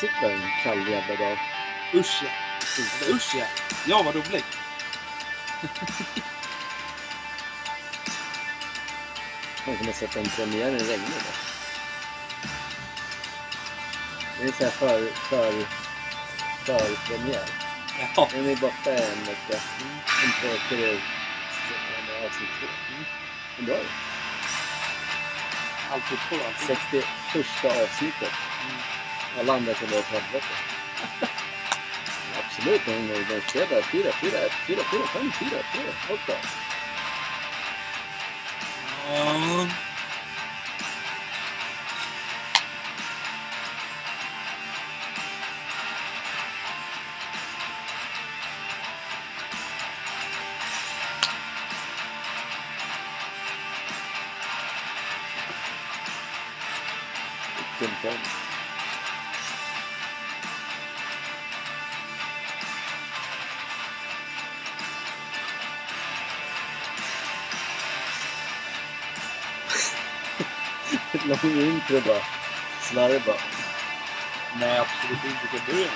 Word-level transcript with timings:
Sitter 0.00 0.20
väl 0.20 0.32
en 0.32 0.50
kall 0.62 0.88
jävla 0.88 1.16
dag. 1.16 1.38
Usch 1.94 2.22
ja. 2.22 2.30
Usch 3.14 3.34
ja. 3.34 3.46
Ja, 3.86 4.02
vad 4.02 4.14
roligt. 4.14 4.44
Han 9.64 9.76
kommer 9.76 9.92
sätta 9.92 10.20
en 10.20 10.28
premiär 10.28 10.68
i 10.68 10.78
regnet 10.78 11.08
då. 11.08 11.32
Det 14.38 14.48
är 14.48 14.52
så 14.52 14.64
här 14.64 14.70
för, 14.70 15.10
för, 15.10 15.52
för 16.64 16.96
premiär. 17.06 17.46
Ja. 18.16 18.28
Den 18.32 18.48
är 18.48 18.56
borta 18.56 18.90
en 18.90 19.24
vecka. 19.24 19.60
En 20.24 20.32
två, 20.40 20.48
tre, 20.68 21.00
avsnitt 22.26 22.50
två. 22.60 22.66
Mm. 23.58 23.66
Bra. 23.66 23.76
Allt 25.90 26.04
fotboll 26.04 26.46
alltså. 26.46 26.66
61 26.66 27.04
avsnittet. 27.64 28.49
Alla 29.38 29.52
andra 29.52 29.74
kan 29.74 29.88
vara 29.88 30.00
åt 30.00 30.06
helvete. 30.06 30.54
Absolut, 32.44 32.86
men 32.86 33.08
de, 33.08 33.14
de 33.14 33.40
spelar 33.40 33.82
4, 33.82 34.12
4, 34.12 34.38
1, 34.38 34.52
4, 34.66 34.76
4, 34.90 35.06
5, 35.12 35.32
4, 35.32 35.50
3, 35.72 35.82
8. 36.14 36.32
Ja. 39.14 39.89
Intro 71.48 72.00
bara. 72.00 72.22
Slarva. 72.82 73.34
Nej, 74.60 74.78
absolut 74.78 75.24
inte 75.24 75.64
till 75.64 75.74
början. 75.74 75.90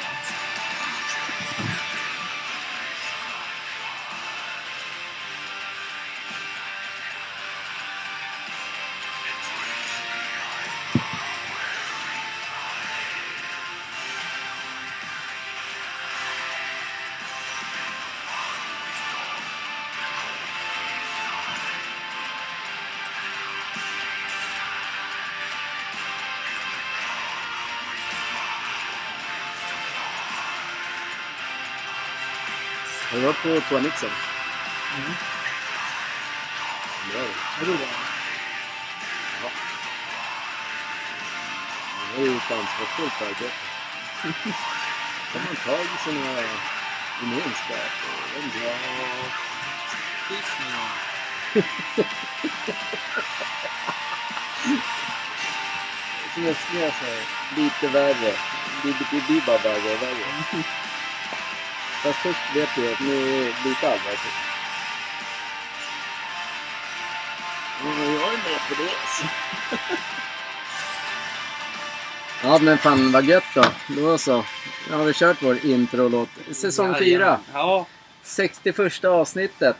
På 33.60 33.68
Toanixen? 33.68 34.10
Mm. 34.96 35.12
Bra. 37.12 37.22
Vadå 37.60 37.72
då? 37.72 37.78
Det 42.16 42.22
är 42.22 42.26
ju 42.26 42.36
ett 42.36 42.50
ansvarsfullt 42.50 43.22
arbete. 43.22 43.50
Tar 45.32 45.40
man 45.40 45.56
tag 45.56 45.84
i 45.84 45.98
sina 46.04 46.42
gemenskap 47.20 47.92
och 48.06 48.20
vem 48.34 48.46
vet. 48.50 48.74
Ja. 50.72 50.84
Skrev 56.54 56.90
så 56.90 57.04
här, 57.04 57.20
lite 57.56 57.88
värre. 57.88 58.32
Lite 58.84 59.04
blir 59.10 59.40
bara 59.46 59.58
värre 59.58 59.94
och 59.94 60.02
värre. 60.02 60.64
Fast 62.04 62.18
först 62.18 62.56
vet 62.56 62.68
du 62.76 62.92
att 62.92 63.00
nu 63.00 63.14
är 63.14 63.68
lite 63.68 63.86
allvarligt. 63.86 64.20
Ja, 67.84 68.04
jag 68.04 68.34
är 68.34 68.36
med 68.36 68.60
på 68.68 68.74
det 68.82 68.90
alltså. 69.02 69.24
Ja 72.42 72.58
men 72.58 72.78
fan 72.78 73.12
vad 73.12 73.24
gött 73.24 73.44
då. 73.54 73.64
Då 73.88 74.18
så. 74.18 74.44
Nu 74.90 74.96
har 74.96 75.04
vi 75.04 75.12
kört 75.12 75.42
vår 75.42 75.64
introlåt. 75.66 76.28
Säsong 76.52 76.86
Jajamän. 76.92 77.04
4. 77.04 77.38
Ja. 77.52 77.86
61 78.22 79.04
avsnittet 79.04 79.76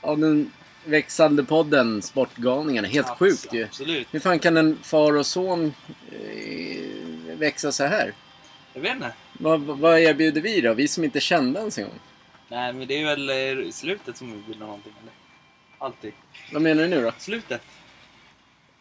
av 0.00 0.18
den 0.18 0.52
växande 0.84 1.44
podden 1.44 2.02
Sportgalningarna. 2.02 2.88
Helt 2.88 3.06
abs- 3.06 3.16
sjukt 3.18 3.52
ju. 3.54 3.64
Absolut. 3.64 4.08
Hur 4.10 4.20
fan 4.20 4.38
kan 4.38 4.56
en 4.56 4.78
far 4.82 5.16
och 5.16 5.26
son 5.26 5.74
eh, 6.12 7.38
växa 7.38 7.72
så 7.72 7.84
här? 7.84 8.12
Jag 8.72 8.80
vet 8.80 8.92
inte. 8.92 9.12
Vad, 9.38 9.60
vad 9.60 9.98
erbjuder 10.00 10.40
vi 10.40 10.60
då? 10.60 10.74
Vi 10.74 10.88
som 10.88 11.04
inte 11.04 11.20
kände 11.20 11.60
ens 11.60 11.78
en 11.78 11.84
gång. 11.84 11.98
Nej, 12.48 12.72
men 12.72 12.88
det 12.88 13.00
är 13.02 13.04
väl 13.16 13.30
eh, 13.64 13.70
slutet 13.70 14.16
som 14.16 14.32
vi 14.32 14.38
vill 14.48 14.58
ha 14.58 14.66
någonting, 14.66 14.92
eller? 15.02 15.12
Alltid. 15.78 16.12
Vad 16.52 16.62
menar 16.62 16.82
du 16.82 16.88
nu 16.88 17.02
då? 17.02 17.12
Slutet. 17.18 17.62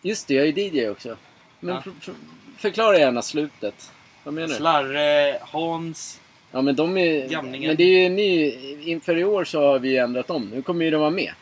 Just 0.01 0.28
det, 0.28 0.34
jag 0.34 0.47
är 0.47 0.59
DJ 0.59 0.90
också. 0.90 1.17
Men 1.59 1.75
Ja. 1.75 1.81
för, 1.81 1.91
för, 2.01 2.13
förklara 2.57 3.00
gärna 3.00 3.22
slutet. 3.22 3.91
Vad 4.23 4.34
menar 4.34 4.47
du? 4.47 4.53
Slarre, 4.53 5.40
Hans. 5.41 6.19
Ja 6.51 6.62
men 6.62 6.75
de 6.75 6.97
är... 6.97 7.28
Gamlingen. 7.29 7.67
Men 7.67 7.78
det 7.78 7.84
är 7.84 8.03
ju 8.03 8.09
ny... 8.09 8.51
Inför 8.91 9.17
i 9.17 9.23
år 9.23 9.44
så 9.44 9.62
har 9.62 9.79
vi 9.79 9.97
ändrat 9.97 10.29
om. 10.29 10.50
Nu 10.50 10.62
kommer 10.62 10.85
ju 10.85 10.91
de 10.91 10.97
vara 11.01 11.09
med. 11.09 11.34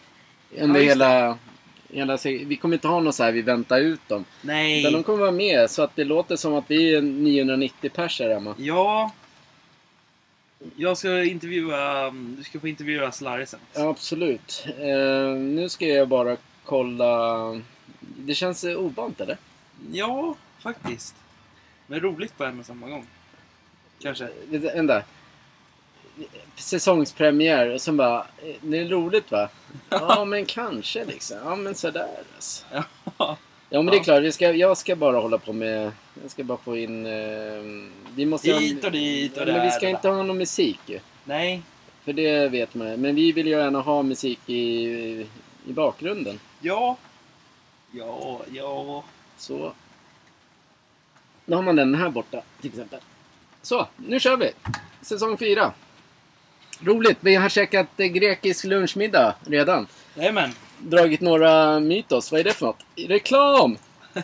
Under 0.59 0.81
Ja, 0.81 0.87
hela... 0.89 1.37
hela 1.95 2.17
vi 2.23 2.55
kommer 2.55 2.75
inte 2.75 2.87
ha 2.87 2.99
något 2.99 3.15
så 3.15 3.23
här 3.23 3.31
vi 3.31 3.41
väntar 3.41 3.79
ut 3.79 4.07
dem. 4.07 4.25
Nej. 4.41 4.79
Utan 4.79 4.93
de 4.93 5.03
kommer 5.03 5.19
vara 5.19 5.31
med 5.31 5.69
så 5.69 5.83
att 5.83 5.95
det 5.95 6.03
låter 6.03 6.35
som 6.35 6.53
att 6.53 6.65
vi 6.67 6.95
är 6.95 7.01
990 7.01 7.91
pers 7.93 8.19
här 8.19 8.29
hemma. 8.29 8.55
Ja. 8.57 9.11
Jag 10.75 10.97
ska 10.97 11.23
intervjua... 11.23 12.11
Du 12.11 12.43
ska 12.43 12.59
få 12.59 12.67
intervjua 12.67 13.11
Slarre 13.11 13.45
sen. 13.45 13.59
Ja, 13.73 13.89
absolut. 13.89 14.65
Eh, 14.79 15.39
nu 15.39 15.69
ska 15.69 15.85
jag 15.85 16.07
bara 16.07 16.37
kolla... 16.63 17.61
Det 17.99 18.35
känns 18.35 18.63
eh, 18.63 18.77
ovant 18.77 19.21
eller? 19.21 19.37
Ja, 19.91 20.35
faktiskt. 20.59 21.15
Men 21.87 21.99
roligt 21.99 22.37
på 22.37 22.43
en 22.43 22.59
och 22.59 22.65
samma 22.65 22.89
gång. 22.89 23.05
Kanske. 24.01 24.29
Vänta, 24.49 24.73
Vänta. 24.75 25.03
Säsongspremiär 26.55 27.73
och 27.73 27.81
sen 27.81 27.97
bara... 27.97 28.19
eh, 28.19 28.55
Det 28.61 28.77
är 28.77 28.85
roligt 28.85 29.31
va? 29.31 29.49
Ja 29.89 30.25
men 30.25 30.45
kanske 30.45 31.05
liksom. 31.05 31.37
Ja 31.45 31.55
men 31.55 31.75
sådär 31.75 32.09
alltså. 32.35 32.65
Ja. 33.19 33.37
Men 33.69 33.85
det 33.85 33.97
är 33.97 34.03
klart, 34.03 34.23
vi 34.23 34.31
ska, 34.31 34.51
jag 34.51 34.77
ska 34.77 34.95
bara 34.95 35.17
hålla 35.19 35.37
på 35.37 35.53
med... 35.53 35.91
Jag 36.21 36.31
ska 36.31 36.43
bara 36.43 36.57
få 36.57 36.77
in... 36.77 37.05
Eh, 37.05 37.91
vi 38.15 38.25
måste 38.25 38.51
Hit 38.51 38.83
och 38.85 38.91
dit 38.91 39.37
och 39.37 39.45
där 39.45 39.53
Men 39.53 39.65
vi 39.65 39.71
ska 39.71 39.89
inte 39.89 40.07
ha 40.09 40.23
någon 40.23 40.37
musik 40.37 40.79
ju. 40.85 40.99
Nej. 41.23 41.61
För 42.03 42.13
det 42.13 42.47
vet 42.47 42.75
man. 42.75 42.87
Men 43.01 43.15
vi 43.15 43.31
vill 43.31 43.47
ju 43.47 43.51
gärna 43.53 43.81
ha 43.81 44.03
musik 44.03 44.39
i, 44.49 44.57
i 45.67 45.73
bakgrunden. 45.73 46.39
Ja. 46.61 46.97
Ja, 47.91 48.41
ja. 48.53 49.03
Så. 49.37 49.73
Då 51.45 51.55
har 51.55 51.61
man 51.61 51.75
den 51.75 51.95
här 51.95 52.09
borta 52.09 52.41
till 52.61 52.69
exempel. 52.69 52.99
Så, 53.61 53.87
nu 53.95 54.19
kör 54.19 54.37
vi! 54.37 54.51
Säsong 55.01 55.37
4. 55.37 55.73
Roligt, 56.81 57.17
vi 57.21 57.35
har 57.35 57.49
käkat 57.49 57.87
grekisk 57.97 58.65
lunchmiddag 58.65 59.35
redan. 59.45 59.87
Jajamän. 60.15 60.51
Dragit 60.79 61.21
några 61.21 61.79
mytos, 61.79 62.31
vad 62.31 62.39
är 62.39 62.43
det 62.43 62.53
för 62.53 62.65
något? 62.65 62.85
Reklam! 62.95 63.77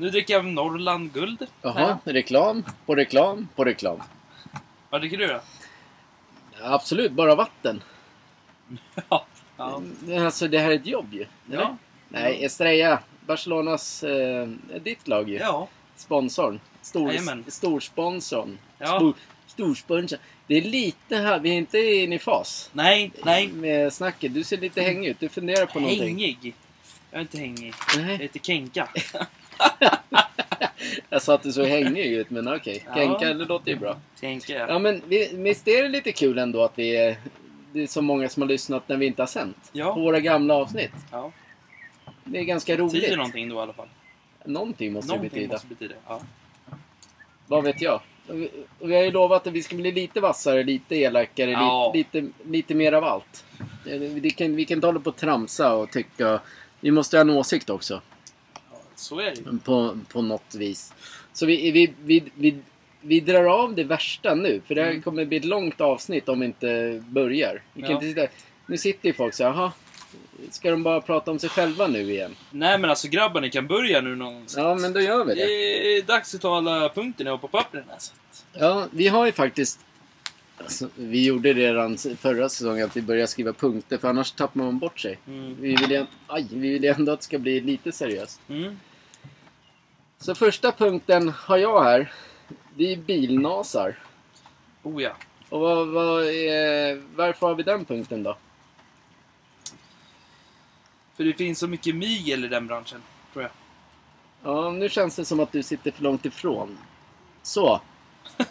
Nu 0.00 0.10
dricker 0.10 0.34
jag 0.34 0.44
Norrland 0.44 1.12
Guld. 1.12 1.46
Jaha, 1.62 1.98
reklam 2.04 2.64
på 2.86 2.94
reklam 2.94 3.48
på 3.56 3.64
reklam. 3.64 4.02
Vad 4.90 5.00
dricker 5.00 5.16
du 5.18 5.26
då? 5.26 5.40
Absolut, 6.62 7.12
bara 7.12 7.34
vatten. 7.34 7.82
Ja. 9.08 9.26
Ja. 9.56 9.82
Alltså 10.20 10.48
det 10.48 10.58
här 10.58 10.70
är 10.70 10.74
ett 10.74 10.86
jobb 10.86 11.06
ju. 11.12 11.26
eller? 11.48 11.62
Ja. 11.62 11.76
Nej, 12.08 12.44
Estrella, 12.44 12.98
Barcelonas, 13.26 14.04
eh, 14.04 14.48
ditt 14.82 15.08
lag 15.08 15.28
ju. 15.28 15.36
Ja. 15.36 15.68
Sponsorn. 15.96 16.60
Stor, 16.82 17.08
Jajamän. 17.08 17.44
storsponsorn. 17.48 18.58
Ja. 18.78 18.86
Stor, 18.86 19.14
storsponsor. 19.46 20.18
Det 20.48 20.56
är 20.56 20.62
lite 20.62 21.16
här, 21.16 21.38
vi 21.40 21.50
är 21.50 21.54
inte 21.54 21.78
inne 21.78 22.14
i 22.14 22.18
fas. 22.18 22.70
Nej, 22.72 23.10
nej. 23.24 23.48
Med 23.48 23.92
snacket. 23.92 24.34
Du 24.34 24.44
ser 24.44 24.56
lite 24.56 24.82
hängig 24.82 25.08
ut. 25.08 25.20
Du 25.20 25.28
funderar 25.28 25.66
på 25.66 25.80
någonting. 25.80 26.02
Hängig. 26.04 26.54
Jag 27.10 27.18
är 27.18 27.22
inte 27.22 27.38
hängig. 27.38 27.74
Jag 27.96 28.06
Nej. 28.06 28.16
heter 28.16 28.38
Kenka. 28.40 28.88
Jag 31.10 31.22
sa 31.22 31.34
att 31.34 31.42
du 31.42 31.52
såg 31.52 31.66
hängig 31.66 32.06
ut, 32.06 32.30
men 32.30 32.48
okej. 32.54 32.82
Ja. 32.86 32.94
Kenka, 32.94 33.34
det 33.34 33.44
låter 33.44 33.70
ju 33.70 33.76
bra. 33.76 33.96
Kenka. 34.20 34.52
Ja, 34.68 34.78
men 34.78 35.02
vi- 35.06 35.30
visst 35.34 35.68
är 35.68 35.82
det 35.82 35.88
lite 35.88 36.12
kul 36.12 36.38
ändå 36.38 36.62
att 36.64 36.72
vi 36.78 36.96
är, 36.96 37.16
det 37.72 37.82
är 37.82 37.86
så 37.86 38.02
många 38.02 38.28
som 38.28 38.42
har 38.42 38.48
lyssnat 38.48 38.88
när 38.88 38.96
vi 38.96 39.06
inte 39.06 39.22
har 39.22 39.26
sänt? 39.26 39.56
På 39.72 39.78
Ja. 39.78 39.94
våra 39.94 40.20
gamla 40.20 40.54
avsnitt. 40.54 40.90
ja. 41.12 41.32
Det 42.24 42.38
är 42.38 42.42
ganska 42.44 42.76
Betyder 42.76 43.00
roligt. 43.06 43.16
någonting 43.16 43.48
då 43.48 43.56
i 43.56 43.58
alla 43.58 43.72
fall. 43.72 43.88
Någonting 44.44 44.92
måste 44.92 45.12
det 45.12 45.16
Någonting 45.16 45.30
betyda. 45.38 45.52
måste 45.52 45.66
betyda. 45.68 45.94
Ja. 46.06 46.20
Vad 47.46 47.64
vet 47.64 47.80
jag? 47.82 48.00
Vi- 48.30 48.50
har 48.96 49.02
ju 49.04 49.10
lovat 49.10 49.46
att 49.46 49.52
vi 49.52 49.62
ska 49.62 49.76
bli 49.76 49.92
lite 49.92 50.20
vassare, 50.20 50.64
lite 50.64 50.96
elakare, 50.96 51.50
Ja. 51.50 51.92
lite, 51.94 52.20
lite, 52.20 52.32
lite 52.48 52.74
mer 52.74 52.92
av 52.92 53.04
allt. 53.04 53.44
Eh, 53.86 53.98
Vi 53.98 54.30
kan, 54.30 54.56
vi 54.56 54.64
kan 54.64 54.74
inte 54.78 54.86
hålla 54.86 55.00
på 55.00 55.10
och 55.10 55.16
tramsa 55.16 55.74
och 55.74 55.90
tycka... 55.90 56.40
Vi 56.80 56.90
måste 56.90 57.16
ha 57.16 57.20
en 57.20 57.30
åsikt 57.30 57.70
också. 57.70 58.00
Så 58.96 59.20
är 59.20 59.34
det. 59.34 59.58
På, 59.64 59.98
på 60.12 60.22
något 60.22 60.54
vis. 60.54 60.94
Så 61.32 61.46
vi, 61.46 61.70
vi, 61.70 61.92
vi, 62.04 62.24
vi, 62.34 62.54
vi 63.00 63.20
drar 63.20 63.44
av 63.44 63.74
det 63.74 63.84
värsta 63.84 64.34
nu. 64.34 64.60
För 64.66 64.74
det 64.74 64.82
här 64.82 64.90
Mm. 64.90 65.02
kommer 65.02 65.24
bli 65.24 65.36
ett 65.36 65.44
långt 65.44 65.80
avsnitt 65.80 66.28
om 66.28 66.40
vi 66.40 66.46
inte 66.46 67.02
börjar. 67.08 67.62
Vi 67.74 67.82
kan 67.82 67.90
Ja. 67.90 67.96
inte 67.96 68.08
sitta, 68.08 68.26
nu 68.66 68.78
sitter 68.78 69.06
ju 69.08 69.12
folk 69.12 69.34
så 69.34 69.44
här. 69.48 69.70
Ska 70.50 70.70
de 70.70 70.82
bara 70.82 71.00
prata 71.00 71.30
om 71.30 71.38
sig 71.38 71.50
själva 71.50 71.86
nu 71.86 72.00
igen? 72.12 72.36
Nej 72.50 72.78
men 72.78 72.90
alltså 72.90 73.08
grabbar, 73.08 73.40
ni 73.40 73.50
kan 73.50 73.66
börja 73.66 74.00
nu 74.00 74.16
någonstans. 74.16 74.56
Ja, 74.66 74.74
men 74.74 74.92
då 74.92 75.00
gör 75.00 75.24
vi 75.24 75.34
Det 75.34 75.44
det. 75.46 75.96
är 75.98 76.02
dags 76.02 76.34
att 76.34 76.40
ta 76.40 76.56
alla 76.56 76.88
punkterna 76.88 77.38
på 77.38 77.48
pappren 77.48 77.84
här. 77.88 77.98
Så. 77.98 78.12
Ja, 78.52 78.86
vi 78.90 79.08
har 79.08 79.26
ju 79.26 79.32
faktiskt... 79.32 79.80
Alltså, 80.58 80.88
vi 80.94 81.24
gjorde 81.26 81.52
det 81.52 81.60
redan 81.72 81.96
förra 81.98 82.48
säsongen 82.48 82.84
att 82.86 82.96
vi 82.96 83.02
började 83.02 83.26
skriva 83.26 83.52
punkter 83.52 83.98
för 83.98 84.08
annars 84.08 84.32
tappar 84.32 84.60
man 84.60 84.78
bort 84.78 85.00
sig. 85.00 85.18
Mm. 85.26 85.56
Vi 85.60 85.76
vill 85.76 85.90
ju, 85.90 86.06
aj, 86.26 86.46
vi 86.52 86.68
vill 86.72 86.84
ju 86.84 86.90
ändå 86.90 87.12
att 87.12 87.20
det 87.20 87.24
ska 87.24 87.38
bli 87.38 87.60
lite 87.60 87.92
seriöst. 87.92 88.40
Mm. 88.48 88.78
Så 90.18 90.34
första 90.34 90.72
punkten 90.72 91.28
har 91.28 91.56
jag 91.56 91.82
här. 91.84 92.12
Det 92.74 92.92
är 92.92 92.96
bilnasar. 92.96 93.98
Oh 94.82 95.02
ja. 95.02 95.16
Och 95.48 95.60
vad, 95.60 95.88
vad 95.88 96.24
är, 96.24 97.02
varför 97.16 97.46
har 97.46 97.54
vi 97.54 97.62
den 97.62 97.84
punkten 97.84 98.22
då? 98.22 98.36
För 101.18 101.24
det 101.24 101.34
finns 101.34 101.58
så 101.58 101.66
mycket 101.68 101.94
mygel 101.94 102.44
i 102.44 102.48
den 102.48 102.66
branschen, 102.66 103.02
tror 103.32 103.42
jag. 103.42 103.50
Ja, 104.42 104.70
nu 104.70 104.88
känns 104.88 105.16
det 105.16 105.24
som 105.24 105.40
att 105.40 105.52
du 105.52 105.62
sitter 105.62 105.90
för 105.90 106.02
långt 106.02 106.26
ifrån. 106.26 106.78
Så. 107.42 107.80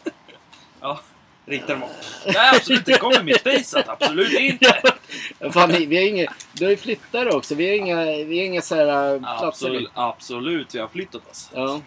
Ja, 0.82 1.00
riktar 1.46 1.74
dem 1.74 1.84
upp. 1.84 1.90
Nej, 2.26 2.56
absolut. 2.56 2.86
Det 2.86 2.98
kommer 2.98 3.20
i 3.20 3.24
mitt 3.24 3.42
face 3.42 3.84
absolut 3.88 4.40
inte. 4.40 4.82
Fan, 5.52 5.72
vi 5.72 5.98
har 5.98 6.08
inga, 6.08 6.34
du 6.54 6.64
har 6.66 6.72
ju 6.72 6.78
flyttat 6.78 7.34
också. 7.34 7.56
Vi 7.56 7.68
har 7.68 7.76
inga, 7.76 8.06
vi 8.06 8.40
har 8.40 8.46
inga 8.46 8.62
så 8.62 8.76
här 8.76 9.14
äh, 9.14 9.20
platser. 9.20 9.48
Absolut, 9.48 9.90
absolut. 9.94 10.76
Vi 10.76 10.80
har 10.80 10.88
flyttat 10.88 11.32
oss. 11.32 11.50
Ja. 11.54 11.82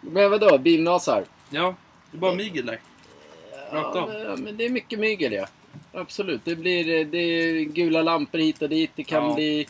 Men 0.00 0.30
vadå? 0.30 0.58
Bilnasar? 0.58 1.24
Ja, 1.50 1.74
det 2.10 2.16
är 2.16 2.20
bara 2.20 2.34
mygel 2.34 2.66
där. 2.66 2.80
Rakt 3.72 3.96
av. 3.96 4.14
ja, 4.14 4.36
men 4.36 4.56
det 4.56 4.64
är 4.64 4.70
mycket 4.70 4.98
mygel 4.98 5.32
ja. 5.32 5.46
Absolut. 5.92 6.40
Det 6.44 6.56
blir 6.56 7.04
det 7.04 7.18
är 7.18 7.60
gula 7.64 8.02
lampor 8.02 8.38
hit 8.38 8.62
och 8.62 8.68
dit. 8.68 8.90
Det 8.94 9.04
kan 9.04 9.24
Ja. 9.24 9.34
bli... 9.34 9.66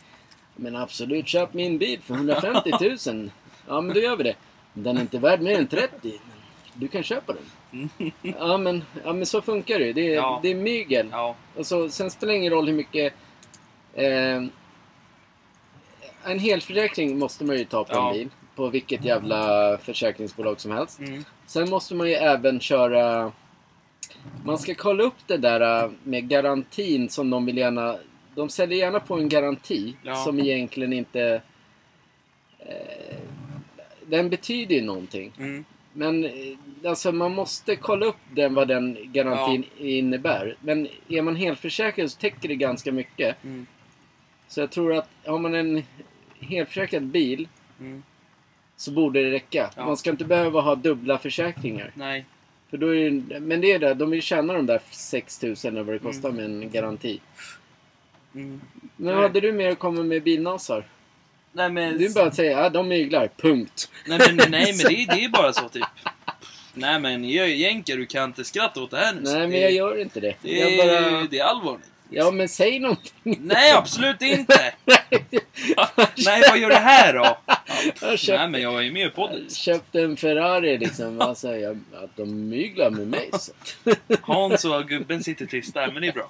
Men 0.61 0.75
absolut, 0.75 1.27
köp 1.27 1.53
min 1.53 1.77
bil 1.77 1.99
för 2.01 2.13
150 2.13 2.71
000. 3.07 3.29
Ja, 3.67 3.81
men 3.81 3.93
då 3.95 4.01
gör 4.01 4.15
vi 4.15 4.23
det. 4.23 4.35
Den 4.73 4.97
är 4.97 5.01
inte 5.01 5.19
värd 5.19 5.41
mer 5.41 5.57
än 5.59 5.67
30. 5.67 5.91
Men 6.01 6.11
du 6.73 6.87
kan 6.87 7.03
köpa 7.03 7.33
den. 7.33 7.89
Ja, 8.21 8.57
men, 8.57 8.83
ja, 9.03 9.13
men 9.13 9.25
så 9.25 9.41
funkar 9.41 9.79
det. 9.79 9.93
Det 9.93 10.01
är, 10.11 10.15
Ja. 10.15 10.39
det 10.43 10.49
är 10.51 10.55
mygel. 10.55 11.07
Ja. 11.11 11.35
Och 11.55 11.65
så, 11.65 11.89
sen 11.89 12.11
spelar 12.11 12.33
det 12.33 12.37
ingen 12.39 12.53
roll 12.53 12.67
hur 12.67 12.73
mycket... 12.75 13.13
Eh, 13.93 14.43
en 16.23 16.39
helförsäkring 16.39 17.19
måste 17.19 17.43
man 17.45 17.57
ju 17.57 17.65
ta 17.65 17.83
på 17.83 17.93
Ja. 17.95 18.07
en 18.07 18.13
bil. 18.13 18.29
På 18.55 18.67
vilket 18.69 19.05
jävla 19.05 19.77
försäkringsbolag 19.77 20.59
som 20.61 20.71
helst. 20.71 20.99
Mm. 20.99 21.23
Sen 21.45 21.69
måste 21.69 21.95
man 21.95 22.07
ju 22.07 22.13
även 22.13 22.59
köra... 22.59 23.31
Man 24.45 24.57
ska 24.57 24.75
kolla 24.75 25.03
upp 25.03 25.27
det 25.27 25.37
där 25.37 25.83
äh, 25.83 25.91
med 26.03 26.27
garantin 26.29 27.09
som 27.09 27.29
de 27.29 27.45
vill 27.45 27.57
gärna... 27.57 27.95
De 28.39 28.49
säljer 28.49 28.77
gärna 28.79 28.99
på 28.99 29.15
en 29.15 29.29
garanti 29.29 29.95
Ja. 30.03 30.15
som 30.15 30.39
egentligen 30.39 30.93
inte... 30.93 31.41
Eh, 32.59 33.17
den 34.05 34.29
betyder 34.29 34.75
ju 34.75 34.81
någonting. 34.81 35.31
Mm. 35.37 35.65
Men 35.93 36.25
eh, 36.25 36.31
alltså 36.85 37.11
man 37.11 37.31
måste 37.35 37.75
kolla 37.75 38.05
upp 38.05 38.15
den 38.35 38.53
vad 38.53 38.67
den 38.67 38.97
garantin 39.03 39.63
innebär. 39.77 40.55
Men 40.61 40.87
är 41.07 41.21
man 41.21 41.35
helförsäkrad 41.35 42.11
så 42.11 42.19
täcker 42.19 42.47
det 42.49 42.55
ganska 42.55 42.91
mycket. 42.91 43.43
Mm. 43.43 43.65
Så 44.47 44.59
jag 44.59 44.71
tror 44.71 44.93
att 44.93 45.09
har 45.25 45.39
man 45.39 45.55
en 45.55 45.83
helförsäkrad 46.39 47.03
bil 47.03 47.47
Mm. 47.79 48.03
så 48.75 48.91
borde 48.91 49.23
det 49.23 49.31
räcka. 49.31 49.69
Ja. 49.75 49.85
Man 49.85 49.97
ska 49.97 50.09
inte 50.09 50.25
behöva 50.25 50.61
ha 50.61 50.75
dubbla 50.75 51.17
försäkringar. 51.17 51.91
Nej. 51.95 52.25
För 52.69 52.77
då 52.77 52.95
är 52.95 53.09
det, 53.11 53.39
men 53.39 53.61
det 53.61 53.71
är 53.71 53.79
det, 53.79 53.93
de 53.93 54.09
vill 54.09 54.21
tjäna 54.21 54.53
de 54.53 54.65
där 54.65 54.81
6000 54.91 55.73
eller 55.73 55.83
vad 55.83 55.95
det 55.95 55.99
kostar 55.99 56.31
med 56.31 56.45
en 56.45 56.69
garanti. 56.71 57.19
Mm. 58.35 58.61
Nej. 58.95 59.13
vad 59.13 59.23
hade 59.23 59.39
du 59.41 59.51
mer 59.51 59.71
att 59.71 59.79
komma 59.79 60.03
med 60.03 60.23
bilnasar? 60.23 60.83
Nej 61.51 61.69
men... 61.69 61.97
Du 61.97 62.13
bara 62.13 62.31
säga 62.31 62.51
ja, 62.63 62.69
de 62.69 62.87
myglar, 62.87 63.29
punkt. 63.37 63.91
Nej 64.07 64.19
men, 64.27 64.35
nej, 64.51 64.73
men 64.77 64.85
det, 64.87 65.03
är- 65.03 65.07
det 65.15 65.23
är 65.23 65.29
bara 65.29 65.53
så 65.53 65.69
typ. 65.69 65.85
Nej 66.73 66.99
men 66.99 67.23
Jänker, 67.23 67.97
du 67.97 68.05
kan 68.05 68.23
inte 68.23 68.43
skratta 68.43 68.81
åt 68.81 68.91
det 68.91 68.97
här 68.97 69.13
nu. 69.13 69.21
Nej, 69.23 69.33
Det- 69.41 69.47
men 69.47 69.61
jag 69.61 69.71
gör 69.71 70.01
inte 70.01 70.19
det. 70.19 70.35
Det 70.41 70.51
Jag 70.51 70.77
bara... 70.87 71.27
det 71.31 71.39
är 71.39 71.43
allvarligt. 71.43 71.85
Ja, 72.11 72.31
men 72.31 72.49
säg 72.49 72.79
någonting. 72.79 73.11
Nej, 73.23 73.71
absolut 73.71 74.21
inte! 74.21 74.73
Nej, 76.25 76.41
vad 76.49 76.57
gör 76.59 76.69
det 76.69 76.75
här 76.75 77.13
då? 77.13 77.23
Jag 77.45 77.93
Nej, 78.01 78.17
köpte, 78.17 78.47
men 78.47 78.61
jag 78.61 78.77
är 78.77 78.81
ju 78.81 78.91
med 78.91 79.07
i 79.07 79.09
podden. 79.09 79.49
köpte 79.49 80.01
en 80.01 80.17
Ferrari 80.17 80.77
liksom. 80.77 81.33
Säger 81.37 81.63
jag? 81.67 81.79
Att 82.03 82.15
de 82.17 82.49
myglar 82.49 82.89
med 82.89 83.07
mig. 83.07 83.29
Så. 83.33 83.51
Hans 84.21 84.65
och 84.65 84.87
gubben 84.87 85.23
sitter 85.23 85.45
tysta 85.45 85.79
där, 85.81 85.91
men 85.91 86.01
det 86.01 86.07
är 86.07 86.11
bra. 86.11 86.29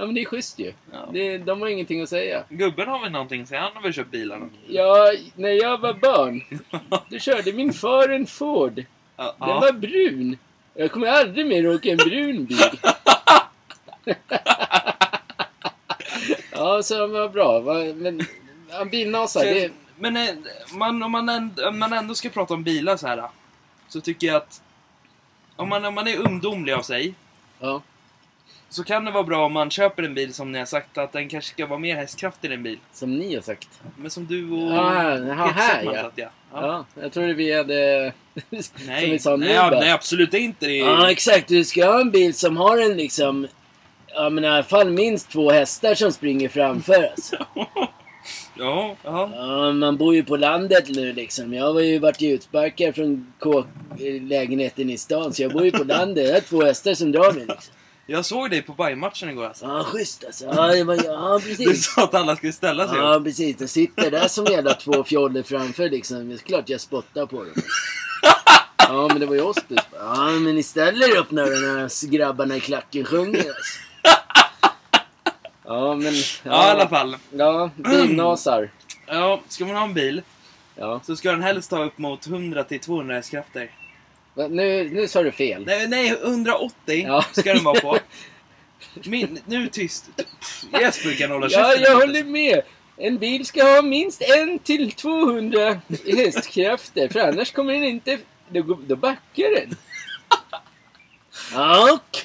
Ja, 0.00 0.06
men 0.06 0.14
det 0.14 0.20
är 0.20 0.24
schysst 0.24 0.58
ju. 0.58 0.72
Ja. 0.92 1.08
Det, 1.12 1.38
de 1.38 1.60
har 1.60 1.68
ingenting 1.68 2.02
att 2.02 2.08
säga. 2.08 2.44
Gubben 2.48 2.88
har 2.88 3.00
väl 3.00 3.12
någonting 3.12 3.42
att 3.42 3.48
säga, 3.48 3.60
han 3.60 3.72
har 3.74 3.82
väl 3.82 3.92
köpt 3.92 4.10
bilarna? 4.10 4.48
Ja, 4.66 5.12
när 5.34 5.50
jag 5.50 5.78
var 5.78 5.94
barn, 5.94 6.42
då 7.08 7.18
körde 7.18 7.52
min 7.52 7.72
far 7.72 8.08
en 8.08 8.26
Ford. 8.26 8.84
Ja, 9.16 9.36
Den 9.38 9.48
ja. 9.48 9.60
var 9.60 9.72
brun. 9.72 10.38
Jag 10.74 10.92
kommer 10.92 11.06
aldrig 11.06 11.46
mer 11.46 11.74
åka 11.74 11.88
en 11.88 11.96
brun 11.96 12.44
bil. 12.44 12.58
ja, 16.52 16.82
så 16.82 16.98
den 16.98 17.12
var 17.12 17.28
bra. 17.28 17.60
Men 17.94 18.26
bilnasar, 18.90 19.44
det... 19.44 19.72
Men 19.98 20.16
eh, 20.16 20.34
man, 20.74 21.02
om, 21.02 21.12
man 21.12 21.28
ändå, 21.28 21.68
om 21.68 21.78
man 21.78 21.92
ändå 21.92 22.14
ska 22.14 22.28
prata 22.28 22.54
om 22.54 22.64
bilar 22.64 22.96
så 22.96 23.06
här. 23.06 23.28
Så 23.88 24.00
tycker 24.00 24.26
jag 24.26 24.36
att 24.36 24.62
om 25.56 25.68
man, 25.68 25.84
om 25.84 25.94
man 25.94 26.08
är 26.08 26.18
ungdomlig 26.18 26.72
av 26.72 26.82
sig 26.82 27.14
Ja, 27.58 27.82
så 28.70 28.84
kan 28.84 29.04
det 29.04 29.10
vara 29.10 29.24
bra 29.24 29.46
om 29.46 29.52
man 29.52 29.70
köper 29.70 30.02
en 30.02 30.14
bil 30.14 30.34
som 30.34 30.52
ni 30.52 30.58
har 30.58 30.66
sagt 30.66 30.98
att 30.98 31.12
den 31.12 31.28
kanske 31.28 31.50
ska 31.50 31.66
vara 31.66 31.78
mer 31.78 31.96
hästkraft 31.96 32.44
i 32.44 32.48
din 32.48 32.62
bil. 32.62 32.78
som 32.92 33.18
ni 33.18 33.34
har 33.34 33.42
sagt. 33.42 33.68
Men 33.96 34.10
som 34.10 34.26
du 34.26 34.50
och 34.50 34.72
Ja, 34.72 34.88
här, 34.88 35.16
Peter 35.18 35.34
här, 35.34 35.84
ja. 35.84 35.92
sa 35.92 36.06
att 36.06 36.12
ja. 36.16 36.28
Ja, 36.52 36.84
jag 37.02 37.12
trodde 37.12 37.32
vi 37.34 37.56
hade... 37.56 38.12
som 38.50 38.86
Nej, 38.86 39.10
vi 39.10 39.18
sa 39.18 39.36
nu 39.36 39.46
nej, 39.46 39.56
bara. 39.56 39.80
nej, 39.80 39.90
absolut 39.90 40.34
inte. 40.34 40.66
Det 40.66 40.80
är, 40.80 40.84
Ja, 40.86 41.10
exakt. 41.10 41.48
Du 41.48 41.64
ska 41.64 41.86
ha 41.86 42.00
en 42.00 42.10
bil 42.10 42.34
som 42.34 42.56
har 42.56 42.78
en 42.78 42.96
liksom... 42.96 43.46
Ja, 44.14 44.30
men 44.30 44.44
i 44.44 44.48
alla 44.48 44.62
fall 44.62 44.90
minst 44.90 45.30
två 45.30 45.50
hästar 45.50 45.94
som 45.94 46.12
springer 46.12 46.48
framför. 46.48 47.10
Alltså. 47.10 47.36
ja, 48.58 48.96
ja. 49.04 49.30
Ja, 49.34 49.72
man 49.72 49.96
bor 49.96 50.14
ju 50.14 50.24
på 50.24 50.36
landet 50.36 50.84
nu 50.88 51.12
liksom. 51.12 51.54
Jag 51.54 51.72
har 51.72 51.80
ju 51.80 51.98
varit 51.98 52.22
utsparkad 52.22 52.94
från 52.94 53.32
lägenheten 54.20 54.90
i 54.90 54.98
stan, 54.98 55.32
så 55.32 55.42
jag 55.42 55.52
bor 55.52 55.64
ju 55.64 55.70
på 55.70 55.84
landet. 55.84 56.26
Jag 56.26 56.34
har 56.34 56.40
två 56.40 56.62
hästar 56.62 56.94
som 56.94 57.12
drar 57.12 57.32
mig 57.32 57.46
liksom. 57.48 57.74
Jag 58.10 58.24
såg 58.24 58.50
dig 58.50 58.62
på 58.62 58.72
Bayern-matchen 58.72 59.28
igår 59.30 59.46
alltså. 59.46 59.64
Ja, 59.66 59.84
schysst 59.84 60.24
alltså. 60.24 60.44
Ja, 60.44 60.84
var, 60.84 61.04
ja 61.04 61.40
Du 61.44 61.48
precis. 61.56 61.86
sa 61.94 62.04
att 62.04 62.14
alla 62.14 62.36
skulle 62.36 62.52
ställa 62.52 62.88
sig 62.88 62.98
upp. 62.98 63.04
Ja, 63.04 63.20
precis. 63.24 63.56
De 63.56 63.68
sitter 63.68 64.10
där 64.10 64.28
som 64.28 64.44
jävla 64.44 64.74
två 64.74 65.04
fjoller 65.04 65.42
framför 65.42 65.90
liksom. 65.90 66.28
Det 66.28 66.34
är 66.34 66.38
klart 66.38 66.68
jag 66.68 66.80
spottar 66.80 67.26
på 67.26 67.36
dem. 67.44 67.52
Ja, 68.78 69.08
men 69.08 69.20
det 69.20 69.26
var 69.26 69.34
ju 69.34 69.40
oss 69.40 69.56
du 69.68 69.76
Ja, 69.92 70.26
men 70.30 70.54
ni 70.54 70.62
ställer 70.62 71.16
upp 71.16 71.30
när 71.30 71.44
de 71.50 71.80
här 71.80 72.06
grabbarna 72.10 72.56
i 72.56 72.60
klacken 72.60 73.04
sjunger 73.04 73.38
alltså. 73.38 73.78
Ja, 75.64 75.94
men... 75.94 76.14
Ja, 76.42 76.66
i 76.68 76.70
alla 76.70 76.88
fall. 76.88 77.16
Ja, 77.30 77.70
bilnasar. 77.76 78.70
Ja, 79.06 79.40
ska 79.48 79.64
man 79.66 79.76
ha 79.76 79.84
en 79.84 79.94
bil 79.94 80.22
Ja. 80.76 81.00
så 81.06 81.16
ska 81.16 81.30
den 81.30 81.42
helst 81.42 81.70
ta 81.70 81.84
upp 81.84 81.98
mot 81.98 82.26
100 82.26 82.64
till 82.64 82.80
200 82.80 83.14
hästkrafter. 83.14 83.70
Nu, 84.34 84.90
nu 84.92 85.08
sa 85.08 85.22
du 85.22 85.32
fel. 85.32 85.64
Nej, 85.66 85.88
nej 85.88 86.08
180 86.24 86.72
Ja. 86.86 87.24
ska 87.32 87.54
den 87.54 87.64
vara 87.64 87.80
på. 87.80 87.98
Min, 89.04 89.38
nu 89.46 89.68
tyst. 89.68 90.10
Jesper 90.80 91.14
kan 91.18 91.30
hålla 91.30 91.48
Ja, 91.50 91.64
käften. 91.64 91.82
jag 91.82 91.94
håller 92.00 92.24
med. 92.24 92.62
En 92.96 93.18
bil 93.18 93.46
ska 93.46 93.64
ha 93.64 93.82
minst 93.82 94.22
en 94.22 94.58
till 94.58 94.92
200 94.92 95.80
hästkrafter, 96.16 97.08
för 97.08 97.20
annars 97.20 97.52
kommer 97.52 97.72
den 97.72 97.84
inte... 97.84 98.18
Då, 98.48 98.78
då 98.86 98.96
backar 98.96 99.54
den. 99.60 99.76
Och... 101.54 102.18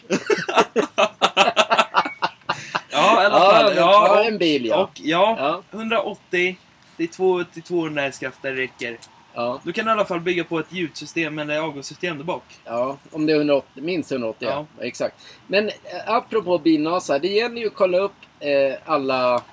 Ja, 2.92 3.24
i 3.24 3.26
alla 3.26 3.38
Ja, 3.40 3.52
fall. 3.52 3.74
Ja, 3.76 4.08
ja, 4.18 4.24
en 4.24 4.38
bil, 4.38 4.66
ja. 4.66 4.76
Och 4.76 4.92
ja, 5.04 5.36
Ja. 5.72 5.78
180 5.80 6.58
till 6.98 7.08
2 7.08 7.44
till 7.44 7.62
200 7.64 8.02
hästkrafter 8.02 8.54
räcker. 8.54 8.98
Ja, 9.36 9.62
Du 9.64 9.74
kan 9.74 9.88
i 9.88 9.92
alla 9.92 10.06
fall 10.06 10.20
bygga 10.20 10.44
på 10.44 10.60
ett 10.60 10.74
ljudsystem 10.74 11.40
eller 11.40 11.60
avgassystem 11.60 12.18
där 12.18 12.24
bak. 12.24 12.44
ja, 12.66 12.98
om 13.12 13.26
det 13.26 13.34
är 13.34 13.38
180, 13.38 13.84
minst 13.84 14.12
180, 14.12 14.48
ja. 14.50 14.66
Ja. 14.80 14.86
Exakt. 14.86 15.16
Men 15.48 15.68
eh, 15.68 15.74
apropå 16.06 16.58
bilnasar, 16.58 17.20
det 17.20 17.28
gäller 17.28 17.62
ju 17.62 17.68
att 17.68 17.74
kolla 17.76 17.98
upp 17.98 18.16
eh, 18.40 18.76
alla... 18.86 19.44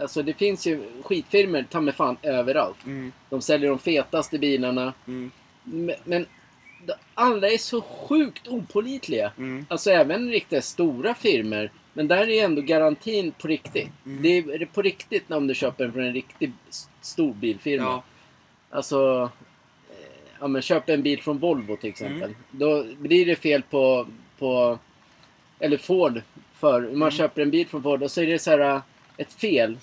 Alltså 0.00 0.22
det 0.22 0.34
finns 0.34 0.66
ju 0.66 0.82
skitfirmor, 1.04 1.64
ta 1.70 1.80
mig 1.80 1.94
fan, 1.94 2.16
överallt. 2.22 2.86
Mm. 2.86 3.12
De 3.30 3.40
säljer 3.40 3.68
de 3.70 3.78
fetaste 3.78 4.38
bilarna. 4.38 4.92
Mm. 5.06 5.30
Men, 5.64 5.96
men 6.04 6.26
alla 7.14 7.48
är 7.48 7.58
så 7.58 7.80
sjukt 7.80 8.48
opålitliga. 8.48 9.32
Mm. 9.38 9.66
Alltså 9.70 9.90
även 9.90 10.30
riktigt 10.30 10.64
stora 10.64 11.14
firmor. 11.14 11.70
Men 11.92 12.08
där 12.08 12.28
är 12.28 12.44
ändå 12.44 12.62
garantin 12.62 13.32
på 13.32 13.48
riktigt. 13.48 13.88
Mm. 14.06 14.22
Det 14.22 14.38
är 14.38 14.66
på 14.66 14.82
riktigt 14.82 15.28
när 15.28 15.40
du 15.40 15.54
köper 15.54 15.90
från 15.90 16.04
en 16.04 16.12
riktigt 16.12 16.50
stor 17.00 17.34
bilfirma. 17.34 17.84
Ja. 17.84 18.02
Alltså, 18.70 19.30
eh, 19.90 19.96
ja 20.40 20.48
men 20.48 20.62
köp 20.62 20.88
en 20.88 21.02
bil 21.02 21.22
från 21.22 21.38
Volvo 21.38 21.76
till 21.76 21.90
exempel. 21.90 22.22
Mm. 22.22 22.34
Då 22.50 22.84
blir 22.98 23.26
det 23.26 23.36
fel 23.36 23.62
på, 23.62 24.06
på 24.38 24.78
eller 25.58 25.76
Ford. 25.76 26.22
För 26.58 26.80
man 26.80 26.90
Mm. 26.94 27.10
köper 27.10 27.42
en 27.42 27.50
bil 27.50 27.66
från 27.66 27.82
Ford 27.82 28.02
och 28.02 28.10
så 28.10 28.20
är 28.22 28.26
det 28.26 28.38
så 28.38 28.50
här 28.50 28.58
eh, 28.60 28.80
ett 29.16 29.32
fel 29.32 29.78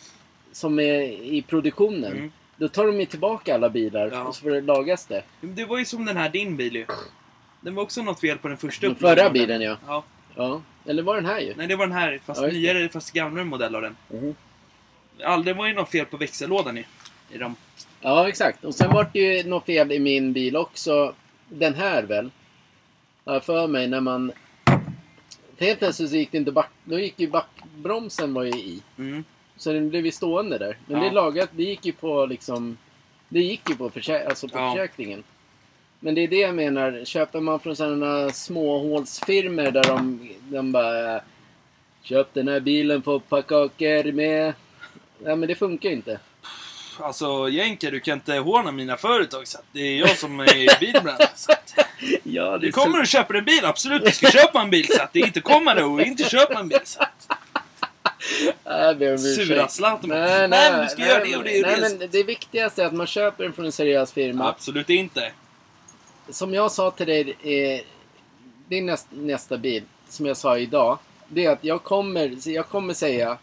som 0.52 0.80
är 0.80 1.02
i 1.12 1.42
produktionen. 1.42 2.12
Mm. 2.14 2.32
Då 2.58 2.68
tar 2.68 2.86
de 2.88 3.00
ju 3.00 3.06
tillbaka 3.06 3.56
alla 3.56 3.70
bilar 3.70 4.10
Ja. 4.14 4.24
och 4.24 4.36
så 4.36 4.42
får 4.42 4.50
det 4.50 4.62
lagas 4.62 5.06
det. 5.06 5.24
Det 5.42 5.66
var 5.66 5.78
ju 5.80 5.86
som 5.86 6.06
den 6.06 6.18
här 6.18 6.30
din 6.30 6.58
bil 6.58 6.76
ju. 6.76 6.86
Det 7.62 7.72
var 7.72 7.84
också 7.84 8.02
något 8.04 8.20
fel 8.20 8.38
på 8.38 8.48
den 8.48 8.58
första 8.58 8.88
Den 8.88 8.96
förra 8.96 9.16
den. 9.16 9.34
bilen 9.34 9.62
ja. 9.62 9.78
Ja. 9.88 10.04
ja. 10.36 10.62
Eller 10.86 11.04
var 11.04 11.16
den 11.16 11.26
här 11.26 11.40
ju? 11.40 11.54
Nej, 11.58 11.68
det 11.68 11.76
var 11.76 11.88
den 11.88 11.96
här. 11.98 12.20
Fast 12.26 12.42
Ja, 12.42 12.48
nyare, 12.48 12.90
fast 12.90 13.12
gamlare 13.14 13.46
modell 13.46 13.76
av 13.76 13.82
den. 13.82 13.96
Mhm. 14.10 14.36
All, 15.24 15.44
det 15.44 15.54
var 15.54 15.68
ju 15.68 15.74
något 15.74 15.90
fel 15.92 16.06
på 16.06 16.18
växellådan 16.18 16.78
i, 16.78 16.86
i 17.32 17.38
dem. 17.38 17.56
Ja, 18.06 18.30
exakt. 18.30 18.64
Och 18.66 18.76
sen 18.76 18.94
var 18.94 19.10
det 19.14 19.20
ju 19.20 19.50
något 19.50 19.66
fel 19.66 19.92
i 19.92 20.00
min 20.00 20.34
bil 20.34 20.56
också. 20.56 21.14
Den 21.50 21.74
här 21.74 22.04
väl. 22.04 22.32
Har 23.26 23.40
för 23.40 23.68
mig 23.68 23.88
när 23.88 24.02
man... 24.02 24.32
Helt 25.60 25.80
plötsligt 25.80 26.10
så 26.10 26.16
gick 26.16 26.32
det 26.32 26.38
inte 26.38 26.52
back... 26.52 26.70
Då 26.84 27.00
gick 27.00 27.20
ju 27.20 27.28
backbromsen 27.28 28.34
var 28.34 28.44
ju 28.44 28.52
i. 28.52 28.82
Mm. 28.98 29.24
Så 29.58 29.74
den 29.74 29.90
blev 29.90 30.06
ju 30.06 30.12
stående 30.12 30.58
där. 30.58 30.78
Men 30.86 30.98
Ja. 30.98 31.04
det 31.10 31.16
lagat, 31.16 31.50
det 31.52 31.64
gick 31.64 31.86
ju 31.86 31.92
på 31.92 32.26
liksom... 32.26 32.78
Det 33.30 33.40
gick 33.40 33.70
ju 33.70 33.76
på, 33.76 33.90
försä... 33.90 34.28
alltså 34.28 34.48
på 34.48 34.58
Ja. 34.58 34.72
försäkringen. 34.72 35.24
Men 36.00 36.16
det 36.16 36.22
är 36.22 36.28
det 36.28 36.40
jag 36.40 36.56
menar. 36.56 37.06
Köper 37.06 37.40
man 37.40 37.60
från 37.60 37.76
sådana 37.76 38.30
småhålsfirmor 38.30 39.72
där 39.72 39.84
de, 39.84 40.30
de 40.42 40.72
bara... 40.72 41.22
Köp 42.02 42.34
den 42.34 42.48
här 42.48 42.60
bilen 42.60 43.02
för 43.02 43.20
kakor 43.42 44.12
med... 44.12 44.54
Ja 45.24 45.36
men 45.36 45.50
det 45.50 45.56
funkar 45.56 45.90
inte. 45.90 46.20
Alltså, 47.00 47.50
Jänker, 47.50 47.92
du 47.92 48.00
kan 48.00 48.14
inte 48.14 48.34
håna 48.34 48.72
mina 48.72 48.98
företag 48.98 49.48
så 49.48 49.58
det 49.72 49.80
är 49.80 50.00
jag 50.00 50.18
som 50.18 50.40
är 50.40 50.80
bilbranschen. 50.80 51.56
Ja, 52.24 52.58
Du 52.58 52.72
kommer 52.72 53.00
och 53.00 53.08
köper 53.08 53.34
en 53.34 53.46
bil, 53.46 53.66
absolut. 53.66 54.06
Du 54.06 54.12
ska 54.12 54.28
köpa 54.32 54.62
en 54.62 54.70
bil. 54.70 54.88
Så 54.88 55.02
att 55.02 55.14
det 55.14 55.20
är 55.20 55.26
inte 55.26 55.42
komma 55.42 55.74
då 55.74 55.86
och 55.86 56.02
inte 56.02 56.24
köpa 56.24 56.60
en 56.60 56.68
bil. 56.68 56.80
Så 56.84 57.00
att, 57.00 57.28
sura 59.20 59.68
Zlatan. 59.68 60.10
Nej, 60.10 60.20
nej, 60.20 60.48
Nej, 60.48 60.72
men 60.72 60.82
du 60.82 60.90
ska 60.90 61.00
nej, 61.00 61.10
göra 61.10 61.24
det 61.24 61.36
och 61.38 61.44
det 61.44 61.64
och 61.64 61.68
nej, 61.68 61.82
det. 61.82 62.00
men 62.00 62.10
det 62.12 62.24
viktigaste 62.24 62.84
är 62.84 62.88
att 62.88 62.94
man 62.94 63.08
köper 63.08 63.44
den 63.44 63.54
från 63.54 63.66
en 63.66 63.72
seriös 63.72 64.14
firma. 64.14 64.50
Absolut 64.50 64.90
inte. 64.90 65.32
Som 66.30 66.54
jag 66.54 66.72
sa 66.72 66.92
till 66.92 67.08
dig, 67.08 67.36
eh, 67.42 67.82
din 68.68 68.86
näst, 68.86 69.08
nästa 69.10 69.58
bil, 69.58 69.84
som 70.10 70.26
jag 70.26 70.38
sa 70.38 70.58
idag. 70.58 70.98
Det 71.28 71.46
är 71.46 71.52
att 71.52 71.64
jag 71.64 71.84
kommer, 71.84 72.50
jag 72.50 72.68
kommer 72.68 72.94
säga 72.94 73.38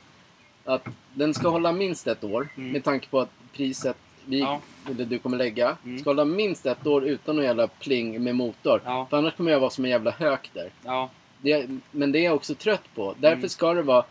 att 0.64 0.86
den 1.14 1.34
ska 1.34 1.48
hålla 1.48 1.72
minst 1.72 2.06
ett 2.06 2.24
år. 2.24 2.48
Mm. 2.56 2.72
Med 2.72 2.84
tanke 2.84 3.08
på 3.08 3.20
att 3.20 3.30
priset 3.52 3.96
vi, 4.26 4.40
Ja. 4.40 4.60
eller 4.90 5.04
du 5.04 5.18
kommer 5.18 5.36
lägga 5.36 5.76
Mm. 5.84 5.98
ska 5.98 6.10
hålla 6.10 6.24
minst 6.24 6.66
ett 6.66 6.86
år 6.86 7.04
utan 7.04 7.36
någon 7.36 7.44
jävla 7.44 7.66
pling 7.66 8.22
med 8.24 8.34
motor. 8.34 8.80
Ja. 8.84 9.06
För 9.10 9.16
annars 9.16 9.34
kommer 9.34 9.50
jag 9.50 9.60
vara 9.60 9.70
som 9.70 9.84
en 9.84 9.90
jävla 9.90 10.10
hök 10.10 10.50
där. 10.52 10.70
Ja. 10.84 11.10
Det, 11.40 11.66
men 11.90 12.12
det 12.12 12.18
är 12.18 12.24
jag 12.24 12.34
också 12.34 12.54
trött 12.54 12.94
på. 12.94 13.14
Därför 13.18 13.36
Mm. 13.36 13.48
ska 13.48 13.74
det 13.74 13.82
vara... 13.82 14.04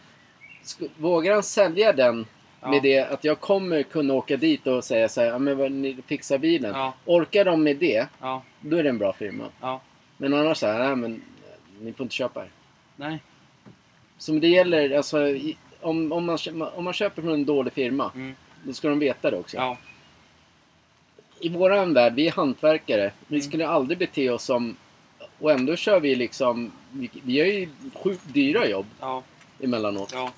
Ska, 0.64 0.86
vågar 0.98 1.34
han 1.34 1.44
sälja 1.44 1.94
den 1.94 2.26
Ja. 2.62 2.70
med 2.70 2.84
det 2.84 3.00
att 3.00 3.24
jag 3.24 3.40
kommer 3.40 3.84
kunna 3.84 4.14
åka 4.14 4.38
dit 4.38 4.68
och 4.68 4.84
säga 4.84 5.10
så 5.10 5.22
här, 5.22 5.28
ja 5.28 5.38
men 5.40 5.82
ni 5.82 5.98
fixar 6.08 6.38
bilen. 6.38 6.72
Ja. 6.76 6.94
Orkar 7.06 7.46
de 7.46 7.64
med 7.64 7.78
det, 7.78 8.08
Ja. 8.22 8.44
då 8.62 8.78
är 8.78 8.84
det 8.84 8.90
en 8.90 8.98
bra 8.98 9.14
firma. 9.14 9.44
Ja. 9.62 9.82
Men 10.18 10.34
annars 10.34 10.58
så 10.58 10.68
här, 10.68 10.80
nej 10.88 10.96
men 10.96 11.14
eh, 11.14 11.82
ni 11.86 11.94
får 11.94 12.04
inte 12.04 12.16
köpa 12.16 12.40
här. 12.40 12.50
Nej. 12.96 13.20
Som 14.18 14.40
det 14.40 14.48
gäller, 14.48 14.98
alltså 14.98 15.18
om, 15.82 16.12
om, 16.12 16.26
man, 16.26 16.38
om 16.76 16.84
man 16.84 16.94
köper 16.94 17.22
från 17.22 17.34
en 17.34 17.46
dålig 17.46 17.74
firma, 17.74 18.12
Mm. 18.16 18.36
Då 18.64 18.74
ska 18.74 18.90
de 18.90 19.00
veta 19.00 19.32
det 19.32 19.38
också. 19.38 19.58
Ja. 19.58 19.78
I 21.40 21.50
våran 21.50 21.94
värld, 21.94 22.14
vi 22.14 22.28
är 22.28 22.32
hantverkare. 22.32 23.12
Vi 23.28 23.36
Mm. 23.36 23.48
skulle 23.48 23.68
aldrig 23.68 23.98
bete 23.98 24.30
oss 24.30 24.44
som... 24.44 24.76
Och 25.40 25.52
ändå 25.52 25.76
kör 25.76 26.00
vi 26.00 26.16
liksom... 26.16 26.72
Vi, 26.92 27.10
vi 27.24 27.40
har 27.40 27.48
ju 27.48 27.70
sjukt 27.94 28.22
dyra 28.34 28.68
jobb 28.68 28.86
Ja. 29.00 29.24
emellanåt. 29.64 30.12
Ja. 30.14 30.32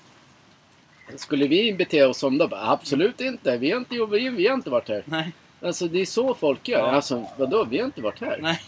Skulle 1.16 1.46
vi 1.46 1.72
bete 1.72 2.04
oss 2.04 2.18
som 2.18 2.38
då? 2.38 2.48
Bara, 2.48 2.70
Absolut 2.70 3.20
inte. 3.20 3.56
Vi 3.58 3.70
har 3.70 3.78
inte, 3.78 3.94
jobbat, 3.94 4.20
vi, 4.20 4.28
vi 4.28 4.46
har 4.46 4.54
inte 4.54 4.70
varit 4.70 4.88
här. 4.88 5.02
Nej. 5.06 5.32
Alltså 5.62 5.88
det 5.88 6.00
är 6.00 6.04
så 6.06 6.34
folk 6.34 6.68
gör. 6.68 6.78
Ja. 6.78 6.90
Alltså 6.92 7.26
vadå? 7.38 7.64
Vi 7.64 7.78
har 7.78 7.84
inte 7.84 8.00
varit 8.02 8.20
här. 8.20 8.38
Nej. 8.42 8.60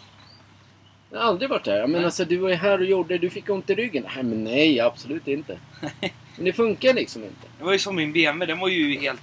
Jag 1.11 1.19
har 1.19 1.25
aldrig 1.25 1.51
varit 1.51 1.67
här. 1.67 1.81
Men 1.81 1.91
Nej. 1.91 2.05
alltså 2.05 2.25
du 2.25 2.37
var 2.37 2.49
ju 2.49 2.55
här 2.55 2.79
och 2.79 2.85
gjorde, 2.87 3.19
du 3.19 3.31
fick 3.31 3.51
ont 3.51 3.71
i 3.71 3.75
ryggen. 3.75 4.05
Nej 4.15 4.25
men 4.25 4.45
nej, 4.45 4.81
absolut 4.81 5.29
inte. 5.29 5.59
Men 6.37 6.45
det 6.45 6.53
funkar 6.53 6.95
liksom 6.95 7.25
inte. 7.25 7.47
Det 7.59 7.65
var 7.65 7.73
ju 7.73 7.79
som 7.79 7.97
min 7.97 8.13
BMW. 8.13 8.47
Den 8.53 8.59
var 8.61 8.69
ju 8.69 8.99
helt... 8.99 9.21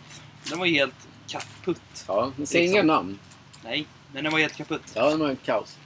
Den 0.49 0.59
var 0.59 0.65
helt 0.65 1.07
kaputt. 1.27 2.05
Ja, 2.07 2.31
men 2.35 2.47
säg 2.47 2.61
Liksom. 2.61 2.75
inga 2.75 2.83
namn. 2.93 3.19
Nej. 3.63 3.87
Men 4.13 4.23
den 4.23 4.33
var 4.33 4.39
helt 4.39 4.55
kaputt. 4.57 4.91
Ja, 4.95 5.09
det 5.09 5.17
var 5.17 5.35
kaos. 5.35 5.77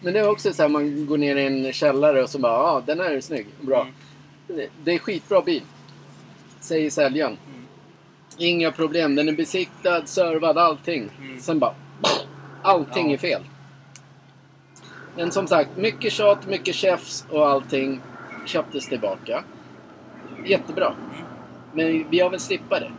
Men 0.00 0.12
det 0.12 0.20
är 0.20 0.30
också 0.30 0.52
så 0.52 0.62
här, 0.62 0.68
man 0.68 1.06
går 1.06 1.18
ner 1.18 1.36
i 1.36 1.46
en 1.46 1.72
källare 1.72 2.22
och 2.22 2.30
så 2.30 2.38
bara, 2.38 2.52
ja 2.52 2.82
den 2.86 3.00
här 3.00 3.10
är 3.10 3.20
snygg, 3.20 3.46
bra. 3.60 3.80
Mm. 3.80 3.94
Det, 4.46 4.68
det 4.84 4.94
är 4.94 4.98
skitbra 4.98 5.40
bil. 5.40 5.62
Säger 6.60 6.90
säljaren. 6.90 7.36
Mm. 7.46 7.66
Inga 8.38 8.72
problem, 8.72 9.14
den 9.14 9.28
är 9.28 9.32
besiktad, 9.32 10.06
servad, 10.06 10.58
allting. 10.58 11.08
Mm. 11.20 11.40
Sen 11.40 11.58
bara, 11.58 11.74
allting 12.62 13.08
Ja. 13.08 13.14
är 13.14 13.18
fel. 13.18 13.42
Men 15.16 15.30
som 15.32 15.46
sagt, 15.46 15.76
mycket 15.76 16.12
tjat, 16.12 16.46
mycket 16.46 16.74
käfts 16.74 17.24
och 17.30 17.48
allting 17.48 18.00
köptes 18.46 18.88
tillbaka. 18.88 19.44
Jättebra. 20.46 20.86
Mm. 20.86 21.24
Men 21.72 22.10
vi 22.10 22.20
har 22.20 22.30
väl 22.30 22.40
slippa 22.40 22.80
det. 22.80 22.92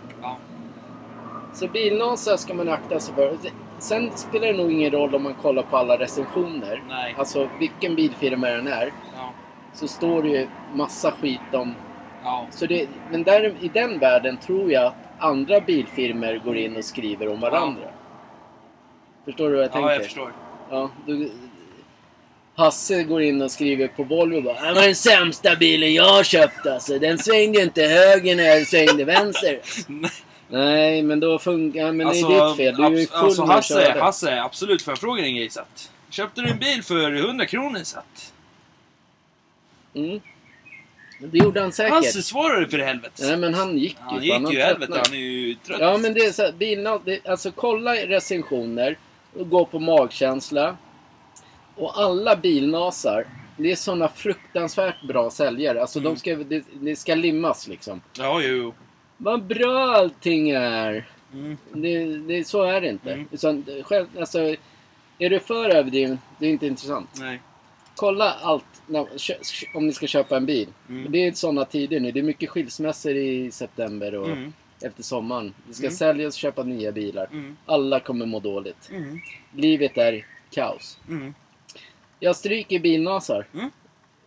Ja. 1.49 1.55
Så 1.55 1.67
bilnasar 1.67 2.37
ska 2.37 2.53
man 2.53 2.69
akta 2.69 2.99
sig 2.99 3.15
för. 3.15 3.37
Sen 3.79 4.11
spelar 4.15 4.47
det 4.47 4.53
nog 4.53 4.71
ingen 4.71 4.91
roll 4.91 5.15
om 5.15 5.23
man 5.23 5.33
kollar 5.33 5.63
på 5.63 5.77
alla 5.77 5.99
recensioner. 5.99 6.83
Nej. 6.89 7.15
Alltså 7.17 7.49
vilken 7.59 7.95
bilfirma 7.95 8.47
den 8.47 8.67
är. 8.67 8.91
Ja. 9.15 9.33
Så 9.73 9.87
står 9.87 10.23
det 10.23 10.29
ju 10.29 10.47
massa 10.73 11.11
skit 11.11 11.39
om... 11.53 11.75
Ja. 12.23 12.47
Så 12.51 12.65
det, 12.65 12.87
men 13.11 13.23
där, 13.23 13.53
i 13.61 13.67
den 13.67 13.99
världen 13.99 14.37
tror 14.37 14.71
jag 14.71 14.85
att 14.85 14.95
andra 15.19 15.61
bilfirmor 15.61 16.41
går 16.45 16.57
in 16.57 16.75
och 16.75 16.85
skriver 16.85 17.27
om 17.27 17.39
varandra. 17.39 17.87
Förstår 19.25 19.49
du 19.49 19.55
vad 19.55 19.63
jag 19.63 19.71
tänker? 19.71 19.89
Ja, 19.89 19.93
jag 19.93 20.03
förstår. 20.03 20.33
Ja, 20.69 20.89
du, 21.05 21.31
Hasse 22.55 23.03
går 23.03 23.21
in 23.21 23.41
och 23.41 23.51
skriver 23.51 23.87
på 23.87 24.03
Volvo 24.03 24.41
bara 24.41 24.67
Det 24.67 24.73
var 24.73 24.81
den 24.81 24.95
sämsta 24.95 25.55
bilen 25.55 25.93
jag 25.93 26.25
köpt 26.25 26.67
alltså. 26.67 26.99
Den 26.99 27.17
svängde 27.17 27.61
inte 27.61 27.81
höger 27.81 28.35
när 28.35 28.43
jag 28.43 28.67
svängde 28.67 29.05
vänster. 29.05 29.59
Nej, 30.49 31.03
men 31.03 31.19
då 31.19 31.39
funkar... 31.39 31.91
Men 31.91 32.07
det 32.07 32.19
är 32.19 32.47
ditt 32.49 32.57
fel. 32.57 32.75
Du 32.75 32.83
är 32.85 32.89
ju 32.99 33.07
full 33.07 33.17
alltså 33.19 33.43
Hasse. 33.45 33.95
Hasse, 33.99 34.41
absolut 34.41 34.81
får 34.81 34.91
jag 34.91 34.99
fråga 34.99 35.21
dig 35.21 35.29
en 35.31 35.35
grej 35.37 35.49
så 35.49 35.59
att, 35.59 35.91
Köpte 36.09 36.41
du 36.41 36.49
en 36.49 36.59
bil 36.59 36.83
för 36.83 37.15
100 37.15 37.45
kronor 37.45 37.79
så 37.83 37.99
att, 37.99 38.33
Mm. 39.93 40.19
Det 41.19 41.37
gjorde 41.37 41.61
han 41.61 41.71
säkert. 41.71 41.93
Hasse 41.93 42.21
svarade 42.23 42.67
för 42.69 42.77
helvete. 42.77 43.23
Nej, 43.25 43.37
men 43.37 43.53
han 43.53 43.77
gick 43.77 43.97
ju. 43.97 44.03
han 44.05 44.23
gick 44.23 44.33
han 44.33 44.51
ju 44.51 44.59
helvete, 44.59 45.01
han 45.05 45.13
är 45.15 45.19
ju 45.19 45.55
trött. 45.55 45.79
Ja, 45.81 45.97
men 45.97 46.13
det 46.13 46.19
är 46.25 46.31
så 46.31 46.41
här, 46.41 46.51
bilarna, 46.51 46.99
det, 47.05 47.27
alltså 47.27 47.51
kolla 47.51 47.93
recensioner 47.95 48.97
och 49.39 49.49
gå 49.49 49.65
på 49.65 49.79
magkänsla. 49.79 50.77
Och 51.75 51.99
alla 52.01 52.35
bilnasar, 52.35 53.25
det 53.57 53.71
är 53.71 53.75
såna 53.75 54.07
fruktansvärt 54.07 55.01
bra 55.03 55.29
säljare. 55.31 55.81
Alltså 55.81 55.99
Mm. 55.99 56.13
de 56.13 56.19
ska, 56.19 56.35
det, 56.35 56.63
det 56.73 56.95
ska 56.95 57.15
limmas 57.15 57.67
liksom. 57.67 58.01
Ja, 58.17 58.41
jo. 58.41 58.73
Vad 59.21 59.43
bra 59.43 59.79
allting 59.95 60.49
är! 60.49 61.09
Mm. 61.33 61.57
Det, 61.73 62.05
det, 62.17 62.43
så 62.47 62.63
är 62.63 62.81
det 62.81 62.89
inte. 62.89 63.13
Mm. 63.13 63.27
Utan, 63.31 63.65
själv, 63.83 64.05
alltså, 64.19 64.39
är 65.19 65.29
du 65.29 65.39
för 65.39 65.69
överdriven, 65.69 66.19
det 66.39 66.45
är 66.45 66.49
inte 66.49 66.67
intressant. 66.67 67.09
Nej. 67.19 67.41
Kolla 67.95 68.33
allt 68.33 68.65
när, 68.87 69.07
om 69.73 69.87
ni 69.87 69.93
ska 69.93 70.07
köpa 70.07 70.37
en 70.37 70.45
bil. 70.45 70.67
Mm. 70.89 71.11
Det 71.11 71.27
är 71.27 71.31
sådana 71.31 71.65
tider 71.65 71.99
nu. 71.99 72.11
Det 72.11 72.19
är 72.19 72.23
mycket 72.23 72.49
skilsmässor 72.49 73.11
i 73.15 73.51
september 73.51 74.15
och 74.15 74.27
Mm. 74.29 74.53
efter 74.81 75.03
sommaren. 75.03 75.53
Det 75.67 75.73
ska 75.73 75.83
Mm. 75.85 75.95
säljas 75.97 76.35
och 76.35 76.39
köpa 76.39 76.63
nya 76.63 76.91
bilar. 76.91 77.27
Mm. 77.31 77.57
Alla 77.65 77.99
kommer 77.99 78.25
må 78.25 78.39
dåligt. 78.39 78.89
Mm. 78.91 79.19
Livet 79.55 79.97
är 79.97 80.25
kaos. 80.51 80.99
Mm. 81.09 81.33
Jag 82.19 82.35
stryker 82.35 82.79
bilnasar. 82.79 83.45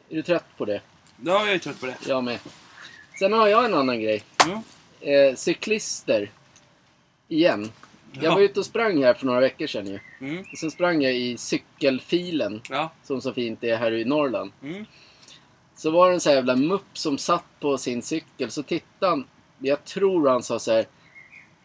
Är 0.08 0.14
du 0.16 0.22
trött 0.22 0.46
på 0.56 0.64
det? 0.64 0.80
Ja, 1.24 1.46
jag 1.46 1.54
är 1.54 1.58
trött 1.58 1.80
på 1.80 1.86
det. 1.86 1.96
Jag 2.08 2.24
med. 2.24 2.38
Sen 3.18 3.32
har 3.32 3.48
jag 3.48 3.64
en 3.64 3.74
annan 3.74 4.00
grej. 4.00 4.22
Eh, 5.02 5.34
cyklister. 5.34 6.30
Igen. 7.28 7.70
Jag 8.12 8.24
Ja. 8.24 8.34
var 8.34 8.40
ute 8.40 8.60
och 8.60 8.66
sprang 8.66 9.02
här 9.04 9.14
för 9.14 9.26
några 9.26 9.40
veckor 9.40 9.66
sedan 9.66 9.86
ju. 9.86 9.98
Mm. 10.20 10.44
Och 10.52 10.58
sen 10.58 10.70
sprang 10.70 11.02
jag 11.02 11.14
i 11.14 11.36
cykelfilen. 11.36 12.60
Ja. 12.70 12.90
Som 13.04 13.20
så 13.20 13.32
fint 13.32 13.64
är 13.64 13.76
här 13.76 13.92
i 13.92 14.04
Norrland. 14.04 14.52
Mm. 14.62 14.84
Så 15.76 15.90
var 15.90 16.08
det 16.08 16.14
en 16.14 16.20
sån 16.20 16.30
här 16.30 16.36
jävla 16.36 16.56
mupp 16.56 16.98
som 16.98 17.18
satt 17.18 17.44
på 17.60 17.78
sin 17.78 18.02
cykel. 18.02 18.50
Så 18.50 18.62
tittade 18.62 19.10
han. 19.12 19.24
Jag 19.58 19.84
tror 19.84 20.28
han 20.28 20.42
sa 20.42 20.58
så 20.58 20.72
här. 20.72 20.86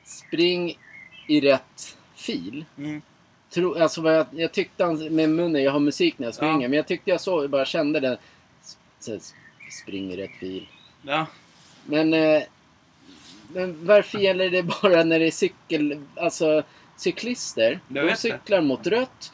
Spring 0.05 0.77
i 1.27 1.41
rätt 1.41 1.97
fil. 2.15 2.65
Mm. 2.77 3.01
tro, 3.49 3.75
alltså 3.81 4.01
jag, 4.11 4.25
jag 4.31 4.51
tyckte 4.51 4.83
han, 4.83 5.15
med 5.15 5.29
munnen, 5.29 5.63
jag 5.63 5.71
har 5.71 5.79
musik 5.79 6.19
när 6.19 6.27
jag 6.27 6.35
springer, 6.35 6.53
Ja. 6.61 6.67
men 6.69 6.73
jag 6.73 6.87
tyckte 6.87 7.09
jag 7.09 7.21
såg, 7.21 7.49
bara 7.49 7.65
kände 7.65 7.99
den. 7.99 8.17
Så, 8.99 9.11
här, 9.11 9.19
spring 9.83 10.11
i 10.11 10.17
rätt 10.17 10.35
fil. 10.39 10.67
Ja. 11.01 11.25
Men, 11.85 12.13
eh, 12.13 12.43
men 13.53 13.85
varför 13.85 14.19
gäller 14.19 14.49
det 14.49 14.63
bara 14.63 15.03
när 15.03 15.19
det 15.19 15.27
är 15.27 15.31
cykel, 15.31 16.01
alltså 16.15 16.63
cyklister? 16.97 17.79
De 17.87 18.15
cyklar 18.15 18.61
mot 18.61 18.87
rött. 18.87 19.31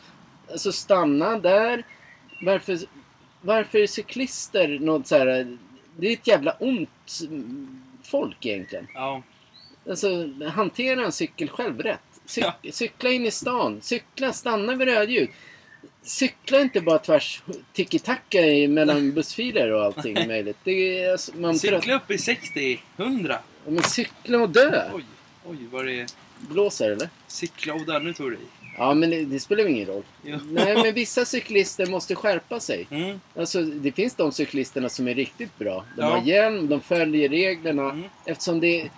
Alltså 0.51 0.71
stanna 0.71 1.39
där. 1.39 1.83
Varför, 2.41 2.77
varför 3.41 3.79
är 3.79 3.87
cyklister 3.87 4.79
något 4.79 5.07
så 5.07 5.17
här, 5.17 5.57
det 5.97 6.07
är 6.07 6.13
ett 6.13 6.27
jävla 6.27 6.51
ont 6.51 7.19
folk 8.03 8.45
egentligen. 8.45 8.87
Ja. 8.93 9.23
Alltså 9.89 10.29
hantera 10.47 11.05
en 11.05 11.11
cykel 11.11 11.49
själv 11.49 11.81
rätt. 11.81 11.99
Cyk, 12.25 12.45
Cykla 12.71 13.09
in 13.09 13.25
i 13.25 13.31
stan. 13.31 13.81
Cykla, 13.81 14.33
stanna 14.33 14.75
vid 14.75 14.87
rödljus. 14.87 15.29
Cykla 16.01 16.61
inte 16.61 16.81
bara 16.81 16.99
tvärs 16.99 17.41
tiki-taka 17.73 18.67
mellan 18.69 19.11
bussfiler 19.11 19.71
och 19.71 19.83
allting 19.83 20.27
möjligt. 20.27 20.57
Det 20.63 21.03
är, 21.03 21.11
alltså, 21.11 21.31
man 21.37 21.59
Cykla 21.59 21.95
upp 21.95 22.11
i 22.11 22.17
60, 22.17 22.79
100. 22.97 23.39
Men 23.67 23.83
cykla 23.83 24.37
och 24.41 24.49
dö. 24.49 24.89
Oj, 24.93 25.03
oj 25.45 25.57
vad 25.71 25.85
det 25.85 25.99
är. 25.99 26.07
Blåser 26.39 26.91
eller? 26.91 27.09
Cykla 27.27 27.73
och 27.73 27.85
där, 27.85 27.99
nu 27.99 28.13
tog 28.13 28.29
du 28.31 28.35
i. 28.35 28.39
Ja, 28.77 28.93
men 28.93 29.09
det, 29.09 29.25
det 29.25 29.39
spelar 29.39 29.63
ju 29.63 29.69
ingen 29.69 29.85
roll. 29.87 30.03
Ja. 30.23 30.39
Nej, 30.45 30.75
men 30.83 30.93
vissa 30.93 31.25
cyklister 31.25 31.85
måste 31.85 32.15
skärpa 32.15 32.59
sig. 32.59 32.87
Mm. 32.91 33.19
Alltså, 33.35 33.61
det 33.61 33.91
finns 33.91 34.15
de 34.15 34.31
cyklisterna 34.31 34.89
som 34.89 35.07
är 35.07 35.13
riktigt 35.15 35.57
bra. 35.59 35.85
De 35.97 36.01
Ja. 36.01 36.09
har 36.09 36.21
hjälm, 36.21 36.67
de 36.69 36.81
följer 36.81 37.29
reglerna. 37.29 37.89
Mm. 37.89 38.03
Eftersom 38.25 38.59
det, 38.59 38.89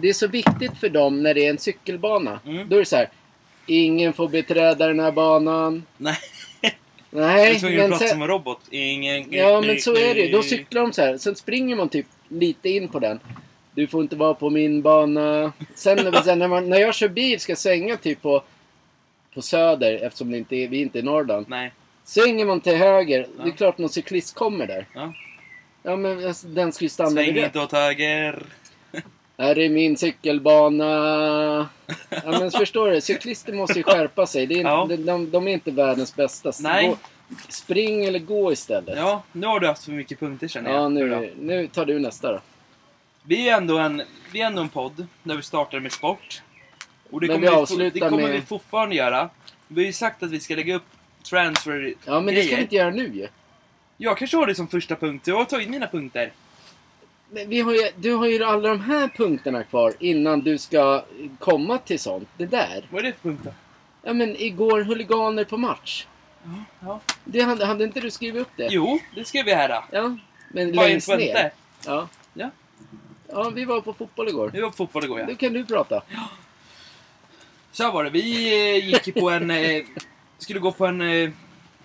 det 0.00 0.08
är 0.08 0.12
så 0.12 0.26
viktigt 0.26 0.78
för 0.80 0.88
dem 0.88 1.22
när 1.22 1.34
det 1.34 1.46
är 1.46 1.50
en 1.50 1.58
cykelbana. 1.58 2.40
Mm. 2.46 2.68
Då 2.68 2.76
är 2.76 2.80
det 2.80 2.86
så 2.86 2.96
här. 2.96 3.08
Ingen 3.66 4.12
får 4.12 4.28
beträda 4.28 4.86
den 4.86 5.00
här 5.00 5.12
banan. 5.12 5.82
Nej, 5.96 6.16
Nej, 7.10 7.56
att 7.56 7.62
men 7.62 7.98
sen, 7.98 8.08
som 8.08 8.22
en 8.22 8.28
robot. 8.28 8.60
Ingen... 8.70 9.32
Ja, 9.32 9.60
men 9.60 9.80
så 9.80 9.96
är 9.96 10.14
det. 10.14 10.28
Då 10.32 10.42
cyklar 10.42 10.82
de 10.82 10.92
så 10.92 11.02
här. 11.02 11.18
Sen 11.18 11.36
springer 11.36 11.76
man 11.76 11.88
typ 11.88 12.06
lite 12.28 12.68
in 12.68 12.88
på 12.88 12.98
den. 12.98 13.20
Du 13.80 13.86
får 13.86 14.02
inte 14.02 14.16
vara 14.16 14.34
på 14.34 14.50
min 14.50 14.82
bana. 14.82 15.52
Sen, 15.74 16.12
sen 16.24 16.38
när, 16.38 16.48
man, 16.48 16.68
när 16.68 16.78
jag 16.78 16.94
kör 16.94 17.08
bil 17.08 17.40
ska 17.40 17.56
svänga 17.56 17.96
typ 17.96 18.22
på, 18.22 18.42
på 19.34 19.42
söder 19.42 19.98
eftersom 20.02 20.30
det 20.30 20.38
inte 20.38 20.56
är, 20.56 20.68
vi 20.68 20.78
är 20.78 20.82
inte 20.82 20.98
i 20.98 21.02
Norrland. 21.02 21.46
Nej. 21.48 21.72
Svänger 22.04 22.44
man 22.44 22.60
till 22.60 22.76
höger, 22.76 23.26
det 23.36 23.42
är 23.42 23.46
Ja. 23.46 23.52
klart 23.56 23.78
någon 23.78 23.88
cyklist 23.90 24.34
kommer 24.34 24.66
där. 24.66 24.86
Ja. 24.94 25.12
Ja 25.82 25.96
men 25.96 26.26
alltså, 26.26 26.46
den 26.46 26.72
ska 26.72 26.84
ju 26.84 26.88
stanna 26.88 27.10
Sväng 27.10 27.36
inte 27.36 27.60
åt 27.60 27.72
höger. 27.72 28.42
Här 29.38 29.58
är 29.58 29.68
min 29.68 29.96
cykelbana. 29.96 30.86
Ja 32.10 32.38
men 32.40 32.50
förstår 32.50 32.90
du, 32.90 33.00
cyklister 33.00 33.52
måste 33.52 33.78
ju 33.78 33.82
skärpa 33.82 34.26
sig. 34.26 34.46
Det 34.46 34.54
är, 34.60 34.64
Ja. 34.64 34.86
de, 34.88 34.96
de, 34.96 35.30
de 35.30 35.48
är 35.48 35.52
inte 35.52 35.70
världens 35.70 36.16
bästa. 36.16 36.52
Nej. 36.60 36.88
Gå, 36.88 36.96
spring 37.48 38.04
eller 38.04 38.18
gå 38.18 38.52
istället. 38.52 38.96
Ja, 38.98 39.22
nu 39.32 39.46
har 39.46 39.60
du 39.60 39.66
haft 39.66 39.84
för 39.84 39.92
mycket 39.92 40.20
punkter 40.20 40.48
känner 40.48 40.70
jag. 40.70 40.80
Ja, 40.82 40.88
nu, 40.88 41.32
nu 41.40 41.66
tar 41.66 41.84
du 41.86 41.98
nästa 41.98 42.32
då. 42.32 42.40
Vi 43.22 43.48
är 43.48 43.56
ändå 43.56 43.78
en, 43.78 44.02
vi 44.32 44.40
är 44.40 44.46
ändå 44.46 44.62
en 44.62 44.68
podd 44.68 45.06
där 45.22 45.36
vi 45.36 45.42
startar 45.42 45.80
med 45.80 45.92
sport. 45.92 46.42
Och 47.10 47.20
det 47.20 47.26
Men 47.26 47.36
kommer, 47.36 47.46
vi 47.50 47.54
vi, 47.56 47.60
avslutar 47.62 48.00
det 48.00 48.08
kommer 48.10 48.22
med- 48.22 48.32
vi 48.32 48.40
fortfarande 48.40 48.94
göra. 48.94 49.30
Vi 49.68 49.80
har 49.82 49.86
ju 49.86 49.92
sagt 49.92 50.22
att 50.22 50.30
vi 50.30 50.40
ska 50.40 50.54
lägga 50.56 50.74
upp 50.74 50.86
transfer 51.30 51.94
Ja 52.04 52.20
men 52.20 52.34
det 52.34 52.40
ska 52.40 52.42
grejer. 52.42 52.56
vi 52.56 52.62
inte 52.62 52.74
göra 52.76 52.90
nu 52.90 53.08
ju. 53.14 53.28
Jag 53.96 54.18
kanske 54.18 54.36
har 54.36 54.46
det 54.46 54.54
som 54.54 54.68
första 54.68 54.96
punkt. 54.96 55.26
Jag 55.26 55.36
har 55.36 55.44
tagit 55.44 55.68
mina 55.68 55.86
punkter. 55.86 56.32
Men 57.30 57.48
vi 57.48 57.60
har 57.60 57.72
ju, 57.74 57.90
du 57.96 58.12
har 58.14 58.26
ju 58.26 58.44
alla 58.44 58.68
de 58.68 58.80
här 58.80 59.08
punkterna 59.08 59.62
kvar 59.64 59.94
innan 59.98 60.40
du 60.40 60.58
ska 60.58 61.04
komma 61.38 61.78
till 61.78 62.00
sånt. 62.00 62.28
Det 62.36 62.46
där. 62.46 62.86
Vad 62.90 62.98
är 63.00 63.06
det 63.06 63.12
för 63.12 63.20
punkter? 63.28 63.52
Ja 64.02 64.12
men 64.12 64.36
igår 64.36 64.80
huliganer 64.80 65.44
på 65.44 65.56
match. 65.56 66.06
Ja, 66.44 66.50
ja. 66.80 67.00
Det 67.24 67.40
hade, 67.40 67.64
hade 67.66 67.84
inte 67.84 68.00
du 68.00 68.10
skrivit 68.10 68.42
upp 68.42 68.50
det? 68.56 68.68
Jo, 68.70 68.98
det 69.14 69.24
skrev 69.24 69.44
vi 69.44 69.54
här 69.54 69.68
då. 69.68 69.84
Ja. 69.90 70.02
Men 70.02 70.18
Bayern 70.72 70.74
längst 70.74 71.08
ner. 71.08 71.50
Ja. 71.86 72.08
Ja. 73.32 73.44
Ja, 73.44 73.50
vi 73.50 73.64
var 73.64 73.80
på 73.80 73.94
fotboll 73.94 74.28
igår. 74.28 74.50
Vi 74.54 74.60
var 74.60 74.70
på 74.70 74.76
fotboll 74.76 75.04
igår 75.04 75.20
ja. 75.20 75.26
Nu 75.26 75.34
kan 75.34 75.52
du 75.52 75.64
prata. 75.64 76.02
Så 77.72 77.84
här 77.84 77.92
var 77.92 78.04
det. 78.04 78.10
Vi 78.10 78.52
eh, 78.76 78.88
gick 78.88 79.14
på 79.14 79.30
en... 79.30 79.50
Eh, 79.50 79.84
skulle 80.38 80.60
gå 80.60 80.72
på 80.72 80.86
en 80.86 81.00
eh, 81.00 81.30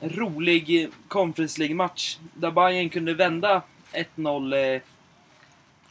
rolig 0.01 0.89
Conference 1.07 1.59
League-match. 1.59 2.17
Där 2.33 2.51
Bayern 2.51 2.89
kunde 2.89 3.13
vända 3.13 3.61
1-0... 3.93 4.81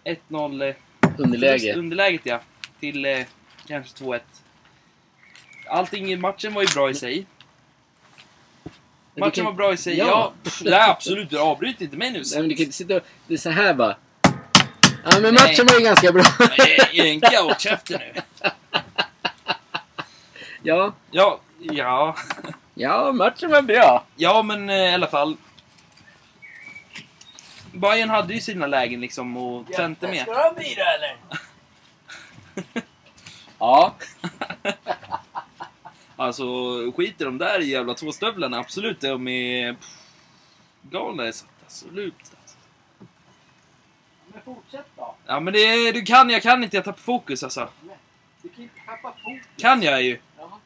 Eh, 0.05 0.15
1-0... 0.29 0.69
Eh, 0.69 0.75
Underläge. 1.19 1.75
Underläget 1.75 2.21
ja. 2.25 2.41
Till 2.81 3.25
kanske 3.67 4.05
2-1. 4.05 4.21
Allting 5.67 6.13
i 6.13 6.17
matchen 6.17 6.55
var 6.55 6.63
ju 6.63 6.69
bra 6.75 6.91
i 6.91 6.95
sig. 6.95 7.27
Matchen 9.17 9.45
var 9.45 9.53
bra 9.53 9.73
i 9.73 9.77
sig. 9.77 9.99
Ja. 9.99 10.07
Ja, 10.07 10.33
pff, 10.43 10.63
nej, 10.65 10.91
absolut. 10.91 11.33
Avbryt 11.33 11.81
inte 11.81 11.97
mig 11.97 12.11
nu. 12.11 12.23
Nej 12.33 12.41
men 12.41 12.49
du 12.49 12.55
kan 12.55 12.65
inte 12.65 12.77
sitta 12.77 12.97
och... 12.97 13.03
Det 13.27 13.35
är 13.35 13.39
så 13.39 13.51
här 13.51 13.75
bara. 13.75 13.97
Ja 15.05 15.21
men 15.21 15.35
matchen 15.35 15.67
var 15.67 15.75
ju 15.79 15.85
ganska 15.85 16.13
bra. 16.13 16.25
Jänka 16.93 17.45
åt 17.45 17.61
käften 17.61 18.01
nu. 18.01 18.23
ja. 20.63 20.95
Ja, 21.11 21.41
ja. 21.61 22.17
Ja, 22.75 23.13
matchen 23.13 23.51
var 23.51 23.63
bra. 23.63 24.05
Ja, 24.17 24.43
men 24.43 24.71
eh, 24.71 24.77
i 24.77 24.95
alla 24.95 25.07
fall. 25.07 25.37
Bayern 27.73 28.11
hade 28.11 28.35
ju 28.35 28.41
sina 28.41 28.67
lägen 28.67 29.01
liksom 29.01 29.37
och 29.37 29.67
Twente 29.67 30.09
med. 30.09 30.27
du 30.27 30.33
ha 30.35 30.53
bira 30.53 30.85
eller? 30.95 31.17
ja. 33.59 33.95
Alltså, 36.17 36.45
skit 36.97 37.21
i 37.21 37.25
de 37.25 37.39
där 37.39 37.61
jävla 37.61 37.95
två 37.95 38.13
stövlarna. 38.13 38.59
Absolut, 38.59 39.01
de 39.01 39.29
är 39.29 39.73
pff, 39.73 39.89
galna. 40.83 41.33
så 41.33 41.45
att 41.45 41.51
Absolut. 41.65 42.15
Men 44.35 44.43
fortsätt 44.43 44.87
då. 44.97 45.15
Ja, 45.27 45.41
men 45.41 45.53
det, 45.53 45.93
du 45.93 46.03
kan, 46.03 46.31
jag 46.31 46.43
kan 46.43 46.65
inte. 46.65 46.77
Jag 46.77 46.85
tappar 46.85 47.01
fokus 47.01 47.43
alltså. 47.43 47.69
Du 48.43 48.49
kan 48.49 48.63
inte 48.63 48.75
tappa 48.87 49.15
fokus. 49.25 49.47
Kan 49.57 49.83
jag 49.83 50.03
ju. 50.03 50.19
Ja. 50.39 50.61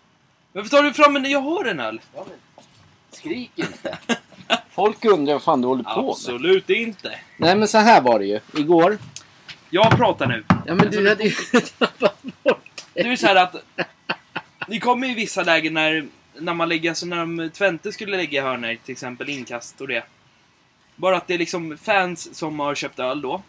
Varför 0.53 0.71
tar 0.71 0.83
du 0.83 0.93
fram 0.93 1.17
en? 1.17 1.31
Jag 1.31 1.41
har 1.41 1.65
en 1.65 1.81
öl. 1.81 2.01
Ja, 2.15 2.27
men. 2.29 2.65
Skrik 3.11 3.51
inte. 3.55 3.99
Folk 4.71 5.05
undrar 5.05 5.33
vad 5.33 5.43
fan 5.43 5.61
du 5.61 5.69
håller 5.69 5.85
på 5.85 6.03
med. 6.03 6.11
Absolut 6.11 6.71
inte. 6.71 7.19
Nej 7.37 7.57
men 7.57 7.69
så 7.69 7.79
här 7.79 8.01
var 8.01 8.19
det 8.19 8.27
ju. 8.27 8.41
Igår. 8.57 8.99
Jag 9.71 9.91
pratar 9.97 10.27
nu. 10.27 10.45
Ja 10.67 10.75
men 10.75 10.91
du 10.91 11.09
hade 11.09 11.25
ju 11.25 11.31
tappat 11.79 12.23
bort 12.23 12.85
Det 12.95 13.01
är 13.01 13.05
ju 13.05 13.17
så 13.17 13.27
här 13.27 13.37
att... 13.37 13.57
Det 14.69 14.81
kommer 14.81 15.07
ju 15.09 15.15
vissa 15.15 15.43
lägen 15.43 15.75
när, 15.75 16.07
när 16.39 16.55
man 16.55 16.69
lägger, 16.69 16.91
alltså 16.91 17.07
när 17.07 17.17
de, 17.17 17.51
Twente 17.51 17.93
skulle 17.93 18.17
lägga 18.17 18.43
hörnor, 18.43 18.77
till 18.85 18.93
exempel 18.93 19.29
inkast 19.29 19.81
och 19.81 19.89
det. 19.89 20.05
Bara 20.97 21.17
att 21.17 21.27
det 21.27 21.35
är 21.35 21.39
liksom 21.39 21.79
fans 21.79 22.35
som 22.35 22.61
har 22.61 22.75
köpt 22.75 22.99
öl 22.99 23.21
då. 23.21 23.43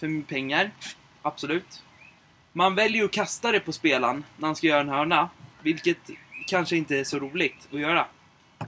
För 0.00 0.22
pengar. 0.22 0.70
Absolut. 1.22 1.82
Man 2.52 2.74
väljer 2.74 3.04
att 3.04 3.10
kasta 3.10 3.52
det 3.52 3.60
på 3.60 3.72
spelaren 3.72 4.24
när 4.36 4.46
han 4.48 4.56
ska 4.56 4.66
göra 4.66 4.80
en 4.80 4.88
hörna. 4.88 5.28
Vilket 5.62 6.10
kanske 6.46 6.76
inte 6.76 6.98
är 6.98 7.04
så 7.04 7.18
roligt 7.18 7.68
att 7.72 7.80
göra. 7.80 8.06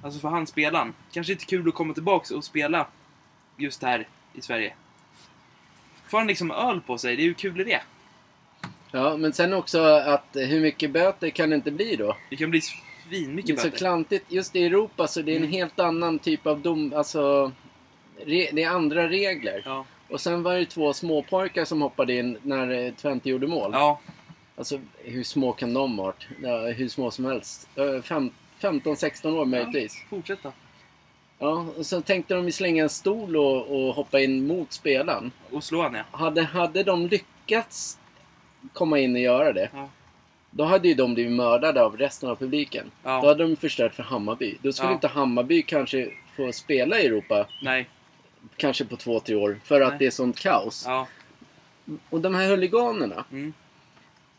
Alltså 0.03 0.21
för 0.21 0.29
han 0.29 0.47
spelaren. 0.47 0.95
Kanske 1.13 1.33
inte 1.33 1.45
kul 1.45 1.69
att 1.69 1.75
komma 1.75 1.95
tillbaks 1.95 2.31
och 2.31 2.45
spela 2.45 2.87
just 3.57 3.83
här 3.83 4.09
i 4.35 4.41
Sverige. 4.43 4.75
Får 6.09 6.19
han 6.19 6.27
liksom 6.27 6.51
öl 6.51 6.81
på 6.81 6.99
sig, 6.99 7.17
det 7.17 7.23
är 7.23 7.25
ju 7.25 7.35
kul 7.35 7.61
i 7.61 7.65
det. 7.65 7.81
Ja 8.91 9.17
men 9.17 9.33
sen 9.33 9.53
också 9.53 9.83
att 9.85 10.27
hur 10.35 10.61
mycket 10.61 10.91
böter 10.91 11.31
kan 11.31 11.51
det 11.51 11.57
inte 11.57 11.71
bli 11.71 11.97
då? 11.97 12.17
Det 12.31 12.37
kan 12.37 12.51
bli 12.51 12.61
Det 13.11 13.17
är 13.17 13.21
svinmycket 13.21 13.61
så 13.61 13.67
böter. 13.67 13.79
klantigt. 13.79 14.25
Just 14.33 14.57
i 14.57 14.65
Europa 14.65 15.07
så 15.07 15.23
det 15.23 15.33
är 15.33 15.37
en 15.37 15.43
Mm. 15.43 15.53
helt 15.53 15.81
annan 15.81 16.19
typ 16.19 16.47
av 16.47 16.61
dom. 16.61 16.93
Alltså. 16.97 17.53
Re, 18.27 18.51
det 18.53 18.63
är 18.63 18.71
andra 18.71 19.09
regler. 19.09 19.63
Ja. 19.65 19.85
Och 20.13 20.21
sen 20.21 20.43
var 20.43 20.55
det 20.55 20.67
två 20.67 20.93
småpojkar 20.93 21.65
som 21.65 21.83
hoppade 21.83 22.15
in 22.15 22.39
när 22.43 22.71
eh, 22.87 22.93
Twente 22.95 23.29
gjorde 23.31 23.47
mål. 23.47 23.71
Ja, 23.75 24.01
Alltså 24.57 24.79
hur 24.99 25.23
små 25.25 25.53
kan 25.53 25.75
de 25.75 25.97
varit? 25.97 26.27
Ja, 26.43 26.59
hur 26.59 26.89
små 26.89 27.11
som 27.11 27.25
helst. 27.25 27.69
Eh, 27.77 28.03
fem- 28.03 28.31
15-16 28.61 29.39
år 29.39 29.45
möjligtvis. 29.45 30.05
fortsätt 30.11 30.39
då. 30.43 30.53
Ja, 31.39 31.67
och 31.79 31.87
så 31.87 32.01
tänkte 32.01 32.35
de 32.35 32.53
slänga 32.53 32.83
en 32.83 32.89
stol 32.89 33.37
och, 33.37 33.87
och 33.87 33.95
hoppa 33.95 34.21
in 34.21 34.47
mot 34.47 34.73
spelaren. 34.73 35.33
Och 35.51 35.65
slå 35.65 35.83
han 35.83 35.95
ja. 35.95 36.03
Hade, 36.11 36.43
hade 36.43 36.83
de 36.83 37.07
lyckats 37.07 37.99
komma 38.73 38.99
in 38.99 39.15
och 39.15 39.21
göra 39.21 39.53
det. 39.53 39.69
Ja. 39.75 39.89
Då 40.51 40.65
hade 40.65 40.89
ju 40.89 40.95
de 40.95 41.15
blivit 41.15 41.33
mördade 41.33 41.83
av 41.85 41.97
resten 41.97 42.29
av 42.31 42.37
publiken. 42.37 42.91
Då 43.03 43.11
Ja, 43.11 43.27
hade 43.27 43.45
de 43.49 43.57
förstört 43.57 43.95
för 43.95 44.03
Hammarby. 44.03 44.57
Då 44.63 44.73
skulle 44.73 44.89
Ja. 44.91 44.95
inte 44.95 45.09
Hammarby 45.09 45.63
kanske 45.63 46.11
få 46.37 46.53
spela 46.53 47.01
i 47.01 47.07
Europa. 47.07 47.47
nej. 47.63 47.89
Kanske 48.57 48.85
på 48.85 48.97
två, 48.97 49.21
tre 49.21 49.35
år. 49.35 49.61
För 49.65 49.81
att 49.81 49.89
Nej. 49.89 49.99
det 49.99 50.07
är 50.07 50.11
sånt 50.11 50.39
kaos. 50.39 50.85
Ja, 50.87 51.09
Och 52.11 52.21
de 52.21 52.35
här 52.35 52.49
huliganerna. 52.49 53.25
mm, 53.33 53.53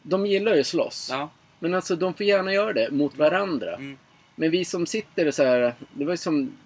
De 0.01 0.25
gillar 0.25 0.53
ju 0.53 0.59
att 0.59 0.67
slåss. 0.67 1.07
ja, 1.11 1.29
Men 1.59 1.73
alltså 1.73 1.95
de 1.95 2.13
får 2.13 2.25
gärna 2.25 2.53
göra 2.53 2.73
det 2.73 2.91
mot 2.91 3.17
varandra. 3.17 3.75
mm. 3.75 3.97
Men 4.35 4.51
vi 4.51 4.65
som 4.65 4.85
sitter 4.85 5.31
så 5.31 5.43
här. 5.43 5.73
Det 5.93 6.05
var 6.05 6.13
ju 6.13 6.17
som... 6.17 6.57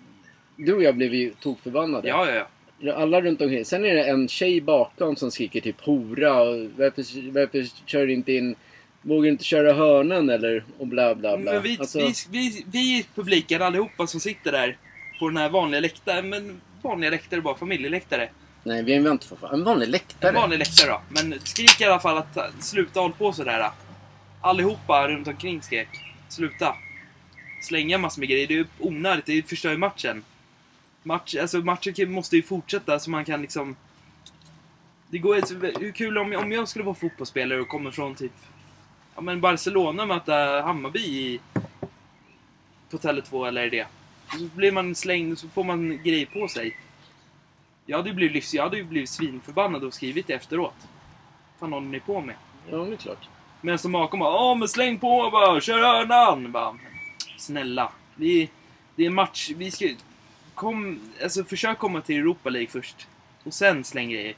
Du 0.56 0.73
och 0.73 0.84
jag 0.84 0.95
blev 0.95 1.13
ju 1.13 1.34
tokförbannade. 1.34 2.08
ja, 2.08 2.30
ja, 2.32 2.47
ja. 2.80 2.93
Alla 2.93 3.21
runt 3.21 3.41
omkring. 3.41 3.65
Sen 3.65 3.86
är 3.86 3.95
det 3.95 4.04
en 4.04 4.28
tjej 4.28 4.62
bakom 4.62 5.15
som 5.15 5.32
skriker 5.32 5.62
typ 5.62 5.82
hora 5.82 6.41
och 6.41 6.56
varför, 6.78 7.32
varför 7.32 7.65
kör 7.86 8.08
du 8.08 8.13
inte 8.13 8.34
in 8.34 8.56
Vågar 9.02 9.30
inte 9.30 9.43
köra 9.43 9.73
hörnan 9.73 10.30
eller 10.30 10.63
och 10.78 10.88
bla 10.88 11.15
bla 11.15 11.38
bla. 11.38 11.52
Men 11.54 11.62
vi, 11.63 11.78
Alltså, 11.80 12.00
vi, 12.00 12.13
vi, 12.32 12.65
vi 12.71 13.06
publiken 13.15 13.62
allihopa 13.62 14.08
som 14.08 14.19
sitter 14.19 14.52
där 14.52 14.78
på 15.19 15.28
den 15.28 15.38
här 15.38 15.50
vanliga 15.50 15.82
läktaren, 15.82 16.30
men 16.30 16.62
vanliga 16.88 17.10
läktare 17.10 17.41
bara, 17.41 17.56
familjeläktare. 17.58 18.30
Nej, 18.63 18.84
vi 18.84 18.93
är 18.93 19.12
inte 19.12 19.28
för. 19.28 19.54
En 19.54 19.63
vanlig 19.63 19.89
läktare. 19.89 20.30
En 20.30 20.36
vanlig 20.36 20.60
läktare 20.60 20.89
då. 20.89 21.02
Men 21.10 21.39
skrik 21.43 21.82
i 21.82 21.84
alla 21.84 22.00
fall 22.00 22.17
att 22.17 22.63
sluta 22.63 23.00
håll 23.00 23.13
på 23.13 23.34
sådär. 23.34 23.71
Allihopa 24.41 25.08
runt 25.08 25.28
omkring 25.28 25.62
skrek. 25.62 25.89
Sluta. 26.30 26.76
Slänga 27.62 27.97
massor 27.97 28.19
med 28.19 28.30
grejer. 28.30 28.47
Det 28.47 28.54
är 28.54 28.58
ju 28.58 28.65
onödigt. 28.80 29.26
Det 29.26 29.50
förstör 29.50 29.71
ju 29.71 29.78
matchen. 29.78 30.23
Match, 31.04 31.36
alltså 31.36 31.58
matchen 31.58 32.12
måste 32.12 32.36
ju 32.36 32.43
fortsätta 32.43 33.00
så 33.00 33.10
man 33.10 33.26
kan 33.26 33.41
liksom... 33.41 33.76
Det 35.10 35.17
går. 35.17 35.80
Hur 35.80 35.91
kul 35.91 36.17
om, 36.17 36.34
om 36.36 36.52
jag 36.52 36.67
skulle 36.67 36.86
vara 36.86 36.95
fotbollsspelare 36.95 37.62
och 37.62 37.67
kommer 37.67 37.91
från 37.91 38.15
typ... 38.15 38.32
Ja 39.15 39.21
men 39.21 39.41
Barcelona 39.41 40.06
möta 40.06 40.62
Hammarby 40.62 41.00
i... 41.00 41.39
På 42.89 42.97
Tele2 42.97 43.47
eller 43.47 43.69
det. 43.69 43.88
Så 44.32 44.38
blir 44.56 44.72
man 44.72 44.96
slängd 44.96 45.40
så 45.40 45.48
får 45.48 45.63
man 45.63 46.04
grejer 46.04 46.26
på 46.26 46.48
sig. 46.48 46.78
Jag 47.86 47.98
hade 47.98 48.10
ju 48.10 48.16
blivit, 48.16 48.36
livs- 48.44 48.56
jag 48.56 48.63
hade 48.63 48.78
ju 48.78 48.84
blivit 48.84 49.10
svinförbannad 49.10 49.84
och 49.84 49.94
skrivit 49.94 50.28
det 50.28 50.34
efteråt. 50.34 50.88
Fan 51.60 51.74
håller 51.74 51.88
ni 51.88 52.00
på 52.00 52.22
med? 52.22 52.36
Ja, 52.72 52.78
det 52.78 52.94
är 52.94 52.98
klart. 52.98 53.30
Medan 53.62 53.80
som 53.80 53.92
bakom 53.92 54.20
bara 54.20 54.40
Åh 54.52 54.58
men 54.58 54.68
släng 54.68 55.00
på 55.00 55.30
bara, 55.32 55.62
kör 55.62 55.80
hörnan! 55.82 56.52
Bara, 56.52 56.78
Snälla. 57.38 57.92
Vi, 58.16 58.50
det 58.96 59.06
är 59.06 59.10
match, 59.10 59.52
vi 59.56 59.72
ska... 59.72 59.88
Kom, 60.54 61.00
alltså 61.24 61.44
försök 61.44 61.78
komma 61.78 62.02
till 62.02 62.16
Europa 62.18 62.50
League 62.50 62.70
först. 62.70 63.08
Och 63.44 63.54
sen 63.54 63.84
släng 63.84 64.10
grejer. 64.10 64.36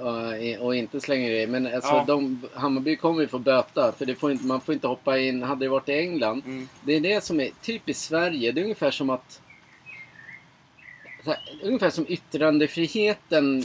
Ja, 0.00 0.32
och 0.60 0.76
inte 0.76 1.00
slänger 1.00 1.30
det. 1.32 1.46
Men 1.46 1.66
alltså, 1.66 1.90
Ja. 1.90 2.04
de, 2.06 2.42
Hammarby 2.54 2.96
kommer 2.96 3.20
ju 3.20 3.28
få 3.28 3.38
böta. 3.38 3.92
För 3.92 4.06
det 4.06 4.14
får 4.14 4.32
inte, 4.32 4.46
man 4.46 4.60
får 4.60 4.74
inte 4.74 4.86
hoppa 4.86 5.18
in. 5.18 5.42
Hade 5.42 5.64
det 5.64 5.68
varit 5.68 5.88
i 5.88 5.92
England. 5.92 6.42
Mm. 6.46 6.68
Det 6.82 6.92
är 6.96 7.00
det 7.00 7.24
som 7.24 7.40
är 7.40 7.50
typiskt 7.62 8.04
Sverige. 8.04 8.52
Det 8.52 8.60
är 8.60 8.62
ungefär 8.62 8.90
som 8.90 9.10
att... 9.10 9.40
Här, 11.24 11.36
ungefär 11.62 11.90
som 11.90 12.06
yttrandefriheten 12.08 13.64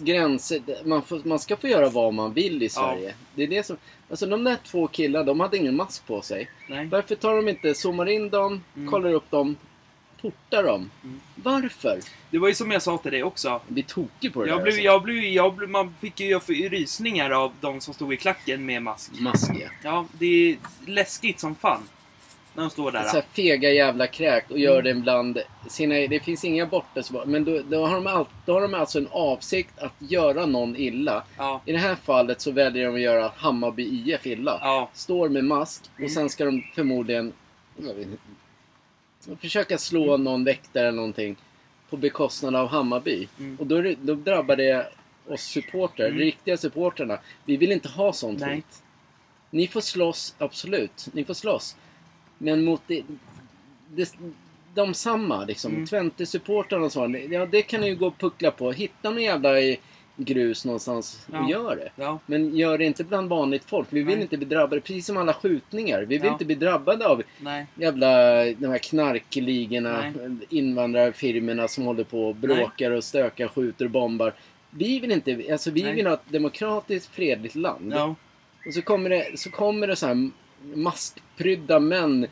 gränser. 0.00 0.62
Man, 0.84 1.02
får, 1.02 1.20
man 1.24 1.38
ska 1.38 1.56
få 1.56 1.68
göra 1.68 1.88
vad 1.88 2.14
man 2.14 2.32
vill 2.32 2.62
i 2.62 2.68
Sverige. 2.68 3.14
Det 3.34 3.42
är 3.42 3.46
det 3.48 3.62
som... 3.66 3.76
Alltså 4.10 4.26
de 4.26 4.44
där 4.44 4.56
två 4.64 4.86
killarna, 4.86 5.24
de 5.24 5.40
hade 5.40 5.56
ingen 5.56 5.76
mask 5.76 6.06
på 6.06 6.22
sig. 6.22 6.50
Nej. 6.68 6.86
Varför 6.86 7.14
tar 7.14 7.36
de 7.36 7.48
inte, 7.48 7.74
zoomar 7.74 8.08
in 8.08 8.30
dem, 8.30 8.64
Mm. 8.76 8.90
kollar 8.90 9.12
upp 9.12 9.30
dem, 9.30 9.56
portar 10.20 10.62
dem? 10.62 10.90
Mm. 11.04 11.20
Varför? 11.34 11.98
Det 12.30 12.38
var 12.38 12.48
ju 12.48 12.54
som 12.54 12.70
jag 12.70 12.82
sa 12.82 12.98
till 12.98 13.12
dig 13.12 13.22
också. 13.24 13.48
Jag 13.48 13.60
blir 13.68 13.82
tokig 13.82 14.32
på 14.32 14.42
det 14.44 14.48
Jag 14.48 14.58
där. 14.58 14.62
blev, 14.62 14.72
alltså. 14.72 14.82
jag 14.84 15.02
blev, 15.02 15.16
jag 15.24 15.54
blev, 15.54 15.70
man 15.70 15.94
fick 16.00 16.20
ju 16.20 16.38
rysningar 16.68 17.30
av 17.30 17.52
de 17.60 17.80
som 17.80 17.94
stod 17.94 18.12
i 18.12 18.16
klacken 18.16 18.66
med 18.66 18.82
mask. 18.82 19.10
Maskiga. 19.20 19.70
Ja, 19.84 20.06
det 20.12 20.26
är 20.26 20.56
läskigt 20.86 21.40
som 21.40 21.54
fan. 21.54 21.82
När 22.54 22.62
de 22.62 22.70
står 22.70 22.92
där. 22.92 23.02
Så 23.02 23.08
här 23.16 23.24
fega 23.32 23.70
jävla 23.70 24.06
kräk 24.06 24.50
och 24.50 24.58
gör 24.58 24.80
Mm. 24.80 24.84
det 24.96 25.02
bland 25.02 25.38
sina... 25.68 25.94
Det 25.94 26.20
finns 26.24 26.44
inga 26.44 26.66
borta 26.66 27.02
så- 27.02 27.22
Men 27.26 27.44
då, 27.44 27.60
då, 27.68 27.86
har 27.86 27.94
de 27.94 28.06
all, 28.06 28.24
då 28.46 28.52
har 28.52 28.60
de 28.60 28.74
alltså 28.74 28.98
en 28.98 29.08
avsikt 29.10 29.78
att 29.78 29.92
göra 29.98 30.46
någon 30.46 30.76
illa. 30.76 31.22
Ja, 31.36 31.60
I 31.64 31.72
det 31.72 31.78
här 31.78 31.94
fallet 32.04 32.40
så 32.40 32.50
väljer 32.50 32.86
de 32.86 32.94
att 32.94 33.00
göra 33.00 33.32
Hammarby 33.36 33.82
IF 33.82 34.26
illa. 34.26 34.58
ja, 34.60 34.90
Står 34.94 35.28
med 35.28 35.44
mask 35.44 35.82
och 35.92 35.98
Mm. 35.98 36.10
sen 36.10 36.28
ska 36.28 36.44
de 36.44 36.62
förmodligen... 36.74 37.32
Försöka 39.40 39.78
slå 39.78 40.16
någon 40.16 40.44
väktare 40.44 40.88
eller 40.88 40.96
någonting. 40.96 41.36
På 41.90 41.96
bekostnad 41.96 42.56
av 42.56 42.68
Hammarby. 42.68 43.28
Mm. 43.38 43.56
Och 43.60 43.66
då, 43.66 43.94
då 44.02 44.14
drabbar 44.14 44.56
det 44.56 44.88
oss 45.26 45.42
supportrar, 45.42 46.06
Mm. 46.06 46.18
de 46.18 46.24
riktiga 46.24 46.56
supportrarna. 46.56 47.18
Vi 47.44 47.56
vill 47.56 47.72
inte 47.72 47.88
ha 47.88 48.12
sånt 48.12 48.40
Nej. 48.40 48.54
skit. 48.56 48.82
Ni 49.50 49.66
får 49.68 49.80
slåss, 49.80 50.34
absolut. 50.38 51.08
Ni 51.12 51.24
får 51.24 51.34
slåss. 51.34 51.76
Men 52.38 52.64
mot 52.64 52.82
det, 52.86 53.02
det, 53.88 54.14
de 54.74 54.94
samma, 54.94 55.44
liksom. 55.44 55.72
Mm. 55.72 55.84
Twente-supportrarna 55.86 56.84
och 56.84 56.92
så. 56.92 57.26
Ja, 57.30 57.46
det 57.46 57.62
kan 57.62 57.80
ni 57.80 57.86
ju 57.88 57.96
gå 57.96 58.06
och 58.06 58.18
puckla 58.18 58.50
på. 58.50 58.72
Hitta 58.72 59.10
någon 59.10 59.22
jävla 59.22 59.60
i 59.60 59.80
grus 60.24 60.64
någonstans 60.64 61.26
och 61.28 61.34
Ja. 61.34 61.50
gör 61.50 61.76
det. 61.76 61.90
ja. 61.96 62.18
Men 62.26 62.56
gör 62.56 62.78
det 62.78 62.84
inte 62.84 63.04
bland 63.04 63.28
vanligt 63.28 63.64
folk. 63.64 63.88
Vi 63.90 64.02
vill 64.02 64.14
Nej. 64.14 64.22
inte 64.22 64.36
bli 64.36 64.46
drabbade, 64.46 64.80
precis 64.80 65.06
som 65.06 65.16
alla 65.16 65.32
skjutningar. 65.34 66.00
Vi 66.02 66.06
vill 66.18 66.26
Ja. 66.26 66.32
inte 66.32 66.44
bli 66.44 66.54
drabbade 66.54 67.06
av 67.06 67.22
Nej. 67.40 67.66
jävla 67.74 68.08
de 68.44 68.66
här 68.66 68.78
knarkligorna, 68.78 70.00
Nej. 70.00 70.36
invandrarfirmorna 70.48 71.68
som 71.68 71.84
håller 71.84 72.04
på 72.04 72.28
och 72.28 72.34
bråkar 72.34 72.90
och 72.90 73.04
stökar, 73.04 73.48
skjuter 73.48 73.84
och 73.84 73.90
bombar. 73.90 74.34
Vi 74.70 75.00
vill 75.00 75.12
inte, 75.12 75.42
alltså 75.52 75.70
vi 75.70 75.82
Nej. 75.82 75.94
vill 75.94 76.06
ha 76.06 76.14
ett 76.14 76.20
demokratiskt, 76.32 77.14
fredligt 77.14 77.54
land. 77.54 77.94
Och 78.66 78.74
så 78.74 78.82
kommer 78.82 79.10
det, 79.10 79.38
så 79.38 79.50
kommer 79.50 79.86
det 79.86 79.96
så 79.96 80.06
här 80.06 80.30
maskprydda 80.74 81.80
män 81.80 82.26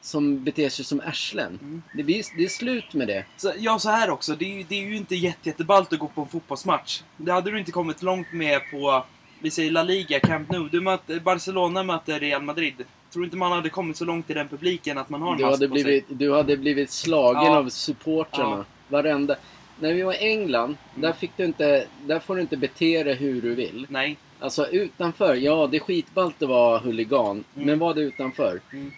som 0.00 0.44
beter 0.44 0.68
sig 0.68 0.84
som 0.84 1.00
arslen. 1.00 1.58
Mm. 1.62 1.82
Det, 1.94 2.02
blir, 2.02 2.24
det 2.36 2.44
är 2.44 2.48
slut 2.48 2.94
med 2.94 3.08
det. 3.08 3.24
Så, 3.36 3.52
ja, 3.58 3.78
så 3.78 3.90
här 3.90 4.10
också. 4.10 4.34
Det 4.34 4.60
är, 4.60 4.64
det 4.68 4.74
är 4.74 4.86
ju 4.86 4.96
inte 4.96 5.14
jätte, 5.16 5.48
jätteballt 5.48 5.92
att 5.92 5.98
gå 5.98 6.08
på 6.08 6.20
en 6.20 6.28
fotbollsmatch. 6.28 7.02
Det 7.16 7.32
hade 7.32 7.50
du 7.50 7.58
inte 7.58 7.72
kommit 7.72 8.02
långt 8.02 8.32
med 8.32 8.60
på, 8.70 9.04
vi 9.40 9.50
säger 9.50 9.70
La 9.70 9.82
Liga, 9.82 10.20
Camp 10.20 10.50
Nou. 10.50 10.68
Du 10.68 10.80
möter, 10.80 11.20
Barcelona 11.20 11.82
möter 11.82 12.20
Real 12.20 12.42
Madrid. 12.42 12.74
Tror 13.12 13.24
inte 13.24 13.36
man 13.36 13.52
hade 13.52 13.68
kommit 13.68 13.96
så 13.96 14.04
långt 14.04 14.30
i 14.30 14.34
den 14.34 14.48
publiken 14.48 14.98
att 14.98 15.10
man 15.10 15.22
har 15.22 15.32
en 15.32 15.38
Du 15.38 15.44
mask 15.44 15.54
hade, 15.54 15.68
på 15.68 15.74
sig? 15.74 15.84
blivit, 15.84 16.04
du 16.08 16.32
hade 16.34 16.56
blivit 16.56 16.90
slagen 16.90 17.44
Ja. 17.44 17.56
av 17.56 17.68
supportrarna. 17.68 18.56
Ja. 18.56 18.64
Varenda. 18.88 19.36
När 19.80 19.92
vi 19.94 20.02
var 20.02 20.12
i 20.12 20.16
England, 20.16 20.76
där, 20.94 21.12
fick 21.12 21.30
du 21.36 21.44
inte, 21.44 21.86
där 22.06 22.18
får 22.18 22.34
du 22.34 22.40
inte 22.40 22.56
bete 22.56 23.02
dig 23.02 23.14
hur 23.14 23.42
du 23.42 23.54
vill. 23.54 23.86
Nej. 23.90 24.16
Alltså 24.40 24.66
utanför, 24.66 25.34
ja 25.34 25.66
det 25.70 25.76
är 25.76 25.80
skitballt 25.80 26.42
att 26.42 26.48
vara 26.48 26.78
huligan. 26.78 27.44
Mm. 27.54 27.66
Men 27.66 27.78
var 27.78 27.94
det 27.94 28.00
utanför? 28.00 28.60
Mm. 28.72 28.92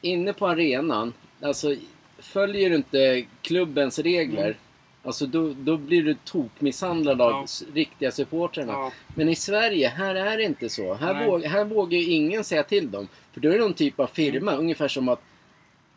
Inne 0.00 0.32
på 0.32 0.46
arenan, 0.48 1.12
alltså 1.42 1.74
följer 2.18 2.70
du 2.70 2.76
inte 2.76 3.24
klubbens 3.42 3.98
regler. 3.98 4.44
Mm. 4.44 4.56
Alltså 5.02 5.26
då, 5.26 5.54
då 5.58 5.76
blir 5.76 6.02
du 6.02 6.14
tokmisshandlad 6.24 7.20
av 7.20 7.30
Ja. 7.30 7.46
riktiga 7.74 8.10
supportrarna. 8.10 8.72
Ja. 8.72 8.92
Men 9.14 9.28
i 9.28 9.34
Sverige, 9.34 9.88
här 9.88 10.14
är 10.14 10.36
det 10.36 10.42
inte 10.44 10.68
så. 10.68 10.94
Här, 10.94 11.26
våg, 11.26 11.44
här 11.44 11.64
vågar 11.64 11.98
ju 11.98 12.04
ingen 12.04 12.44
säga 12.44 12.62
till 12.62 12.90
dem. 12.90 13.08
För 13.32 13.40
då 13.40 13.48
är 13.48 13.52
det 13.52 13.58
någon 13.58 13.74
typ 13.74 14.00
av 14.00 14.06
firma, 14.06 14.50
Mm. 14.52 14.60
ungefär 14.64 14.88
som 14.88 15.08
att 15.08 15.20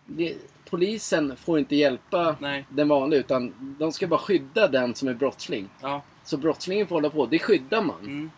det, 0.06 0.36
polisen 0.70 1.36
får 1.38 1.60
inte 1.60 1.76
hjälpa 1.76 2.36
Nej. 2.40 2.66
den 2.70 2.88
vanliga 2.88 3.20
utan 3.20 3.76
de 3.80 3.92
ska 3.92 4.08
bara 4.08 4.20
skydda 4.20 4.68
den 4.68 4.96
som 4.96 5.08
är 5.08 5.14
brottsling. 5.14 5.70
Ja. 5.82 6.02
Så 6.24 6.38
brottslingen 6.38 6.88
får 6.88 6.96
hålla 6.96 7.10
på, 7.10 7.26
det 7.26 7.40
skyddar 7.40 7.82
man. 7.82 8.00
Mm. 8.00 8.32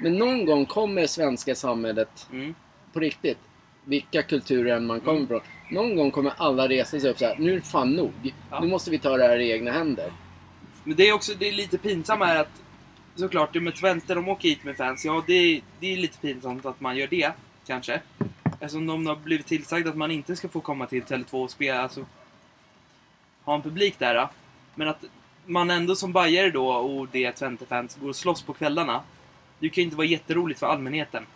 Men 0.00 0.16
någon 0.18 0.46
gång 0.46 0.66
kommer 0.66 1.02
det 1.02 1.08
svenska 1.08 1.54
samhället, 1.54 2.26
Mm. 2.32 2.54
på 2.92 3.00
riktigt, 3.00 3.38
vilka 3.88 4.22
kulturer 4.22 4.76
än 4.76 4.86
man 4.86 5.00
kommer 5.00 5.12
Mm. 5.18 5.24
ifrån. 5.24 5.40
Någon 5.70 5.96
gång 5.96 6.10
kommer 6.10 6.32
alla 6.36 6.68
resa 6.68 7.00
sig 7.00 7.10
upp 7.10 7.18
så 7.18 7.24
här. 7.26 7.36
nu 7.38 7.50
är 7.52 7.54
det 7.56 7.62
fan 7.62 7.90
nog. 7.92 8.12
Ja. 8.50 8.60
Nu 8.60 8.66
måste 8.66 8.90
vi 8.90 8.98
ta 8.98 9.16
det 9.16 9.24
här 9.24 9.38
i 9.38 9.50
egna 9.52 9.70
händer. 9.72 10.12
Men 10.84 10.96
det 10.96 11.08
är 11.08 11.12
också 11.12 11.32
det 11.38 11.48
är 11.48 11.52
lite 11.52 11.78
pinsamt 11.78 12.24
här 12.24 12.40
att 12.40 12.62
såklart, 13.16 13.52
det 13.52 13.60
med 13.60 13.74
Twente, 13.74 14.14
de 14.14 14.28
åker 14.28 14.48
hit 14.48 14.64
med 14.64 14.76
fans. 14.76 15.04
Ja, 15.04 15.24
det 15.26 15.32
är, 15.32 15.60
det 15.80 15.92
är 15.92 15.96
lite 15.96 16.18
pinsamt 16.18 16.66
att 16.66 16.80
man 16.80 16.96
gör 16.96 17.06
det, 17.06 17.32
kanske. 17.66 18.00
Eftersom 18.60 18.86
de 18.86 19.06
har 19.06 19.16
blivit 19.16 19.46
tillsagda 19.46 19.90
att 19.90 19.96
man 19.96 20.10
inte 20.10 20.36
ska 20.36 20.48
få 20.48 20.60
komma 20.60 20.86
till 20.86 21.02
Tele2 21.02 21.44
och 21.44 21.50
spela, 21.50 21.82
alltså 21.82 22.06
ha 23.44 23.54
en 23.54 23.62
publik 23.62 23.98
där. 23.98 24.14
då. 24.14 24.30
Men 24.74 24.88
att 24.88 25.04
man 25.46 25.70
ändå 25.70 25.94
som 25.96 26.12
bajare 26.12 26.50
då 26.50 26.68
och 26.68 27.08
det 27.12 27.24
är 27.24 27.32
Twente-fans 27.32 27.98
går 28.00 28.08
och 28.08 28.16
slåss 28.16 28.42
på 28.42 28.52
kvällarna. 28.52 29.02
Det 29.58 29.68
kan 29.68 29.82
ju 29.82 29.84
inte 29.84 29.96
vara 29.96 30.06
jätteroligt 30.06 30.60
för 30.60 30.66
allmänheten. 30.66 31.26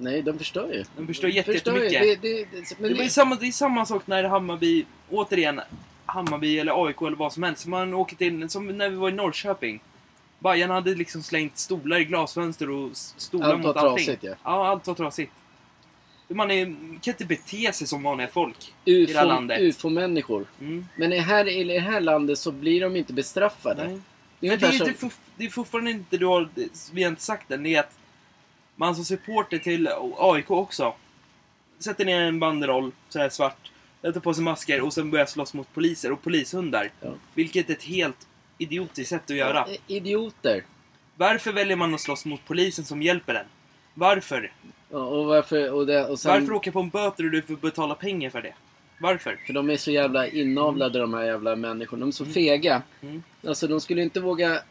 Nej, 0.00 0.22
de 0.22 0.38
förstör 0.38 0.72
ju. 0.72 0.84
De 0.96 1.06
förstör 1.06 1.28
jättemycket. 1.28 1.72
Det, 1.72 2.16
det, 2.16 2.44
det, 2.44 2.78
men 2.78 2.90
Det 2.90 2.96
var 2.96 3.04
ju 3.04 3.10
samma, 3.10 3.34
det 3.34 3.46
är 3.46 3.52
samma 3.52 3.86
sak 3.86 4.06
när 4.06 4.24
Hammarby, 4.24 4.84
återigen, 5.10 5.60
Hammarby 6.06 6.58
eller 6.58 6.86
AIK 6.86 7.02
eller 7.02 7.16
vad 7.16 7.32
som 7.32 7.42
helst. 7.42 7.66
Man 7.66 7.94
åker 7.94 8.16
till, 8.16 8.50
som 8.50 8.66
när 8.66 8.88
vi 8.90 8.96
var 8.96 9.08
i 9.08 9.12
Norrköping. 9.12 9.80
Bajarna 10.38 10.74
hade 10.74 10.94
liksom 10.94 11.22
slängt 11.22 11.58
stolar 11.58 12.00
i 12.00 12.04
glasfönster 12.04 12.70
och 12.70 12.90
stolar 12.94 13.46
Allt 13.46 13.64
var 13.64 13.68
mot 13.68 13.76
allting. 13.76 14.06
trasigt, 14.06 14.24
ja. 14.24 14.34
Ja, 14.44 14.68
allt 14.68 14.86
var 14.86 14.94
trasigt. 14.94 15.32
Man 16.28 16.50
är, 16.50 16.64
kan 17.02 17.12
inte 17.14 17.24
bete 17.24 17.72
sig 17.72 17.86
som 17.86 18.02
vanliga 18.02 18.28
folk 18.28 18.72
i 18.84 19.06
det 19.06 19.12
här 19.12 19.24
UFO, 19.24 19.28
landet. 19.28 19.60
UFO-människor. 19.60 20.46
Mm. 20.60 20.86
Men 20.96 21.12
i, 21.12 21.18
här, 21.18 21.48
i 21.48 21.64
det 21.64 21.78
här 21.78 22.00
landet 22.00 22.38
så 22.38 22.52
blir 22.52 22.80
de 22.80 22.96
inte 22.96 23.12
bestraffade. 23.12 23.88
Nej. 23.88 24.00
Det 24.40 24.46
är 24.46 24.50
Men 24.50 24.58
det 24.58 24.66
är, 24.66 24.72
som... 24.72 24.88
inte, 24.88 25.16
det 25.36 25.44
är 25.44 25.50
fortfarande 25.50 25.90
inte, 25.90 26.16
du 26.16 26.26
har, 26.26 26.48
vi 26.92 27.02
har 27.02 27.10
inte 27.10 27.22
sagt 27.22 27.48
det, 27.48 27.56
det 27.56 27.74
är 27.74 27.80
att 27.80 27.97
man 28.78 28.94
som 28.94 29.04
supporter 29.04 29.58
till 29.58 29.88
AIK 30.18 30.50
också 30.50 30.94
sätter 31.78 32.04
ner 32.04 32.20
en 32.20 32.40
banderoll, 32.40 32.92
så 33.08 33.18
här 33.18 33.28
svart, 33.28 33.70
sätter 34.02 34.20
på 34.20 34.34
sig 34.34 34.44
masker 34.44 34.80
och 34.80 34.92
sen 34.92 35.10
börjar 35.10 35.26
slåss 35.26 35.54
mot 35.54 35.74
poliser 35.74 36.12
och 36.12 36.22
polishundar. 36.22 36.90
Ja. 37.00 37.14
Vilket 37.34 37.70
är 37.70 37.74
ett 37.74 37.82
helt 37.82 38.26
idiotiskt 38.58 39.10
sätt 39.10 39.30
att 39.30 39.36
göra. 39.36 39.66
Ja, 39.68 39.76
Idioter. 39.86 40.64
Varför 41.16 41.52
väljer 41.52 41.76
man 41.76 41.94
att 41.94 42.00
slåss 42.00 42.24
mot 42.24 42.40
polisen 42.46 42.84
som 42.84 43.02
hjälper 43.02 43.34
en? 43.34 43.46
Varför? 43.94 44.52
Ja, 44.90 44.98
och 44.98 45.26
varför... 45.26 45.72
Och 45.72 45.86
det, 45.86 46.06
och 46.06 46.18
sen, 46.18 46.32
Varför 46.32 46.52
åka 46.52 46.72
på 46.72 46.80
en 46.80 46.88
böter 46.88 47.24
och 47.24 47.30
du 47.30 47.42
får 47.42 47.56
betala 47.56 47.94
pengar 47.94 48.30
för 48.30 48.42
det? 48.42 48.54
Varför? 49.00 49.38
För 49.46 49.52
de 49.52 49.70
är 49.70 49.76
så 49.76 49.90
jävla 49.90 50.28
inavlade 50.28 50.98
de 50.98 51.14
här 51.14 51.24
jävla 51.24 51.56
människorna. 51.56 52.00
De 52.00 52.08
är 52.08 52.12
så 52.12 52.26
fega. 52.26 52.82
Mm. 53.00 53.22
Alltså 53.46 53.66
de 53.66 53.80
skulle 53.80 54.02
inte 54.02 54.20
våga... 54.20 54.62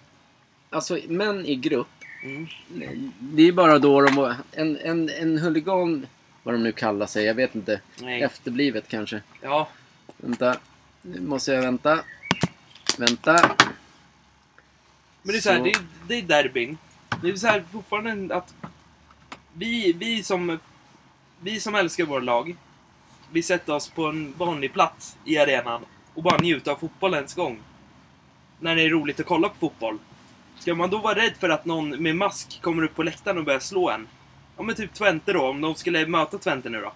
Alltså 0.70 1.00
män 1.08 1.46
i 1.46 1.56
grupp 1.56 1.88
Mm. 2.23 2.47
Det 3.19 3.47
är 3.47 3.51
bara 3.51 3.80
då 3.80 4.01
de... 4.01 4.36
En, 4.51 4.77
en, 4.77 5.10
en 5.10 5.38
huligan, 5.38 6.08
vad 6.43 6.56
de 6.56 6.63
nu 6.63 6.71
kallar 6.71 7.06
sig, 7.06 7.25
jag 7.25 7.36
vet 7.36 7.56
inte. 7.56 7.82
Nej. 8.01 8.21
Efterblivet 8.21 8.88
kanske. 8.88 9.21
Ja. 9.41 9.67
Vänta. 10.17 10.58
Nu 11.01 11.21
måste 11.21 11.51
jag 11.51 11.62
vänta. 11.62 11.99
Vänta. 12.97 13.56
Men 15.23 15.34
det 15.34 15.38
är 15.38 15.41
så 15.41 15.49
här, 15.49 15.58
Så. 15.58 15.63
det, 15.63 15.69
är, 15.69 15.82
det 16.08 16.15
är 16.15 16.21
derbyn. 16.21 16.77
Det 17.21 17.30
är 17.30 17.36
så 17.36 17.47
här 17.47 17.63
fortfarande 17.71 18.36
att 18.36 18.53
vi, 19.53 19.93
vi 19.93 20.23
som 20.23 20.60
vi 21.39 21.60
som 21.60 21.75
älskar 21.75 22.06
vår 22.06 22.21
lag, 22.21 22.56
vi 23.32 23.43
sätter 23.43 23.73
oss 23.73 23.89
på 23.89 24.06
en 24.06 24.34
vanlig 24.38 24.73
plats 24.73 25.17
i 25.25 25.38
arenan 25.38 25.86
och 26.13 26.23
bara 26.23 26.38
njuter 26.38 26.71
av 26.71 26.75
fotbollens 26.75 27.34
gång. 27.34 27.60
När 28.60 28.75
det 28.75 28.82
är 28.82 28.89
roligt 28.89 29.19
att 29.19 29.25
kolla 29.25 29.49
på 29.49 29.56
fotboll. 29.56 29.99
Ska 30.60 30.76
man 30.76 30.89
då 30.89 30.98
vara 30.98 31.15
rädd 31.15 31.34
för 31.39 31.50
att 31.50 31.65
någon 31.65 31.89
med 32.04 32.15
mask 32.15 32.62
kommer 32.62 32.84
upp 32.84 32.96
på 32.96 33.04
läktaren 33.04 33.38
och 33.38 33.43
börjar 33.43 33.60
slå 33.60 33.89
en? 33.89 34.08
Ja 34.58 34.63
men 34.63 34.76
typ 34.76 34.93
Twente 34.93 35.34
då, 35.34 35.48
om 35.48 35.62
de 35.62 35.76
skulle 35.76 36.08
möta 36.08 36.38
Twente 36.38 36.70
nu 36.70 36.82
då. 36.82 36.93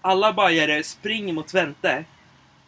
Alla 0.00 0.32
bajare 0.32 0.82
springer 0.82 1.32
mot 1.32 1.48
Twente. 1.48 2.04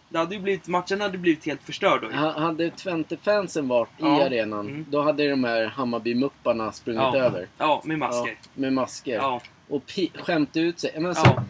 Det 0.08 0.18
hade 0.18 0.34
ju 0.34 0.40
blivit, 0.40 0.68
matchen 0.68 1.00
hade 1.00 1.18
blivit 1.18 1.46
helt 1.46 1.62
förstörd 1.62 2.02
då. 2.02 2.16
Ha- 2.16 2.38
Hade 2.40 2.70
Twente-fansen 2.70 3.68
varit 3.68 3.88
Ja. 3.98 4.18
i 4.18 4.22
arenan, 4.22 4.68
Mm. 4.68 4.86
då 4.88 5.02
hade 5.02 5.28
de 5.30 5.44
här 5.44 5.66
Hammarby-mupparna 5.66 6.72
sprungit 6.72 7.02
Ja. 7.02 7.16
över. 7.16 7.46
Ja, 7.58 7.82
med 7.84 7.98
masker. 7.98 8.30
Ja, 8.42 8.48
med 8.54 8.72
masker. 8.72 9.14
Ja. 9.14 9.40
Och 9.68 9.82
pi- 9.86 10.22
skämt 10.22 10.56
ut 10.56 10.80
sig. 10.80 10.90
Men 10.94 11.06
alltså, 11.06 11.24
Ja. 11.26 11.42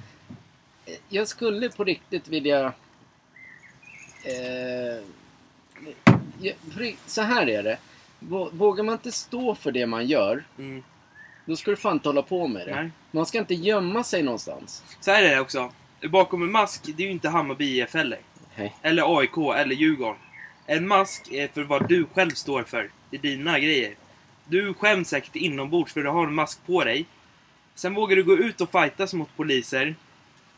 Jag 1.08 1.28
skulle 1.28 1.68
på 1.68 1.84
riktigt 1.84 2.28
vilja... 2.28 2.72
Eh, 4.24 5.04
så 7.06 7.22
här 7.22 7.48
är 7.48 7.62
det. 7.62 7.78
Vå- 8.20 8.50
Vågar 8.52 8.84
man 8.84 8.92
inte 8.92 9.12
stå 9.12 9.54
för 9.54 9.72
det 9.72 9.86
man 9.86 10.06
gör, 10.06 10.44
Mm. 10.58 10.82
då 11.44 11.56
ska 11.56 11.70
du 11.70 11.76
fan 11.76 11.92
inte 11.92 12.08
hålla 12.08 12.22
på 12.22 12.46
med 12.48 12.66
det. 12.66 12.74
Nej. 12.74 12.90
Man 13.10 13.26
ska 13.26 13.38
inte 13.38 13.54
gömma 13.54 14.04
sig 14.04 14.22
någonstans. 14.22 14.84
Så 15.00 15.10
här 15.10 15.22
är 15.22 15.30
det 15.34 15.40
också. 15.40 15.72
Bakom 16.10 16.42
en 16.42 16.52
mask, 16.52 16.82
det 16.96 17.02
är 17.02 17.06
ju 17.06 17.12
inte 17.12 17.28
Hammarby 17.28 17.78
IF 17.80 17.94
heller. 17.94 18.18
Nej. 18.56 18.74
Eller 18.82 19.18
AIK, 19.18 19.36
eller 19.56 19.74
Djurgården. 19.74 20.16
En 20.66 20.88
mask 20.88 21.28
är 21.32 21.48
för 21.48 21.62
vad 21.62 21.88
du 21.88 22.06
själv 22.14 22.30
står 22.30 22.62
för. 22.62 22.90
Det 23.10 23.16
är 23.16 23.20
dina 23.20 23.58
grejer. 23.58 23.94
Du 24.48 24.74
skäms 24.74 25.08
säkert 25.08 25.36
inombords 25.36 25.92
för 25.92 26.02
du 26.02 26.08
har 26.08 26.26
en 26.26 26.34
mask 26.34 26.66
på 26.66 26.84
dig. 26.84 27.06
Sen 27.74 27.94
vågar 27.94 28.16
du 28.16 28.24
gå 28.24 28.36
ut 28.36 28.60
och 28.60 28.70
fightas 28.72 29.14
mot 29.14 29.36
poliser. 29.36 29.94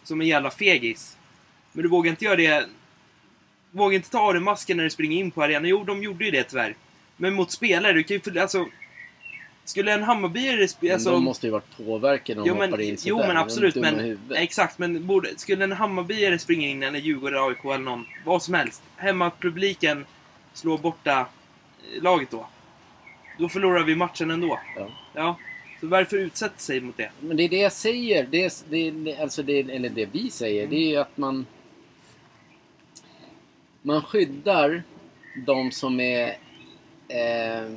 Som 0.05 0.21
en 0.21 0.27
jävla 0.27 0.51
fegis. 0.51 1.17
Men 1.73 1.83
du 1.83 1.89
vågar 1.89 2.11
inte 2.11 2.25
göra 2.25 2.37
det... 2.37 2.67
Vågar 3.71 3.97
inte 3.97 4.11
ta 4.11 4.21
av 4.21 4.33
dig 4.35 4.43
masken 4.43 4.77
när 4.77 4.85
du 4.85 4.91
springer 4.91 5.17
in 5.21 5.31
på 5.31 5.43
arenan. 5.43 5.69
Jo, 5.69 5.85
de 5.85 6.03
gjorde 6.03 6.25
ju 6.25 6.31
det 6.31 6.45
tyvärr. 6.45 6.75
Men 7.21 7.35
mot 7.35 7.51
spelare, 7.51 7.93
du 7.93 8.03
kan 8.03 8.15
ju... 8.17 8.21
för- 8.21 8.39
Alltså... 8.39 8.67
Skulle 9.65 9.93
en 9.93 10.03
Hammarbyare... 10.03 10.67
sp- 10.67 10.77
Men 10.81 10.93
Alltså, 10.93 11.11
de 11.11 11.25
måste 11.25 11.47
ju 11.47 11.51
varit 11.53 11.77
påverkade 11.77 12.41
när 12.41 12.47
de 12.49 12.61
hoppade 12.61 12.85
in 12.85 12.97
jo, 13.05 13.19
men 13.19 13.37
absolut. 13.37 13.75
Men, 13.75 14.19
exakt, 14.35 14.79
men 14.79 15.07
borde, 15.07 15.29
skulle 15.39 15.65
en 15.65 15.73
Hammarbyare 15.73 16.39
springa 16.39 16.69
in, 16.69 16.83
eller 16.83 16.99
Djurgården, 16.99 17.43
AIK 17.43 17.65
eller 17.65 17.79
någon, 17.79 18.07
vad 18.25 18.43
som 18.43 18.55
helst. 18.55 18.83
Hemmapubliken 18.97 20.07
slår 20.53 20.79
borta 20.79 21.21
eh, 21.97 22.03
laget 22.03 22.31
då. 22.31 22.47
Då 23.39 23.49
förlorar 23.49 23.85
vi 23.85 23.97
matchen 23.97 24.31
ändå. 24.31 24.61
Ja. 24.77 24.89
Ja. 25.15 25.39
Så 25.81 25.87
varför 25.87 26.17
utsätta 26.17 26.59
sig 26.59 26.81
mot 26.81 26.97
det? 26.97 27.11
Men 27.21 27.37
det 27.37 27.43
är 27.43 27.49
det 27.49 27.57
jag 27.61 27.73
säger. 27.73 28.27
Det 28.31 28.45
är, 28.45 28.53
det 29.03 29.17
alltså 29.17 29.43
det, 29.43 29.59
eller 29.61 29.89
det 29.89 30.09
vi 30.13 30.31
säger. 30.31 30.67
Det 30.67 30.77
är 30.77 30.89
ju 30.91 30.97
att 30.97 31.17
man... 31.17 31.47
Man 33.83 34.03
skyddar 34.03 34.83
de 35.47 35.73
som 35.73 36.01
är... 36.01 36.37
Eh, 37.11 37.71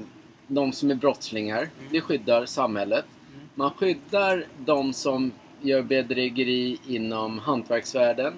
de 0.47 0.71
som 0.73 0.91
är 0.91 0.95
brottslingar. 0.95 1.69
Det 1.91 2.01
skyddar 2.01 2.45
samhället. 2.45 3.05
Mm. 3.35 3.47
Man 3.55 3.71
skyddar 3.71 4.45
de 4.65 4.93
som 4.93 5.31
gör 5.61 5.81
bedrägeri 5.81 6.77
inom 6.87 7.39
hantverksvärlden. 7.39 8.33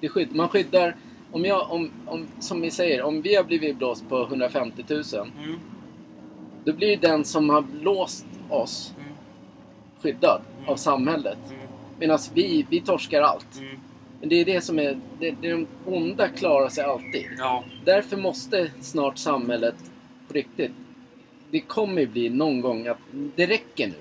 Det 0.00 0.08
skydd, 0.08 0.34
man 0.34 0.48
skyddar... 0.48 0.96
Om 1.32 1.44
jag, 1.44 1.70
om, 1.72 1.90
om, 2.06 2.26
som 2.40 2.60
vi 2.60 2.70
säger, 2.70 3.02
om 3.02 3.22
vi 3.22 3.34
har 3.34 3.44
blivit 3.44 3.76
blåst 3.78 4.08
på 4.08 4.22
150 4.22 4.84
000. 4.88 5.02
Mm. 5.44 5.58
Då 6.64 6.72
blir 6.72 6.96
den 6.96 7.24
som 7.24 7.50
har 7.50 7.62
blåst 7.62 8.26
oss 8.50 8.92
Mm. 8.98 9.12
skyddad 10.02 10.40
Mm. 10.58 10.68
av 10.70 10.76
samhället. 10.76 11.38
Mm. 11.50 11.66
Medan 11.98 12.18
vi, 12.34 12.66
vi 12.70 12.80
torskar 12.80 13.22
allt. 13.22 13.58
Mm. 13.58 13.80
Men 14.20 14.28
det 14.28 14.40
är 14.40 14.44
det 14.44 14.60
som 14.60 14.78
är... 14.78 14.98
Det, 15.20 15.34
det 15.40 15.48
är 15.48 15.52
de 15.52 15.66
onda 15.86 16.28
klarar 16.28 16.68
sig 16.68 16.84
alltid. 16.84 17.26
Ja. 17.38 17.64
Därför 17.84 18.16
måste 18.16 18.70
snart 18.80 19.18
samhället 19.18 19.74
på 20.28 20.34
riktigt... 20.34 20.70
Det 21.50 21.60
kommer 21.60 22.00
ju 22.00 22.06
bli 22.06 22.28
någon 22.28 22.60
gång 22.60 22.86
att 22.86 22.98
det 23.36 23.46
räcker 23.46 23.86
nu. 23.86 23.94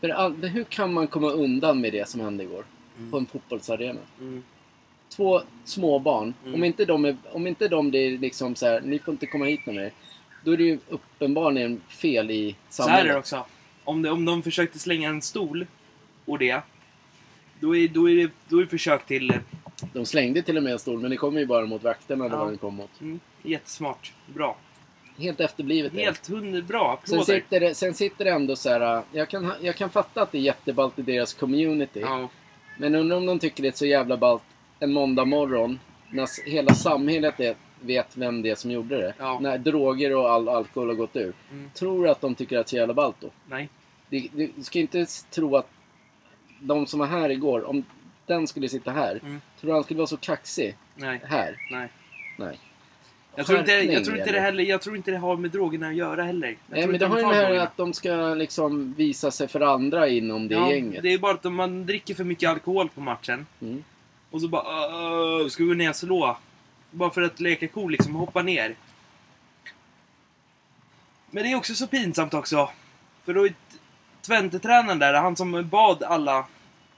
För 0.00 0.08
all, 0.08 0.34
hur 0.44 0.64
kan 0.64 0.92
man 0.92 1.06
komma 1.06 1.30
undan 1.30 1.80
med 1.80 1.92
det 1.92 2.08
som 2.08 2.20
hände 2.20 2.44
igår? 2.44 2.64
Mm. 2.98 3.10
På 3.10 3.18
en 3.18 3.26
fotbollsarena. 3.26 4.00
Mm. 4.20 4.42
Två 5.08 5.40
små 5.64 5.98
barn. 5.98 6.34
Mm. 6.42 6.54
Om 6.54 6.64
inte 6.64 6.84
de 6.84 7.04
är, 7.04 7.16
om 7.32 7.46
inte 7.46 7.68
de 7.68 7.90
blir 7.90 8.18
liksom 8.18 8.54
så 8.54 8.66
här, 8.66 8.80
ni 8.80 8.98
får 8.98 9.12
inte 9.12 9.26
komma 9.26 9.44
hit 9.44 9.66
med 9.66 9.74
mig. 9.74 9.92
Då 10.44 10.52
är 10.52 10.56
det 10.56 10.62
ju 10.64 10.78
uppenbarligen 10.88 11.80
fel 11.88 12.30
i 12.30 12.56
Så 12.68 12.82
här 12.82 12.88
är 12.88 12.92
samhället. 12.92 13.12
det 13.14 13.18
också. 13.18 13.44
Om, 13.84 14.02
det, 14.02 14.10
om 14.10 14.24
de 14.24 14.42
försökte 14.42 14.78
slänga 14.78 15.08
en 15.08 15.22
stol 15.22 15.66
och 16.24 16.38
det. 16.38 16.60
Då 17.60 17.76
är, 17.76 17.88
då 17.88 18.10
är 18.10 18.16
det 18.16 18.30
då 18.48 18.56
är 18.58 18.62
det 18.62 18.68
försök 18.70 19.06
till... 19.06 19.30
eh, 19.30 19.36
De 19.92 20.06
slängde 20.06 20.42
till 20.42 20.56
och 20.56 20.62
med 20.62 20.72
en 20.72 20.78
stol, 20.78 21.00
men 21.00 21.10
det 21.10 21.16
kom 21.16 21.38
ju 21.38 21.46
bara 21.46 21.66
mot 21.66 21.82
vakterna 21.82 22.24
Ja. 22.30 22.36
vad 22.36 22.48
den 22.48 22.58
kom 22.58 22.74
mot. 22.74 23.00
Mm, 23.00 23.20
jättesmart. 23.42 24.12
Bra. 24.34 24.56
Helt 25.18 25.40
efterblivet. 25.40 25.92
Helt 25.92 26.28
bra. 26.66 27.00
Sen 27.04 27.18
Applåder. 27.18 27.40
sitter, 27.40 27.60
det, 27.60 27.74
sen 27.74 27.94
sitter 27.94 28.24
det 28.24 28.30
ändå 28.30 28.56
så 28.56 28.70
här. 28.70 29.02
Jag 29.12 29.28
kan, 29.28 29.52
jag 29.60 29.76
kan 29.76 29.90
fatta 29.90 30.22
att 30.22 30.32
det 30.32 30.38
är 30.38 30.42
jätteballt 30.42 30.98
i 30.98 31.02
deras 31.02 31.34
community. 31.34 32.00
Ja. 32.00 32.28
Men 32.78 32.94
undrar 32.94 33.16
om 33.16 33.26
de 33.26 33.38
tycker 33.38 33.62
det 33.62 33.68
är 33.68 33.72
så 33.72 33.86
jävla 33.86 34.16
ballt 34.16 34.42
en 34.80 34.92
måndag 34.92 35.24
morgon 35.24 35.80
när 36.10 36.50
hela 36.50 36.74
samhället 36.74 37.40
är, 37.40 37.54
vet 37.80 38.16
vem 38.16 38.42
det 38.42 38.50
är 38.50 38.54
som 38.54 38.70
gjorde 38.70 38.96
det. 38.96 39.14
Ja. 39.18 39.38
När 39.40 39.58
droger 39.58 40.16
och 40.16 40.30
all 40.30 40.48
alkohol 40.48 40.88
har 40.88 40.94
gått 40.94 41.16
ur. 41.16 41.32
Mm. 41.50 41.70
Tror 41.74 42.04
du 42.04 42.10
att 42.10 42.20
de 42.20 42.34
tycker 42.34 42.58
att 42.58 42.66
det 42.66 42.68
är 42.68 42.70
så 42.70 42.76
jävla 42.76 42.94
ballt 42.94 43.16
då? 43.20 43.30
Nej. 43.48 43.68
Du, 44.08 44.28
du 44.32 44.62
ska 44.62 44.78
inte 44.78 45.06
tro 45.30 45.56
att 45.56 45.70
de 46.60 46.86
som 46.86 47.00
var 47.00 47.06
här 47.06 47.30
igår, 47.30 47.64
om 47.64 47.84
den 48.26 48.46
skulle 48.46 48.68
sitta 48.68 48.90
här. 48.90 49.20
Mm. 49.22 49.40
Tror 49.60 49.68
du 49.68 49.74
han 49.74 49.84
skulle 49.84 49.98
vara 49.98 50.06
så 50.06 50.16
kaxig 50.16 50.76
Nej. 50.94 51.20
här? 51.24 51.56
Nej. 51.70 51.88
Nej. 52.38 52.58
Jag 53.36 53.46
tror, 53.46 53.58
inte, 53.58 53.72
jag, 53.72 54.04
tror 54.04 54.16
inte 54.16 54.30
det 54.30 54.36
eller? 54.36 54.40
heller, 54.40 54.64
jag 54.64 54.80
tror 54.82 54.96
inte 54.96 55.10
det 55.10 55.18
har 55.18 55.36
med 55.36 55.50
drogerna 55.50 55.88
att 55.88 55.94
göra 55.94 56.22
heller. 56.22 56.56
Nej 56.66 56.86
men 56.86 56.92
det 56.92 56.98
de 56.98 57.10
har 57.10 57.18
ju 57.18 57.24
drogerna. 57.24 57.62
att 57.62 57.76
de 57.76 57.92
ska 57.92 58.34
liksom 58.34 58.94
visa 58.96 59.30
sig 59.30 59.48
för 59.48 59.60
andra 59.60 60.08
inom 60.08 60.48
det 60.48 60.54
ja, 60.54 60.72
gänget. 60.72 61.02
Det 61.02 61.12
är 61.12 61.18
bara 61.18 61.34
att 61.34 61.46
om 61.46 61.54
man 61.54 61.86
dricker 61.86 62.14
för 62.14 62.24
mycket 62.24 62.50
alkohol 62.50 62.88
på 62.88 63.00
matchen. 63.00 63.46
Mm. 63.62 63.84
Och 64.30 64.40
så 64.40 64.48
bara 64.48 64.62
"Åh, 64.62 65.48
ska 65.48 65.62
vi 65.62 65.68
gå 65.68 65.74
ner 65.74 65.90
och 65.90 65.96
slå. 65.96 66.36
Bara 66.90 67.10
för 67.10 67.22
att 67.22 67.40
leka 67.40 67.68
cool 67.68 67.92
liksom, 67.92 68.14
hoppa 68.14 68.42
ner. 68.42 68.74
Men 71.30 71.44
det 71.44 71.52
är 71.52 71.56
också 71.56 71.74
så 71.74 71.86
pinsamt 71.86 72.34
också. 72.34 72.70
För 73.24 73.34
då 73.34 73.46
är 73.46 73.52
Twente-tränaren 74.22 74.98
där, 74.98 75.14
han 75.14 75.36
som 75.36 75.68
bad 75.68 76.02
alla 76.02 76.46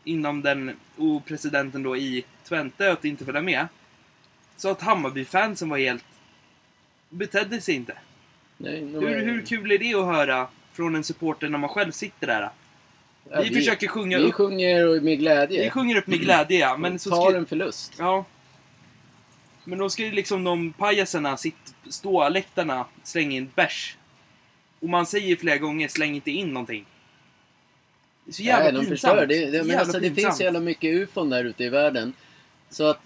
inom 0.05 0.43
den, 0.43 0.77
och 0.97 1.25
presidenten 1.25 1.83
då 1.83 1.97
i 1.97 2.25
Twente 2.49 2.93
att 2.93 3.05
inte 3.05 3.25
följa 3.25 3.43
med. 3.43 3.67
Så 4.57 4.69
att 4.71 4.83
Hammarby-fansen 4.83 5.69
var 5.69 5.79
helt... 5.79 6.05
Betedde 7.09 7.61
sig 7.61 7.75
inte. 7.75 7.95
Nej, 8.57 8.81
de 8.81 9.07
Hur, 9.07 9.25
hur 9.25 9.47
kul 9.47 9.73
är 9.73 9.79
det 9.79 9.95
att 9.95 10.07
höra 10.07 10.49
från 10.73 10.95
en 10.95 11.05
supporter 11.05 11.49
när 11.49 11.59
man 11.59 11.71
själv 11.71 11.93
sitter 11.93 12.27
där? 12.27 12.51
Ja, 13.31 13.41
vi, 13.41 13.55
försöker 13.55 13.89
sjunga 13.89 14.19
Vi 14.19 14.25
upp... 14.25 14.35
sjunger 14.35 15.01
med 15.01 15.19
glädje. 15.19 15.65
Vi 15.65 15.71
sjunger 15.71 15.97
upp 15.97 16.07
med 16.07 16.21
glädje, 16.21 16.59
ja. 16.59 16.77
Men 16.77 16.99
så 16.99 17.11
tar 17.11 17.31
ska, 17.31 17.39
en 17.39 17.47
förlust. 17.47 17.93
Ja. 17.99 18.25
Men 19.65 19.79
då 19.79 19.91
ska 19.91 20.05
ju 20.05 20.13
liksom 20.13 20.45
de 20.45 20.73
pajasarna, 20.73 21.37
sitt, 21.37 21.75
ståläktarna, 21.89 22.87
slänga 23.03 23.37
in 23.37 23.51
bärs. 23.55 23.97
Och 24.81 24.89
man 24.89 25.07
säger 25.07 25.37
flera 25.37 25.57
gånger, 25.57 25.89
släng 25.89 26.15
inte 26.15 26.31
in 26.31 26.49
någonting. 26.53 26.87
Det 28.25 28.31
är 28.31 28.35
så 28.35 28.43
jävla 28.43 28.65
Nej, 28.65 28.73
de 28.73 28.79
pinsamt. 28.79 28.91
förstör. 28.91 29.27
Det, 29.27 29.51
det, 29.51 29.65
men 29.65 29.79
alltså, 29.79 29.93
det 29.93 30.01
pinsamt. 30.01 30.27
finns 30.27 30.37
så 30.37 30.43
jävla 30.43 30.61
mycket 30.61 30.95
ufon 30.95 31.31
där 31.31 31.45
ute 31.45 31.65
i 31.65 31.69
världen. 31.69 32.13
Så 32.71 32.85
att, 32.85 33.01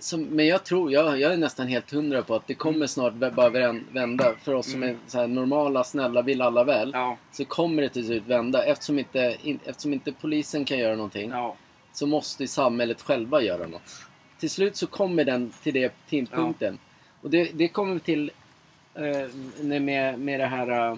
som, 0.00 0.22
men 0.22 0.46
jag 0.46 0.64
tror, 0.64 0.92
jag, 0.92 1.20
jag 1.20 1.32
är 1.32 1.36
nästan 1.36 1.66
helt 1.68 1.90
hundra 1.90 2.22
på 2.22 2.34
att 2.34 2.46
det 2.46 2.54
kommer 2.54 2.86
snart 2.86 3.12
vä- 3.12 3.34
bara 3.34 3.48
vän- 3.50 3.84
vända. 3.92 4.34
För 4.42 4.54
oss 4.54 4.70
som 4.72 4.82
är 4.82 4.86
Mm. 4.88 5.00
så 5.06 5.18
här 5.18 5.26
normala, 5.26 5.84
snälla, 5.84 6.22
vill 6.22 6.42
alla 6.42 6.64
väl. 6.64 6.90
Ja, 6.94 7.16
Så 7.32 7.44
kommer 7.44 7.82
det 7.82 7.88
till 7.88 8.06
slut 8.06 8.22
vända. 8.26 8.64
Eftersom 8.64 8.98
inte, 8.98 9.36
in, 9.42 9.58
eftersom 9.64 9.92
inte 9.92 10.12
polisen 10.12 10.64
kan 10.64 10.78
göra 10.78 10.96
någonting. 10.96 11.30
ja. 11.30 11.56
Så 11.92 12.06
måste 12.06 12.46
samhället 12.48 13.02
själva 13.02 13.42
göra 13.42 13.66
något. 13.66 13.96
Till 14.38 14.50
slut 14.50 14.76
så 14.76 14.86
kommer 14.86 15.24
den 15.24 15.52
till 15.62 15.74
det 15.74 15.92
tidpunkten. 16.08 16.78
Och 17.20 17.30
det, 17.30 17.50
det 17.54 17.68
kommer 17.68 17.98
till 17.98 18.30
eh, 18.94 19.28
med, 19.80 20.18
med 20.18 20.40
det 20.40 20.46
här... 20.46 20.90
eh, 20.90 20.96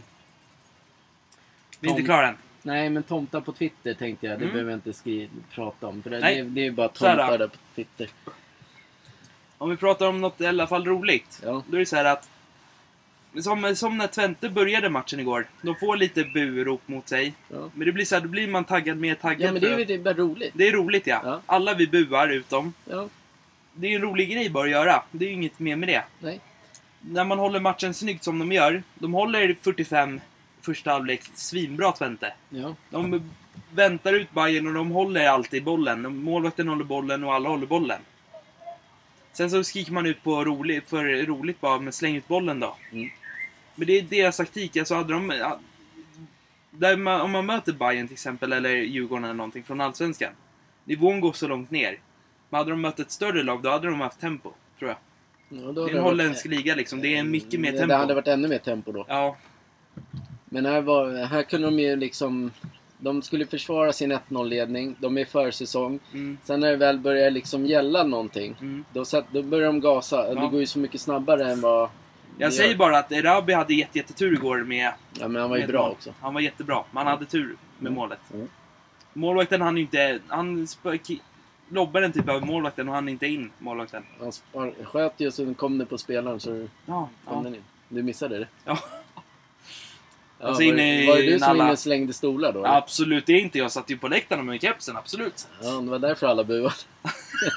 Vi 1.80 1.88
är 1.88 1.92
inte 1.92 2.02
klara 2.02 2.28
än. 2.28 2.36
Nej, 2.62 2.90
men 2.90 3.02
tomtar 3.02 3.40
på 3.40 3.52
Twitter 3.52 3.94
tänkte 3.94 4.26
jag. 4.26 4.38
Det 4.38 4.42
Mm. 4.44 4.52
behöver 4.52 4.70
jag 4.70 4.76
inte 4.76 4.92
skri- 4.92 5.28
prata 5.50 5.86
om. 5.86 6.02
För 6.02 6.10
det, 6.10 6.20
det, 6.20 6.42
det 6.42 6.66
är 6.66 6.70
bara 6.70 6.88
Så 6.88 6.94
tomtar 6.94 7.38
där 7.38 7.46
på 7.48 7.56
Twitter. 7.74 8.08
Om 9.58 9.70
vi 9.70 9.76
pratar 9.76 10.08
om 10.08 10.20
något 10.20 10.40
i 10.40 10.46
alla 10.46 10.66
fall 10.66 10.84
roligt. 10.84 11.40
Ja. 11.44 11.62
Då 11.68 11.76
är 11.76 11.80
det 11.80 11.86
så 11.86 11.96
här 11.96 12.04
att 12.04 12.30
som, 13.40 13.76
som 13.76 13.98
när 13.98 14.06
Twente 14.06 14.48
började 14.48 14.88
matchen 14.90 15.20
igår. 15.20 15.46
De 15.62 15.74
får 15.76 15.96
lite 15.96 16.24
burop 16.24 16.88
mot 16.88 17.08
sig. 17.08 17.32
Ja. 17.48 17.70
Men 17.74 17.86
det 17.86 17.92
blir 17.92 18.04
så 18.04 18.14
här, 18.14 18.22
då 18.22 18.28
blir 18.28 18.48
man 18.48 18.64
taggad, 18.64 18.96
mer 18.98 19.14
taggad. 19.14 19.48
Ja, 19.48 19.52
men 19.52 19.62
det 19.62 19.68
är 19.68 19.90
ju 19.90 20.02
bara 20.02 20.14
roligt. 20.14 20.52
det 20.54 20.68
är 20.68 20.72
roligt 20.72 21.06
ja. 21.06 21.20
Ja. 21.24 21.40
Alla 21.46 21.74
vi 21.74 21.86
buar 21.86 22.28
utom. 22.28 22.72
Ja, 22.84 23.08
Det 23.74 23.86
är 23.86 23.90
ju 23.90 23.96
en 23.96 24.02
rolig 24.02 24.30
grej 24.30 24.50
bara 24.50 24.64
att 24.64 24.70
göra. 24.70 25.02
Det 25.10 25.24
är 25.24 25.28
ju 25.28 25.34
inget 25.34 25.58
mer 25.58 25.76
med 25.76 25.88
det. 25.88 26.04
nej. 26.20 26.40
När 27.00 27.24
man 27.24 27.38
håller 27.38 27.60
matchen 27.60 27.94
snyggt 27.94 28.24
som 28.24 28.38
de 28.38 28.52
gör. 28.52 28.82
De 28.94 29.12
håller 29.14 29.56
45 29.62 30.20
första 30.62 30.90
halvlek 30.90 31.22
svinbra 31.34 31.92
Twente. 31.92 32.32
Ja. 32.50 32.74
De 32.90 33.30
väntar 33.74 34.12
ut 34.12 34.32
Bayern 34.32 34.66
och 34.66 34.74
de 34.74 34.90
håller 34.90 35.28
alltid 35.28 35.64
bollen. 35.64 36.16
Målvakten 36.16 36.68
håller 36.68 36.84
bollen 36.84 37.24
och 37.24 37.34
alla 37.34 37.48
håller 37.48 37.66
bollen. 37.66 38.00
Sen 39.38 39.50
så 39.50 39.64
skriker 39.64 39.92
man 39.92 40.06
ut 40.06 40.22
på 40.22 40.44
roligt, 40.44 40.88
för 40.88 41.26
roligt 41.26 41.60
bara, 41.60 41.80
men 41.80 41.92
släng 41.92 42.16
ut 42.16 42.28
bollen 42.28 42.60
då. 42.60 42.76
Mm. 42.92 43.08
Men 43.74 43.86
det 43.86 43.98
är 43.98 44.02
deras 44.02 44.36
taktik. 44.36 44.76
Alltså 44.76 44.94
hade 44.94 45.12
de... 45.12 47.02
man, 47.02 47.20
om 47.20 47.30
man 47.30 47.46
möter 47.46 47.72
Bayern 47.72 48.08
till 48.08 48.14
exempel, 48.14 48.52
eller 48.52 48.70
Djurgården 48.70 49.24
eller 49.24 49.34
någonting 49.34 49.62
från 49.64 49.80
Allsvenskan. 49.80 50.32
Nivån 50.84 51.20
går 51.20 51.32
så 51.32 51.48
långt 51.48 51.70
ner. 51.70 51.98
Men 52.50 52.58
hade 52.58 52.70
de 52.70 52.80
mött 52.80 53.00
ett 53.00 53.10
större 53.10 53.42
lag, 53.42 53.62
då 53.62 53.70
hade 53.70 53.86
de 53.88 54.00
haft 54.00 54.20
tempo. 54.20 54.52
Tror 54.78 54.90
jag. 54.90 54.98
Ja, 55.48 55.72
Det 55.72 55.80
är 55.80 55.88
en 55.88 55.94
varit- 55.94 56.02
holländsk 56.02 56.46
liga 56.46 56.74
liksom. 56.74 57.00
Det 57.00 57.16
är 57.16 57.22
mycket 57.24 57.60
mer 57.60 57.72
tempo. 57.72 57.86
Det 57.86 57.96
hade 57.96 58.14
varit 58.14 58.28
ännu 58.28 58.48
mer 58.48 58.58
tempo 58.58 58.92
då. 58.92 59.04
Ja, 59.08 59.36
Men 60.44 60.66
här, 60.66 60.80
var, 60.80 61.24
här 61.24 61.42
kunde 61.42 61.66
de 61.66 61.78
ju 61.78 61.96
liksom... 61.96 62.50
De 63.00 63.22
skulle 63.22 63.46
försvara 63.46 63.92
sin 63.92 64.12
1-0-ledning. 64.12 64.96
De 64.98 65.16
är 65.16 65.20
i 65.20 65.24
försäsong. 65.24 66.00
mm, 66.12 66.38
Sen 66.44 66.60
när 66.60 66.68
det 66.70 66.76
väl 66.76 66.98
börjar 66.98 67.30
liksom 67.30 67.66
gälla 67.66 68.04
någonting. 68.04 68.56
mm. 68.60 68.84
Då, 68.92 69.04
sätt, 69.04 69.24
då 69.32 69.42
börjar 69.42 69.66
de 69.66 69.80
gasa. 69.80 70.16
Ja. 70.28 70.34
Det 70.40 70.48
går 70.48 70.60
ju 70.60 70.66
så 70.66 70.78
mycket 70.78 71.00
snabbare 71.00 71.52
än 71.52 71.60
vad... 71.60 71.88
Jag 72.38 72.52
säger 72.52 72.70
gör. 72.70 72.76
bara 72.78 72.98
att 72.98 73.12
Erabi 73.12 73.52
hade 73.52 73.74
jätte, 73.74 73.98
jättetur 73.98 74.32
igår 74.32 74.58
med... 74.58 74.92
Ja, 75.20 75.28
men 75.28 75.40
han 75.42 75.50
var 75.50 75.56
ju 75.56 75.66
bra 75.66 75.82
mål. 75.82 75.90
också. 75.92 76.14
Han 76.20 76.34
var 76.34 76.40
jättebra. 76.40 76.82
Men 76.90 76.96
han 76.98 77.06
hade 77.06 77.24
tur 77.26 77.56
med 77.78 77.86
Mm. 77.90 77.94
målet. 77.94 78.18
Mm. 78.34 78.48
Målvakten 79.12 79.60
hann 79.62 79.78
inte... 79.78 80.18
Han 80.28 80.66
lobbade 81.68 82.06
en 82.06 82.12
typ 82.12 82.28
över 82.28 82.46
målvakten 82.46 82.88
och 82.88 82.94
han 82.94 83.08
inte 83.08 83.26
in 83.26 83.50
målvakten. 83.58 84.02
Han 84.54 84.72
sköt 84.84 85.20
ju 85.20 85.30
så 85.30 85.54
kom 85.54 85.78
det 85.78 85.86
på 85.86 85.98
spelaren 85.98 86.40
så 86.40 86.68
Ja, 86.86 87.08
kom 87.24 87.36
ja. 87.36 87.42
den 87.42 87.54
in. 87.54 87.62
Du 87.88 88.02
missade 88.02 88.38
det? 88.38 88.48
Ja. 88.64 88.78
Ja, 90.40 90.46
Alltså 90.46 90.62
var, 90.62 90.68
inne 90.72 91.02
i 91.02 91.06
var 91.06 91.16
det 91.16 91.22
du 91.22 91.38
som 91.38 91.48
Nalla. 91.48 91.64
inne 91.66 91.76
slängde 91.76 92.12
stolar 92.12 92.52
då? 92.52 92.58
eller? 92.64 92.76
Absolut, 92.76 93.26
det 93.26 93.32
är 93.32 93.40
inte 93.40 93.58
jag. 93.58 93.72
satt 93.72 93.90
ju 93.90 93.98
på 93.98 94.08
läktaren 94.08 94.46
med 94.46 94.60
kepsen, 94.62 94.96
absolut. 94.96 95.48
Ja, 95.62 95.68
det 95.70 95.90
var 95.90 95.98
därför 95.98 96.26
alla 96.26 96.44
buade. 96.44 96.74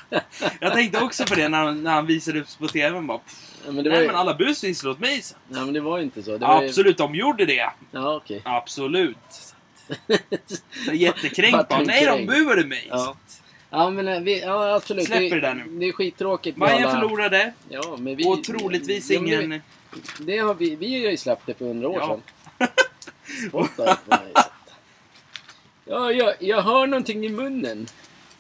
Jag 0.60 0.74
tänkte 0.74 1.04
också 1.04 1.26
på 1.26 1.36
det 1.36 1.50
när, 1.50 1.58
han- 1.58 1.84
när 1.84 1.92
han 1.92 2.06
visade 2.06 2.40
upp 2.40 2.48
på 2.60 2.68
TVn 2.68 3.08
bara. 3.08 3.20
Ja, 3.66 3.72
men 3.72 3.84
det 3.84 3.90
var 3.90 3.96
Nej 3.98 4.02
ju... 4.02 4.08
men 4.08 4.16
alla 4.16 4.34
busvisslar 4.34 4.92
åt 4.92 5.00
mig 5.00 5.22
sen. 5.22 5.38
Ja, 5.50 5.66
men 5.66 5.74
det 5.74 5.80
var 5.80 5.98
ju 5.98 6.04
inte 6.04 6.24
så. 6.24 6.38
Var 6.38 6.62
ju... 6.62 6.68
Absolut, 6.68 6.98
de 6.98 7.16
gjorde 7.16 7.46
det. 7.46 7.70
Ja, 7.92 8.16
okej. 8.16 8.42
Absolut. 8.46 9.18
Jag 10.08 10.88
är 10.88 10.94
jättekränkt 10.94 11.70
bara. 11.70 11.82
Nej, 11.82 12.06
de 12.06 12.26
buade 12.26 12.66
mig. 12.66 12.88
Ja. 12.90 13.16
Ja, 13.70 13.90
men 13.90 14.08
eh, 14.08 14.20
vi, 14.20 14.42
ja, 14.42 14.76
absolut. 14.76 15.06
Släpper 15.06 15.36
det 15.36 15.42
där 15.42 15.54
nu. 15.54 15.64
Det 15.80 15.86
är 15.88 15.92
skittråkigt 15.92 16.58
Bayern 16.58 16.84
alla... 16.84 16.92
förlorade. 17.02 17.54
Ja, 17.70 17.98
men 18.00 18.16
vi... 18.16 18.26
Och 18.28 18.44
troligtvis 18.44 19.10
ja, 19.12 19.20
ingen... 19.20 19.50
Det, 19.50 19.62
det 20.20 20.38
har 20.38 20.54
vi, 20.54 20.76
vi 20.76 21.04
har 21.04 21.12
ju 21.12 21.18
släppt 21.18 21.46
det 21.46 21.54
för 21.54 21.66
hundra 21.66 21.88
år 21.90 21.98
Ja. 22.00 22.08
sedan. 22.08 22.22
Spottar 23.48 23.96
på 24.06 24.10
mig. 24.10 24.34
Ja, 25.86 26.12
jag, 26.12 26.36
jag 26.40 26.62
hör 26.62 26.88
någonting 26.88 27.26
i 27.26 27.30
munnen. 27.30 27.88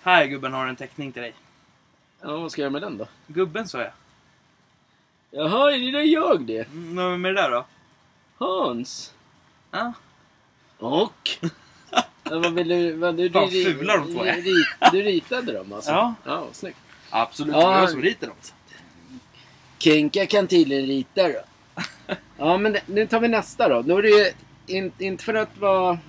Här 0.02 0.26
gubben 0.26 0.54
har 0.54 0.68
en 0.68 0.76
teckning 0.76 1.12
till 1.12 1.22
dig. 1.22 1.34
Ja, 2.22 2.38
vad 2.38 2.52
ska 2.52 2.62
jag 2.62 2.66
göra 2.66 2.72
med 2.72 2.82
den 2.82 2.98
då? 2.98 3.08
Gubben 3.28 3.68
sa 3.68 3.82
jag. 3.82 3.92
Jaha, 5.32 5.72
är 5.74 5.92
det 5.92 6.04
jag 6.04 6.42
det? 6.42 6.68
Mm, 6.72 6.96
Vem 7.12 7.26
är 7.26 7.30
det 7.34 7.42
där 7.42 7.50
då? 7.52 7.66
Hans? 8.38 9.14
Ja. 9.72 9.94
Och? 10.78 11.30
Ja, 12.24 12.40
vad 12.40 12.54
vill 12.54 12.68
du... 12.68 12.92
Vad, 12.94 13.16
du, 13.16 13.30
Fan, 13.32 13.50
du, 13.50 13.64
fula 13.74 13.98
de 13.98 14.14
två 14.16 14.24
är. 14.24 14.36
du, 14.36 14.42
rit, 14.42 14.68
du 14.92 15.02
ritade 15.02 15.52
dem 15.54 15.74
alltså? 15.74 15.92
Ja. 15.92 16.14
Ja, 16.26 16.48
snyggt. 16.52 16.78
Absolut, 17.10 17.54
Ja. 17.54 17.60
det 17.60 17.66
var 17.66 17.80
jag 17.80 17.90
som 17.90 18.02
ritade 18.02 18.26
dem. 18.28 18.36
Kinka 19.78 20.26
kan 20.26 20.48
tydligen 20.48 20.86
rita 20.86 21.28
då. 21.28 21.42
Ja, 22.38 22.58
men 22.58 22.74
det- 22.74 22.82
nu 22.88 23.08
tar 23.08 23.20
vi 23.20 23.28
nästa 23.28 23.70
då. 23.70 23.82
Då 23.82 23.98
är 23.98 24.02
det 24.02 24.10
ju 24.10 24.32
in, 24.72 24.92
inte 25.00 25.24
för 25.24 25.34
att 25.34 25.58
vara 25.58 26.00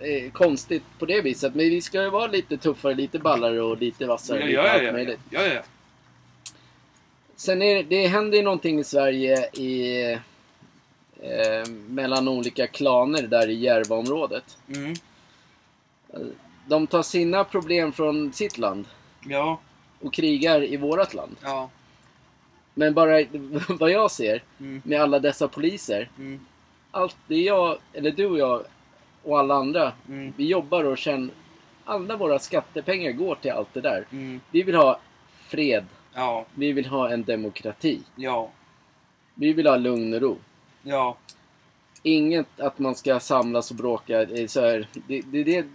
eh, 0.00 0.06
eh, 0.10 0.30
konstigt 0.32 0.82
på 0.98 1.06
det 1.06 1.20
viset, 1.20 1.54
men 1.54 1.64
vi 1.70 1.80
ska 1.80 2.02
ju 2.02 2.10
vara 2.10 2.26
lite 2.26 2.56
tuffare, 2.56 2.94
lite 2.94 3.18
ballare 3.18 3.60
och 3.62 3.76
lite 3.78 4.06
vassare. 4.06 4.38
Ja, 4.40 4.46
lite 4.46 4.56
ja, 4.60 4.70
allt 4.72 4.82
ja, 4.82 4.86
ja. 4.86 4.92
möjligt. 4.92 5.20
ja, 5.30 5.42
ja. 5.46 5.62
Sen 7.36 7.62
är 7.62 7.74
det, 7.74 7.82
det 7.82 8.06
händer 8.06 8.38
ju 8.38 8.44
någonting 8.44 8.78
i 8.78 8.84
Sverige 8.84 9.48
i, 9.52 10.02
eh, 11.22 11.68
mellan 11.88 12.28
olika 12.28 12.66
klaner 12.66 13.22
där 13.22 13.48
i 13.48 13.54
Järvaområdet. 13.54 14.58
Mm. 14.68 14.94
De 16.66 16.86
tar 16.86 17.02
sina 17.02 17.44
problem 17.44 17.92
från 17.92 18.32
sitt 18.32 18.58
land 18.58 18.84
Ja, 19.26 19.60
och 20.00 20.14
krigar 20.14 20.64
i 20.64 20.76
vårat 20.76 21.14
land. 21.14 21.36
ja. 21.42 21.70
Men 22.74 22.94
bara 22.94 23.24
vad 23.68 23.90
jag 23.90 24.10
ser 24.10 24.42
Mm. 24.60 24.82
med 24.84 25.00
alla 25.02 25.18
dessa 25.18 25.48
poliser. 25.48 26.10
Mm. 26.18 26.40
Allt 26.90 27.16
det 27.26 27.40
jag, 27.42 27.78
eller 27.92 28.10
du 28.10 28.26
och 28.26 28.38
jag 28.38 28.62
och 29.22 29.38
alla 29.38 29.54
andra, 29.54 29.92
Mm. 30.08 30.32
vi 30.36 30.46
jobbar 30.46 30.84
och 30.84 30.98
känner 30.98 31.30
alla 31.84 32.16
våra 32.16 32.38
skattepengar 32.38 33.12
går 33.12 33.34
till 33.34 33.50
allt 33.50 33.74
det 33.74 33.80
där. 33.80 34.04
Mm. 34.12 34.40
Vi 34.50 34.62
vill 34.62 34.74
ha 34.74 35.00
fred. 35.48 35.86
Ja, 36.14 36.46
Vi 36.54 36.72
vill 36.72 36.86
ha 36.86 37.10
en 37.10 37.24
demokrati. 37.24 38.00
ja, 38.16 38.50
Vi 39.34 39.52
vill 39.52 39.66
ha 39.66 39.76
lugn 39.76 40.14
och 40.14 40.20
ro. 40.20 40.36
ja. 40.82 41.16
Inget 42.02 42.60
att 42.60 42.78
man 42.78 42.94
ska 42.94 43.20
samlas 43.20 43.70
och 43.70 43.76
bråka. 43.76 44.26
Så 44.48 44.60
här, 44.60 44.88
det, 45.08 45.20
det, 45.20 45.44
det, 45.44 45.66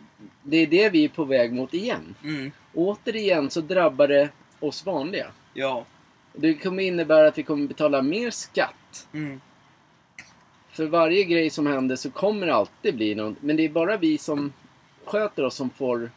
det 0.44 0.58
är 0.58 0.68
det 0.68 0.90
vi 0.90 1.06
är 1.06 1.10
på 1.10 1.24
väg 1.24 1.54
mot 1.54 1.74
igen. 1.74 2.16
Mm. 2.24 2.52
Återigen 2.74 3.50
så 3.50 3.62
drabbar 3.62 4.08
det 4.08 4.30
oss 4.60 4.86
vanliga. 4.86 5.28
Ja. 5.54 5.86
Det 6.34 6.54
kommer 6.54 6.84
innebära 6.84 7.28
att 7.28 7.38
vi 7.38 7.44
kommer 7.44 7.68
betala 7.68 8.02
mer 8.02 8.30
skatt. 8.32 9.08
Mm. 9.14 9.42
För 10.76 10.86
varje 10.86 11.24
grej 11.24 11.50
som 11.50 11.68
händer 11.68 11.96
så 11.96 12.12
kommer 12.12 12.48
det 12.48 12.56
alltid 12.56 12.96
bli 12.96 13.16
något. 13.16 13.36
Men 13.42 13.56
det 13.58 13.66
är 13.66 13.70
bara 13.70 13.98
vi 13.98 14.18
som 14.18 14.54
sköter 15.06 15.44
oss 15.46 15.56
som 15.56 15.70
får... 15.70 16.12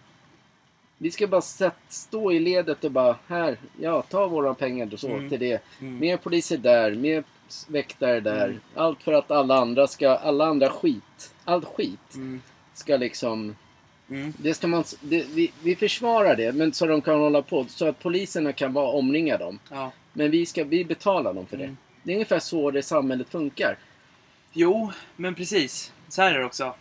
Vi 1.01 1.11
ska 1.11 1.27
bara 1.27 1.41
sätt, 1.41 1.75
stå 1.89 2.33
i 2.33 2.39
ledet 2.41 2.85
och 2.85 2.91
bara 2.91 3.17
här, 3.29 3.57
ja 3.81 4.03
ta 4.03 4.27
våra 4.27 4.55
pengar 4.55 4.89
och 4.93 5.01
så 5.01 5.09
Mm. 5.09 5.29
till 5.29 5.41
det. 5.41 5.63
Mm. 5.81 5.99
Mer 5.99 6.17
poliser 6.17 6.57
där, 6.57 6.95
mer 6.95 7.25
väktare 7.69 8.21
där. 8.21 8.45
Mm. 8.45 8.61
Allt 8.75 9.03
för 9.03 9.13
att 9.13 9.31
alla 9.31 9.57
andra 9.57 9.87
ska, 9.87 10.09
alla 10.11 10.47
andra 10.47 10.69
skit, 10.71 11.35
all 11.45 11.65
skit 11.65 12.15
Mm. 12.15 12.43
ska 12.75 12.97
liksom... 12.97 13.57
Mm. 14.11 14.33
Det 14.39 14.55
ska 14.55 14.67
man, 14.67 14.85
det, 15.01 15.27
vi, 15.35 15.53
vi 15.63 15.77
försvarar 15.77 16.37
det, 16.37 16.53
men 16.53 16.73
så 16.73 16.87
de 16.87 17.01
kan 17.03 17.19
hålla 17.21 17.43
på. 17.43 17.67
Så 17.69 17.87
att 17.89 17.99
poliserna 17.99 18.53
kan 18.53 18.73
vara 18.73 18.91
omringa 18.91 19.39
dem. 19.39 19.59
Ja. 19.71 19.93
Men 20.13 20.31
vi 20.31 20.47
ska, 20.47 20.65
vi 20.65 20.85
betalar 20.85 21.35
dem 21.35 21.47
för 21.47 21.57
det. 21.57 21.65
Mm. 21.65 21.77
Det 22.03 22.13
är 22.13 22.15
ungefär 22.17 22.39
så 22.39 22.71
det 22.71 22.83
samhället 22.83 23.29
funkar. 23.29 23.79
Jo, 24.53 24.93
men 25.17 25.35
precis. 25.35 25.93
Så 26.09 26.23
här 26.23 26.35
är 26.35 26.39
det 26.39 26.45
också. 26.45 26.75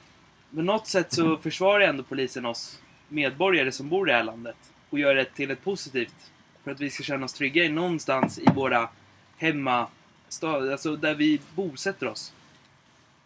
På 0.55 0.61
något 0.61 0.87
sätt 0.87 1.13
så 1.13 1.37
försvarar 1.37 1.79
ändå 1.87 2.03
polisen 2.03 2.45
oss 2.45 2.79
medborgare 3.09 3.71
som 3.71 3.89
bor 3.89 4.09
i 4.09 4.11
det 4.11 4.17
här 4.17 4.23
landet. 4.23 4.55
Och 4.89 4.99
gör 4.99 5.15
det 5.15 5.25
till 5.25 5.51
ett 5.51 5.63
positivt. 5.63 6.31
För 6.63 6.71
att 6.71 6.79
vi 6.79 6.89
ska 6.89 7.03
känna 7.03 7.25
oss 7.25 7.33
trygga 7.33 7.63
i 7.63 7.69
någonstans 7.69 8.39
i 8.39 8.45
våra 8.55 8.89
hemma... 9.37 9.87
Alltså 10.41 10.95
där 10.95 11.15
vi 11.15 11.39
bosätter 11.55 12.07
oss. 12.07 12.33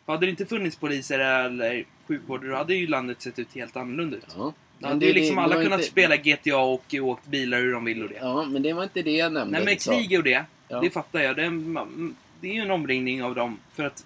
För 0.06 0.14
hade 0.14 0.26
det 0.26 0.30
inte 0.30 0.46
funnits 0.46 0.76
poliser 0.76 1.20
eller 1.20 1.84
sjukvård, 2.08 2.46
då 2.46 2.56
hade 2.56 2.76
ju 2.76 2.88
landet 2.88 3.22
sett 3.22 3.40
ut 3.40 3.56
helt 3.56 3.76
annorlunda 3.78 4.18
ut. 4.18 4.26
Ja. 4.38 4.54
Då 4.80 4.88
hade 4.88 5.06
ju 5.06 5.14
liksom 5.14 5.36
det 5.36 5.42
alla 5.42 5.56
kunnat 5.64 5.80
inte- 5.80 5.92
spela 5.92 6.16
GTA 6.18 6.58
och 6.58 6.94
åkt 7.02 7.28
bilar 7.28 7.58
hur 7.60 7.74
de 7.74 7.86
vill 7.86 8.04
och 8.04 8.10
det. 8.10 8.16
Ja, 8.22 8.46
men 8.46 8.64
det 8.64 8.74
var 8.74 8.84
inte 8.84 9.02
det 9.02 9.12
jag 9.12 9.34
nämnde. 9.34 9.58
Nej 9.58 9.66
men 9.66 9.80
så. 9.80 9.92
krig 9.92 10.18
och 10.18 10.24
det, 10.24 10.46
Ja. 10.68 10.80
det 10.82 10.90
fattar 10.90 11.20
jag. 11.20 11.36
Det 11.36 11.42
är, 11.42 11.46
en- 11.46 12.16
det 12.42 12.50
är 12.50 12.54
ju 12.54 12.62
en 12.62 12.72
omringning 12.72 13.24
av 13.24 13.36
dem. 13.36 13.60
För 13.76 13.84
att 13.84 14.06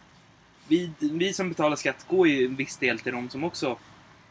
vi, 0.67 0.91
vi 0.99 1.33
som 1.33 1.49
betalar 1.49 1.75
skatt 1.75 2.05
går 2.09 2.27
ju 2.27 2.45
en 2.45 2.55
viss 2.55 2.77
del 2.77 2.99
till 2.99 3.11
dem 3.13 3.29
som 3.29 3.43
också 3.43 3.77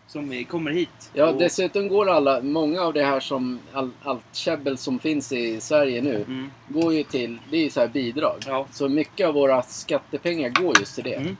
som 0.07 0.45
kommer 0.45 0.71
hit. 0.71 1.11
Ja, 1.13 1.27
Och- 1.31 1.39
dessutom 1.39 1.89
går 1.89 2.11
alla, 2.11 2.41
många 2.43 2.81
av 2.83 2.93
det 2.93 3.05
här 3.05 3.21
som, 3.21 3.59
all, 3.73 3.91
allt 4.03 4.25
käbbel 4.33 4.79
som 4.79 4.99
finns 4.99 5.33
i 5.33 5.61
Sverige 5.61 6.03
nu, 6.03 6.17
Mm. 6.17 6.51
går 6.69 6.95
ju 6.95 7.03
till, 7.03 7.39
det 7.51 7.57
är 7.57 7.61
ju 7.63 7.71
så 7.71 7.81
här 7.81 7.89
bidrag. 7.89 8.37
Ja. 8.47 8.67
Så 8.73 8.89
mycket 8.89 9.27
av 9.27 9.35
våra 9.35 9.63
skattepengar 9.63 10.49
går 10.51 10.79
just 10.79 10.95
till 10.95 11.05
det. 11.05 11.15
Mm. 11.15 11.37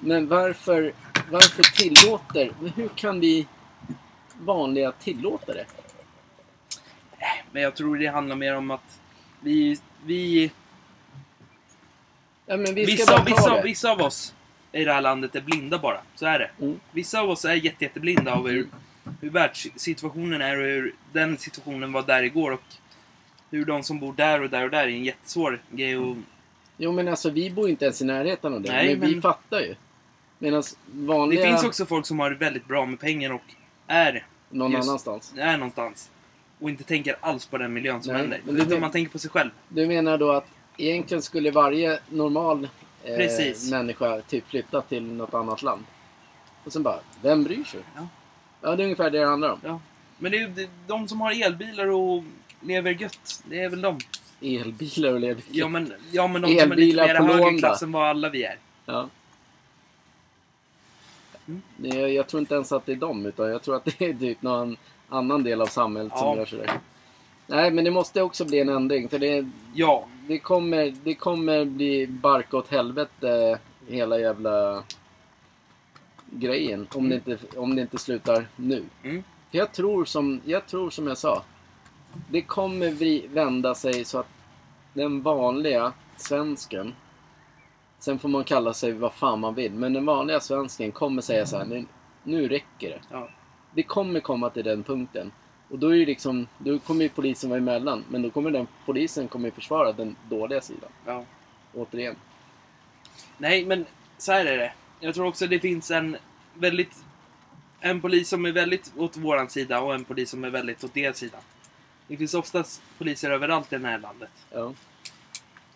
Men 0.00 0.28
varför, 0.28 0.92
varför 1.30 1.62
tillåter, 1.62 2.52
hur 2.76 2.88
kan 2.88 3.20
vi 3.20 3.46
vanliga 4.40 4.92
tillåta 4.92 5.54
det? 5.54 5.64
Men 7.52 7.62
jag 7.62 7.74
tror 7.76 7.96
det 7.96 8.06
handlar 8.06 8.36
mer 8.36 8.56
om 8.56 8.70
att 8.70 9.00
vi... 9.40 9.78
vi 10.04 10.50
Ja, 12.46 12.56
men 12.56 12.74
vi 12.74 12.84
vissa, 12.84 13.24
vissa, 13.24 13.54
det. 13.56 13.62
vissa 13.62 13.90
av 13.92 14.00
oss 14.00 14.34
i 14.72 14.84
det 14.84 14.92
här 14.92 15.00
landet 15.00 15.36
är 15.36 15.40
blinda 15.40 15.78
bara. 15.78 16.00
Så 16.14 16.26
är 16.26 16.38
det. 16.38 16.50
Mm. 16.60 16.80
Vissa 16.92 17.20
av 17.20 17.30
oss 17.30 17.44
är 17.44 17.54
jätte, 17.54 17.84
jätteblinda 17.84 18.32
av 18.34 18.48
hur, 18.48 18.68
hur 19.20 19.30
världssituationen 19.30 20.40
är 20.42 20.56
och 20.60 20.66
hur 20.66 20.94
den 21.12 21.38
situationen 21.38 21.92
var 21.92 22.02
där 22.02 22.22
igår. 22.22 22.50
Och 22.52 22.62
hur 23.50 23.64
de 23.64 23.82
som 23.82 23.98
bor 24.00 24.12
där 24.12 24.42
och 24.42 24.50
där 24.50 24.64
och 24.64 24.70
där 24.70 24.82
är 24.82 24.88
en 24.88 25.04
jättesvår 25.04 25.62
grej 25.70 25.94
att 25.96 26.16
Jo 26.78 26.92
men 26.92 27.08
alltså 27.08 27.30
vi 27.30 27.50
bor 27.50 27.64
ju 27.66 27.70
inte 27.70 27.84
ens 27.84 28.02
i 28.02 28.04
närheten 28.04 28.54
av 28.54 28.60
det. 28.60 28.72
Nej, 28.72 28.96
men, 28.96 29.08
vi 29.08 29.12
men- 29.14 29.22
fattar 29.22 29.60
ju. 29.60 29.74
Medan 30.38 30.62
Det 30.62 31.06
vanliga 31.06 31.46
finns 31.46 31.64
också 31.64 31.86
folk 31.86 32.06
som 32.06 32.18
har 32.20 32.30
det 32.30 32.36
väldigt 32.36 32.66
bra 32.66 32.86
med 32.86 33.00
pengar 33.00 33.32
och 33.32 33.42
är, 33.86 34.26
någon 34.50 34.72
just- 34.72 34.88
annanstans. 34.88 35.34
är 35.36 35.56
någonstans. 35.56 36.10
Och 36.58 36.70
inte 36.70 36.84
tänker 36.84 37.16
alls 37.20 37.46
på 37.46 37.58
den 37.58 37.72
miljön 37.72 38.02
som 38.02 38.12
Nej, 38.12 38.20
händer. 38.22 38.40
men 38.44 38.54
det- 38.54 38.62
Utan 38.62 38.80
man 38.80 38.90
tänker 38.90 39.12
på 39.12 39.18
sig 39.18 39.30
själv. 39.30 39.50
Du 39.68 39.86
menar 39.86 40.18
då 40.18 40.32
att 40.32 40.46
egentligen 40.76 41.22
skulle 41.22 41.50
varje 41.50 41.98
normal 42.08 42.68
eh, 43.04 43.18
människa 43.70 44.20
typ 44.20 44.48
flytta 44.48 44.82
till 44.82 45.02
något 45.02 45.34
annat 45.34 45.62
land? 45.62 45.84
Och 46.64 46.72
sen 46.72 46.82
bara, 46.82 47.00
vem 47.22 47.44
bryr 47.44 47.64
sig? 47.64 47.80
Ja. 47.96 48.06
Ja, 48.60 48.76
det 48.76 48.82
är 48.82 48.84
ungefär 48.84 49.10
det 49.10 49.18
det 49.18 49.26
handlar 49.26 49.50
om. 49.52 49.60
Ja. 49.64 49.80
Men 50.18 50.32
det 50.32 50.38
är 50.38 50.40
ju 50.40 50.68
de 50.86 51.08
som 51.08 51.20
har 51.20 51.44
elbilar 51.46 51.86
och 51.86 52.24
lever 52.60 52.90
gött. 52.90 53.42
Det 53.50 53.60
är 53.62 53.68
väl 53.68 53.80
de. 53.80 53.98
Elbilar 54.40 55.12
och 55.12 55.20
lever 55.20 55.42
Ja 55.50 55.68
men, 55.68 55.92
ja, 56.12 56.26
men 56.28 56.42
de 56.42 56.48
som 56.48 56.72
är 56.72 56.76
lite 56.76 57.02
Elbilar 57.02 57.22
mer 57.22 57.32
högerklass 57.32 57.82
va? 57.82 57.86
än 57.86 57.92
vad 57.92 58.08
alla 58.08 58.28
vi 58.30 58.44
är. 58.44 58.58
Ja. 58.86 59.08
Mm. 61.48 61.62
Är- 61.84 62.06
jag 62.06 62.26
tror 62.28 62.40
inte 62.40 62.54
ens 62.54 62.72
att 62.72 62.86
det 62.86 62.92
är 62.92 62.96
dem, 62.96 63.26
utan 63.26 63.50
jag 63.50 63.62
tror 63.62 63.76
att 63.76 63.84
det 63.98 64.00
är 64.00 64.14
typ 64.14 64.42
någon 64.42 64.76
annan 65.08 65.42
del 65.42 65.60
av 65.60 65.66
samhället 65.66 66.12
som 66.18 66.26
Ja. 66.28 66.36
gör 66.36 66.46
sådär. 66.46 66.70
Nej, 67.46 67.70
men 67.70 67.84
det 67.84 67.90
måste 67.90 68.22
också 68.22 68.44
bli 68.44 68.60
en 68.60 68.68
ändring. 68.68 69.08
För 69.08 69.18
det, 69.18 69.50
Ja. 69.74 70.06
Det, 70.28 70.38
kommer, 70.38 70.94
det 71.04 71.14
kommer 71.14 71.64
bli 71.64 72.06
barka 72.06 72.56
åt 72.56 72.68
helvete 72.68 73.58
hela 73.88 74.18
jävla 74.18 74.82
grejen. 76.30 76.86
Om, 76.94 77.08
det, 77.08 77.14
inte, 77.14 77.38
om 77.58 77.76
det 77.76 77.82
inte 77.82 77.98
slutar 77.98 78.46
nu. 78.56 78.84
Mm. 79.02 79.22
För 79.50 79.58
jag 79.58 79.72
tror, 79.72 80.04
som, 80.04 80.40
jag 80.44 80.66
tror 80.66 80.90
som 80.90 81.06
jag 81.06 81.18
sa. 81.18 81.42
Det 82.30 82.42
kommer 82.42 82.90
vi 82.90 83.26
vända 83.32 83.74
sig 83.74 84.04
så 84.04 84.18
att 84.18 84.28
den 84.94 85.22
vanliga 85.22 85.92
svensken. 86.16 86.94
Sen 87.98 88.18
får 88.18 88.28
man 88.28 88.44
kalla 88.44 88.74
sig 88.74 88.92
vad 88.92 89.12
fan 89.12 89.40
man 89.40 89.54
vill. 89.54 89.72
Men 89.72 89.92
den 89.92 90.06
vanliga 90.06 90.40
svensken 90.40 90.92
kommer 90.92 91.22
säga 91.22 91.46
så 91.46 91.56
här. 91.58 91.64
"Nu- 91.64 91.86
Nu 92.22 92.48
räcker 92.48 92.88
det. 92.90 93.00
Ja. 93.10 93.28
Det 93.74 93.82
kommer 93.82 94.20
komma 94.20 94.50
till 94.50 94.64
den 94.64 94.82
punkten. 94.82 95.32
Och 95.68 95.78
då 95.78 95.94
är 95.94 95.98
det 95.98 96.06
liksom, 96.06 96.46
då 96.58 96.78
kommer 96.78 97.02
ju 97.02 97.08
polisen 97.08 97.50
vara 97.50 97.58
emellan. 97.58 98.04
Men 98.10 98.22
då 98.22 98.30
kommer 98.30 98.50
den 98.50 98.66
polisen 98.86 99.28
kommer 99.28 99.48
ju 99.48 99.52
försvara 99.52 99.92
den 99.92 100.16
dåliga 100.28 100.60
sidan. 100.60 100.90
ja. 101.06 101.24
Återigen. 101.74 102.16
Nej, 103.38 103.64
men 103.64 103.86
så 104.18 104.32
här 104.32 104.46
är 104.46 104.58
det. 104.58 104.72
Jag 105.00 105.14
tror 105.14 105.26
också 105.26 105.46
det 105.46 105.60
finns 105.60 105.90
en 105.90 106.16
väldigt... 106.54 107.04
En 107.80 108.00
polis 108.00 108.28
som 108.28 108.46
är 108.46 108.52
väldigt 108.52 108.92
åt 108.96 109.16
våran 109.16 109.48
sida 109.48 109.80
och 109.80 109.94
en 109.94 110.04
polis 110.04 110.30
som 110.30 110.44
är 110.44 110.50
väldigt 110.50 110.84
åt 110.84 110.94
deras 110.94 111.16
sida. 111.16 111.38
Det 112.08 112.16
finns 112.16 112.34
oftast 112.34 112.82
poliser 112.98 113.30
överallt 113.30 113.72
i 113.72 113.78
det 113.78 113.88
här 113.88 113.98
landet. 113.98 114.30
Ja. 114.52 114.72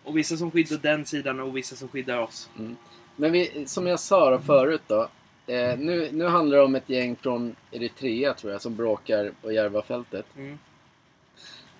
Och 0.03 0.17
vissa 0.17 0.37
som 0.37 0.51
skyddar 0.51 0.77
den 0.77 1.05
sidan 1.05 1.39
och 1.39 1.57
vissa 1.57 1.75
som 1.75 1.87
skyddar 1.87 2.17
oss. 2.17 2.49
Men 3.15 3.31
vi, 3.31 3.63
som 3.67 3.87
jag 3.87 3.99
sa 3.99 4.29
då 4.29 4.39
förut 4.39 4.81
då. 4.87 5.09
Eh, 5.51 5.79
nu, 5.79 6.09
nu 6.11 6.25
handlar 6.25 6.57
det 6.57 6.63
om 6.63 6.75
ett 6.75 6.89
gäng 6.89 7.15
från 7.15 7.55
Eritrea 7.71 8.33
tror 8.33 8.51
jag 8.51 8.61
som 8.61 8.75
bråkar 8.75 9.31
på 9.41 9.51
Järvafältet. 9.51 10.25
Mm. 10.37 10.57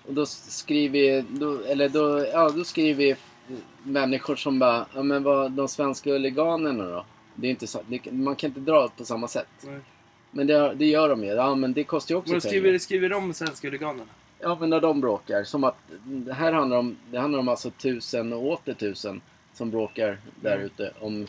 Och 0.06 0.14
då 0.14 0.26
skriver, 0.26 1.24
då, 1.28 1.58
eller 1.64 1.88
då, 1.88 2.26
ja, 2.32 2.50
då 2.50 2.64
skriver 2.64 3.16
människor 3.82 4.36
som 4.36 4.58
bara, 4.58 4.86
ja 4.94 5.02
men 5.02 5.22
vad, 5.22 5.52
de 5.52 5.68
svenska 5.68 6.10
huliganerna 6.10 6.84
då? 6.84 7.04
Det 7.34 7.46
är 7.46 7.50
inte 7.50 7.66
så, 7.66 7.80
det, 7.88 8.12
man 8.12 8.36
kan 8.36 8.50
inte 8.50 8.60
dra 8.60 8.88
på 8.88 9.04
samma 9.04 9.28
sätt. 9.28 9.48
Nej. 9.60 9.80
Men 10.30 10.46
det, 10.46 10.74
det 10.74 10.86
gör 10.86 11.08
de 11.08 11.24
ju. 11.24 11.30
Ja 11.30 11.54
men 11.54 11.72
det 11.72 11.84
kostar 11.84 12.14
ju 12.14 12.18
också 12.18 12.30
pengar. 12.30 12.40
skriver, 12.40 12.78
skriver 12.78 13.08
de 13.08 13.34
svenska 13.34 13.68
huliganerna? 13.68 14.10
Ja 14.38 14.56
men 14.60 14.70
när 14.70 14.80
de 14.80 15.00
bråkar. 15.00 15.44
Som 15.44 15.64
att, 15.64 15.76
det 16.04 16.32
här 16.32 16.52
handlar 16.52 16.76
om, 16.76 16.96
det 17.10 17.18
handlar 17.18 17.38
om 17.38 17.48
alltså 17.48 17.70
tusen 17.70 18.32
och 18.32 18.46
åter 18.46 18.74
tusen 18.74 19.20
som 19.54 19.70
bråkar 19.70 20.18
där 20.40 20.54
Mm. 20.54 20.66
ute. 20.66 20.92
Om 21.00 21.26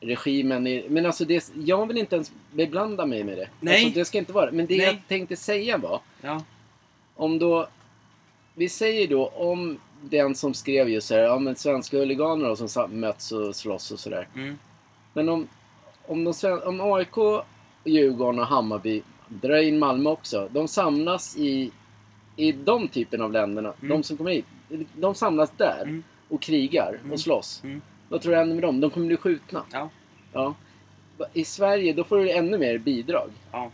regimen 0.00 0.66
i, 0.66 0.84
Men 0.88 1.06
alltså 1.06 1.24
det, 1.24 1.50
jag 1.64 1.86
vill 1.86 1.98
inte 1.98 2.14
ens 2.16 2.32
beblanda 2.52 3.06
mig 3.06 3.24
med 3.24 3.38
det. 3.38 3.48
Nej. 3.60 3.84
Alltså, 3.84 3.98
det 3.98 4.04
ska 4.04 4.18
inte 4.18 4.32
vara 4.32 4.50
Men 4.52 4.66
det 4.66 4.76
Nej. 4.76 4.86
jag 4.86 4.96
tänkte 5.08 5.36
säga 5.36 5.78
var, 5.78 6.00
Ja. 6.22 6.42
om 7.14 7.38
då... 7.38 7.66
Vi 8.54 8.68
säger 8.68 9.08
då 9.08 9.26
om 9.28 9.78
den 10.02 10.34
som 10.34 10.54
skrev 10.54 10.88
just 10.88 11.10
här, 11.10 11.18
ja 11.18 11.38
men 11.38 11.56
svenska 11.56 11.96
huliganer 11.98 12.48
då, 12.48 12.56
som 12.68 12.90
möts 13.00 13.32
och 13.32 13.56
slåss 13.56 13.90
och 13.90 13.98
sådär. 14.00 14.28
Mm. 14.34 14.58
Men 15.12 15.28
om, 15.28 15.48
om, 16.06 16.24
de, 16.24 16.60
om 16.64 16.80
AIK, 16.80 17.44
Djurgården 17.84 18.40
och 18.40 18.46
Hammarby, 18.46 19.02
drar 19.28 19.56
in 19.56 19.78
Malmö 19.78 20.10
också. 20.10 20.48
De 20.52 20.68
samlas 20.68 21.36
i, 21.36 21.70
i 22.36 22.52
de 22.52 22.88
typen 22.88 23.22
av 23.22 23.32
länderna. 23.32 23.72
Mm. 23.82 23.88
De 23.96 24.02
som 24.02 24.16
kommer 24.16 24.30
hit. 24.30 24.44
De 24.94 25.14
samlas 25.14 25.50
där 25.56 25.82
Mm. 25.82 26.02
och 26.28 26.42
krigar 26.42 26.98
Mm. 27.00 27.12
och 27.12 27.20
slåss. 27.20 27.62
Vad 28.08 28.22
tror 28.22 28.32
du 28.32 28.38
händer 28.38 28.54
med 28.54 28.64
dem? 28.64 28.80
De 28.80 28.90
kommer 28.90 29.06
bli 29.06 29.16
skjutna. 29.16 29.64
Ja. 29.72 29.90
Ja. 30.32 30.54
I 31.32 31.44
Sverige, 31.44 31.92
då 31.92 32.04
får 32.04 32.18
du 32.18 32.30
ännu 32.30 32.58
mer 32.58 32.78
bidrag. 32.78 33.30
Ja. 33.52 33.70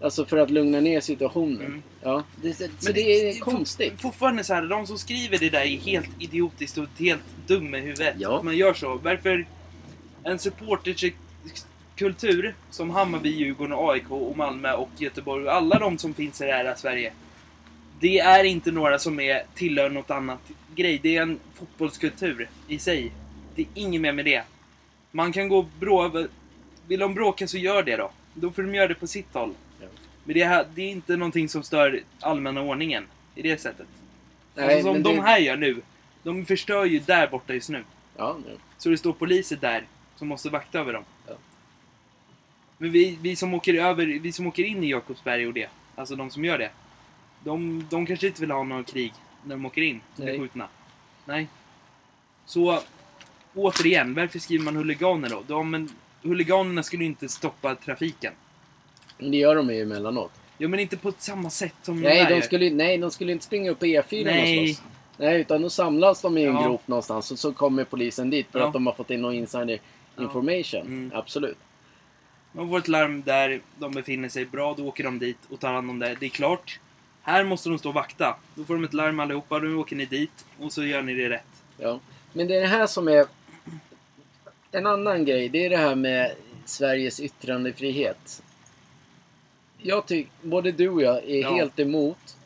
Alltså 0.00 0.24
för 0.24 0.36
att 0.36 0.50
lugna 0.50 0.80
ner 0.80 1.00
situationen. 1.00 1.66
Mm. 1.66 1.82
Ja. 2.02 2.24
Det, 2.42 2.54
så 2.54 2.64
Men 2.84 2.94
det 2.94 3.00
är 3.00 3.40
konstigt. 3.40 4.00
Fortfarande 4.00 4.44
så 4.44 4.54
här, 4.54 4.62
de 4.62 4.86
som 4.86 4.98
skriver 4.98 5.38
det 5.38 5.50
där 5.50 5.60
är 5.60 5.76
helt 5.76 6.10
idiotiskt 6.18 6.78
och 6.78 6.86
helt 6.98 7.22
dum 7.46 7.74
i 7.74 7.80
huvudet. 7.80 8.14
Ja. 8.18 8.38
Att 8.38 8.44
man 8.44 8.56
gör 8.56 8.74
så. 8.74 9.00
Varför 9.02 9.46
en 10.22 10.38
supporterkultur 10.38 12.54
som 12.70 12.90
Hammarby, 12.90 13.28
Djurgården, 13.28 13.72
och 13.72 13.92
AIK 13.92 14.10
och 14.10 14.36
Malmö 14.36 14.72
och 14.72 14.90
Göteborg 14.96 15.44
och 15.44 15.54
alla 15.54 15.78
de 15.78 15.98
som 15.98 16.14
finns 16.14 16.40
i 16.40 16.44
det 16.44 16.52
här 16.52 16.74
Sverige. 16.76 17.12
Det 18.00 18.18
är 18.18 18.44
inte 18.44 18.70
några 18.72 18.98
som 18.98 19.20
är 19.20 19.42
tillhör 19.54 19.90
något 19.90 20.10
annat 20.10 20.40
grej. 20.74 20.98
Det 21.02 21.16
är 21.16 21.22
en 21.22 21.40
fotbollskultur 21.54 22.48
i 22.68 22.78
sig. 22.78 23.12
Det 23.54 23.62
är 23.62 23.66
inget 23.74 24.00
mer 24.00 24.12
med 24.12 24.24
det. 24.24 24.42
Man 25.10 25.32
kan 25.32 25.48
gå 25.48 25.66
bråka. 25.80 26.28
Vill 26.86 27.00
de 27.00 27.14
bråka 27.14 27.46
så 27.48 27.58
gör 27.58 27.82
det 27.82 27.96
då. 27.96 28.10
Då 28.34 28.50
får 28.50 28.62
de 28.62 28.74
göra 28.74 28.88
det 28.88 28.94
på 28.94 29.06
sitt 29.06 29.34
håll. 29.34 29.54
Ja. 29.80 29.86
Men 30.24 30.34
det, 30.34 30.44
här, 30.44 30.66
det 30.74 30.82
är 30.82 30.90
inte 30.90 31.16
någonting 31.16 31.48
som 31.48 31.62
stör 31.62 32.00
allmänna 32.20 32.62
ordningen. 32.62 33.04
I 33.34 33.42
det 33.42 33.60
sättet. 33.60 33.86
Nej, 34.54 34.74
alltså, 34.74 34.94
som 34.94 35.02
de 35.02 35.16
det- 35.16 35.22
här 35.22 35.38
gör 35.38 35.56
nu. 35.56 35.82
De 36.22 36.44
förstör 36.46 36.84
ju 36.84 36.98
där 36.98 37.28
borta 37.28 37.54
just 37.54 37.68
nu. 37.68 37.84
Ja, 38.16 38.36
ja. 38.46 38.52
Så 38.78 38.88
det 38.88 38.98
står 38.98 39.12
poliser 39.12 39.56
där 39.56 39.86
som 40.16 40.28
måste 40.28 40.48
vakta 40.50 40.78
över 40.78 40.92
dem. 40.92 41.04
Ja. 41.26 41.34
Men 42.78 42.92
vi, 42.92 43.18
vi, 43.22 43.36
som 43.36 43.54
åker 43.54 43.74
över, 43.74 44.06
vi 44.06 44.32
som 44.32 44.46
åker 44.46 44.64
in 44.64 44.84
i 44.84 44.90
Jakobsberg 44.90 45.46
och 45.46 45.52
det, 45.54 45.68
alltså 45.94 46.16
de 46.16 46.30
som 46.30 46.44
gör 46.44 46.58
det. 46.58 46.70
De, 47.46 47.86
de 47.90 48.06
kanske 48.06 48.26
inte 48.26 48.40
vill 48.40 48.50
ha 48.50 48.62
någon 48.62 48.84
krig 48.84 49.12
när 49.44 49.56
de 49.56 49.66
åker 49.66 49.82
in 49.82 50.00
Nej. 50.16 50.38
skjutna. 50.38 50.68
Nej. 51.24 51.48
Så 52.46 52.80
återigen, 53.54 54.14
varför 54.14 54.38
skriver 54.38 54.64
man 54.64 54.76
huliganer 54.76 55.28
då? 55.28 55.42
De, 55.46 55.88
huliganerna 56.22 56.82
skulle 56.82 57.02
ju 57.02 57.08
inte 57.08 57.28
stoppa 57.28 57.74
trafiken. 57.74 58.32
Men 59.18 59.30
det 59.30 59.36
gör 59.36 59.56
de 59.56 59.70
ju 59.70 59.82
emellanåt. 59.82 60.32
Ja 60.58 60.68
men 60.68 60.80
inte 60.80 60.96
på 60.96 61.12
samma 61.18 61.50
sätt 61.50 61.74
som 61.82 62.00
Nej, 62.00 62.24
de 62.28 62.34
gör. 62.34 62.40
skulle, 62.40 62.70
nej, 62.70 62.98
de 62.98 63.10
skulle 63.10 63.32
inte 63.32 63.44
springa 63.44 63.70
upp 63.70 63.78
på 63.78 63.86
E4 63.86 64.24
Nej. 64.24 64.74
slåss. 64.74 64.82
Nej, 65.16 65.40
utan 65.40 65.62
då 65.62 65.70
samlas 65.70 66.22
de 66.22 66.38
i 66.38 66.44
en 66.44 66.54
Ja. 66.54 66.62
grop 66.62 66.88
någonstans 66.88 67.30
och 67.32 67.38
så 67.38 67.52
kommer 67.52 67.84
polisen 67.84 68.30
dit 68.30 68.46
för 68.52 68.58
Ja. 68.58 68.66
att 68.66 68.72
de 68.72 68.86
har 68.86 68.94
fått 68.94 69.10
in 69.10 69.22
någon 69.22 69.34
insider 69.34 69.78
Ja. 70.16 70.22
information. 70.22 70.80
Mm. 70.86 71.10
Absolut. 71.14 71.58
De 72.52 72.68
får 72.68 72.78
ett 72.78 72.88
larm 72.88 73.22
där 73.22 73.60
de 73.78 73.92
befinner 73.92 74.28
sig 74.28 74.44
bra, 74.46 74.74
då 74.74 74.86
åker 74.88 75.04
de 75.04 75.18
dit 75.18 75.38
och 75.50 75.60
tar 75.60 75.72
hand 75.72 75.90
om 75.90 75.98
det. 75.98 76.16
Det 76.20 76.26
är 76.26 76.30
klart. 76.30 76.80
Här 77.26 77.44
måste 77.44 77.68
de 77.68 77.78
stå 77.78 77.88
och 77.88 77.94
vakta. 77.94 78.36
Då 78.54 78.64
får 78.64 78.74
de 78.74 78.84
ett 78.84 78.92
larm 78.94 79.20
allihopa, 79.20 79.58
då 79.58 79.68
åker 79.80 79.96
ni 79.96 80.04
dit 80.04 80.44
och 80.60 80.72
så 80.72 80.84
gör 80.84 81.02
ni 81.02 81.14
det 81.14 81.28
rätt. 81.28 81.62
Ja. 81.78 82.00
Men 82.32 82.48
det 82.48 82.56
är 82.56 82.60
det 82.60 82.66
här 82.66 82.86
som 82.86 83.08
är... 83.08 83.26
En 84.72 84.86
annan 84.86 85.24
grej, 85.24 85.48
det 85.48 85.66
är 85.66 85.70
det 85.70 85.76
här 85.76 85.94
med 85.94 86.32
Sveriges 86.64 87.20
yttrandefrihet. 87.20 88.42
Jag 89.78 90.06
tycker, 90.06 90.30
både 90.42 90.72
du 90.72 90.88
och 90.88 91.02
jag 91.02 91.16
är 91.16 91.40
Ja. 91.42 91.54
helt 91.54 91.78
emot 91.78 92.36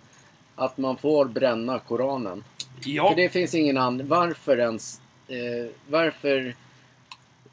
att 0.56 0.78
man 0.78 0.96
får 0.96 1.24
bränna 1.24 1.78
Koranen. 1.78 2.44
Ja, 2.84 3.08
För 3.08 3.16
det 3.16 3.28
finns 3.28 3.54
ingen 3.54 3.76
annan... 3.78 4.08
Varför 4.08 4.58
ens... 4.58 5.00
Eh, 5.28 5.70
varför 5.88 6.54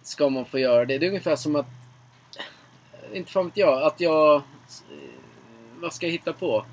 ska 0.04 0.30
man 0.30 0.46
få 0.46 0.60
göra 0.60 0.86
det? 0.86 0.98
Det 0.98 1.06
är 1.06 1.10
ungefär 1.10 1.36
som 1.36 1.56
att... 1.56 1.66
Inte 3.14 3.32
fan 3.32 3.46
vet 3.46 3.58
jag. 3.58 3.84
Att 3.84 4.00
jag... 4.02 4.36
Eh, 4.36 4.42
vad 5.80 5.94
ska 5.94 6.06
jag 6.06 6.12
hitta 6.12 6.34
på? 6.34 6.66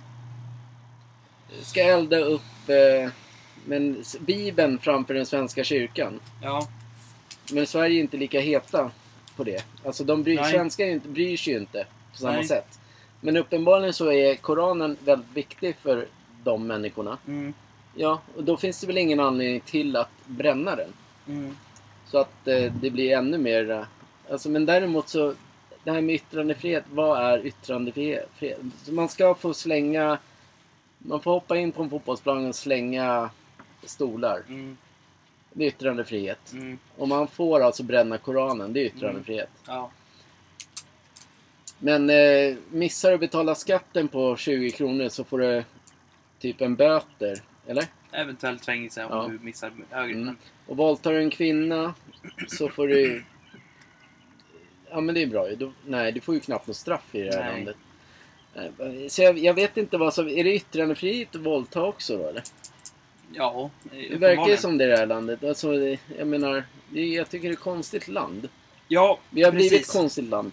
Ska 1.62 1.80
elda 1.82 2.18
upp 2.18 2.68
eh, 2.68 3.10
men, 3.66 4.04
Bibeln 4.20 4.78
framför 4.78 5.14
den 5.14 5.26
svenska 5.26 5.64
kyrkan. 5.64 6.20
ja, 6.42 6.68
Men 7.52 7.66
Sverige 7.66 7.98
är 7.98 8.00
inte 8.00 8.16
lika 8.16 8.40
heta 8.40 8.90
på 9.36 9.44
det. 9.44 9.64
Alltså 9.84 10.04
de 10.04 10.22
bryr, 10.22 10.42
svenskar 10.42 10.84
inte, 10.86 11.08
bryr 11.08 11.36
sig 11.36 11.52
ju 11.52 11.58
inte 11.58 11.86
på 12.12 12.18
samma 12.18 12.32
Nej. 12.32 12.44
sätt. 12.44 12.78
Men 13.20 13.36
uppenbarligen 13.36 13.92
så 13.92 14.12
är 14.12 14.34
Koranen 14.34 14.96
väldigt 15.04 15.36
viktig 15.36 15.76
för 15.82 16.06
de 16.44 16.66
människorna. 16.66 17.18
mm, 17.26 17.54
Ja, 17.94 18.20
och 18.36 18.44
då 18.44 18.56
finns 18.56 18.80
det 18.80 18.86
väl 18.86 18.98
ingen 18.98 19.20
anledning 19.20 19.60
till 19.60 19.96
att 19.96 20.08
bränna 20.26 20.76
den. 20.76 20.92
mm, 21.28 21.56
Så 22.06 22.18
att 22.18 22.48
eh, 22.48 22.72
det 22.72 22.90
blir 22.90 23.16
ännu 23.16 23.38
mer... 23.38 23.70
eh, 23.70 23.84
Alltså, 24.30 24.48
men 24.48 24.66
däremot 24.66 25.08
så... 25.08 25.34
Det 25.84 25.90
här 25.92 26.00
med 26.00 26.14
yttrandefrihet. 26.14 26.84
Vad 26.90 27.20
är 27.32 27.46
yttrandefrihet? 27.46 28.30
Man 28.88 29.08
ska 29.08 29.34
få 29.34 29.54
slänga... 29.54 30.18
Man 31.06 31.20
får 31.20 31.30
hoppa 31.30 31.56
in 31.56 31.72
på 31.72 31.82
en 31.82 31.90
fotbollsplan 31.90 32.46
och 32.46 32.54
slänga 32.54 33.30
stolar. 33.84 34.42
mm. 34.48 34.76
Det 35.56 35.64
är 35.64 35.68
yttrandefrihet. 35.68 36.52
Mm. 36.52 36.78
Och 36.96 37.08
man 37.08 37.28
får 37.28 37.60
alltså 37.60 37.82
bränna 37.82 38.18
Koranen, 38.18 38.72
det 38.72 38.80
är 38.80 38.84
yttrandefrihet. 38.84 39.50
Ja. 39.66 39.90
Men 41.78 42.10
eh, 42.10 42.56
missar 42.70 43.08
du 43.08 43.14
att 43.14 43.20
betala 43.20 43.54
skatten 43.54 44.08
på 44.08 44.36
20 44.36 44.70
kronor 44.70 45.08
så 45.08 45.24
får 45.24 45.38
du 45.38 45.64
typ 46.38 46.60
en 46.60 46.76
böter. 46.76 47.36
Eller? 47.66 47.84
Eventuellt 48.12 48.64
fängelse 48.64 49.04
om 49.04 49.10
Ja. 49.16 49.28
du 49.28 49.44
missar 49.44 49.72
höger. 49.90 50.14
Mm. 50.14 50.36
Och 50.66 50.76
våldtar 50.76 51.12
du 51.12 51.18
en 51.18 51.30
kvinna 51.30 51.94
så 52.48 52.68
får 52.68 52.88
du... 52.88 53.24
Ja 54.90 55.00
men 55.00 55.14
det 55.14 55.22
är 55.22 55.26
bra 55.26 55.50
ju. 55.50 55.72
Nej, 55.86 56.12
du 56.12 56.20
får 56.20 56.34
ju 56.34 56.40
knappt 56.40 56.66
något 56.66 56.76
straff 56.76 57.14
i 57.14 57.22
det 57.22 57.34
här 57.34 57.44
Nej. 57.44 57.52
landet. 57.54 57.76
Så 59.08 59.22
jag, 59.22 59.38
jag 59.38 59.54
vet 59.54 59.76
inte 59.76 59.96
vad 59.96 60.14
som... 60.14 60.28
Är 60.28 60.44
det 60.44 60.54
yttrandefrihet 60.54 61.34
att 61.34 61.40
våldta 61.40 61.82
också 61.82 62.18
då 62.18 62.28
eller? 62.28 62.42
Ja, 63.32 63.70
Det 63.90 64.16
verkar 64.16 64.48
ju 64.48 64.56
som 64.56 64.78
det 64.78 64.84
i 64.84 64.86
det 64.86 64.96
här 64.96 65.06
landet. 65.06 65.44
Alltså, 65.44 65.74
jag 66.18 66.26
menar, 66.26 66.64
jag 66.92 67.30
tycker 67.30 67.48
det 67.48 67.52
är 67.52 67.56
ett 67.56 67.60
konstigt 67.60 68.08
land. 68.08 68.48
Ja, 68.88 69.18
Vi 69.30 69.42
har 69.42 69.52
blivit 69.52 69.70
precis. 69.72 69.88
ett 69.88 69.92
konstigt 69.92 70.24
land. 70.24 70.52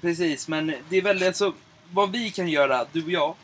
Precis, 0.00 0.48
men 0.48 0.74
det 0.88 0.96
är 0.96 1.02
väl 1.02 1.22
alltså 1.22 1.54
vad 1.92 2.12
vi 2.12 2.30
kan 2.30 2.48
göra, 2.48 2.86
du 2.92 3.04
och 3.04 3.10
jag, 3.10 3.34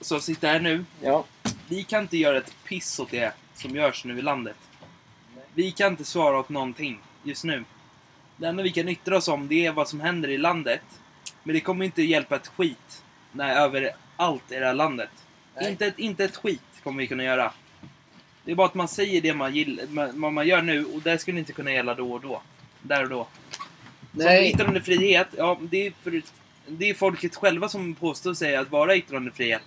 som 0.00 0.20
sitter 0.20 0.48
här 0.48 0.60
nu. 0.60 0.84
Ja. 1.02 1.24
Vi 1.68 1.82
kan 1.82 2.02
inte 2.02 2.16
göra 2.16 2.38
ett 2.38 2.54
piss 2.64 2.98
åt 3.00 3.10
det 3.10 3.32
som 3.54 3.76
görs 3.76 4.04
nu 4.04 4.18
i 4.18 4.22
landet. 4.22 4.56
Vi 5.54 5.70
kan 5.70 5.92
inte 5.92 6.04
svara 6.04 6.38
åt 6.38 6.48
någonting 6.48 7.00
just 7.22 7.44
nu. 7.44 7.64
Det 8.36 8.46
enda 8.46 8.62
vi 8.62 8.70
kan 8.70 8.88
yttra 8.88 9.16
oss 9.16 9.28
om 9.28 9.48
det 9.48 9.66
är 9.66 9.72
vad 9.72 9.88
som 9.88 10.00
händer 10.00 10.28
i 10.28 10.38
landet. 10.38 10.82
Men 11.42 11.54
det 11.54 11.60
kommer 11.60 11.84
inte 11.84 12.02
hjälpa 12.02 12.36
ett 12.36 12.46
skit 12.46 13.02
nej, 13.32 13.56
över 13.56 13.90
allt 14.16 14.52
i 14.52 14.54
det 14.54 14.66
här 14.66 14.74
landet. 14.74 15.10
Nej. 15.54 15.70
Inte 15.70 15.86
ett, 15.86 15.98
inte 15.98 16.24
ett 16.24 16.36
skit 16.36 16.62
kommer 16.82 16.98
vi 16.98 17.06
kunna 17.06 17.24
göra. 17.24 17.52
Det 18.44 18.50
är 18.50 18.54
bara 18.54 18.66
att 18.66 18.74
man 18.74 18.88
säger 18.88 19.20
det 19.20 19.34
man, 19.34 19.54
gill, 19.54 19.80
ma- 19.88 20.20
vad 20.20 20.32
man 20.32 20.46
gör 20.46 20.62
nu 20.62 20.84
och 20.84 21.02
det 21.02 21.18
skulle 21.18 21.38
inte 21.38 21.52
kunna 21.52 21.72
gälla 21.72 21.94
då 21.94 22.12
och 22.12 22.20
då. 22.20 22.42
Där 22.82 23.02
och 23.02 23.08
då. 23.08 23.26
Nej, 24.12 24.50
yttrandefrihet, 24.50 25.28
ja 25.36 25.58
det 25.62 25.86
är, 25.86 25.92
för, 26.02 26.22
det 26.66 26.90
är 26.90 26.94
folket 26.94 27.36
själva 27.36 27.68
som 27.68 27.94
påstår 27.94 28.34
sig 28.34 28.56
att 28.56 28.70
vara 28.70 28.96
yttrandefrihet. 28.96 29.62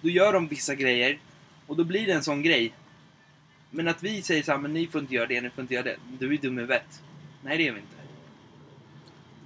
Då 0.00 0.08
gör 0.08 0.32
de 0.32 0.48
vissa 0.48 0.74
grejer 0.74 1.18
och 1.66 1.76
då 1.76 1.84
blir 1.84 2.06
det 2.06 2.12
en 2.12 2.22
sån 2.22 2.42
grej. 2.42 2.72
Men 3.70 3.88
att 3.88 4.02
vi 4.02 4.22
säger 4.22 4.42
så 4.42 4.52
här, 4.52 4.58
men 4.58 4.72
ni 4.72 4.86
får 4.86 5.00
inte 5.00 5.14
göra 5.14 5.26
det, 5.26 5.40
ni 5.40 5.50
får 5.50 5.62
inte 5.62 5.74
göra 5.74 5.84
det. 5.84 5.96
Du 6.18 6.34
är 6.34 6.38
dum 6.38 6.58
i 6.58 6.60
huvudet. 6.60 7.02
Nej, 7.42 7.58
det 7.58 7.68
är 7.68 7.72
vi 7.72 7.78
inte. 7.78 7.99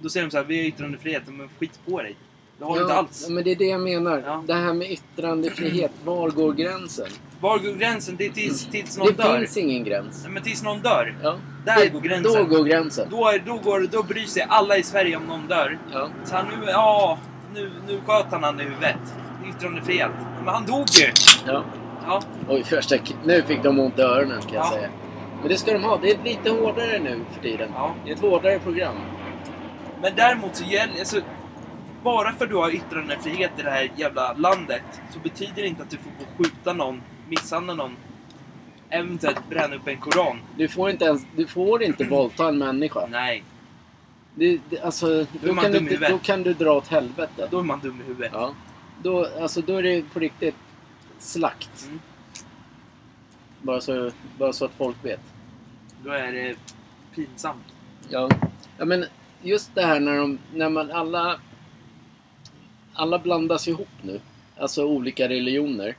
Då 0.01 0.09
säger 0.09 0.25
de 0.25 0.31
så 0.31 0.37
här, 0.37 0.43
vi 0.45 0.57
har 0.57 0.65
yttrandefrihet, 0.65 1.23
men 1.27 1.49
skit 1.59 1.79
på 1.89 2.01
dig. 2.01 2.15
Det 2.59 2.65
har 2.65 2.75
du 2.75 2.81
inte 2.81 2.93
alls. 2.93 3.25
Ja, 3.27 3.33
men 3.33 3.43
det 3.43 3.51
är 3.51 3.55
det 3.55 3.65
jag 3.65 3.81
menar. 3.81 4.23
Ja. 4.25 4.43
Det 4.47 4.53
här 4.53 4.73
med 4.73 4.91
yttrandefrihet, 4.91 5.91
var 6.05 6.29
går 6.29 6.53
gränsen? 6.53 7.07
Var 7.41 7.57
går 7.59 7.73
gränsen? 7.73 8.15
Det 8.17 8.25
är 8.25 8.29
tills, 8.29 8.65
tills 8.65 8.97
någon 8.97 9.07
Det 9.07 9.23
dör. 9.23 9.37
finns 9.39 9.57
ingen 9.57 9.83
gräns. 9.83 10.21
Nej, 10.23 10.31
men 10.31 10.43
tills 10.43 10.63
någon 10.63 10.79
dör. 10.81 11.17
Ja. 11.23 11.35
Där 11.65 11.79
det, 11.79 11.89
går 11.89 11.99
gränsen. 11.99 12.33
Då 12.49 12.55
går 12.57 12.63
gränsen. 12.63 13.07
Då, 13.11 13.27
är, 13.27 13.39
då, 13.45 13.57
går, 13.57 13.87
då 13.91 14.03
bryr 14.03 14.25
sig 14.25 14.45
alla 14.49 14.77
i 14.77 14.83
Sverige 14.83 15.17
om 15.17 15.23
någon 15.23 15.47
dör. 15.47 15.77
Ja. 15.93 16.09
Så 16.25 16.35
han 16.35 16.45
nu, 16.45 16.65
ja, 16.71 17.17
nu, 17.53 17.71
nu 17.87 17.99
sköt 18.05 18.25
han 18.31 18.43
han 18.43 18.59
i 18.59 18.63
huvudet. 18.63 18.95
Yttrandefrihet. 19.49 20.11
Men 20.45 20.53
han 20.53 20.65
dog 20.65 20.85
ju! 20.91 21.11
Ja. 21.47 21.63
Ja, 22.07 22.21
Oj, 22.49 22.63
första, 22.63 22.95
nu 23.25 23.41
fick 23.47 23.63
de 23.63 23.79
ont 23.79 23.99
i 23.99 24.01
öronen 24.01 24.41
kan 24.41 24.53
jag 24.53 24.65
Ja. 24.65 24.71
säga. 24.71 24.89
Men 25.39 25.49
det 25.49 25.57
ska 25.57 25.73
de 25.73 25.83
ha. 25.83 25.99
Det 26.01 26.11
är 26.11 26.17
lite 26.23 26.49
hårdare 26.49 26.99
nu 26.99 27.19
för 27.33 27.41
tiden. 27.41 27.69
ja. 27.75 27.95
Det 28.05 28.11
är 28.11 28.15
ett 28.15 28.21
hårdare 28.21 28.59
program. 28.59 28.95
Men 30.05 30.15
däremot 30.15 30.55
så 30.55 30.63
gäller, 30.63 30.99
alltså, 30.99 31.21
bara 32.03 32.33
för 32.33 32.45
att 32.45 32.51
du 32.51 32.57
har 32.57 32.75
yttrandefrihet 32.75 33.51
i 33.59 33.61
det 33.61 33.69
här 33.69 33.91
jävla 33.95 34.33
landet 34.33 34.83
så 35.13 35.19
betyder 35.19 35.55
det 35.55 35.67
inte 35.67 35.83
att 35.83 35.89
du 35.89 35.97
får 35.97 36.11
gå 36.19 36.23
och 36.31 36.37
skjuta 36.37 36.73
någon, 36.73 37.01
misshandla 37.29 37.73
någon, 37.73 37.95
eventuellt 38.89 39.49
bränna 39.49 39.75
upp 39.75 39.87
en 39.87 39.97
koran. 39.97 40.39
Du 40.57 40.67
får 40.67 40.89
inte 40.89 41.05
ens, 41.05 41.25
du 41.35 41.47
får 41.47 41.83
inte 41.83 42.03
våldta 42.09 42.47
en 42.47 42.57
människa. 42.57 43.07
Nej, 43.09 43.43
Det, 44.35 44.59
det, 44.69 44.81
alltså, 44.81 45.25
då 45.41 45.53
man 45.53 45.63
kan, 45.63 45.85
du, 45.85 45.97
då 45.97 46.17
kan 46.17 46.43
du 46.43 46.53
dra 46.53 46.73
åt 46.73 46.87
helvete. 46.87 47.47
då 47.51 47.59
är 47.59 47.63
man 47.63 47.79
dum 47.79 48.01
i 48.01 48.07
huvudet. 48.07 48.31
Ja. 48.33 48.53
Då, 49.03 49.27
alltså, 49.41 49.61
då 49.61 49.77
är 49.77 49.83
det 49.83 50.13
på 50.13 50.19
riktigt 50.19 50.55
slakt. 51.19 51.85
Mm. 51.85 51.99
Bara, 53.61 53.81
så, 53.81 54.11
bara 54.37 54.53
så 54.53 54.65
att 54.65 54.73
folk 54.77 54.97
vet. 55.01 55.21
Då 56.03 56.11
är 56.11 56.31
det 56.31 56.55
pinsamt. 57.15 57.65
Ja. 58.09 58.29
ja 58.77 58.85
men 58.85 59.05
just 59.45 59.75
det 59.75 59.85
här 59.85 59.99
när, 59.99 60.17
de, 60.17 60.39
när 60.53 60.69
man 60.69 60.91
alla... 60.91 61.39
Alla 62.97 63.19
blandas 63.19 63.67
ihop 63.67 63.87
nu. 64.01 64.21
Alltså 64.57 64.85
olika 64.85 65.29
religioner. 65.29 65.95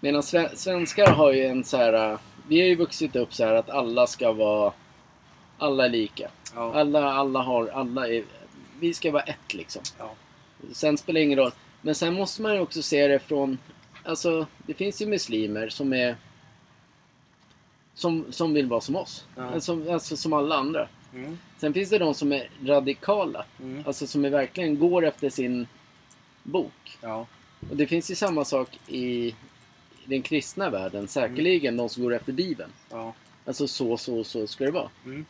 Medan 0.00 0.22
sve, 0.22 0.56
svenskar 0.56 1.06
har 1.06 1.32
ju 1.32 1.44
en 1.44 1.64
så 1.64 1.76
här... 1.76 2.18
Vi 2.48 2.60
har 2.60 2.66
ju 2.68 2.76
vuxit 2.76 3.16
upp 3.16 3.34
så 3.34 3.44
här 3.44 3.54
att 3.54 3.70
alla 3.70 4.06
ska 4.06 4.32
vara... 4.32 4.72
Alla 5.58 5.84
är 5.84 5.88
lika. 5.88 6.30
Ja. 6.54 6.74
Alla, 6.74 7.12
alla 7.12 7.42
har... 7.42 7.68
Alla 7.68 8.08
är, 8.08 8.24
vi 8.80 8.94
ska 8.94 9.10
vara 9.10 9.22
ett 9.22 9.54
liksom. 9.54 9.82
Ja. 9.98 10.14
Sen 10.72 10.98
spelar 10.98 11.20
det 11.20 11.24
ingen 11.24 11.38
roll. 11.38 11.52
Men 11.82 11.94
sen 11.94 12.14
måste 12.14 12.42
man 12.42 12.54
ju 12.54 12.60
också 12.60 12.82
se 12.82 13.08
det 13.08 13.18
från... 13.18 13.58
Alltså, 14.04 14.46
det 14.66 14.74
finns 14.74 15.02
ju 15.02 15.06
muslimer 15.06 15.68
som 15.68 15.92
är... 15.92 16.16
Som, 17.94 18.24
som 18.30 18.54
vill 18.54 18.66
vara 18.66 18.80
som 18.80 18.96
oss. 18.96 19.26
Ja. 19.36 19.42
Alltså, 19.54 19.92
alltså 19.92 20.16
som 20.16 20.32
alla 20.32 20.56
andra. 20.56 20.88
Mm. 21.14 21.38
Sen 21.58 21.74
finns 21.74 21.90
det 21.90 21.98
de 21.98 22.14
som 22.14 22.32
är 22.32 22.50
radikala. 22.64 23.44
Mm. 23.60 23.82
Alltså 23.86 24.06
som 24.06 24.24
är 24.24 24.30
verkligen 24.30 24.78
går 24.78 25.06
efter 25.06 25.30
sin 25.30 25.66
bok. 26.42 26.98
Ja. 27.00 27.26
Och 27.70 27.76
det 27.76 27.86
finns 27.86 28.10
ju 28.10 28.14
samma 28.14 28.44
sak 28.44 28.78
i 28.88 29.34
den 30.04 30.22
kristna 30.22 30.70
världen. 30.70 31.08
Säkerligen 31.08 31.76
de 31.76 31.88
som 31.88 32.02
går 32.02 32.14
efter 32.14 32.32
Bibeln. 32.32 32.70
Ja. 32.90 33.14
Alltså 33.44 33.68
så, 33.68 33.96
så, 33.96 34.24
så 34.24 34.46
ska 34.46 34.64
det 34.64 34.70
vara. 34.70 34.90
Mm. 35.04 35.26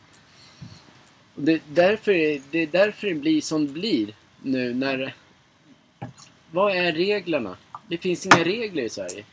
Och 1.35 1.43
det, 1.43 1.51
är 1.51 1.61
därför, 1.67 2.41
det 2.51 2.59
är 2.59 2.67
därför 2.67 3.07
det 3.07 3.13
blir 3.13 3.41
som 3.41 3.67
det 3.67 3.73
blir 3.73 4.13
nu 4.41 4.73
när... 4.73 5.15
Vad 6.51 6.75
är 6.75 6.91
reglerna? 6.93 7.57
Det 7.87 7.97
finns 7.97 8.25
inga 8.25 8.43
regler 8.43 8.83
i 8.83 8.89
Sverige. 8.89 9.25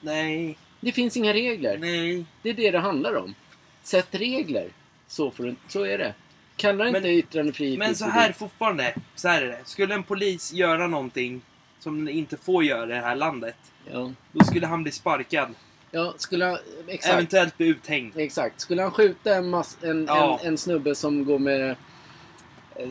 Nej. 0.00 0.58
Det 0.80 0.92
finns 0.92 1.16
inga 1.16 1.32
regler. 1.32 1.78
Nej. 1.78 2.24
Det 2.42 2.50
är 2.50 2.54
det 2.54 2.70
det 2.70 2.78
handlar 2.78 3.14
om. 3.16 3.34
Sätt 3.82 4.08
regler. 4.10 4.68
Så, 5.10 5.30
får 5.30 5.44
du, 5.44 5.54
så 5.68 5.84
är 5.86 5.98
det. 5.98 6.14
Kalla 6.56 6.84
det 6.84 6.90
Men- 6.92 6.96
inte 7.06 7.08
yttrandefrihet. 7.08 7.78
Men 7.78 7.94
så 7.94 8.04
här 8.04 8.32
fortfarande, 8.32 8.94
så 9.14 9.28
här 9.28 9.42
är 9.42 9.46
det. 9.46 9.58
Skulle 9.64 9.94
en 9.94 10.02
polis 10.02 10.52
göra 10.52 10.86
någonting 10.86 11.40
som 11.78 12.04
den 12.04 12.14
inte 12.14 12.36
får 12.36 12.64
göra 12.64 12.84
i 12.84 12.88
det 12.88 13.00
här 13.00 13.16
landet, 13.16 13.56
Ja. 13.92 14.12
då 14.32 14.44
skulle 14.44 14.66
han 14.66 14.82
bli 14.82 14.92
sparkad. 14.92 15.48
ja, 15.90 16.14
skulle 16.16 16.44
han... 16.44 16.58
Exakt. 16.88 17.14
Eventuellt 17.14 17.58
bli 17.58 17.66
uthängd. 17.66 18.12
Exakt. 18.18 18.60
Skulle 18.60 18.82
han 18.82 18.90
skjuta 18.90 19.34
en, 19.34 19.50
mass, 19.50 19.78
en, 19.82 20.04
Ja. 20.08 20.38
en, 20.42 20.48
en 20.48 20.58
snubbe 20.58 20.94
som 20.94 21.24
går 21.24 21.38
med, 21.38 21.76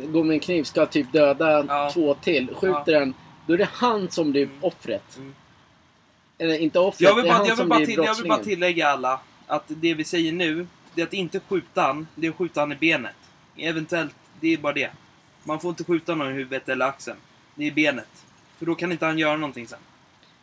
går 0.05 0.23
med 0.23 0.33
en 0.33 0.39
kniv, 0.39 0.63
ska 0.63 0.85
typ 0.85 1.11
döda 1.13 1.65
Ja. 1.67 1.89
två 1.93 2.13
till, 2.13 2.47
skjuter 2.55 2.91
den, 2.91 3.13
då 3.47 3.53
är 3.53 3.57
det 3.57 3.69
han 3.73 4.09
som 4.11 4.31
blir 4.31 4.43
Mm. 4.43 4.57
offret. 4.61 5.17
Mm. 5.17 5.35
Eller 6.37 6.57
inte 6.57 6.79
offret, 6.79 7.01
Jag 7.01 7.15
vill, 7.15 7.23
det 7.23 7.29
är 7.29 7.31
bara, 7.33 7.37
han 7.37 7.45
jag, 7.47 7.51
vill 7.55 7.57
som 7.57 7.69
bara 7.69 7.77
blir 7.79 7.87
till, 7.87 7.95
jag 8.05 8.15
vill 8.15 8.27
bara 8.27 8.43
tillägga 8.43 8.87
alla 8.87 9.19
att 9.47 9.63
det 9.67 9.93
vi 9.93 10.03
säger 10.03 10.31
nu, 10.31 10.67
det 10.99 11.03
är 11.03 11.07
att 11.07 11.13
inte 11.13 11.39
skjuta 11.39 11.81
han, 11.81 12.07
det 12.15 12.27
är 12.27 12.31
att 12.31 12.37
skjuta 12.37 12.59
han 12.59 12.71
i 12.71 12.75
benet. 12.75 13.15
Eventuellt, 13.57 14.15
det 14.39 14.53
är 14.53 14.57
bara 14.57 14.73
det. 14.73 14.91
Man 15.43 15.59
får 15.59 15.69
inte 15.69 15.83
skjuta 15.83 16.15
någon 16.15 16.29
i 16.31 16.33
huvudet 16.33 16.69
eller 16.69 16.85
axeln. 16.85 17.17
Det 17.55 17.67
är 17.67 17.71
benet. 17.71 18.25
För 18.57 18.65
då 18.65 18.75
kan 18.75 18.91
inte 18.91 19.05
han 19.05 19.17
göra 19.17 19.37
någonting 19.37 19.67
sen. 19.67 19.79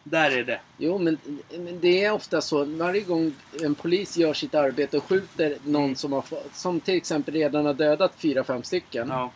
Där 0.04 0.30
är 0.30 0.44
det. 0.44 0.60
Jo, 0.78 0.98
men, 0.98 1.18
men 1.58 1.80
det 1.80 2.04
är 2.04 2.12
ofta 2.12 2.40
så. 2.40 2.64
Varje 2.64 3.00
gång 3.00 3.32
en 3.62 3.74
polis 3.74 4.16
gör 4.16 4.34
sitt 4.34 4.54
arbete 4.54 4.96
och 4.96 5.04
skjuter 5.04 5.56
någon 5.64 5.82
Mm. 5.84 5.96
som 5.96 6.12
har 6.12 6.24
som 6.52 6.80
till 6.80 6.94
exempel 6.96 7.34
redan 7.34 7.66
har 7.66 7.74
dödat 7.74 8.12
fyra, 8.16 8.44
fem 8.44 8.62
stycken. 8.62 9.08
Ja. 9.08 9.30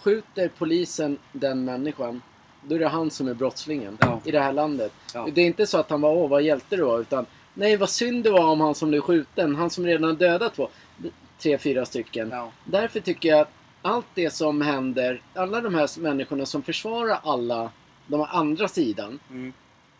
Skjuter 0.00 0.50
polisen 0.58 1.18
den 1.32 1.64
människan, 1.64 2.22
då 2.62 2.74
är 2.74 2.78
det 2.78 2.88
han 2.88 3.10
som 3.10 3.28
är 3.28 3.34
brottslingen 3.34 3.98
Ja. 4.00 4.20
i 4.24 4.30
det 4.30 4.40
här 4.40 4.52
landet. 4.52 4.92
Ja. 5.14 5.28
Det 5.34 5.40
är 5.40 5.46
inte 5.46 5.66
så 5.66 5.78
att 5.78 5.90
han 5.90 6.00
var 6.00 6.10
åh 6.12 6.28
vad 6.28 6.42
hjälte 6.42 6.76
du 6.76 6.82
var, 6.82 7.00
utan 7.00 7.26
nej 7.54 7.76
vad 7.76 7.90
synd 7.90 8.24
det 8.24 8.30
var 8.30 8.44
om 8.46 8.60
han 8.60 8.74
som 8.74 8.88
blev 8.90 9.00
skjuten, 9.00 9.56
han 9.56 9.70
som 9.70 9.86
redan 9.86 10.14
dödat 10.16 10.54
två, 10.54 10.68
tre, 11.38 11.58
fyra 11.58 11.84
stycken. 11.84 12.30
Ja. 12.30 12.52
Därför 12.64 13.00
tycker 13.00 13.28
jag 13.28 13.40
att 13.40 13.50
allt 13.82 14.06
det 14.14 14.30
som 14.30 14.60
händer, 14.60 15.22
alla 15.34 15.60
de 15.60 15.74
här 15.74 16.00
människorna 16.00 16.46
som 16.46 16.62
försvarar 16.62 17.18
alla 17.22 17.70
de 18.06 18.20
andra 18.30 18.68
sidan, 18.68 19.20
Mm. 19.30 19.52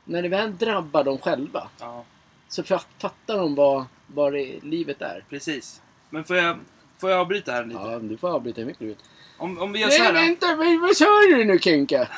när 0.04 0.22
det 0.22 0.28
väl 0.28 0.56
drabbar 0.56 1.04
dem 1.04 1.18
själva 1.18 1.68
ja. 1.80 2.04
så 2.48 2.62
fatt- 2.62 2.86
fattar 2.98 3.38
de 3.38 3.54
vad, 3.54 3.84
vad 4.06 4.32
det, 4.32 4.58
livet 4.62 5.02
är. 5.02 5.24
Precis. 5.30 5.82
Men 6.10 6.24
får 6.24 6.36
jag, 6.36 6.56
får 6.98 7.10
jag 7.10 7.20
avbryta 7.20 7.52
här 7.52 7.64
lite? 7.64 7.80
Ja, 7.82 7.98
du 7.98 8.16
får 8.16 8.28
avbryta 8.28 8.60
hur 8.60 8.66
mycket 8.66 8.80
du 8.80 8.86
vill. 8.86 8.96
Om, 9.38 9.58
om 9.58 9.72
vi 9.72 9.78
gör 9.80 9.88
så 9.88 10.02
Nej, 10.02 10.12
här. 10.12 10.26
vänta, 10.26 10.56
vad 10.56 10.80
vad 10.80 10.96
sa 10.96 11.04
du 11.04 11.44
nu 11.44 11.58
Kenka? 11.58 12.08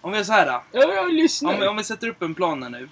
Om 0.00 0.10
vi 0.10 0.16
gör 0.16 0.24
så 0.24 0.32
här. 0.32 0.46
Ja, 0.46 0.62
jag 0.72 1.12
lyssnar. 1.12 1.54
Om 1.54 1.60
vi, 1.60 1.66
om 1.66 1.76
vi 1.76 1.84
sätter 1.84 2.08
upp 2.08 2.22
en 2.22 2.34
plan 2.34 2.62
här 2.62 2.70
nu. 2.70 2.88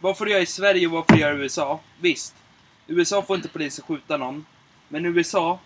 Vad 0.00 0.18
får 0.18 0.24
du 0.24 0.30
göra 0.30 0.42
i 0.42 0.46
Sverige 0.46 0.86
och 0.86 0.92
vad 0.92 1.06
får 1.06 1.14
du 1.14 1.20
göra 1.20 1.34
i 1.34 1.38
USA? 1.38 1.80
Visst. 2.00 2.34
USA 2.86 3.22
får 3.22 3.36
inte 3.36 3.48
polisen 3.48 3.84
skjuta 3.88 4.16
någon. 4.16 4.46
Men 4.88 5.06
USA, 5.06 5.58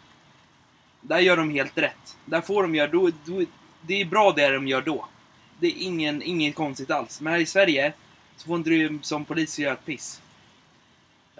där 1.01 1.19
gör 1.19 1.37
de 1.37 1.51
helt 1.51 1.79
rätt. 1.79 2.17
Där 2.25 2.41
får 2.41 2.63
de 2.63 2.75
göra, 2.75 2.91
då, 2.91 3.11
då, 3.25 3.43
det 3.83 4.01
är 4.01 4.05
bra 4.05 4.33
det 4.33 4.49
de 4.49 4.69
gör 4.69 4.81
då. 4.83 5.07
Det 5.59 5.67
är 5.67 5.75
ingen, 5.77 6.23
inget 6.23 6.55
konstigt 6.55 6.91
alls. 6.91 7.21
Men 7.21 7.33
här 7.33 7.41
i 7.41 7.47
Sverige 7.47 7.93
så 8.37 8.47
får 8.47 8.57
inte 8.57 8.71
du 8.71 8.99
som 9.03 9.25
polis 9.25 9.59
göra 9.59 9.73
ett 9.73 9.85
piss. 9.87 10.21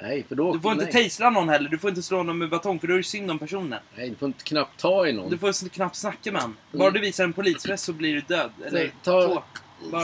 Nej, 0.03 0.25
för 0.29 0.35
då... 0.35 0.53
Du 0.53 0.61
får 0.61 0.73
inte 0.73 0.85
nej. 0.85 0.93
tasera 0.93 1.31
någon 1.31 1.49
heller. 1.49 1.69
Du 1.69 1.79
får 1.79 1.91
inte 1.91 2.03
slå 2.03 2.23
någon 2.23 2.39
med 2.39 2.49
batong 2.51 2.79
för 2.79 2.87
då 2.89 2.95
är 2.95 2.99
det 2.99 3.05
synd 3.05 3.31
om 3.31 3.39
personen. 3.39 3.81
nej, 3.97 4.11
du 4.11 4.17
får 4.17 4.27
inte 4.27 4.45
knappt 4.45 4.81
ta 4.81 5.07
i 5.07 5.13
någon. 5.13 5.31
Du 5.31 5.39
får 5.39 5.69
knappt 5.69 5.97
snacka 5.97 6.33
med 6.33 6.43
honom. 6.43 6.57
Bara 6.73 6.91
du 6.91 7.01
visar 7.01 7.25
en 7.25 7.33
polisväst 7.33 7.85
så 7.85 7.93
blir 7.93 8.15
du 8.15 8.21
död. 8.21 8.51
Eller 8.67 8.93
ta- 9.03 9.27
två. 9.27 9.43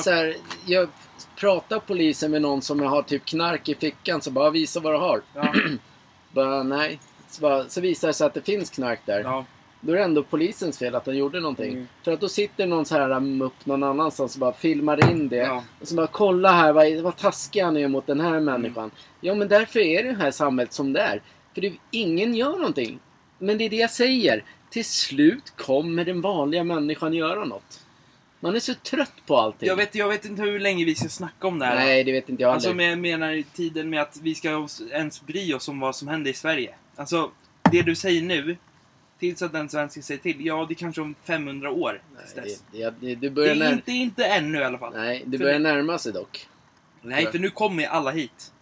Så 0.05 0.11
här, 0.11 0.37
jag 0.67 0.89
pratar 1.37 1.79
polisen 1.79 2.31
med 2.31 2.43
någon 2.43 2.63
som 2.63 2.81
har 2.81 3.03
typ 3.03 3.25
knark 3.25 3.69
i 3.69 3.75
fickan 3.75 4.21
så 4.23 4.31
bara 4.31 4.51
visa 4.51 4.81
vad 4.81 4.93
du 4.93 4.99
har. 4.99 5.23
Ja, 5.35 5.55
Bara 6.33 6.63
nej. 6.63 7.01
Så, 7.29 7.41
bara, 7.43 7.69
så 7.69 7.81
visar 7.81 8.09
det 8.09 8.15
sig 8.15 8.27
att 8.27 8.35
det 8.35 8.43
finns 8.43 8.71
knark 8.71 9.01
där. 9.05 9.21
ja. 9.21 9.45
Då 9.81 9.93
är 9.93 9.97
det 9.97 10.03
ändå 10.03 10.23
polisens 10.23 10.79
fel 10.79 10.95
att 10.95 11.07
han 11.07 11.17
gjorde 11.17 11.41
någonting. 11.41 11.73
Mm. 11.73 11.89
För 12.03 12.13
att 12.13 12.21
då 12.21 12.29
sitter 12.29 12.67
någon 12.67 12.85
så 12.85 12.95
här 12.95 13.21
mupp 13.21 13.67
någon 13.67 13.83
annanstans 13.83 14.35
och 14.35 14.41
bara 14.41 14.53
filmar 14.53 15.11
in 15.11 15.29
det. 15.29 15.37
Ja. 15.37 15.65
Och 15.81 15.89
så 15.89 15.95
bara 15.95 16.07
kolla 16.07 16.53
här 16.53 16.73
vad, 16.73 17.01
vad 17.01 17.17
taskig 17.17 17.61
han 17.61 17.77
är 17.77 17.89
mot 17.89 18.07
den 18.07 18.21
här 18.21 18.41
människan. 18.41 18.91
Ja 19.21 19.35
men 19.35 19.49
därför 19.49 19.81
är 19.81 20.05
det 20.05 20.13
här 20.13 20.31
samhället 20.31 20.73
som 20.73 20.93
det 20.93 21.01
är. 21.01 21.23
För 21.55 21.61
det, 21.61 21.73
ingen 21.91 22.35
gör 22.35 22.57
någonting. 22.57 22.99
Men 23.39 23.59
det 23.59 23.65
är 23.65 23.71
det 23.71 23.77
jag 23.77 23.91
säger. 23.91 24.45
Till 24.71 24.85
slut 24.85 25.53
kommer 25.57 26.05
den 26.05 26.21
vanliga 26.21 26.65
människan 26.65 27.13
göra 27.13 27.45
något. 27.45 27.81
Man 28.41 28.57
är 28.57 28.61
så 28.61 28.75
trött 28.75 29.13
på 29.27 29.37
allting. 29.37 29.67
Jag, 29.69 29.77
vet, 29.77 29.95
jag 29.95 30.09
vet 30.09 30.25
inte 30.25 30.43
hur 30.43 30.59
länge 30.59 30.85
vi 30.85 30.95
ska 30.95 31.09
snacka 31.09 31.47
om 31.47 31.59
det 31.59 31.67
här. 31.67 31.75
Nej, 31.77 32.05
det 32.05 32.13
vet 32.13 32.29
inte 32.29 32.43
jag 32.43 32.53
Alltså 32.53 32.69
heller. 32.69 32.97
med, 32.97 33.19
menar 33.19 33.43
tiden 33.57 33.91
med 33.91 34.03
att 34.03 34.19
vi 34.23 34.35
ska 34.35 34.69
ens 34.91 35.23
bry 35.23 35.55
oss 35.55 35.69
om 35.69 35.81
vad 35.81 35.97
som 35.97 36.09
händer 36.09 36.31
i 36.31 36.35
Sverige. 36.35 36.75
Alltså, 36.97 37.31
det 37.71 37.83
du 37.83 37.95
säger 37.95 38.23
nu, 38.23 38.57
tills 39.19 39.43
att 39.43 39.53
den 39.53 39.69
svenska 39.69 40.03
säger 40.03 40.21
till, 40.21 40.47
ja 40.47 40.65
det 40.69 40.73
är 40.75 40.77
kanske 40.77 41.01
om 41.03 41.15
500 41.25 41.71
år. 41.71 42.03
tills 42.19 42.37
Nej, 42.37 42.45
dess. 42.45 42.65
det, 42.73 42.79
det, 42.79 42.91
det, 43.01 43.15
du 43.15 43.15
Det 43.15 43.31
börjar 43.31 43.55
är 43.55 43.59
när... 43.59 43.73
inte, 43.73 43.93
inte 43.93 44.25
ännu 44.25 44.59
i 44.59 44.65
alla 44.65 44.79
fall. 44.79 44.93
Nej, 44.97 45.23
det 45.27 45.39
För 45.39 45.45
börjar 45.45 45.59
närma 45.59 45.99
sig 45.99 46.13
dock. 46.13 46.47
Nej, 47.03 47.27
för 47.27 47.39
nu 47.39 47.51
kommer 47.51 47.83
ju 47.83 47.89
alla 47.89 48.11
hit. 48.11 48.53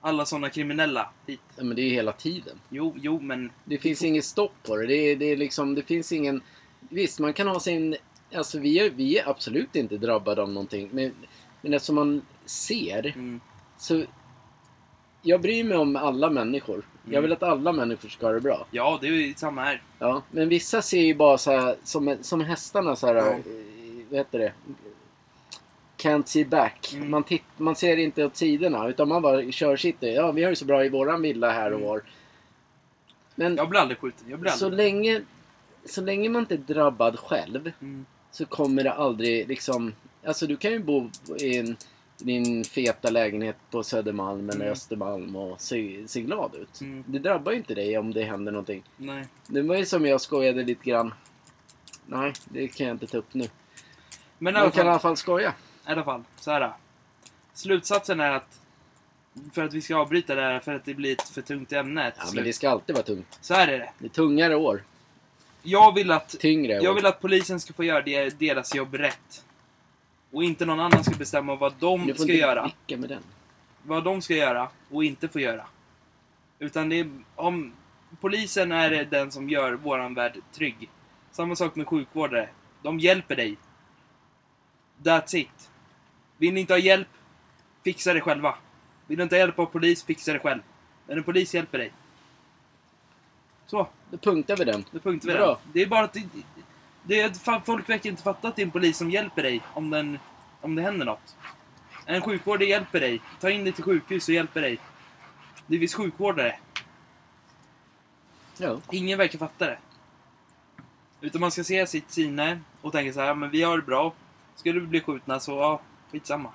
Alla 0.00 0.24
sådana 0.26 0.50
kriminella 0.50 1.10
hit. 1.26 1.40
Ja, 1.56 1.64
men 1.64 1.76
det 1.76 1.82
är 1.82 1.84
ju 1.84 1.90
hela 1.94 2.12
tiden. 2.12 2.58
Jo, 2.68 2.94
jo, 3.00 3.20
men... 3.20 3.50
Det 3.64 3.78
finns 3.78 4.02
inget 4.02 4.24
stopp 4.24 4.52
på 4.62 4.76
det. 4.76 4.86
Det, 4.86 4.94
är, 4.94 5.16
det, 5.16 5.24
är 5.24 5.36
liksom, 5.36 5.74
det 5.74 5.82
finns 5.82 6.12
ingen... 6.12 6.42
Visst, 6.88 7.18
man 7.18 7.32
kan 7.32 7.48
ha 7.48 7.60
sin... 7.60 7.96
Alltså 8.34 8.58
vi 8.58 8.78
är, 8.78 8.90
vi 8.90 9.18
är 9.18 9.28
absolut 9.28 9.76
inte 9.76 9.96
drabbade 9.96 10.42
av 10.42 10.48
någonting. 10.52 10.88
Men, 10.92 11.12
men 11.60 11.74
eftersom 11.74 11.94
man 11.94 12.22
ser 12.44 13.06
Mm, 13.06 13.40
så... 13.78 14.04
Jag 15.24 15.40
bryr 15.40 15.64
mig 15.64 15.78
om 15.78 15.96
alla 15.96 16.30
människor. 16.30 16.82
Jag 17.04 17.10
Mm. 17.12 17.22
vill 17.22 17.32
att 17.32 17.42
alla 17.42 17.72
människor 17.72 18.08
ska 18.08 18.26
ha 18.26 18.32
det 18.32 18.40
bra. 18.40 18.66
ja, 18.70 18.98
det 19.00 19.06
är 19.06 19.10
ju 19.12 19.34
samma 19.34 19.64
här. 19.64 19.82
Ja, 19.98 20.22
men 20.30 20.48
vissa 20.48 20.82
ser 20.82 21.00
ju 21.02 21.14
bara 21.14 21.38
så 21.38 21.50
här, 21.50 21.76
som, 21.84 22.16
som 22.22 22.40
hästarna 22.40 22.96
så 22.96 23.06
här, 23.06 23.14
Ja. 23.14 23.30
eh, 23.32 23.38
vad 24.10 24.18
heter 24.18 24.38
det? 24.38 24.52
Can't 25.96 26.26
see 26.26 26.44
back. 26.44 26.92
Mm. 26.94 27.10
Man, 27.10 27.22
titt, 27.24 27.42
man 27.56 27.76
ser 27.76 27.96
inte 27.96 28.24
åt 28.24 28.36
sidorna 28.36 28.88
utan 28.88 29.08
man 29.08 29.22
bara 29.22 29.52
kör 29.52 29.76
sitt. 29.76 29.96
Ja, 30.00 30.32
vi 30.32 30.42
har 30.42 30.50
det 30.50 30.56
så 30.56 30.64
bra 30.64 30.84
i 30.84 30.88
våran 30.88 31.22
villa 31.22 31.50
här 31.50 31.70
och 31.72 31.76
Mm. 31.78 31.88
var. 31.88 32.02
Men 33.34 33.56
Jag 33.56 33.68
blir 33.68 33.80
aldrig 33.80 33.98
skjuten. 33.98 34.26
Jag 34.30 34.38
blir 34.38 34.50
så 34.50 34.64
aldrig... 34.66 34.86
länge, 34.86 35.20
så 35.84 36.00
länge 36.00 36.28
man 36.28 36.42
inte 36.42 36.54
är 36.54 36.58
drabbad 36.74 37.18
själv 37.18 37.72
Mm, 37.82 38.06
så 38.32 38.46
kommer 38.46 38.84
det 38.84 38.92
aldrig 38.92 39.48
liksom... 39.48 39.92
Alltså 40.26 40.46
du 40.46 40.56
kan 40.56 40.70
ju 40.72 40.78
bo 40.78 41.10
i 41.38 41.58
en, 41.58 41.76
din 42.18 42.64
feta 42.64 43.10
lägenhet 43.10 43.56
på 43.70 43.82
Södermalm 43.82 44.48
eller 44.50 44.60
Mm. 44.60 44.72
Östermalm 44.72 45.36
och 45.36 45.60
se, 45.60 46.08
se 46.08 46.20
glad 46.20 46.54
ut. 46.54 46.80
Mm. 46.80 47.04
Det 47.06 47.18
drabbar 47.18 47.52
ju 47.52 47.58
inte 47.58 47.74
dig 47.74 47.98
om 47.98 48.12
det 48.12 48.24
händer 48.24 48.52
någonting. 48.52 48.82
nej. 48.96 49.24
Det 49.46 49.62
var 49.62 49.76
ju 49.76 49.86
som 49.86 50.06
jag 50.06 50.20
skojade 50.20 50.62
lite 50.64 50.84
grann. 50.90 51.14
Nej, 52.06 52.32
det 52.44 52.68
kan 52.68 52.86
jag 52.86 52.94
inte 52.94 53.06
ta 53.06 53.18
upp 53.18 53.34
nu. 53.34 53.48
Men 54.38 54.54
Man 54.54 54.70
kan 54.70 54.86
i 54.86 54.88
alla 54.90 54.98
fall 54.98 55.16
skoja. 55.16 55.54
i 55.88 55.90
alla 55.90 56.04
fall, 56.04 56.24
så 56.36 56.50
här. 56.50 56.72
Slutsatsen 57.54 58.20
är 58.20 58.30
att 58.30 58.60
för 59.52 59.64
att 59.64 59.72
vi 59.72 59.80
ska 59.80 59.96
avbryta 59.96 60.34
det 60.34 60.40
här 60.40 60.60
för 60.60 60.74
att 60.74 60.84
det 60.84 60.94
blir 60.94 61.12
ett 61.12 61.28
för 61.28 61.42
tungt 61.42 61.72
ämne 61.72 62.12
Ja, 62.18 62.24
men 62.34 62.44
det 62.44 62.52
ska 62.52 62.70
alltid 62.70 62.96
vara 62.96 63.06
tungt. 63.06 63.38
Så 63.40 63.54
här 63.54 63.68
är 63.68 63.78
det. 63.78 63.90
Det 63.98 64.04
är 64.06 64.08
tungare 64.08 64.56
år. 64.56 64.82
Jag 65.62 65.94
vill 65.94 66.10
att 66.10 66.28
Tyngre. 66.28 66.72
Jag 66.72 66.94
vill 66.94 67.06
att 67.06 67.20
polisen 67.20 67.60
ska 67.60 67.72
få 67.72 67.84
göra 67.84 68.02
det, 68.02 68.38
deras 68.38 68.74
jobb 68.74 68.94
rätt. 68.94 69.44
Och 70.30 70.44
inte 70.44 70.66
någon 70.66 70.80
annan 70.80 71.04
ska 71.04 71.16
bestämma 71.16 71.54
vad 71.54 71.74
de 71.78 72.14
ska 72.14 72.32
göra. 72.32 72.70
med 72.88 73.08
den. 73.08 73.22
Vad 73.82 74.04
de 74.04 74.22
ska 74.22 74.34
göra 74.34 74.68
och 74.90 75.04
inte 75.04 75.28
få 75.28 75.40
göra. 75.40 75.66
Utan 76.58 76.88
det 76.88 77.00
är, 77.00 77.10
om 77.34 77.72
polisen 78.20 78.72
är 78.72 79.04
den 79.04 79.32
som 79.32 79.50
gör 79.50 79.72
våran 79.72 80.14
värld 80.14 80.38
trygg. 80.52 80.88
Samma 81.30 81.56
sak 81.56 81.74
med 81.74 81.88
sjukvårdare. 81.88 82.48
De 82.82 82.98
hjälper 82.98 83.36
dig. 83.36 83.56
That's 85.02 85.36
it. 85.36 85.70
Vill 86.36 86.54
ni 86.54 86.60
inte 86.60 86.72
ha 86.72 86.78
hjälp, 86.78 87.08
fixa 87.84 88.14
det 88.14 88.20
själva. 88.20 88.54
Vill 89.06 89.16
du 89.16 89.22
inte 89.22 89.34
ha 89.34 89.38
hjälp 89.40 89.58
av 89.58 89.66
polis, 89.66 90.04
fixa 90.04 90.32
det 90.32 90.38
själv. 90.38 90.60
Men 91.06 91.18
en 91.18 91.24
polis 91.24 91.54
hjälper 91.54 91.78
dig. 91.78 91.92
Så. 93.72 93.88
Då 94.10 94.16
punktar 94.18 94.56
vi 94.56 94.64
den. 94.64 94.84
Det 94.90 94.98
punktar 95.00 95.28
vi 95.28 95.34
Bra. 95.34 95.46
den. 95.46 95.56
Det 95.72 95.82
är 95.82 95.86
bara 95.86 96.04
att 96.04 96.12
det, 96.12 96.22
det 97.02 97.20
är, 97.20 97.30
fan, 97.30 97.62
folk 97.62 97.88
verkar 97.88 98.10
inte 98.10 98.22
fatta 98.22 98.48
att 98.48 98.56
det 98.56 98.62
är 98.62 98.66
en 98.66 98.70
polis 98.72 98.96
som 98.96 99.10
hjälper 99.10 99.42
dig 99.42 99.60
om, 99.74 99.90
den, 99.90 100.18
om 100.60 100.74
det 100.74 100.82
händer 100.82 101.06
något. 101.06 101.36
En 102.06 102.22
sjukvårdare 102.22 102.68
hjälper 102.68 103.00
dig. 103.00 103.20
Ta 103.40 103.50
in 103.50 103.64
dig 103.64 103.72
till 103.72 103.84
sjukhus 103.84 104.28
och 104.28 104.34
hjälper 104.34 104.60
dig. 104.60 104.78
Det 105.66 105.78
visst 105.78 105.94
sjukvårdare. 105.94 106.58
Ja. 108.56 108.78
Ingen 108.90 109.18
verkar 109.18 109.38
fatta 109.38 109.66
det. 109.66 109.78
Utan 111.20 111.40
man 111.40 111.50
ska 111.50 111.64
se 111.64 111.86
sitt 111.86 112.10
sinne 112.10 112.60
och 112.80 112.92
tänka 112.92 113.12
så 113.12 113.20
här, 113.20 113.26
"Ja, 113.26 113.34
men 113.34 113.50
vi 113.50 113.62
har 113.62 113.76
det 113.76 113.82
bra. 113.82 114.12
Skulle 114.54 114.80
vi 114.80 114.86
bli 114.86 115.00
skjutna 115.00 115.40
så, 115.40 115.52
ja, 115.52 115.80
skitsamma. 116.10 116.52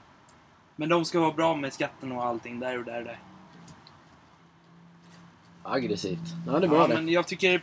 Men 0.76 0.90
de 0.90 1.06
ska 1.06 1.20
vara 1.20 1.34
bra 1.34 1.56
med 1.56 1.74
skatten 1.74 2.12
och 2.12 2.26
allting 2.26 2.60
där 2.60 2.78
och 2.80 2.86
där 2.86 2.98
och 2.98 3.04
där. 3.06 3.20
Aggressivt. 5.68 6.20
Ja, 6.48 6.60
det 6.60 6.66
är 6.66 6.70
bra 6.70 6.78
Ja, 6.82 6.88
det. 6.88 6.94
men 6.94 7.10
jag 7.10 7.28
tycker 7.28 7.62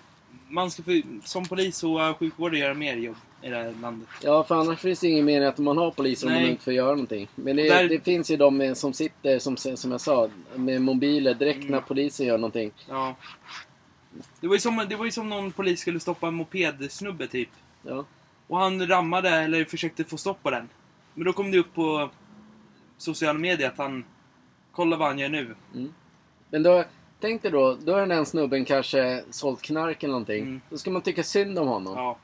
man 0.49 0.71
ska 0.71 0.83
få, 0.83 1.01
som 1.25 1.45
polis 1.45 1.85
och 1.85 1.97
uh, 2.01 2.15
sjukvårdare 2.15 2.59
göra 2.59 2.75
mer 2.75 2.97
jobb 2.97 3.17
i 3.43 3.49
det 3.49 3.57
här 3.57 3.75
landet. 3.83 4.09
Ja, 4.23 4.45
för 4.45 4.55
annars 4.55 4.79
finns 4.81 5.01
det 5.01 5.09
ingen 5.09 5.25
mening 5.25 5.49
att 5.49 5.59
man 5.59 5.79
har 5.79 5.91
poliser 5.91 6.27
om 6.27 6.33
Nej. 6.33 6.43
man 6.43 6.51
inte 6.51 6.65
får 6.65 6.73
göra 6.73 6.91
någonting. 6.91 7.29
Men 7.35 7.57
det, 7.57 7.69
Där- 7.69 7.89
det 7.89 8.01
finns 8.05 8.31
ju 8.31 8.37
de 8.37 8.57
med- 8.57 8.77
som 8.77 8.93
sitter, 8.93 9.39
som, 9.39 9.57
som 9.57 9.91
jag 9.91 10.01
sa, 10.01 10.29
med 10.55 10.83
mobiler 10.83 11.35
direkt 11.35 11.59
Mm. 11.59 11.71
när 11.71 11.81
polisen 11.81 12.27
gör 12.27 12.39
någonting. 12.39 12.71
Ja. 12.89 13.15
Det 14.41 14.47
var, 14.47 14.55
ju 14.55 14.61
som, 14.61 14.87
det 14.89 14.97
var 14.97 15.05
ju 15.05 15.11
som 15.11 15.29
någon 15.29 15.53
polis 15.53 15.81
skulle 15.81 16.01
stoppa 16.01 16.29
en 16.29 16.35
mopedsnubbe 16.35 17.27
typ. 17.27 17.49
Ja. 17.83 18.05
Och 18.47 18.59
han 18.59 18.87
rammade 18.87 19.31
eller 19.31 19.65
försökte 19.65 20.05
få 20.05 20.17
stopp 20.17 20.43
på 20.43 20.51
den. 20.51 20.69
Men 21.15 21.25
då 21.25 21.33
kom 21.33 21.51
det 21.51 21.59
upp 21.59 21.75
på 21.75 22.11
sociala 22.99 23.39
medier 23.39 23.69
att 23.69 23.79
han... 23.79 24.05
Kolla 24.73 24.97
vad 24.97 25.09
han 25.09 25.19
gör 25.19 25.29
nu. 25.29 25.55
Men 26.51 26.63
då, 26.63 26.85
tänk 27.25 27.43
dig 27.43 27.51
då, 27.51 27.77
då 27.85 27.93
har 27.93 28.07
den 28.07 28.27
snubben 28.27 28.65
kanske 28.65 29.23
sålt 29.31 29.63
knark 29.63 30.03
eller 30.03 30.13
någonting. 30.13 30.43
Mm. 30.43 30.61
Då 30.71 30.79
ska 30.79 30.91
man 30.91 31.03
tycka 31.03 31.23
synd 31.23 31.59
om 31.59 31.69
honom. 31.69 31.97
Ja. 31.97 32.17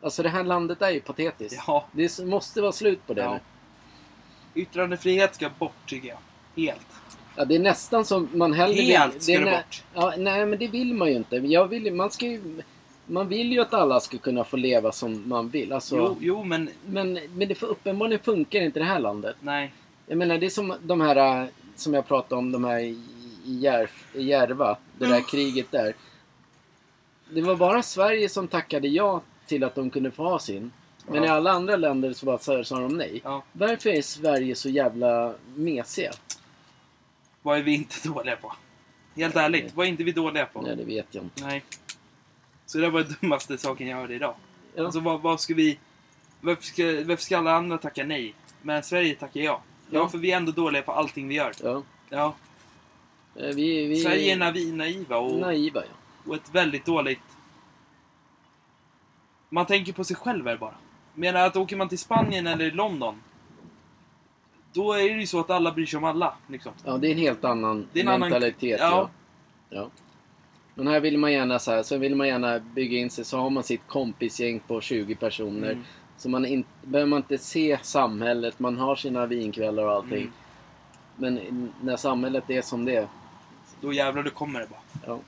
Alltså 0.00 0.22
det 0.22 0.28
här 0.28 0.44
landet 0.44 0.82
är 0.82 0.90
ju 0.90 1.00
patetiskt. 1.00 1.62
ja. 1.66 1.86
Det 1.92 2.24
måste 2.24 2.62
vara 2.62 2.72
slut 2.72 3.06
på 3.06 3.14
det 3.14 3.22
ja. 3.22 3.32
nu. 3.32 4.62
Yttrandefrihet 4.62 5.34
ska 5.34 5.50
bort 5.58 5.86
tycker 5.86 6.08
jag. 6.08 6.18
Helt. 6.62 6.86
Ja, 7.36 7.44
det 7.44 7.54
är 7.54 7.58
nästan 7.58 8.04
som 8.04 8.28
man 8.32 8.52
hellre 8.52 8.82
Helt 8.82 9.22
ska 9.22 9.32
det 9.32 9.44
det 9.44 9.50
bort. 9.50 9.82
Ja, 9.94 10.14
nej, 10.18 10.46
men 10.46 10.58
det 10.58 10.68
vill 10.68 10.94
man 10.94 11.08
ju 11.08 11.14
inte. 11.14 11.36
Jag 11.36 11.66
vill, 11.68 11.94
man, 11.94 12.10
ska 12.10 12.26
ju, 12.26 12.62
man 13.06 13.28
vill 13.28 13.52
ju 13.52 13.60
att 13.60 13.74
alla 13.74 14.00
ska 14.00 14.18
kunna 14.18 14.44
få 14.44 14.56
leva 14.56 14.92
som 14.92 15.28
man 15.28 15.48
vill. 15.48 15.72
Alltså, 15.72 15.96
Jo, 15.96 16.16
jo, 16.20 16.44
men 16.44 16.70
men, 16.86 17.18
men 17.34 17.48
det 17.48 17.54
för, 17.54 17.66
uppenbarligen 17.66 18.22
funkar 18.22 18.60
inte 18.60 18.78
det 18.80 18.86
här 18.86 18.98
landet. 18.98 19.36
nej. 19.40 19.72
Jag 20.06 20.18
menar, 20.18 20.38
det 20.38 20.46
är 20.46 20.50
som 20.50 20.74
de 20.82 21.00
här 21.00 21.42
äh, 21.42 21.48
som 21.76 21.94
jag 21.94 22.08
pratade 22.08 22.38
om, 22.38 22.52
de 22.52 22.64
här 22.64 22.78
i, 22.78 23.02
i, 23.44 23.58
Järf, 23.58 24.05
i 24.16 24.22
Järva. 24.22 24.76
Det 24.98 25.06
där 25.06 25.20
kriget 25.28 25.70
där. 25.70 25.94
Det 27.30 27.42
var 27.42 27.56
bara 27.56 27.82
Sverige 27.82 28.28
som 28.28 28.48
tackade 28.48 28.88
ja 28.88 29.22
till 29.46 29.64
att 29.64 29.74
de 29.74 29.90
kunde 29.90 30.10
få 30.10 30.22
ha 30.28 30.38
sin. 30.38 30.72
Men 31.06 31.14
Ja. 31.22 31.24
i 31.24 31.28
alla 31.28 31.50
andra 31.50 31.76
länder 31.76 32.12
så 32.12 32.26
bara 32.26 32.38
sa 32.38 32.64
sa 32.64 32.80
de 32.80 32.96
nej. 32.96 33.20
Ja. 33.24 33.42
Varför 33.52 33.90
är 33.90 34.02
Sverige 34.02 34.54
så 34.54 34.68
jävla 34.68 35.34
mesiga? 35.54 36.12
Vad 37.42 37.58
är 37.58 37.62
vi 37.62 37.74
inte 37.74 38.08
dåliga 38.08 38.36
på? 38.36 38.52
Helt 39.16 39.36
ärligt, 39.36 39.74
vad 39.74 39.86
är 39.86 39.90
inte 39.90 40.04
vi 40.04 40.12
dåliga 40.12 40.46
på? 40.46 40.60
Nej, 40.62 40.76
det 40.76 40.84
vet 40.84 41.06
jag 41.10 41.24
inte. 41.24 41.44
Nej. 41.44 41.64
Så 42.66 42.78
det 42.78 42.90
var 42.90 43.02
den 43.02 43.16
dummaste 43.20 43.58
saken 43.58 43.86
jag 43.88 43.96
hörde 43.96 44.14
idag. 44.14 44.34
Ja. 44.74 44.84
Alltså 44.84 45.00
vad, 45.00 45.20
vad 45.20 45.40
ska 45.40 45.54
vi... 45.54 45.78
Varför 46.40 46.62
ska, 46.62 46.82
varför 46.84 47.22
ska 47.22 47.38
alla 47.38 47.52
andra 47.52 47.78
tacka 47.78 48.04
nej? 48.04 48.34
Men 48.62 48.82
Sverige 48.82 49.14
tackar 49.14 49.40
ja. 49.40 49.62
Ja, 49.90 49.98
Ja. 50.00 50.08
för 50.08 50.18
vi 50.18 50.32
är 50.32 50.36
ändå 50.36 50.52
dåliga 50.52 50.82
på 50.82 50.92
allting 50.92 51.28
vi 51.28 51.34
gör. 51.34 51.52
Ja. 51.62 51.82
Ja. 52.08 52.34
Eh, 53.38 53.46
Vi, 53.54 53.86
vi 53.86 53.96
Sverige 53.96 54.32
är 54.32 54.36
navi, 54.36 54.72
naiva 54.72 55.16
och, 55.16 55.38
naiva. 55.40 55.82
Ja. 55.84 56.30
och 56.30 56.34
ett 56.34 56.54
väldigt 56.54 56.86
dåligt... 56.86 57.20
Man 59.48 59.66
tänker 59.66 59.92
på 59.92 60.04
sig 60.04 60.16
själv 60.16 60.46
här 60.46 60.56
bara. 60.56 60.74
Menar 61.14 61.46
att 61.46 61.56
åker 61.56 61.76
man 61.76 61.88
till 61.88 61.98
Spanien 61.98 62.46
eller 62.46 62.70
London 62.70 63.22
då 64.72 64.92
är 64.92 65.14
det 65.14 65.20
ju 65.20 65.26
så 65.26 65.40
att 65.40 65.50
alla 65.50 65.72
bryr 65.72 65.86
sig 65.86 65.98
om 65.98 66.04
alla. 66.04 66.34
Liksom. 66.46 66.72
ja, 66.84 66.98
det 66.98 67.08
är 67.08 67.12
en 67.12 67.18
helt 67.18 67.44
annan 67.44 67.88
en 67.94 68.08
annan- 68.08 68.20
mentalitet. 68.20 68.80
ja. 68.80 69.10
Ja. 69.70 69.76
ja. 69.76 69.90
Men 70.74 70.86
här 70.86 71.00
vill 71.00 71.18
man 71.18 71.32
gärna 71.32 71.58
så 71.58 71.70
här, 71.70 71.82
så 71.82 71.98
vill 71.98 72.14
man 72.14 72.28
gärna 72.28 72.58
bygga 72.58 72.98
in 72.98 73.10
sig 73.10 73.24
så 73.24 73.38
har 73.38 73.50
man 73.50 73.62
sitt 73.62 73.86
kompisgäng 73.86 74.60
på 74.60 74.80
20 74.80 75.14
personer. 75.14 75.72
Mm. 75.72 75.84
Så 76.16 76.28
man 76.28 76.46
in, 76.46 76.64
behöver 76.82 77.08
man 77.10 77.16
inte 77.16 77.38
se 77.38 77.78
samhället, 77.82 78.58
man 78.58 78.76
har 78.78 78.96
sina 78.96 79.26
vinkvällar 79.26 79.82
och 79.84 79.92
allting. 79.92 80.18
Mm. 80.22 80.32
Men 81.16 81.72
när 81.80 81.96
samhället 81.96 82.50
är 82.50 82.62
som 82.62 82.84
det 82.84 82.96
är, 82.96 83.08
Då 83.80 83.92
jävlar, 83.92 84.22
då 84.22 84.30
kommer 84.30 84.60
det 84.60 84.66
bara. 84.66 84.80
Ja. 85.06 85.20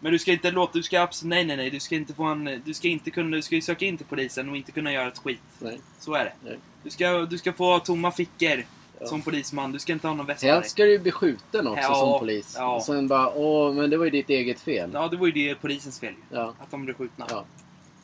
Men 0.00 0.12
du 0.12 0.18
ska 0.18 0.32
inte 0.32 0.50
låta, 0.50 0.72
du 0.72 0.82
ska 0.82 1.00
absolut, 1.00 1.28
nej 1.30 1.44
nej 1.44 1.56
nej, 1.56 1.70
du 1.70 1.80
ska 1.80 1.94
inte 1.94 2.14
få 2.14 2.24
en, 2.24 2.62
du 2.64 2.74
ska 2.74 2.88
inte 2.88 3.10
kunna, 3.10 3.36
du 3.36 3.42
ska 3.42 3.54
ju 3.54 3.62
söka 3.62 3.84
in 3.86 3.96
till 3.96 4.06
polisen 4.06 4.48
och 4.50 4.56
inte 4.56 4.72
kunna 4.72 4.92
göra 4.92 5.08
ett 5.08 5.18
skit. 5.18 5.40
Nej. 5.58 5.80
Så 6.00 6.14
är 6.14 6.24
det. 6.24 6.32
Nej. 6.44 6.58
Du 6.82 6.90
ska, 6.90 7.10
du 7.20 7.38
ska 7.38 7.52
få 7.52 7.78
tomma 7.78 8.10
fickor 8.12 8.64
Ja. 9.00 9.06
som 9.06 9.22
polisman, 9.22 9.72
du 9.72 9.78
ska 9.78 9.92
inte 9.92 10.06
ha 10.08 10.14
någon 10.14 10.26
väska 10.26 10.54
Helst 10.54 10.70
ska 10.70 10.82
du 10.84 10.90
ju 10.92 10.98
bli 10.98 11.10
skjuten 11.10 11.66
också 11.68 11.82
Ja, 11.82 11.94
som 11.94 12.18
polis. 12.18 12.54
ja. 12.58 12.76
Och 12.76 12.82
sen 12.82 13.08
bara, 13.08 13.28
åh, 13.34 13.74
men 13.74 13.90
det 13.90 13.96
var 13.96 14.04
ju 14.04 14.10
ditt 14.10 14.30
eget 14.30 14.60
fel. 14.60 14.90
Ja, 14.92 15.08
det 15.08 15.16
var 15.16 15.26
ju 15.26 15.32
det 15.32 15.54
polisens 15.54 16.00
fel 16.00 16.12
ju. 16.30 16.36
Ja. 16.36 16.54
Att 16.60 16.70
de 16.70 16.84
blev 16.84 16.94
skjutna. 16.94 17.26
Ja. 17.30 17.44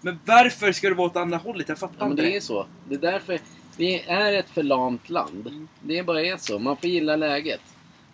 Men 0.01 0.19
varför 0.25 0.73
ska 0.73 0.89
det 0.89 0.95
vara 0.95 1.07
åt 1.07 1.17
andra 1.17 1.37
hållet? 1.37 1.69
Jag 1.69 1.79
fattar 1.79 1.97
Ja, 1.99 2.07
men 2.07 2.17
det 2.17 2.23
är 2.23 2.27
det. 2.27 2.33
ju 2.35 2.41
så. 2.41 2.67
Det 2.89 2.95
är 2.95 2.99
därför 2.99 3.39
vi 3.77 4.01
är 4.01 4.33
ett 4.33 4.51
förlamt 4.55 5.09
land. 5.11 5.47
Mm. 5.47 5.69
Det 5.81 6.03
bara 6.03 6.23
är 6.23 6.37
så. 6.37 6.59
Man 6.59 6.77
får 6.77 6.91
gilla 6.91 7.17
läget. 7.17 7.61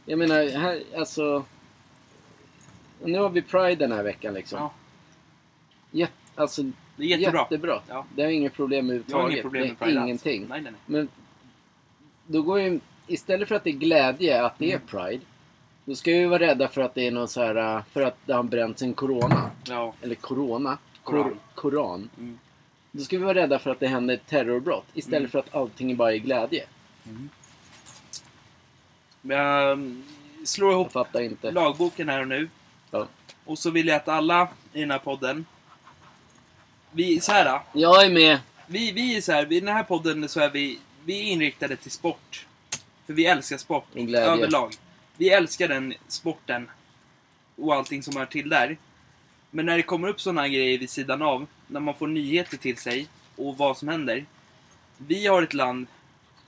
Jag 0.04 0.18
menar, 0.18 0.48
här, 0.58 0.82
alltså... 0.98 1.44
Nu 3.04 3.18
har 3.18 3.30
vi 3.30 3.42
Pride 3.42 3.74
den 3.74 3.92
här 3.92 4.02
veckan 4.02 4.34
liksom. 4.34 4.58
Ja, 4.58 4.72
Jätte, 5.90 6.12
alltså, 6.34 6.62
det 6.96 7.02
är 7.04 7.06
jättebra. 7.18 7.40
jättebra. 7.40 7.80
Ja. 7.88 8.06
Det 8.16 8.22
är 8.22 8.28
inget 8.28 8.54
problem 8.54 8.86
Jag 8.86 8.92
har 8.94 8.98
överhuvudtaget. 8.98 9.32
inget 9.32 9.42
problem 9.42 9.62
med 9.62 9.70
det 9.70 9.84
Pride 9.84 10.00
är 10.00 10.04
ingenting. 10.04 10.46
Nej, 10.48 10.60
nej, 10.60 10.72
nej. 10.72 10.80
Men 10.86 11.08
då 12.26 12.42
går 12.42 12.60
ju... 12.60 12.80
Istället 13.06 13.48
för 13.48 13.54
att 13.54 13.64
det 13.64 13.70
är 13.70 13.74
glädje 13.74 14.44
att 14.44 14.58
det 14.58 14.72
är 14.72 14.76
Mm. 14.76 14.86
Pride. 14.86 15.24
Då 15.84 15.94
ska 15.94 16.10
vi 16.10 16.24
vara 16.26 16.38
rädda 16.38 16.68
för 16.68 16.80
att 16.80 16.94
det 16.94 17.06
är 17.06 17.10
någon 17.10 17.28
så 17.28 17.40
här... 17.42 17.76
äh, 17.76 17.82
För 17.92 18.02
att 18.02 18.16
det 18.26 18.32
har 18.32 18.42
bränts 18.42 18.82
en 18.82 18.94
Corona. 18.94 19.50
Ja. 19.64 19.94
Eller 20.02 20.14
Corona. 20.14 20.78
Koran. 21.04 21.22
Kor, 21.24 21.36
koran. 21.54 22.10
Mm. 22.18 22.38
Då 22.92 23.02
ska 23.02 23.18
vi 23.18 23.24
vara 23.24 23.34
rädda 23.34 23.58
för 23.58 23.70
att 23.70 23.80
det 23.80 23.86
händer 23.86 24.14
ett 24.14 24.26
terrorbrott. 24.26 24.86
Istället 24.94 25.18
Mm. 25.18 25.30
för 25.30 25.38
att 25.38 25.54
allting 25.54 25.96
bara 25.96 26.12
är 26.12 26.16
glädje. 26.18 26.64
Men 29.20 29.36
jag 29.38 29.72
mm, 29.72 30.02
slår 30.44 30.72
ihop 30.72 30.86
Jag 30.86 30.92
fattar 30.92 31.20
inte. 31.20 31.50
lagboken 31.50 32.08
här 32.08 32.20
och 32.20 32.28
nu. 32.28 32.48
Och 33.50 33.58
så 33.58 33.70
vill 33.70 33.86
jag 33.86 33.96
att 33.96 34.08
alla 34.08 34.48
i 34.72 34.80
den 34.80 34.90
här 34.90 34.98
podden... 34.98 35.46
Vi, 36.92 37.20
så 37.20 37.32
här. 37.32 37.60
Jag 37.72 38.04
är 38.04 38.10
med. 38.10 38.38
Vi, 38.66 38.92
vi 38.92 39.16
är 39.16 39.20
så 39.20 39.32
här, 39.32 39.52
i 39.52 39.60
den 39.60 39.74
här 39.74 39.82
podden 39.82 40.28
så 40.28 40.40
är 40.40 40.50
vi, 40.50 40.78
vi 41.04 41.18
är 41.20 41.32
inriktade 41.32 41.76
till 41.76 41.90
sport. 41.90 42.46
För 43.06 43.12
vi 43.12 43.26
älskar 43.26 43.56
sport 43.56 43.86
Och 43.94 44.06
glädje. 44.06 44.30
överlag. 44.30 44.72
Vi 45.16 45.30
älskar 45.30 45.68
den 45.68 45.94
sporten 46.08 46.70
och 47.56 47.74
allting 47.74 48.02
som 48.02 48.16
är 48.16 48.26
till 48.26 48.48
där. 48.48 48.76
Men 49.50 49.66
när 49.66 49.76
det 49.76 49.82
kommer 49.82 50.08
upp 50.08 50.20
sådana 50.20 50.48
grejer 50.48 50.78
vid 50.78 50.90
sidan 50.90 51.22
av, 51.22 51.46
när 51.66 51.80
man 51.80 51.94
får 51.94 52.06
nyheter 52.06 52.56
till 52.56 52.76
sig 52.76 53.06
och 53.36 53.56
vad 53.56 53.78
som 53.78 53.88
händer. 53.88 54.24
Vi 54.96 55.26
har 55.26 55.42
ett 55.42 55.54
land, 55.54 55.86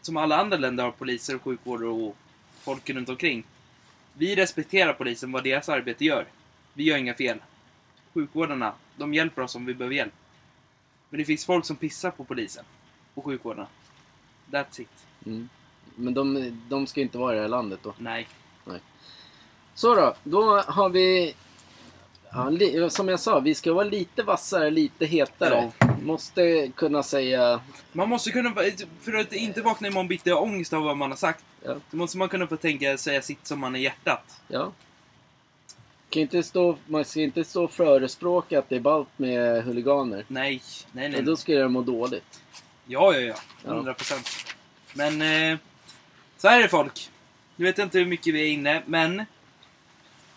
som 0.03 0.17
alla 0.17 0.37
andra 0.37 0.57
länder 0.57 0.85
har 0.85 0.91
poliser 0.91 1.37
och 1.37 1.43
sjukvård 1.43 1.83
och 1.83 2.17
folk 2.61 2.91
runt 2.91 3.09
omkring. 3.09 3.45
Vi 4.13 4.37
respekterar 4.37 4.93
polisen, 4.93 5.33
vad 5.33 5.45
deras 5.45 5.69
arbete 5.69 6.05
gör. 6.05 6.27
Vi 6.75 6.85
gör 6.85 6.97
inga 6.97 7.15
fel. 7.15 7.39
Sjukvårdarna, 8.15 8.73
de 8.97 9.15
hjälper 9.15 9.43
oss 9.43 9.55
om 9.55 9.67
vi 9.67 9.75
behöver 9.75 9.95
hjälp. 9.97 10.13
Men 11.11 11.19
det 11.19 11.25
finns 11.25 11.45
folk 11.47 11.65
som 11.65 11.77
pissar 11.77 12.11
på 12.11 12.25
polisen 12.25 12.65
och 13.15 13.25
sjukvårdarna. 13.25 13.69
That's 14.51 14.81
it. 14.81 15.07
Mm. 15.27 15.49
Men 15.97 16.15
de, 16.15 16.53
de 16.69 16.87
ska 16.87 17.01
inte 17.01 17.19
vara 17.19 17.33
i 17.33 17.37
det 17.37 17.43
här 17.43 17.49
landet 17.49 17.81
då. 17.83 17.95
Nej. 17.99 18.29
Så 19.75 19.95
då, 19.95 20.15
då 20.25 20.61
har 20.61 20.89
vi... 20.89 21.35
Ja, 22.35 22.49
li, 22.51 22.91
som 22.91 23.09
jag 23.09 23.21
sa, 23.21 23.41
vi 23.41 23.55
ska 23.55 23.73
vara 23.73 23.85
lite 23.85 24.23
vassare, 24.23 24.71
lite 24.71 25.07
hetare. 25.07 25.73
Måste 26.03 26.69
kunna 26.75 27.03
säga... 27.03 27.61
Man 27.93 28.09
måste 28.09 28.31
kunna, 28.31 28.55
för 29.01 29.15
att 29.15 29.33
inte 29.33 29.63
vakna 29.63 29.89
imorgon 29.89 30.09
bitti 30.09 30.31
och 30.31 30.43
ångest 30.43 30.73
av 30.73 30.83
vad 30.83 30.97
man 30.97 31.11
har 31.11 31.17
sagt, 31.17 31.45
Ja. 31.65 31.77
så 31.91 31.97
måste 31.97 32.19
man 32.19 32.29
kunna 32.29 32.47
få 32.47 32.57
tänka, 32.57 32.99
säga 32.99 33.23
sitt 33.23 33.47
som 33.47 33.61
man 33.61 33.77
är 33.77 33.81
hjärtat. 33.81 34.41
ja. 34.49 34.73
Kan 36.13 36.23
inte 36.23 36.43
stå, 36.43 36.79
man 36.87 37.05
ska 37.05 37.21
inte 37.21 37.45
stå 37.45 37.65
och 37.65 37.73
förespråka 37.73 38.59
att 38.59 38.69
det 38.69 38.77
är 38.77 38.81
ballt 38.81 39.09
med 39.17 39.65
huliganer. 39.65 40.25
Nej, 40.29 40.63
nej, 40.93 41.05
Ja, 41.05 41.11
nej. 41.11 41.23
då 41.23 41.37
ska 41.37 41.53
jag 41.53 41.71
må 41.71 41.83
dåligt. 41.83 42.43
Ja, 42.87 43.15
ja, 43.15 43.21
ja. 43.21 43.35
Ja. 43.65 43.71
100 43.71 43.95
procent. 43.95 44.29
Men, 44.95 45.23
eh, 45.53 45.59
så 46.37 46.49
här 46.49 46.59
är 46.59 46.63
det 46.63 46.69
folk. 46.69 47.11
Nu 47.57 47.65
vet 47.65 47.79
jag 47.79 47.87
inte 47.87 47.99
hur 47.99 48.07
mycket 48.07 48.35
vi 48.35 48.41
är 48.43 48.47
inne, 48.53 48.83
men 48.87 49.25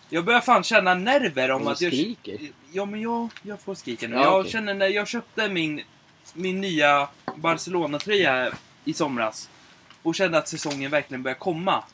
jag 0.08 0.24
börjar 0.24 0.40
fan 0.40 0.62
känna 0.62 0.94
nerver 0.94 1.50
om 1.50 1.64
Du 1.64 1.70
att 1.70 1.80
jag... 1.80 1.92
skriker. 1.92 2.38
Ja, 2.72 2.84
men 2.84 3.00
jag, 3.00 3.28
jag 3.42 3.60
får 3.60 3.74
skrika 3.74 4.08
nu. 4.08 4.16
Ja, 4.16 4.22
jag 4.22 4.40
okej. 4.40 4.52
känner 4.52 4.74
när 4.74 4.86
jag 4.88 5.08
köpte 5.08 5.48
min, 5.48 5.82
min 6.34 6.60
nya 6.60 7.08
Barcelona-tröja 7.36 8.52
i 8.84 8.92
somras 8.92 9.50
och 10.02 10.14
kände 10.14 10.38
att 10.38 10.48
säsongen 10.48 10.90
verkligen 10.90 11.22
börjar 11.22 11.38
komma. 11.38 11.84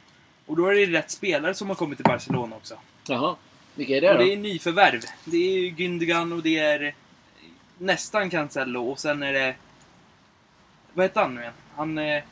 Och 0.46 0.56
då 0.56 0.66
är 0.66 0.74
det 0.74 0.86
rätt 0.98 1.10
spelare 1.10 1.54
som 1.54 1.68
har 1.68 1.74
kommit 1.74 1.98
till 1.98 2.04
Barcelona 2.04 2.56
också. 2.56 2.74
Jaha. 3.06 3.36
Vilka 3.74 3.96
är 3.96 4.00
det 4.00 4.10
och 4.10 4.18
då? 4.18 4.24
det 4.24 4.32
är 4.32 4.36
nyförvärv. 4.36 5.00
Det 5.24 5.36
är 5.36 5.58
ju 5.58 5.70
Gündogan 5.70 6.32
och 6.32 6.42
det 6.42 6.58
är 6.58 6.94
nästan 7.78 8.30
Cancelo 8.30 8.90
och 8.90 8.98
sen 8.98 9.22
är 9.22 9.32
det... 9.32 9.54
Vad 10.94 11.04
heter 11.04 11.20
han 11.20 11.34
nu 11.34 11.40
igen? 11.40 11.52
Han, 11.76 11.98
eh, 11.98 12.22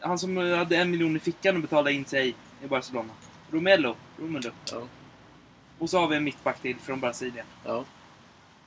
han 0.00 0.18
som 0.18 0.36
hade 0.36 0.76
en 0.76 0.90
miljon 0.90 1.16
i 1.16 1.20
fickan 1.20 1.56
och 1.56 1.62
betalade 1.62 1.92
in 1.92 2.04
sig 2.04 2.34
i 2.64 2.66
Barcelona. 2.66 3.12
Romelo. 3.50 3.96
Romelo. 4.18 4.50
Ja. 4.72 4.82
Och 5.78 5.90
så 5.90 5.98
har 5.98 6.08
vi 6.08 6.16
en 6.16 6.24
mittback 6.24 6.62
till 6.62 6.76
från 6.76 7.00
Brasilien. 7.00 7.46
Ja. 7.64 7.84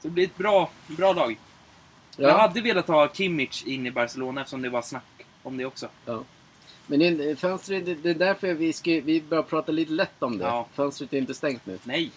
Så 0.02 0.08
det 0.08 0.10
blir 0.10 0.24
ett 0.24 0.38
bra, 0.38 0.72
bra 0.88 1.14
lag. 1.14 1.38
Ja. 2.18 2.28
Jag 2.28 2.38
hade 2.38 2.62
velat 2.62 2.88
ha 2.88 3.14
Kimmich 3.14 3.64
in 3.66 3.86
i 3.86 3.92
Barcelona 3.92 4.42
eftersom 4.42 4.62
det 4.62 4.70
var 4.70 4.82
snack 4.82 5.26
om 5.44 5.58
det 5.58 5.66
också. 5.66 5.90
Men 6.90 7.00
det, 7.00 7.40
fönstret, 7.40 7.86
det, 7.86 7.96
det 7.96 8.10
är 8.10 8.14
därför 8.14 8.54
vi, 8.54 8.74
ska, 8.74 8.92
vi 8.92 9.22
börjar 9.22 9.44
prata 9.44 9.72
lite 9.72 9.92
lätt 9.92 10.24
om 10.24 10.38
det. 10.38 10.44
Ja. 10.44 10.68
Fönstret 10.74 11.14
är 11.14 11.18
inte 11.18 11.34
stängt 11.34 11.66
nu. 11.66 11.80
Nej. 11.84 12.12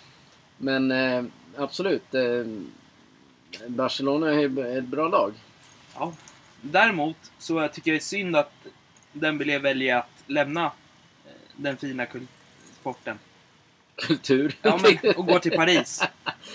Men 0.56 0.90
eh, 0.90 1.24
absolut. 1.56 2.14
Eh, 2.14 2.44
Barcelona 3.66 4.34
är 4.34 4.78
ett 4.78 4.84
bra 4.84 5.08
lag. 5.08 5.32
Ja. 5.94 6.12
Däremot 6.60 7.16
så 7.38 7.68
tycker 7.68 7.90
jag 7.90 7.94
det 7.94 7.98
är 7.98 8.04
synd 8.04 8.36
att 8.36 8.52
Dembélé 9.12 9.58
väljer 9.58 9.96
att 9.96 10.22
lämna 10.26 10.64
eh, 10.64 11.32
den 11.56 11.76
fina 11.76 12.06
kul- 12.06 12.26
sporten. 12.80 13.18
Kultur. 13.96 14.54
Ja, 14.62 14.80
men, 14.82 15.14
och 15.16 15.26
gå 15.26 15.38
till 15.38 15.52
Paris. 15.52 16.02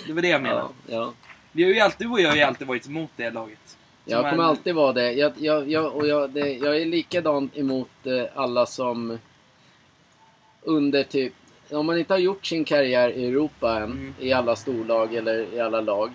Det 0.08 0.14
var 0.14 0.22
det 0.22 0.28
jag 0.28 0.42
menade. 0.42 0.62
ja, 0.88 0.94
ja. 0.96 1.14
Vi 1.52 1.64
har 1.64 1.72
ju 1.72 1.80
alltid, 1.80 2.08
du 2.08 2.12
och 2.12 2.22
jag 2.22 2.30
har 2.30 2.36
ju 2.36 2.42
alltid 2.42 2.68
varit 2.68 2.88
emot 2.88 3.12
det 3.16 3.30
laget. 3.30 3.77
Jag 4.08 4.30
kommer 4.30 4.44
en- 4.44 4.50
alltid 4.50 4.76
vara 4.76 4.94
det. 4.94 5.12
Jag, 5.14 5.32
jag, 5.38 5.72
jag, 5.72 5.96
och 5.96 6.08
jag, 6.08 6.30
det, 6.30 6.54
jag 6.54 6.82
är 6.82 6.86
likadant 6.86 7.58
emot 7.58 7.90
eh, 8.04 8.24
alla 8.36 8.66
som 8.66 9.18
under 10.62 11.04
typ... 11.04 11.34
Om 11.72 11.86
man 11.86 11.98
inte 12.00 12.14
har 12.14 12.20
gjort 12.20 12.46
sin 12.46 12.66
karriär 12.66 13.10
i 13.10 13.26
Europa 13.28 13.76
än, 13.78 13.84
Mm. 13.92 14.14
i 14.20 14.34
alla 14.34 14.56
storlag 14.56 15.14
eller 15.16 15.54
i 15.54 15.60
alla 15.60 15.82
lag, 15.82 16.12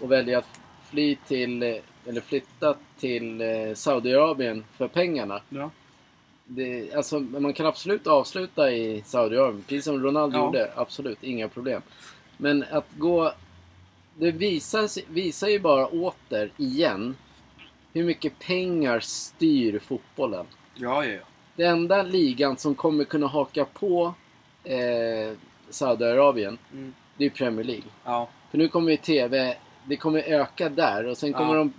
och 0.00 0.12
väljer 0.12 0.38
att 0.38 0.60
fly 0.90 1.16
till, 1.26 1.62
eh, 1.62 1.76
eller 2.06 2.20
flytta 2.20 2.74
till 2.98 3.40
eh, 3.40 3.74
Saudiarabien 3.74 4.64
för 4.76 4.88
pengarna. 4.88 5.40
Ja. 5.48 5.70
Det, 6.44 6.94
alltså, 6.94 7.20
man 7.20 7.52
kan 7.52 7.66
absolut 7.66 8.06
avsluta 8.06 8.72
i 8.72 9.02
Saudiarabien, 9.06 9.62
precis 9.68 9.84
som 9.84 10.02
Ronaldo 10.02 10.38
Ja. 10.38 10.44
gjorde. 10.44 10.70
Absolut, 10.76 11.18
inga 11.24 11.48
problem. 11.48 11.82
Men 12.36 12.64
att 12.70 12.86
gå... 12.98 13.32
Det 14.18 14.30
visar, 14.30 15.12
visar 15.12 15.48
ju 15.48 15.58
bara 15.58 15.86
åter, 15.86 16.50
igen, 16.56 17.16
hur 17.96 18.04
mycket 18.04 18.38
pengar 18.38 19.00
styr 19.00 19.78
fotbollen. 19.78 20.46
Ja, 20.74 21.04
ja, 21.04 21.12
ja. 21.12 21.20
Den 21.56 21.70
enda 21.72 22.02
ligan 22.02 22.56
som 22.56 22.74
kommer 22.74 23.04
kunna 23.04 23.26
haka 23.26 23.64
på 23.64 24.14
eh, 24.64 25.36
Saudiarabien, 25.70 26.58
Mm. 26.72 26.94
det 27.16 27.24
är 27.24 27.30
Premier 27.30 27.64
League. 27.64 27.84
Ja. 28.04 28.28
För 28.50 28.58
nu 28.58 28.68
kommer 28.68 28.90
ju 28.90 28.96
TV, 28.96 29.56
det 29.84 29.96
kommer 29.96 30.22
öka 30.22 30.68
där 30.68 31.06
och 31.06 31.16
sen 31.18 31.32
kommer 31.32 31.54
Ja. 31.54 31.58
de... 31.58 31.72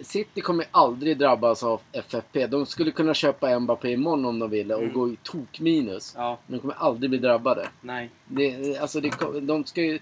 City 0.00 0.40
kommer 0.40 0.66
aldrig 0.70 1.18
drabbas 1.18 1.62
av 1.62 1.80
FFP. 1.92 2.46
De 2.46 2.66
skulle 2.66 2.90
kunna 2.90 3.14
köpa 3.14 3.58
Mbappé 3.58 3.90
imorgon 3.92 4.24
om 4.24 4.38
de 4.38 4.50
ville 4.50 4.74
och 4.74 4.82
Mm. 4.82 4.94
gå 4.94 5.08
i 5.08 5.16
tok 5.22 5.60
minus. 5.60 6.14
Ja. 6.16 6.38
Men 6.46 6.56
de 6.56 6.60
kommer 6.60 6.74
aldrig 6.74 7.10
bli 7.10 7.18
drabbade. 7.18 7.68
Nej. 7.80 8.10
Det, 8.26 8.78
alltså 8.78 9.00
det, 9.00 9.40
de 9.40 9.64
ska 9.64 9.82
ju... 9.82 9.98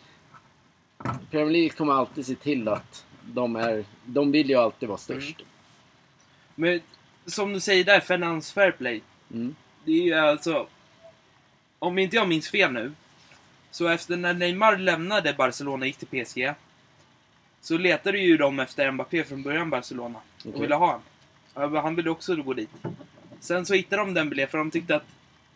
Premier 1.31 1.51
League 1.53 1.69
kommer 1.71 1.93
alltid 1.93 2.27
se 2.27 2.35
till 2.35 2.69
att 2.69 3.05
de 3.35 3.57
är... 3.57 3.85
De 4.05 4.33
vill 4.33 4.49
ju 4.49 4.57
alltid 4.57 4.89
vara 4.89 4.99
störst. 4.99 5.43
Men 6.55 6.81
som 7.27 7.53
du 7.53 7.61
säger 7.61 7.85
där, 7.85 8.01
Finance 8.01 8.55
Fair 8.55 8.71
Play. 8.71 9.03
Mm. 9.33 9.55
Det 9.85 9.93
är 9.93 10.03
ju 10.03 10.15
alltså... 10.15 10.67
Om 11.79 11.99
inte 11.99 12.17
jag 12.17 12.29
minns 12.29 12.51
fel 12.51 12.73
nu. 12.73 12.93
Så 13.71 13.89
efter 13.89 14.17
när 14.17 14.35
Neymar 14.35 14.77
lämnade 14.77 15.35
Barcelona 15.39 15.83
och 15.83 15.87
gick 15.87 15.97
till 15.97 16.25
PSG. 16.25 16.53
Så 17.61 17.79
letade 17.79 18.19
ju 18.19 18.37
de 18.37 18.61
efter 18.61 18.91
Mbappé 18.91 19.25
från 19.25 19.43
början 19.43 19.71
Barcelona. 19.71 20.21
Okej. 20.39 20.53
Och 20.53 20.63
ville 20.63 20.75
ha 20.75 21.01
men 21.55 21.77
Han 21.77 21.95
ville 21.95 22.11
också 22.11 22.37
gå 22.37 22.55
dit. 22.55 22.71
Sen 23.41 23.67
så 23.67 23.75
hittade 23.75 24.03
de 24.03 24.15
Dembélé 24.15 24.47
för 24.47 24.59
de 24.59 24.71
tyckte 24.71 24.97
att 24.97 25.07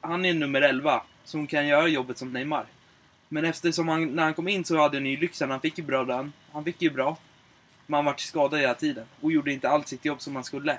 han 0.00 0.24
är 0.24 0.34
nummer 0.34 0.62
11. 0.62 1.02
Som 1.24 1.46
kan 1.46 1.66
göra 1.66 1.88
jobbet 1.88 2.18
som 2.18 2.32
Neymar. 2.32 2.66
Men 3.28 3.44
eftersom 3.44 3.88
han, 3.88 4.06
när 4.06 4.22
han 4.22 4.34
kom 4.34 4.48
in 4.48 4.64
så 4.64 4.78
hade 4.78 4.96
han 4.96 5.06
ju 5.06 5.16
lyxen. 5.16 5.50
Han 5.50 5.60
fick 5.60 5.78
ju 5.78 5.84
bra 5.84 6.02
lön. 6.02 6.32
Han 6.52 6.64
fick 6.64 6.82
ju 6.82 6.90
bra. 6.90 7.16
Men 7.86 7.94
han 7.94 8.04
vart 8.04 8.20
skadad 8.20 8.60
hela 8.60 8.74
tiden. 8.74 9.04
Och 9.20 9.32
gjorde 9.32 9.52
inte 9.52 9.68
alls 9.68 9.88
sitt 9.88 10.04
jobb 10.04 10.20
som 10.20 10.34
han 10.34 10.44
skulle. 10.44 10.78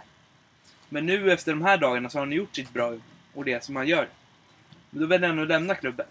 Men 0.90 1.06
nu 1.06 1.32
efter 1.32 1.52
de 1.52 1.62
här 1.62 1.78
dagarna 1.78 2.10
så 2.10 2.18
har 2.18 2.26
han 2.26 2.34
gjort 2.34 2.56
sitt 2.56 2.74
bra 2.74 2.92
jobb. 2.92 3.02
Och 3.34 3.46
det 3.46 3.64
som 3.64 3.76
han 3.76 3.88
gör. 3.88 4.10
Men 4.90 5.02
då 5.02 5.08
väljer 5.08 5.30
han 5.30 5.40
att 5.40 5.48
lämna 5.48 5.76
klubben. 5.76 6.06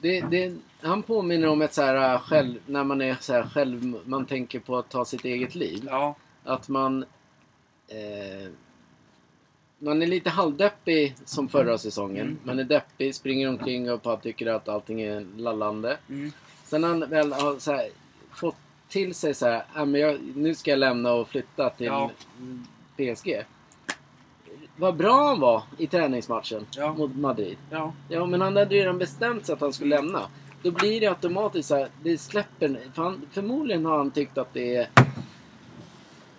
Det, 0.00 0.20
det, 0.20 0.54
han 0.80 1.02
påminner 1.02 1.48
om 1.48 1.62
ett 1.62 1.74
så 1.74 1.82
här 1.82 2.14
äh, 2.14 2.20
själv, 2.20 2.58
när 2.66 2.84
man 2.84 3.00
är 3.00 3.16
så 3.20 3.32
här 3.32 3.42
själv, 3.42 4.00
man 4.04 4.26
tänker 4.26 4.60
på 4.60 4.78
att 4.78 4.88
ta 4.88 5.04
sitt 5.04 5.24
eget 5.24 5.54
liv. 5.54 5.84
Ja. 5.86 6.14
Att 6.44 6.68
man... 6.68 7.02
Eh, 7.88 8.50
man 9.78 10.02
är 10.02 10.06
lite 10.06 10.30
halvdeppig 10.30 11.16
som 11.24 11.48
förra 11.48 11.78
säsongen. 11.78 12.26
Mm. 12.26 12.38
Man 12.44 12.58
är 12.58 12.64
deppig, 12.64 13.14
springer 13.14 13.48
omkring 13.48 13.90
och 13.90 14.00
bara 14.00 14.16
tycker 14.16 14.46
att 14.46 14.68
allting 14.68 15.00
är 15.00 15.26
lallande. 15.36 15.98
Mm. 16.08 16.32
Sen 16.64 16.80
när 16.80 16.88
han 16.88 17.10
väl 17.10 17.32
har 17.32 17.58
så 17.58 17.72
här, 17.72 17.88
fått 18.34 18.56
till 18.92 19.14
sig 19.14 19.34
så 19.34 19.46
här, 19.46 19.64
"Ah, 19.74 19.84
men 19.84 20.00
jag, 20.00 20.18
nu 20.34 20.54
ska 20.54 20.70
jag 20.70 20.78
lämna 20.78 21.12
och 21.12 21.28
flytta 21.28 21.70
till 21.70 21.86
Ja. 21.86 22.10
PSG. 22.96 23.44
Vad 24.76 24.96
bra 24.96 25.26
han 25.28 25.40
var 25.40 25.62
i 25.78 25.86
träningsmatchen 25.86 26.66
Ja. 26.76 26.92
mot 26.94 27.16
Madrid. 27.16 27.56
Ja. 27.70 27.92
Ja, 28.08 28.26
men 28.26 28.40
han 28.40 28.56
hade 28.56 28.74
ju 28.74 28.80
redan 28.80 28.98
bestämt 28.98 29.46
sig 29.46 29.52
att 29.52 29.60
han 29.60 29.72
skulle 29.72 29.96
lämna. 29.96 30.20
Då 30.62 30.70
blir 30.70 31.00
det 31.00 31.06
automatiskt 31.06 31.68
så 31.68 31.76
här, 31.76 31.88
det 32.02 32.18
släpper. 32.18 32.78
För 32.94 33.02
han, 33.02 33.22
förmodligen 33.30 33.84
har 33.86 33.96
han 33.98 34.10
tyckt 34.10 34.38
att 34.38 34.52
det 34.54 34.76
är... 34.76 34.88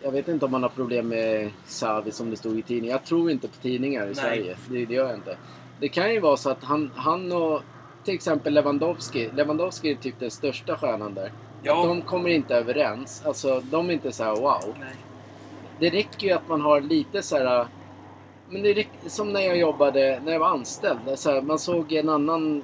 Jag 0.01 0.11
vet 0.11 0.27
inte 0.27 0.45
om 0.45 0.53
han 0.53 0.63
har 0.63 0.69
problem 0.69 1.07
med 1.07 1.51
Xavi 1.67 2.11
som 2.11 2.29
det 2.29 2.35
stod 2.37 2.59
i 2.59 2.61
tidningen. 2.61 2.91
Jag 2.91 3.05
tror 3.05 3.31
inte 3.31 3.47
på 3.47 3.55
tidningar 3.61 4.03
i 4.03 4.05
Nej. 4.05 4.15
Sverige. 4.15 4.57
Det, 4.69 4.85
det 4.85 4.93
gör 4.93 5.05
jag 5.05 5.15
inte. 5.15 5.37
Det 5.79 5.89
kan 5.89 6.13
ju 6.13 6.19
vara 6.19 6.37
så 6.37 6.49
att 6.49 6.63
han, 6.63 6.91
han 6.95 7.31
och 7.31 7.61
till 8.03 8.13
exempel 8.13 8.53
Lewandowski. 8.53 9.29
Lewandowski 9.35 9.91
är 9.91 9.95
typ 9.95 10.19
den 10.19 10.31
största 10.31 10.77
stjärnan 10.77 11.13
där. 11.13 11.31
Ja. 11.63 11.85
De 11.85 12.01
kommer 12.01 12.29
inte 12.29 12.55
överens. 12.55 13.23
Alltså, 13.25 13.61
de 13.71 13.89
är 13.89 13.93
inte 13.93 14.11
så 14.11 14.23
här 14.23 14.35
wow. 14.35 14.75
Nej. 14.79 14.95
Det 15.79 15.89
räcker 15.89 16.27
ju 16.27 16.33
att 16.33 16.47
man 16.47 16.61
har 16.61 16.81
lite 16.81 17.21
så 17.23 17.37
här... 17.37 17.67
Men 18.49 18.61
det 18.61 18.73
räcker, 18.73 19.09
som 19.09 19.33
när 19.33 19.41
jag 19.41 19.57
jobbade, 19.57 20.21
när 20.25 20.31
jag 20.31 20.39
var 20.39 20.47
anställd. 20.47 20.99
Så 21.15 21.31
här, 21.31 21.41
man 21.41 21.59
såg 21.59 21.91
en 21.93 22.09
annan 22.09 22.63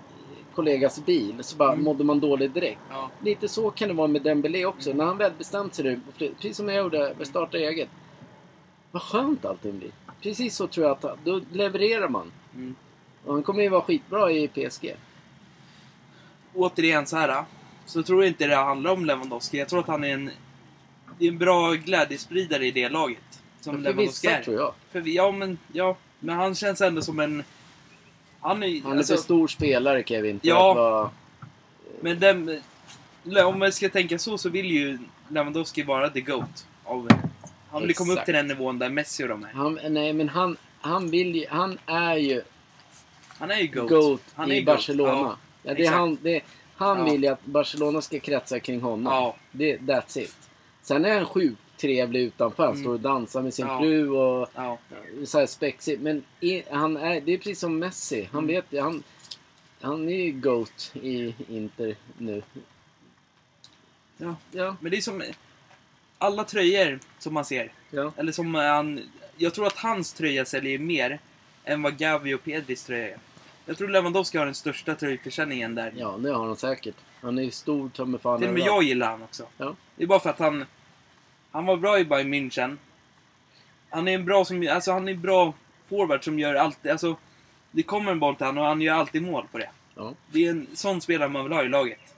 kollegas 0.55 1.05
bil 1.05 1.35
så 1.41 1.57
bara 1.57 1.71
Mm. 1.71 1.83
mådde 1.83 2.03
man 2.03 2.19
dåligt 2.19 2.53
direkt. 2.53 2.79
Ja. 2.89 3.09
Lite 3.21 3.47
så 3.47 3.71
kan 3.71 3.87
det 3.87 3.93
vara 3.93 4.07
med 4.07 4.21
Dembélé 4.21 4.65
också. 4.65 4.93
När 4.93 5.05
han 5.05 5.17
väl 5.17 5.31
bestämt 5.37 5.75
sig 5.75 5.85
nu, 5.85 5.99
precis 6.17 6.57
som 6.57 6.69
jag 6.69 6.77
gjorde, 6.77 7.13
med 7.17 7.27
starta 7.27 7.57
eget. 7.57 7.89
Vad 8.91 9.01
skönt 9.01 9.45
allting 9.45 9.79
blir. 9.79 9.91
Precis 10.21 10.55
så 10.55 10.67
tror 10.67 10.85
jag 10.87 10.97
att 11.05 11.25
då 11.25 11.41
levererar 11.51 12.09
man. 12.09 12.31
Mm. 12.55 12.75
Och 13.25 13.33
han 13.33 13.43
kommer 13.43 13.63
ju 13.63 13.69
vara 13.69 13.81
skitbra 13.81 14.31
i 14.31 14.47
PSG. 14.47 14.95
Återigen 16.53 17.05
så 17.07 17.17
här. 17.17 17.43
Så 17.89 18.03
tror 18.03 18.23
jag 18.23 18.27
inte 18.31 18.47
det 18.47 18.55
handlar 18.55 18.91
om 18.91 19.05
Lewandowski. 19.05 19.57
Jag 19.59 19.69
tror 19.69 19.79
att 19.79 19.87
han 19.87 20.03
är 20.03 20.13
en, 20.13 20.31
det 21.19 21.25
är 21.25 21.31
en 21.31 21.37
bra 21.37 21.71
glädjespridare 21.73 22.65
i 22.65 22.71
det 22.71 22.89
laget. 22.89 23.41
Som 23.61 23.75
För 23.75 23.81
Lewandowski 23.81 24.27
vissa 24.27 24.37
är. 24.37 24.43
tror 24.43 24.57
jag. 24.57 24.73
För 24.91 25.03
ja, 25.07 25.31
men, 25.31 25.57
ja, 25.73 25.97
men 26.19 26.35
han 26.35 26.55
känns 26.55 26.81
ändå 26.81 27.01
som 27.01 27.19
en... 27.19 27.43
Han 28.41 28.63
är, 28.63 28.81
Han 28.81 28.93
är 28.93 28.97
alltså, 28.97 29.15
för 29.15 29.21
stor 29.21 29.47
spelare 29.47 30.03
Kevin. 30.03 30.39
För 30.39 30.47
Ja. 30.47 30.71
att 30.71 30.77
vara, 30.77 31.09
Men 32.01 32.19
den, 32.19 32.61
om 33.45 33.59
man 33.59 33.71
ska 33.71 33.89
tänka 33.89 34.19
så, 34.19 34.37
så 34.37 34.49
vill 34.49 34.71
ju 34.71 34.97
Lewandowski 35.29 35.83
vara 35.83 36.09
the 36.09 36.21
GOAT. 36.21 36.65
Av, 36.83 37.07
han 37.71 37.81
vill 37.81 37.89
ju 37.89 37.93
komma 37.93 38.11
upp 38.13 38.17
Exakt. 38.17 38.25
till 38.25 38.33
den 38.35 38.47
nivån 38.47 38.79
där 38.79 38.89
Messi 38.89 39.23
och 39.23 39.27
de 39.27 39.43
är. 39.43 39.49
han, 39.53 39.79
nej 39.89 40.13
men 40.13 40.29
han, 40.29 40.57
han 40.81 41.11
vill 41.11 41.35
ju, 41.35 41.45
han 41.49 41.77
är 41.85 42.15
ju 42.15 42.41
Han 43.39 43.51
är 43.51 43.57
ju 43.59 43.67
GOAT. 43.67 43.89
GOAT 43.89 44.21
han 44.35 44.51
är 44.51 44.55
i 44.55 44.61
GOAT. 44.61 44.75
Barcelona. 44.75 45.11
Ja. 45.11 45.37
Ja, 45.63 45.73
det 45.73 45.79
är 45.79 45.83
exakt. 45.83 45.97
han, 45.97 46.17
det, 46.21 46.41
han 46.79 46.97
Ja. 46.97 47.03
vill 47.11 47.23
ju 47.23 47.29
att 47.29 47.45
Barcelona 47.45 48.01
ska 48.01 48.19
kretsa 48.19 48.59
kring 48.59 48.81
honom. 48.81 49.13
Ja. 49.13 49.35
Det, 49.51 49.77
that's 49.77 50.19
it. 50.19 50.35
Sen 50.81 51.05
är 51.05 51.15
han 51.17 51.25
sjukt 51.25 51.61
trevlig 51.77 52.21
utanför. 52.21 52.63
Han 52.63 52.71
Mm. 52.73 52.83
står 52.83 52.93
och 52.93 52.99
dansar 52.99 53.41
med 53.41 53.53
sin 53.53 53.67
Ja. 53.67 53.79
fru 53.79 54.09
och 54.09 54.49
Ja. 54.55 54.77
så 55.25 55.39
här 55.39 55.45
spexig. 55.45 55.99
Men 56.01 56.23
i, 56.39 56.63
han 56.71 56.97
är, 56.97 57.21
det 57.21 57.33
är 57.33 57.37
precis 57.37 57.59
som 57.59 57.79
Messi. 57.79 58.29
Han 58.31 58.43
Mm. 58.43 58.55
vet 58.71 58.81
han, 58.81 59.03
han 59.81 60.09
är 60.09 60.15
ju 60.15 60.31
GOAT 60.31 60.91
i 61.01 61.35
Inter 61.49 61.95
nu. 62.17 62.41
Ja. 64.17 64.35
Ja, 64.51 64.75
Men 64.81 64.91
det 64.91 64.97
är 64.97 65.01
som 65.01 65.23
alla 66.17 66.43
tröjor 66.43 66.99
som 67.19 67.33
man 67.33 67.45
ser. 67.45 67.71
ja. 67.91 68.11
Eller 68.17 68.31
som 68.31 68.55
han... 68.55 69.01
Jag 69.37 69.53
tror 69.53 69.67
att 69.67 69.77
hans 69.77 70.13
tröja 70.13 70.45
säljer 70.45 70.79
mer 70.79 71.19
än 71.63 71.81
vad 71.81 71.97
Gavi 71.97 72.33
och 72.33 72.43
Pedris 72.43 72.83
tröja 72.83 73.07
är. 73.07 73.17
Jag 73.69 73.77
tror 73.77 73.87
Lewandowski 73.87 74.37
har 74.37 74.45
den 74.45 74.55
största 74.55 74.95
tröjförsäljningen 74.95 75.75
där. 75.75 75.93
Ja, 75.97 76.17
det 76.17 76.31
har 76.31 76.47
han 76.47 76.55
säkert. 76.55 76.95
Han 77.21 77.39
är 77.39 77.49
stor 77.49 77.91
som 77.93 78.19
fan 78.19 78.39
Till 78.39 78.47
och 78.47 78.53
med 78.53 78.63
jag 78.63 78.83
gillar 78.83 79.09
han 79.11 79.23
också. 79.23 79.45
Ja. 79.57 79.75
Det 79.95 80.03
är 80.03 80.07
bara 80.07 80.19
för 80.19 80.29
att 80.29 80.39
han... 80.39 80.65
Han 81.51 81.65
var 81.65 81.77
bra 81.77 81.99
i 81.99 82.05
Bayern 82.05 82.33
München. 82.33 82.77
Han 83.89 84.07
är 84.07 84.15
en 84.15 84.25
bra 84.25 84.45
som... 84.45 84.67
Alltså 84.71 84.91
han 84.91 85.07
är 85.07 85.11
en 85.11 85.21
bra 85.21 85.53
forward 85.89 86.23
som 86.23 86.39
gör 86.39 86.55
alltid... 86.55 86.91
Alltså, 86.91 87.15
det 87.71 87.83
kommer 87.83 88.11
en 88.11 88.19
boll 88.19 88.35
till 88.35 88.45
honom 88.45 88.63
och 88.63 88.69
han 88.69 88.81
gör 88.81 88.93
alltid 88.93 89.21
mål 89.21 89.47
på 89.51 89.57
det. 89.57 89.69
Ja. 89.95 90.13
Det 90.31 90.45
är 90.45 90.49
en 90.49 90.67
sån 90.73 91.01
spelare 91.01 91.29
man 91.29 91.43
vill 91.43 91.53
ha 91.53 91.63
i 91.63 91.69
laget. 91.69 92.15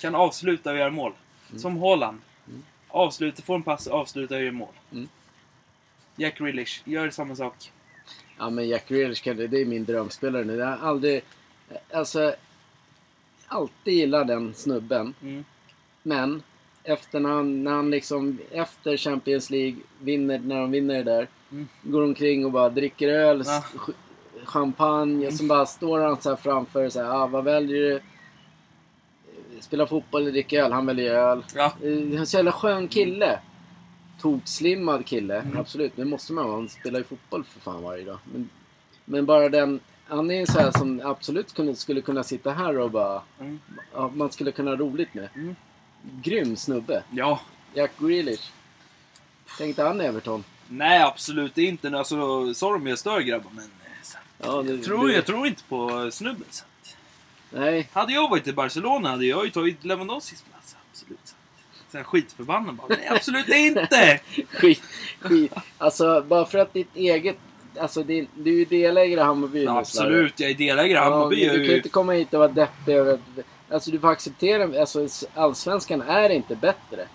Kan 0.00 0.14
avsluta 0.14 0.70
och 0.70 0.78
göra 0.78 0.90
mål. 0.90 1.12
Som 1.56 1.76
Haaland. 1.76 2.18
Mm. 2.48 2.62
Avsluta, 2.88 3.42
får 3.42 3.54
en 3.54 3.62
pass, 3.62 3.86
avsluta 3.86 4.34
och 4.34 4.42
gör 4.42 4.50
mål. 4.50 4.74
Mm. 4.92 5.08
Jack 6.16 6.38
Grealish, 6.38 6.82
gör 6.84 7.10
samma 7.10 7.36
sak. 7.36 7.72
Ja 8.40 8.50
men 8.50 8.68
Jack 8.68 8.88
Grealish 8.88 9.24
det, 9.24 9.46
det 9.46 9.60
är 9.60 9.64
min 9.66 9.84
drömspelare 9.84 10.44
nu. 10.44 10.56
Jag 10.56 10.66
har 10.66 10.88
aldrig... 10.88 11.22
Alltså... 11.92 12.34
Alltid 13.46 13.94
gillat 13.94 14.26
den 14.26 14.54
snubben. 14.54 15.14
Mm. 15.22 15.44
Men 16.02 16.42
efter 16.84 17.20
när 17.20 17.30
han, 17.30 17.64
när 17.64 17.70
han 17.70 17.90
liksom 17.90 18.38
efter 18.50 18.96
Champions 18.96 19.50
League 19.50 19.76
vinner, 20.00 20.38
när 20.38 20.60
de 20.60 20.70
vinner 20.70 20.94
det 20.94 21.02
där. 21.02 21.28
Mm. 21.52 21.68
Går 21.82 22.02
omkring 22.02 22.44
och 22.44 22.52
bara 22.52 22.68
dricker 22.68 23.08
öl, 23.08 23.42
ch- 23.42 23.92
champagne 24.44 25.26
och 25.26 25.32
så 25.32 25.44
bara 25.44 25.66
står 25.66 26.00
han 26.00 26.20
så 26.20 26.28
här 26.28 26.36
framför 26.36 26.88
så 26.88 27.02
här, 27.02 27.10
ah, 27.22 27.26
vad 27.26 27.44
väljer 27.44 27.80
du? 27.80 28.00
Spela 29.60 29.86
fotboll 29.86 30.22
eller 30.22 30.32
dricka 30.32 30.64
öl? 30.64 30.72
Han 30.72 30.86
väljer 30.86 31.14
öl. 31.14 31.44
Ja. 31.54 31.64
Eh, 31.64 31.90
Han 31.90 32.18
är 32.18 32.24
så 32.24 32.36
jävla 32.36 32.52
skön 32.52 32.88
kille. 32.88 33.38
Tokslimmad 34.20 35.06
kille, 35.06 35.36
Mm. 35.40 35.56
absolut. 35.58 35.92
Det 35.96 36.04
måste 36.04 36.32
man 36.32 36.44
vara. 36.44 36.56
Han 36.56 36.68
spelar 36.68 36.98
ju 36.98 37.04
fotboll 37.04 37.44
för 37.44 37.60
fan 37.60 37.82
varje 37.82 38.04
dag. 38.04 38.18
Men, 38.32 38.50
men 39.04 39.26
bara 39.26 39.48
den... 39.48 39.80
Han 40.08 40.30
är 40.30 40.40
en 40.40 40.46
så 40.46 40.58
här 40.58 40.70
som 40.70 41.00
absolut 41.04 41.54
kunde, 41.54 41.76
skulle 41.76 42.00
kunna 42.00 42.22
sitta 42.24 42.50
här 42.52 42.78
och 42.78 42.90
bara... 42.90 43.22
Mm. 43.40 43.60
Ja, 43.94 44.10
man 44.14 44.30
skulle 44.32 44.52
kunna 44.52 44.70
ha 44.70 44.76
roligt 44.76 45.14
med. 45.14 45.28
Mm. 45.34 45.56
Grym 46.22 46.56
snubbe. 46.56 47.02
Ja. 47.10 47.40
Jack 47.74 47.90
Grealish. 47.98 48.50
Tänkte 49.58 49.82
han 49.82 50.00
Everton? 50.00 50.44
Nej, 50.68 51.02
absolut 51.02 51.58
inte. 51.58 51.88
Alltså, 51.98 52.54
sorry 52.54 52.76
om 52.80 52.86
jag 52.86 52.98
stör 52.98 53.20
grabbar, 53.20 53.50
men... 53.54 53.64
eh, 53.64 53.70
Ja, 54.42 54.62
det, 54.62 54.70
Jag 54.70 54.84
tror, 54.84 55.08
det, 55.08 55.14
jag 55.14 55.26
tror 55.26 55.46
inte 55.46 55.62
på 55.68 56.10
snubben. 56.12 56.44
Så. 56.50 56.64
Nej, 57.50 57.88
Hade 57.92 58.12
jag 58.12 58.28
varit 58.30 58.46
i 58.46 58.52
Barcelona 58.52 59.08
hade 59.10 59.26
jag 59.26 59.44
ju 59.44 59.50
tagit 59.50 59.84
Lewandowskis 59.84 60.42
plats. 60.42 60.76
Absolut. 60.90 61.34
Så 61.90 61.96
här 61.96 62.04
skitförbannad 62.04 62.74
bara. 62.74 62.86
Nej, 62.88 63.08
absolut 63.10 63.48
inte! 63.48 64.20
skit, 64.50 64.82
skit. 65.20 65.52
Alltså, 65.78 66.24
bara 66.28 66.46
för 66.46 66.58
att 66.58 66.72
ditt 66.72 66.96
eget... 66.96 67.36
Alltså, 67.80 68.02
din, 68.02 68.28
du 68.34 68.50
är 68.50 68.56
ju 68.58 68.64
delägare 68.64 69.20
i 69.20 69.24
Hammarby 69.24 69.64
Ja, 69.64 69.78
absolut, 69.78 70.40
jag 70.40 70.50
är 70.50 70.54
delägare 70.54 70.88
i 70.88 70.92
Ja, 70.92 71.02
Hammarby. 71.02 71.44
jag 71.44 71.54
du 71.54 71.54
är 71.54 71.56
kan 71.58 71.64
ju 71.64 71.70
ju- 71.70 71.76
inte 71.76 71.88
komma 71.88 72.12
hit 72.12 72.34
och 72.34 72.38
vara 72.40 72.48
deppig 72.52 72.92
över... 72.94 73.12
att- 73.14 73.20
Alltså, 73.72 73.90
du 73.90 73.98
får 74.00 74.08
acceptera... 74.10 74.80
Alltså, 74.80 75.08
allsvenskan 75.34 76.02
är 76.02 76.30
inte 76.30 76.56
bättre. 76.56 77.06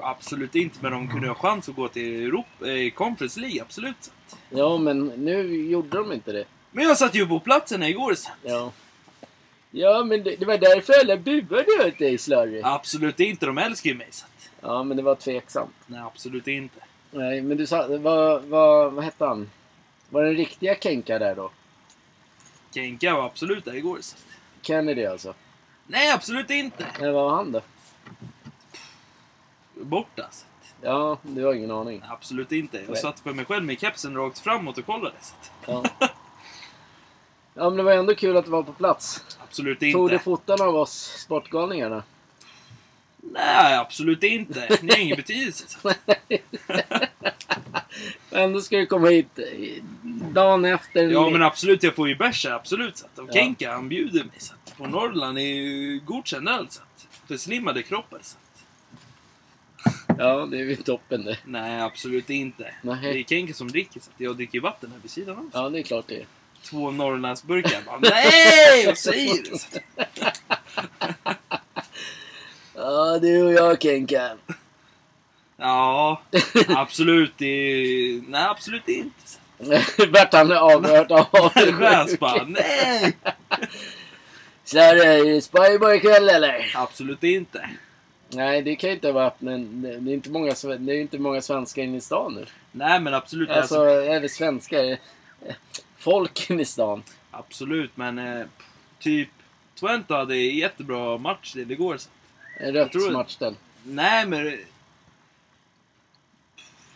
Absolut 0.00 0.54
inte, 0.54 0.78
men 0.80 0.92
de 0.92 1.08
kunde 1.08 1.28
ha 1.28 1.34
chans 1.34 1.68
att 1.68 1.76
gå 1.76 1.88
till 1.88 2.24
Europa, 2.26 2.68
eh, 2.70 2.90
Conference 2.90 3.40
League. 3.40 3.62
Absolut. 3.62 4.10
Ja, 4.50 4.78
men 4.78 5.06
nu 5.06 5.56
gjorde 5.70 5.96
de 5.96 6.12
inte 6.12 6.32
det. 6.32 6.44
Men 6.70 6.84
jag 6.84 6.98
satt 6.98 7.14
ju 7.14 7.26
på 7.26 7.40
platsen 7.40 7.82
igår. 7.82 8.14
Så. 8.14 8.30
Ja. 8.42 8.72
Ja, 9.76 10.04
men 10.04 10.22
det, 10.24 10.36
det 10.36 10.44
var 10.46 10.58
därför 10.58 10.92
alla 11.00 11.16
buade 11.16 11.86
åt 11.88 11.98
dig, 11.98 12.18
Slarry. 12.18 12.60
Absolut 12.64 13.20
inte, 13.20 13.46
de 13.46 13.58
älskar 13.58 13.90
ju 13.90 13.96
mig. 13.96 14.08
Att- 14.08 14.50
Ja, 14.60 14.82
men 14.82 14.96
det 14.96 15.02
var 15.02 15.14
tveksamt. 15.14 15.74
Nej, 15.86 16.00
absolut 16.00 16.48
inte. 16.48 16.80
Nej, 17.10 17.42
men 17.42 17.56
du 17.56 17.66
sa... 17.66 17.86
Vad, 17.98 18.42
vad, 18.44 18.92
vad 18.92 19.04
hette 19.04 19.24
han? 19.24 19.50
Var 20.10 20.22
den 20.24 20.34
riktiga 20.36 20.74
Kenka 20.74 21.18
där 21.18 21.34
då? 21.34 21.50
Kenka 22.74 23.14
var 23.14 23.26
absolut 23.26 23.64
där 23.64 23.74
igår. 23.74 23.98
Så. 24.00 24.16
Kennedy 24.62 25.04
alltså? 25.04 25.34
Nej, 25.86 26.10
absolut 26.12 26.50
inte. 26.50 26.86
Eller 26.98 27.12
vad 27.12 27.24
var 27.24 27.36
han 27.36 27.52
då? 27.52 27.60
Borta. 29.74 30.28
Så. 30.30 30.44
Ja, 30.82 31.18
du 31.22 31.44
har 31.44 31.54
ingen 31.54 31.70
aning. 31.70 32.02
Absolut 32.08 32.52
inte. 32.52 32.76
Jag 32.78 32.88
Nej. 32.88 32.96
satt 32.96 33.20
för 33.20 33.32
mig 33.32 33.44
själv 33.44 33.64
med 33.64 33.80
kepsen 33.80 34.16
rakt 34.16 34.38
framåt 34.38 34.78
och 34.78 34.86
kollade. 34.86 35.16
Så. 35.20 35.34
Ja. 35.66 35.84
ja, 37.54 37.70
men 37.70 37.76
det 37.76 37.82
var 37.82 37.92
ändå 37.92 38.14
kul 38.14 38.36
att 38.36 38.44
du 38.44 38.50
var 38.50 38.62
på 38.62 38.72
plats. 38.72 39.24
Absolut 39.54 39.80
Tog 39.80 39.88
inte. 39.90 40.14
du 40.14 40.18
foton 40.18 40.62
av 40.62 40.76
oss 40.76 41.14
sportgalningarna? 41.18 42.02
Nej, 43.16 43.74
absolut 43.76 44.22
inte. 44.22 44.78
Ni 44.82 44.92
har 44.92 44.98
ingen 45.00 45.16
betydelse. 45.16 45.64
Att- 45.82 45.98
Ändå 48.30 48.60
ska 48.60 48.76
du 48.76 48.86
komma 48.86 49.08
hit 49.08 49.38
dagen 50.32 50.64
efter. 50.64 51.08
Ja, 51.08 51.30
men 51.30 51.42
absolut. 51.42 51.82
Jag 51.82 51.94
får 51.94 52.08
ju 52.08 52.14
bärs 52.16 52.46
absolut. 52.46 52.96
Så 52.96 53.06
att. 53.06 53.18
Och 53.18 53.28
Ja. 53.28 53.32
Kenka, 53.32 53.72
han 53.72 53.88
bjuder 53.88 54.24
mig. 54.24 54.34
Så 54.38 54.54
att. 54.54 54.76
På 54.76 54.86
Norrland 54.86 55.38
är 55.38 55.42
ju 55.42 56.00
godkänd 56.04 56.48
öl. 56.48 56.66
Så 56.70 56.82
att. 56.82 57.06
För 57.28 57.36
slimmade 57.36 57.82
kroppar. 57.82 58.18
Så. 58.22 58.36
att. 58.36 60.18
Ja, 60.18 60.46
det 60.50 60.56
är 60.56 60.64
ju 60.64 60.76
toppen 60.76 61.24
det. 61.24 61.38
Nej, 61.44 61.80
absolut 61.80 62.30
inte. 62.30 62.74
Nej. 62.82 63.12
Det 63.12 63.20
är 63.20 63.24
Kenka 63.24 63.54
som 63.54 63.68
dricker. 63.68 64.00
Så 64.00 64.10
att 64.14 64.20
jag 64.20 64.36
dricker 64.36 64.60
vatten 64.60 64.90
här 64.92 64.98
vid 65.02 65.10
sidan 65.10 65.38
om. 65.38 65.50
Ja, 65.54 65.68
det 65.68 65.78
är 65.78 65.82
klart 65.82 66.04
det 66.08 66.20
är. 66.20 66.26
Två 66.64 66.90
Norrlandsburkar. 66.90 67.82
Bara, 67.86 67.98
Nej! 68.02 68.86
Vad 68.86 68.98
säger 68.98 69.42
du? 69.42 69.58
Ja, 72.74 73.18
du 73.18 73.42
och 73.42 73.52
jag 73.52 73.82
Kenka. 73.82 74.30
Ja, 75.56 76.22
absolut. 76.68 77.32
Det, 77.36 78.22
nej, 78.28 78.44
absolut 78.44 78.88
inte. 78.88 79.14
Vart 80.08 80.32
han 80.32 80.52
avhört 80.52 81.10
av 81.10 81.52
Religiös 81.54 82.18
bara, 82.18 82.44
nej! 82.44 83.16
Slarre, 84.64 85.04
är 85.04 85.24
det 85.24 85.42
Spybar 85.42 85.92
ikväll 85.94 86.28
eller? 86.28 86.72
Absolut 86.74 87.22
inte. 87.24 87.68
Nej, 88.28 88.62
det 88.62 88.76
kan 88.76 88.90
ju 88.90 88.94
inte 88.94 89.12
vara 89.12 89.32
men 89.38 89.82
det 89.82 90.10
är 90.10 90.14
inte 90.14 90.30
många, 90.30 90.54
det 90.78 90.92
är 90.92 91.00
inte 91.00 91.18
många 91.18 91.42
svenskar 91.42 91.82
inne 91.82 91.96
i 91.96 92.00
stan 92.00 92.34
nu. 92.34 92.46
Nej, 92.72 93.00
men 93.00 93.14
absolut. 93.14 93.50
Alltså, 93.50 93.74
Alltså, 93.74 94.10
eller 94.10 94.28
svenskar. 94.28 94.98
Folk 96.04 96.50
inne 96.50 96.62
i 96.62 96.64
stan. 96.64 97.02
absolut, 97.30 97.96
men 97.96 98.18
eh, 98.18 98.46
typ 98.98 99.28
Twente 99.80 100.14
hade 100.14 100.36
jättebra 100.36 101.18
match 101.18 101.52
det 101.54 101.72
igår. 101.72 101.98
En 102.60 102.72
rött 102.72 102.92
tror- 102.92 103.12
matchställ. 103.12 103.56
Nej, 103.84 104.26
men... 104.26 104.58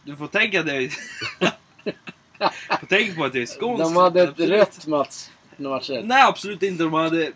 Du 0.04 0.16
får 0.16 0.26
tänka 0.26 0.62
dig... 0.62 0.90
får 2.80 2.86
tänka 2.86 3.14
på 3.14 3.24
att 3.24 3.32
det 3.32 3.42
är 3.42 3.46
skånskt. 3.46 3.84
De 3.84 3.96
hade 3.96 4.22
ett 4.22 4.28
absolut. 4.28 4.50
rött 4.50 4.86
match, 4.86 5.28
matchställ. 5.56 6.06
Nej, 6.06 6.22
absolut 6.22 6.62
inte. 6.62 6.82
De 6.82 6.92
hade 6.92 7.32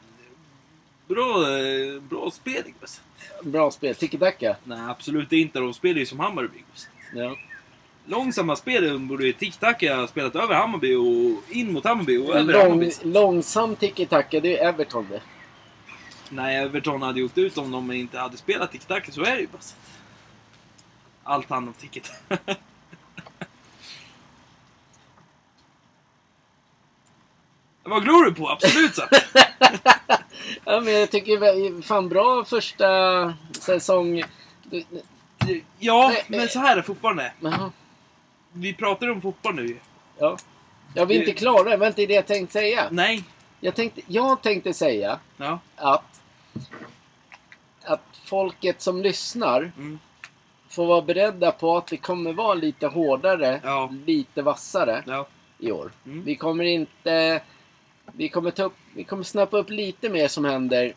bra, 1.09 1.59
eh, 1.59 2.01
bra 2.01 2.31
spel. 2.31 2.63
Gustav. 2.81 3.05
Bra 3.43 3.71
spel. 3.71 3.95
Tiki-taka. 3.95 4.57
Nej, 4.65 4.81
absolut 4.89 5.33
inte. 5.33 5.59
De 5.59 5.75
spelar 5.75 5.99
ju 5.99 6.07
som 6.07 6.21
Hammarby. 6.21 6.65
Ja. 7.15 7.37
Långsamma 8.07 8.57
spel 8.57 8.99
borde 8.99 9.27
ju 9.27 9.33
Tiki-Taka 9.33 9.97
ha 9.97 10.07
spelat 10.07 10.37
över 10.37 10.55
Hammarby 10.55 10.95
och 10.95 11.43
in 11.57 11.73
mot 11.73 11.85
Hammarby 11.85 12.19
och 12.19 12.35
över 12.35 12.53
Lång, 12.53 12.63
Hammarby. 12.63 12.93
långsam 13.03 13.77
tiki-taka, 13.77 14.41
det 14.41 14.59
är 14.59 14.69
Everton 14.69 15.07
det. 15.11 15.21
Nej, 16.29 16.57
Everton 16.57 17.03
hade 17.03 17.21
gjort 17.21 17.39
ut 17.39 17.59
om 17.59 17.71
de 17.71 17.93
inte 17.93 18.19
hade 18.19 18.37
spelat 18.37 18.73
Tiki-Taka. 18.73 19.11
Så 19.11 19.23
är 19.23 19.35
det 19.35 19.41
ju 19.41 19.47
bara. 19.47 19.63
så. 19.63 19.75
Allt 21.25 21.51
handlar 21.51 21.73
om 21.73 21.89
Tiki-Taka. 21.89 22.57
Vad 27.85 28.03
glor 28.05 28.25
du 28.25 28.35
på? 28.35 28.49
Absolut 28.49 28.95
så. 28.95 29.03
Ja, 30.65 30.81
men 30.81 30.93
jag 30.93 31.11
tycker 31.11 31.83
fan 31.83 32.09
bra 32.09 32.45
första 32.45 32.87
säsong. 33.61 34.23
Ja, 35.79 36.13
men 36.27 36.39
nej. 36.39 36.49
så 36.49 36.59
här 36.59 36.73
är 36.73 36.77
det 36.77 36.83
fortfarande. 36.83 37.33
Jaha. 37.41 37.71
Vi 38.53 38.75
pratar 38.75 39.11
om 39.11 39.21
fotboll 39.21 39.55
nu. 39.55 39.77
Ja. 40.19 40.37
Jag 40.95 41.07
vill 41.07 41.17
inte 41.21 41.33
klara 41.33 41.71
det, 41.71 41.77
var 41.77 41.87
inte 41.87 42.07
det 42.07 42.15
jag 42.15 42.27
tänkte 42.27 42.53
säga. 42.53 42.89
Nej. 42.91 43.25
Jag 43.61 43.75
tänkte, 43.75 44.01
jag 44.07 44.43
tänkte 44.43 44.75
säga 44.75 45.19
Ja. 45.37 45.59
att, 45.77 46.21
att 47.85 48.03
folket 48.25 48.81
som 48.83 49.03
lyssnar 49.03 49.73
Mm. 49.77 49.99
får 50.69 50.87
vara 50.87 51.03
beredda 51.03 51.53
på 51.53 51.77
att 51.77 51.87
det 51.87 51.97
kommer 51.97 52.33
vara 52.33 52.55
lite 52.55 52.87
hårdare, 52.87 53.61
Ja. 53.65 53.93
lite 54.07 54.43
vassare 54.43 55.03
Ja. 55.07 55.27
i 55.59 55.73
år. 55.73 55.91
Mm. 56.07 56.25
Vi 56.25 56.35
kommer 56.37 56.65
inte... 56.65 57.43
Vi 58.13 58.29
kommer, 58.29 58.51
ta 58.51 58.63
upp, 58.63 58.77
vi 58.95 59.05
kommer 59.05 59.23
snappa 59.23 59.57
upp 59.57 59.71
lite 59.71 60.09
mer 60.09 60.29
som 60.29 60.45
händer 60.45 60.95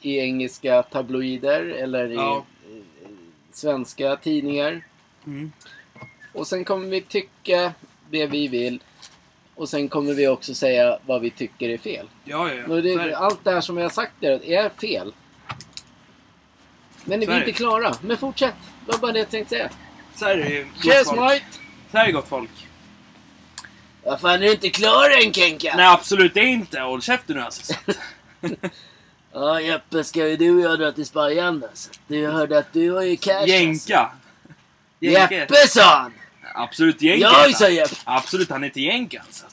i 0.00 0.18
engelska 0.18 0.82
tabloider 0.82 1.60
eller 1.62 2.12
i 2.12 2.14
eh, 2.14 2.42
svenska 3.52 4.16
tidningar. 4.16 4.84
Mm. 5.26 5.52
Och 6.34 6.46
sen 6.46 6.64
kommer 6.64 6.88
vi 6.88 7.00
tycka 7.00 7.72
det 8.10 8.26
vi 8.26 8.48
vill. 8.48 8.82
Och 9.54 9.68
sen 9.68 9.88
kommer 9.88 10.14
vi 10.14 10.28
också 10.28 10.54
säga 10.54 10.98
vad 11.06 11.20
vi 11.20 11.30
tycker 11.30 11.68
är 11.68 11.78
fel. 11.78 12.08
Ja, 12.24 12.48
ja, 12.48 12.54
ja. 12.68 12.76
Är 12.76 12.82
det, 12.82 13.16
allt 13.16 13.44
det 13.44 13.50
här 13.50 13.60
som 13.60 13.76
jag 13.76 13.84
har 13.84 13.90
sagt 13.90 14.12
där 14.20 14.44
är 14.44 14.68
fel. 14.68 15.14
Men 17.04 17.20
vi 17.20 17.26
Så 17.26 17.32
är 17.32 17.36
är 17.36 17.40
inte 17.40 17.52
klara. 17.52 17.94
Men 18.00 18.16
fortsätt. 18.16 18.54
Det 18.86 18.92
var 18.92 18.98
bara 18.98 19.12
det 19.12 19.18
jag 19.18 19.30
tänkte 19.30 19.54
säga. 19.56 19.70
Så 20.14 20.24
här 20.24 20.38
är 20.38 20.50
det 20.50 20.66
Cheers 20.82 21.06
folk. 21.06 21.20
mate! 21.20 21.44
Så 21.90 21.98
här 21.98 22.08
är 22.08 22.12
gott 22.12 22.28
folk. 22.28 22.50
Vad 24.02 24.20
fan 24.20 24.34
är 24.34 24.38
du 24.38 24.52
inte 24.52 24.70
klar 24.70 25.24
än 25.24 25.32
Kenka? 25.32 25.74
Nej, 25.76 25.86
absolut 25.86 26.36
inte. 26.36 26.80
Håll 26.80 27.02
käften 27.02 27.36
nu 27.36 27.42
alltså. 27.42 27.74
Ja 29.32 29.60
Jeppe, 29.60 30.04
ska 30.04 30.28
ju 30.28 30.36
du 30.36 30.50
och 30.50 30.60
jag 30.60 30.78
dra 30.78 30.92
till 30.92 31.06
Spajan 31.06 31.64
alltså? 31.70 31.90
Du 32.06 32.26
hörde 32.26 32.58
att 32.58 32.72
du 32.72 32.90
har 32.90 33.02
ju 33.02 33.16
cash 33.16 33.32
alltså. 33.32 33.48
Jänka. 33.48 34.10
Jeppe 35.00 35.54
sa 35.68 35.82
han! 35.82 36.12
Absolut 36.54 37.02
jänka. 37.02 37.20
Jag 37.20 37.56
sa. 37.56 37.68
Jeppe. 37.68 37.94
Absolut, 38.04 38.50
han 38.50 38.62
heter 38.62 38.80
Jänka. 38.80 39.20
alltså. 39.26 39.44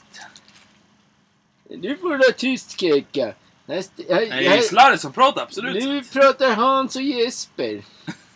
Nu 1.68 1.96
får 1.96 2.10
du 2.10 2.16
vara 2.18 2.32
tyst 2.32 2.80
Kenka. 2.80 3.34
Här, 3.68 3.84
det 3.96 4.12
är 4.12 4.48
här, 4.50 4.60
Slarre 4.60 4.98
som 4.98 5.12
pratar, 5.12 5.42
absolut. 5.42 5.84
nu 5.84 6.02
pratar 6.04 6.54
Hans 6.54 6.96
och 6.96 7.02
Jesper. 7.02 7.82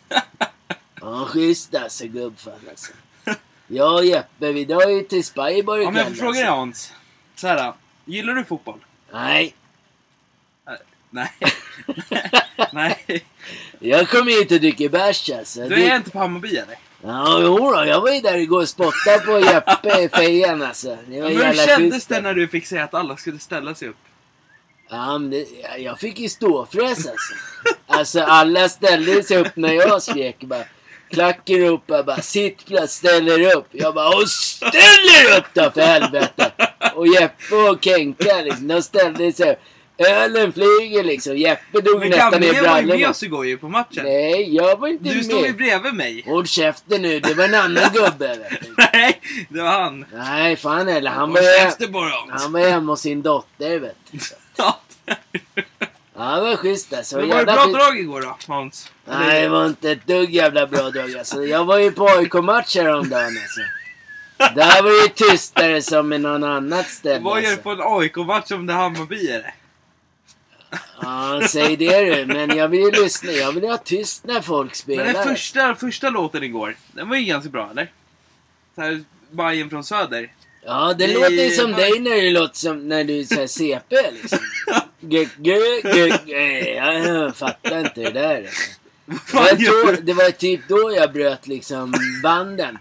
Ja, 1.01 1.25
schysst 1.25 1.75
alltså 1.75 2.07
gubbfan 2.07 2.53
alltså. 2.71 2.93
Jag 3.67 3.95
och 3.95 4.05
Jeppe, 4.05 4.53
vi 4.53 4.65
drar 4.65 4.89
ju 4.89 5.03
till 5.03 5.25
Spybar 5.25 5.77
Ja, 5.77 5.91
men 5.91 5.97
jag 5.97 6.09
får 6.09 6.15
fråga 6.15 6.33
dig 6.33 6.43
alltså. 6.43 6.57
Hans. 6.57 6.93
Så 7.37 7.47
här, 7.49 7.73
gillar 8.05 8.35
du 8.35 8.45
fotboll? 8.45 8.85
Nej, 9.13 9.55
Nej. 11.11 11.31
Nej. 12.73 13.25
jag 13.79 14.09
kommer 14.09 14.31
hit 14.33 14.53
och 14.53 14.61
dricker 14.61 14.89
bärs 14.89 15.31
alltså. 15.31 15.61
Du 15.63 15.69
Det- 15.69 15.91
är 15.91 15.97
inte 15.97 16.11
på 16.11 16.19
Hammarby 16.19 16.57
eller? 16.57 16.79
Ja, 17.07 17.39
jo 17.43 17.71
då, 17.71 17.85
jag 17.87 18.01
var 18.01 18.11
ju 18.11 18.21
där 18.21 18.37
igår 18.37 18.61
och 18.61 18.69
spottade 18.69 19.19
på 19.19 19.41
Jeppe 19.41 20.01
i 20.03 20.09
fejan 20.09 20.63
alltså. 20.63 20.97
Det 21.09 21.21
var 21.21 21.31
Men 21.31 21.47
hur 21.47 21.67
kändes 21.67 22.07
det 22.07 22.21
när 22.21 22.35
du 22.35 22.49
fick 22.49 22.67
säga 22.67 22.85
att 22.85 22.95
alla 22.95 23.17
skulle 23.17 23.39
ställa 23.39 23.75
sig 23.75 23.89
upp? 23.89 23.97
Ja, 24.91 25.19
men 25.19 25.31
det, 25.31 25.47
jag 25.79 25.99
fick 25.99 26.19
ju 26.19 26.29
ståfräs 26.29 27.07
alltså. 27.07 27.35
Alltså 27.87 28.21
alla 28.21 28.69
ställde 28.69 29.23
sig 29.23 29.37
upp 29.37 29.57
när 29.57 29.73
jag 29.73 30.03
skrek 30.03 30.45
bara. 30.45 30.65
Klacken 31.11 31.59
ropade 31.59 32.03
bara 32.03 32.23
sittplats, 32.23 32.95
ställer 32.95 33.57
upp. 33.57 33.67
Jag 33.71 33.95
bara 33.95 34.09
och 34.09 34.29
ställer 34.29 35.39
upp 35.39 35.47
då 35.53 35.71
för 35.71 35.81
helvete! 35.81 36.51
Och 36.95 37.07
Jeppe 37.07 37.55
och 37.55 37.85
Kenka 37.85 38.41
liksom, 38.41 38.69
de 38.69 38.83
ställde 38.83 39.33
sig 39.33 39.53
upp. 39.53 39.59
Ölen 39.99 40.53
flyger 40.53 41.05
liksom. 41.05 41.37
Jeppe 41.37 41.81
dog 41.81 41.99
Men 42.01 42.09
nästan 42.11 42.41
ner 42.41 42.53
Gabriel 42.53 42.65
var 42.67 42.77
ju 42.81 42.83
med 42.83 42.87
brallorna. 42.89 43.11
oss 43.11 43.23
igår 43.23 43.47
ju 43.47 43.59
på 43.59 43.69
matchen. 43.69 44.05
Nej, 44.05 44.55
jag 44.57 44.81
var 44.81 44.89
inte 44.89 45.05
Du 45.09 45.15
med. 45.15 45.25
stod 45.25 45.47
ju 45.47 45.53
bredvid 45.53 45.95
mig. 45.95 46.23
Håll 46.27 46.47
käften 46.47 47.03
nu, 47.03 47.21
det 47.21 47.35
var 47.35 47.45
en 47.45 47.55
annan 47.55 47.91
gubbe. 47.95 48.37
Du. 48.61 48.75
Nej, 48.93 49.21
det 49.49 49.63
var 49.63 49.83
han. 49.83 50.05
Nej, 50.15 50.57
fan 50.57 50.89
heller. 50.89 51.11
Han 51.11 51.33
var, 51.33 51.41
Hans. 52.29 52.43
han 52.43 52.53
var 52.53 52.61
hemma 52.61 52.93
hos 52.93 53.01
sin 53.01 53.23
dotter 53.23 53.79
vet 53.79 53.97
du. 54.11 54.19
Ja. 54.57 54.81
Det 56.15 56.41
var 56.41 56.57
schysst 56.57 56.93
alltså. 56.95 57.17
Men 57.17 57.29
var 57.29 57.39
det 57.39 57.45
bra 57.45 57.55
schysst. 57.57 57.75
drag 57.75 57.99
igår 57.99 58.21
då, 58.21 58.37
Hans? 58.47 58.93
Nej, 59.09 59.43
det 59.43 59.49
var 59.49 59.67
inte 59.67 59.91
ett 59.91 60.07
dugg 60.07 60.31
jävla 60.35 60.67
bra 60.67 60.91
drag 60.91 61.17
alltså. 61.19 61.45
Jag 61.45 61.65
var 61.65 61.79
ju 61.79 61.91
på 61.91 62.09
AIK-match 62.09 62.77
häromdagen 62.77 63.25
alltså. 63.43 63.61
Där 64.55 64.83
var 64.83 64.91
det 64.91 65.25
ju 65.25 65.31
tystare 65.31 65.83
som 65.83 66.13
i 66.13 66.19
någon 66.19 66.45
annat 66.45 66.89
ställe 66.89 67.21
Vad 67.25 67.37
gör 67.43 67.43
du 67.43 67.49
alltså. 67.49 67.63
på 67.63 67.71
en 67.71 67.81
AIK-match 68.01 68.51
om 68.53 68.67
det 68.67 68.73
är 68.73 68.77
Hammarby 68.77 69.27
eller? 69.29 69.55
Ja, 71.03 71.43
säg 71.49 71.77
det 71.77 72.01
du. 72.01 72.27
Men 72.27 72.57
jag 72.57 72.69
vill 72.69 72.81
ju 72.81 72.91
lyssna. 72.91 73.33
Jag 73.33 73.53
vill 73.53 73.63
ju 73.63 73.71
ha 73.71 73.77
tyst 73.79 74.25
när 74.25 74.41
folk 74.41 74.75
spelar. 74.75 75.05
Men 75.05 75.15
den 75.15 75.25
första, 75.25 75.75
första 75.75 76.11
låten 76.11 76.43
igår, 76.43 76.77
den 76.93 77.09
var 77.09 77.17
ju 77.17 77.25
ganska 77.25 77.51
bra 77.51 77.69
eller? 77.71 77.91
Så 78.75 78.81
här, 78.81 79.05
Bajen 79.31 79.71
från 79.71 79.85
Söder. 79.85 80.33
Ja, 80.65 80.95
det 80.99 81.07
Det- 81.07 81.15
låter 81.15 81.31
ju 81.31 81.51
som 81.51 81.73
dig 81.73 81.99
när 82.01 82.23
det 82.23 82.31
låter 82.31 82.57
som 82.57 82.89
när 82.89 83.05
du 83.05 83.25
säger 83.25 83.47
CP 83.47 83.97
liksom. 84.13 84.39
G, 85.01 85.29
g, 85.39 85.57
g, 85.95 86.13
g. 86.27 86.35
Jag 86.75 87.37
fattar 87.37 87.79
inte 87.81 88.01
det 88.01 88.11
där 88.11 88.51
Jag 89.07 89.59
tror, 89.59 89.61
gör- 89.61 90.01
det 90.03 90.13
var 90.13 90.31
typ 90.31 90.61
då 90.69 90.93
jag 90.97 91.13
bröt 91.13 91.47
liksom 91.47 91.95
banden. 92.23 92.79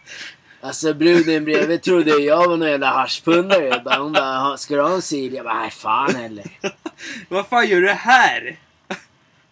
Alltså 0.66 0.93
bruden 0.93 1.45
bredvid 1.45 1.82
trodde 1.82 2.11
jag 2.11 2.38
var 2.47 2.57
någon 2.57 2.70
jävla 2.70 2.88
haschpundare. 2.89 3.82
Hon 3.99 4.13
bara, 4.13 4.38
"Ha- 4.38 4.57
ska 4.57 4.76
du 4.76 4.82
ha 4.82 4.93
en 4.93 5.01
sil? 5.11 5.32
Jag 5.34 5.45
bara, 5.45 5.59
nej 5.59 5.72
fan 5.72 6.16
heller. 6.16 6.45
Vad 7.30 7.47
fan 7.47 7.68
gör 7.68 7.82
du 7.82 7.89
här? 7.91 8.59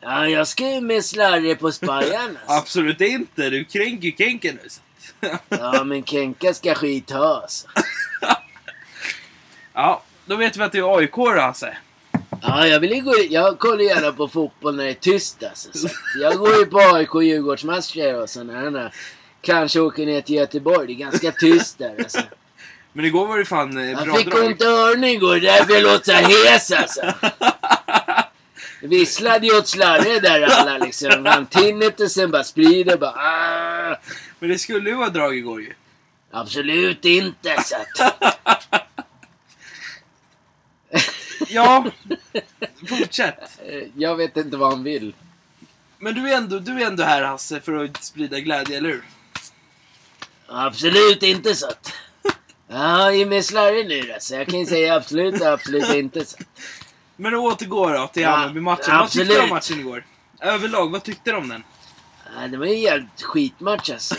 Ja, 0.01 0.28
jag 0.28 0.47
ska 0.47 0.70
ju 0.70 0.82
med 0.82 1.05
slarre 1.05 1.55
på 1.55 1.72
Spajan 1.72 2.38
alltså. 2.38 2.53
Absolut 2.53 3.01
inte, 3.01 3.49
du 3.49 3.64
kränker 3.64 4.05
ju 4.07 4.11
Kenken 4.18 4.59
nu. 4.64 4.70
så. 4.70 4.82
Ja, 5.49 5.84
men 5.84 6.03
Kenka 6.03 6.53
ska 6.53 6.76
skit 6.76 7.11
ha 7.11 7.41
alltså. 7.41 7.68
Ja, 9.74 10.03
då 10.26 10.36
vet 10.36 10.57
vi 10.57 10.64
att 10.64 10.72
du 10.72 10.80
är 10.80 10.97
AIK 10.97 11.11
då 11.16 11.39
Hasse. 11.41 11.78
Ja, 12.41 12.68
jag 12.68 12.80
vill 12.80 12.91
ju 12.91 13.01
gå 13.01 13.14
Jag 13.30 13.59
kollar 13.59 13.84
gärna 13.84 14.11
på 14.11 14.28
fotboll 14.28 14.76
när 14.76 14.84
det 14.84 14.89
är 14.89 14.93
tyst 14.93 15.43
alltså. 15.43 15.70
Så 15.78 15.88
jag 16.20 16.34
går 16.38 16.55
ju 16.59 16.66
på 16.66 16.80
AIK 16.80 17.16
och 17.16 17.24
Djurgårdsmatcher 17.24 18.22
och 18.22 18.30
sådana 18.30 18.53
här. 18.80 18.93
Kanske 19.44 19.80
åker 19.80 20.06
ner 20.06 20.22
till 20.22 20.36
Göteborg. 20.36 20.88
Det 20.88 20.94
är 20.94 20.96
ganska 20.96 21.32
tyst 21.32 21.78
där 21.78 21.96
alltså. 22.00 22.22
Men 22.94 23.06
igår 23.06 23.28
var 23.28 23.38
det 23.38 23.46
fan 23.46 23.78
eh, 23.78 23.96
bra 23.96 24.06
Jag 24.08 24.18
fick 24.18 24.32
drag. 24.32 24.46
ont 24.46 24.62
i 24.62 24.66
öronen 24.66 25.04
igår, 25.04 25.39
därför 25.39 25.74
jag 25.74 25.84
låter 25.84 26.24
så 26.24 26.30
hes 26.30 26.72
alltså. 26.72 27.14
Visslade 28.82 29.48
ju 29.48 29.58
åt 29.58 29.68
slarre 29.68 30.20
där 30.20 30.41
alla 30.41 30.78
liksom. 30.78 31.26
Han 31.26 31.46
tinnet 31.46 32.00
och 32.00 32.12
sen 32.12 32.32
bara 32.32 32.44
sprider 32.44 32.98
bara 32.98 33.12
ah. 33.12 33.96
Men 34.39 34.50
det 34.50 34.58
skulle 34.60 34.89
ju 34.89 34.96
vara 34.96 35.10
drag 35.10 35.38
igår 35.38 35.62
ju. 35.62 35.74
Absolut 36.32 37.06
inte 37.06 37.64
så 37.64 37.76
att. 37.76 38.14
Ja, 41.48 41.86
fortsätt. 42.89 43.60
Jag 43.96 44.16
vet 44.16 44.38
inte 44.38 44.58
vad 44.58 44.70
han 44.70 44.84
vill. 44.84 45.14
Men 45.98 46.14
du 46.16 46.30
är, 46.32 46.38
ändå, 46.38 46.60
du 46.60 46.82
är 46.82 46.88
ändå 46.88 47.04
här 47.04 47.22
Hasse 47.24 47.60
för 47.62 47.84
att 47.84 48.04
sprida 48.04 48.39
glädje, 48.39 48.78
eller 48.78 48.89
hur? 48.89 49.04
Absolut 50.48 51.24
inte 51.24 51.56
så 51.56 51.68
att. 51.68 51.94
Ja, 52.68 53.12
ge 53.12 53.26
mig 53.26 53.44
slarrig 53.44 53.88
nu 53.88 54.02
då. 54.02 54.16
Så 54.20 54.34
jag 54.36 54.48
kan 54.48 54.60
ju 54.60 54.66
säga 54.66 54.96
absolut 54.96 55.41
absolut 55.41 55.94
inte 55.94 56.26
så. 56.26 56.38
Men 57.16 57.36
återgår 57.36 57.94
då 57.94 58.08
till 58.08 58.22
Ja, 58.24 58.30
Hammarby-matchen. 58.30 58.98
Vad 58.98 59.10
tyckte 59.10 59.34
du 59.34 59.41
om 59.41 59.50
matchen 59.50 59.80
igår? 59.80 60.06
Överlag, 60.41 60.91
vad 60.91 61.04
tyckte 61.04 61.32
du 61.32 61.38
om 61.38 61.50
den? 61.50 61.64
Ja, 62.36 62.48
det 62.48 62.58
var 62.58 62.66
ju 62.66 62.74
en 62.74 62.82
jävligt 62.82 63.22
skitmatch 63.22 63.89
alltså. 63.89 64.16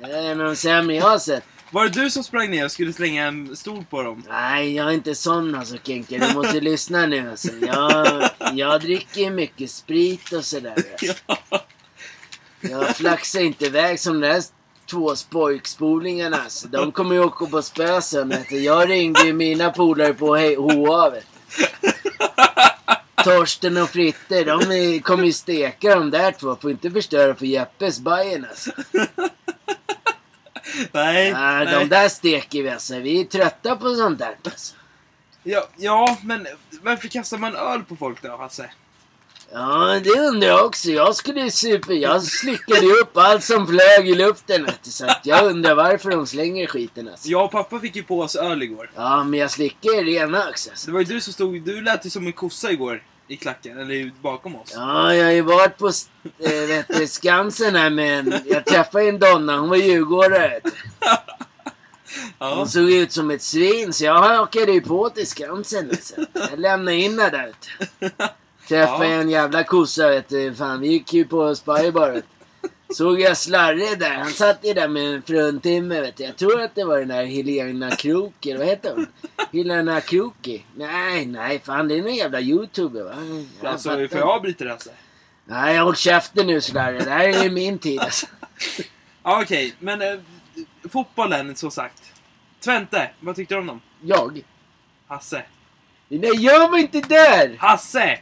Det 0.00 0.06
är 0.06 0.30
en 0.30 0.40
av 0.40 0.46
de 0.46 0.56
sämre 0.56 0.96
jag 0.96 1.04
har 1.04 1.18
sett. 1.18 1.44
Var 1.70 1.84
det 1.84 2.02
du 2.02 2.10
som 2.10 2.24
sprang 2.24 2.50
ner 2.50 2.64
och 2.64 2.70
skulle 2.72 2.92
slänga 2.92 3.26
en 3.26 3.56
stol 3.56 3.84
på 3.90 4.02
dem? 4.02 4.22
Nej, 4.28 4.74
jag 4.74 4.86
är 4.88 4.92
inte 4.92 5.14
sån 5.14 5.54
alltså 5.54 5.76
Kenke. 5.84 6.18
Du 6.18 6.34
måste 6.34 6.60
lyssna 6.60 7.06
nu 7.06 7.30
alltså. 7.30 7.48
Jag, 7.60 8.30
jag 8.52 8.80
dricker 8.80 9.20
ju 9.20 9.30
mycket 9.30 9.70
sprit 9.70 10.32
och 10.32 10.44
sådär. 10.44 10.74
Alltså. 10.92 11.14
Jag 12.60 12.96
flaxar 12.96 13.40
inte 13.40 13.66
iväg 13.66 14.00
som 14.00 14.20
de 14.20 14.28
där 14.28 14.42
två 14.86 15.16
spojkspolingarna 15.16 16.36
alltså. 16.36 16.68
De 16.68 16.92
kommer 16.92 17.14
ju 17.14 17.20
åka 17.24 17.46
på 17.46 17.62
spö 17.62 18.00
sen. 18.00 18.34
Jag 18.50 18.90
ringde 18.90 19.20
ju 19.20 19.32
mina 19.32 19.70
polare 19.70 20.14
på 20.14 20.36
HA 20.36 21.10
vet. 21.10 21.26
Torsten 23.24 23.76
och 23.76 23.88
Fritte, 23.88 24.44
de 24.44 25.00
kommer 25.00 25.24
ju 25.24 25.32
steka 25.32 25.94
de 25.94 26.10
där 26.10 26.32
två. 26.32 26.56
Får 26.56 26.70
inte 26.70 26.90
förstöra 26.90 27.34
för 27.34 27.46
Jeppes 27.46 28.00
Bajen 28.00 28.46
alltså. 28.50 28.70
Nej, 30.92 31.32
Nej, 31.32 31.64
nej. 31.64 31.74
de 31.74 31.88
där 31.88 32.08
steker 32.08 32.62
vi 32.62 32.70
alltså. 32.70 32.98
Vi 32.98 33.20
är 33.20 33.24
trötta 33.24 33.76
på 33.76 33.94
sånt 33.94 34.18
där 34.18 34.36
alltså. 34.44 34.74
Ja, 35.42 35.68
ja, 35.76 36.18
men 36.22 36.46
varför 36.82 37.08
kastar 37.08 37.38
man 37.38 37.56
öl 37.56 37.82
på 37.82 37.96
folk 37.96 38.22
då, 38.22 38.36
Hasse? 38.36 38.70
Ja, 39.52 40.00
det 40.04 40.10
undrar 40.10 40.48
jag 40.48 40.66
också. 40.66 40.90
Jag 40.90 41.16
skulle 41.16 41.50
super... 41.50 41.94
Jag 41.94 42.22
slickade 42.22 42.80
ju 42.80 42.92
upp 42.92 43.16
allt 43.16 43.44
som 43.44 43.66
flög 43.66 44.08
i 44.08 44.14
luften. 44.14 44.66
Så 44.82 45.06
att 45.06 45.20
jag 45.22 45.46
undrar 45.46 45.74
varför 45.74 46.10
de 46.10 46.26
slänger 46.26 46.66
skiten 46.66 47.08
alltså. 47.08 47.28
Jag 47.28 47.44
och 47.44 47.50
pappa 47.50 47.80
fick 47.80 47.96
ju 47.96 48.02
på 48.02 48.20
oss 48.20 48.36
öl 48.36 48.62
igår. 48.62 48.90
Ja, 48.94 49.24
men 49.24 49.40
jag 49.40 49.50
slickar 49.50 49.90
ju 49.90 50.04
rena 50.04 50.48
också. 50.48 50.70
Alltså. 50.70 50.86
Det 50.86 50.92
var 50.92 51.00
ju 51.00 51.06
du 51.06 51.20
som 51.20 51.32
stod, 51.32 51.62
du 51.62 51.80
lät 51.82 52.06
ju 52.06 52.10
som 52.10 52.26
en 52.26 52.32
kossa 52.32 52.70
igår 52.70 53.02
i 53.28 53.36
klacken, 53.36 53.78
eller 53.78 54.12
bakom 54.22 54.56
oss. 54.56 54.72
Ja, 54.74 55.14
jag 55.14 55.24
har 55.24 55.32
ju 55.32 55.42
varit 55.42 55.78
på 55.78 55.86
äh, 55.86 56.50
vet 56.50 56.88
du, 56.88 57.06
Skansen 57.06 57.74
här 57.74 57.90
med 57.90 58.18
en... 58.18 58.34
Jag 58.46 58.64
träffade 58.64 59.04
ju 59.04 59.08
en 59.08 59.18
donna. 59.18 59.58
Hon 59.58 59.68
var 59.68 59.76
djurgårdare. 59.76 60.60
Ja. 62.38 62.54
Hon 62.54 62.68
såg 62.68 62.90
ut 62.90 63.12
som 63.12 63.30
ett 63.30 63.42
svin 63.42 63.92
så 63.92 64.04
jag 64.04 64.14
hakade 64.14 64.72
ju 64.72 64.80
på 64.80 65.10
till 65.10 65.26
Skansen. 65.26 65.90
Alltså. 65.90 66.14
Jag 66.32 66.58
lämnade 66.58 66.96
in 66.96 67.18
henne 67.18 67.30
där. 67.30 67.52
Träffade 68.68 69.08
Ja. 69.08 69.20
en 69.20 69.30
jävla 69.30 69.64
kossa 69.64 70.08
vet 70.10 70.28
du. 70.28 70.54
Fan, 70.54 70.80
vi 70.80 70.88
gick 70.88 71.12
ju 71.12 71.24
på 71.24 71.54
Spybar. 71.54 72.22
Såg 72.94 73.20
jag 73.20 73.36
Slarre 73.36 73.94
där. 73.94 74.14
Han 74.14 74.30
satt 74.30 74.58
ju 74.62 74.74
där 74.74 74.88
med 74.88 75.14
en 75.14 75.22
fruntimmer 75.22 76.00
vet 76.00 76.16
du. 76.16 76.24
Jag 76.24 76.36
tror 76.36 76.62
att 76.62 76.74
det 76.74 76.84
var 76.84 76.98
den 76.98 77.08
där 77.08 77.24
Helena 77.24 77.90
Kroki. 77.90 78.50
eller 78.50 78.58
Vad 78.58 78.68
heter 78.68 78.94
hon? 78.94 79.06
Helena 79.52 80.00
Kroki? 80.00 80.64
Nej, 80.76 81.26
nej. 81.26 81.60
Fan, 81.64 81.88
det 81.88 81.94
är 81.98 82.02
någon 82.02 82.14
jävla 82.14 82.40
youtuber 82.40 83.02
va? 83.02 83.14
Jag 83.62 83.72
Alltså, 83.72 83.88
fattar 83.88 84.06
får 84.08 84.18
jag 84.18 84.28
avbryta 84.28 84.64
det 84.64 84.70
Hasse? 84.70 84.90
Nej, 85.44 85.76
håll 85.78 85.96
käften 85.96 86.46
nu 86.46 86.60
Slarre. 86.60 86.98
Det 86.98 87.10
här 87.10 87.28
är 87.28 87.42
ju 87.44 87.50
min 87.50 87.78
tid 87.78 88.00
alltså. 88.00 88.26
Ja, 89.22 89.42
okej, 89.42 89.74
men 89.78 90.02
eh, 90.02 90.18
fotbollen, 90.92 91.56
så 91.56 91.70
sagt. 91.70 92.02
Twente, 92.64 93.10
vad 93.20 93.36
tyckte 93.36 93.54
du 93.54 93.58
om 93.60 93.66
dem? 93.66 93.80
Jag? 94.02 94.40
Hasse. 95.08 95.42
Nej, 96.08 96.30
jag 96.34 96.68
var 96.70 96.78
inte 96.78 97.00
där! 97.00 97.56
Hasse! 97.58 98.18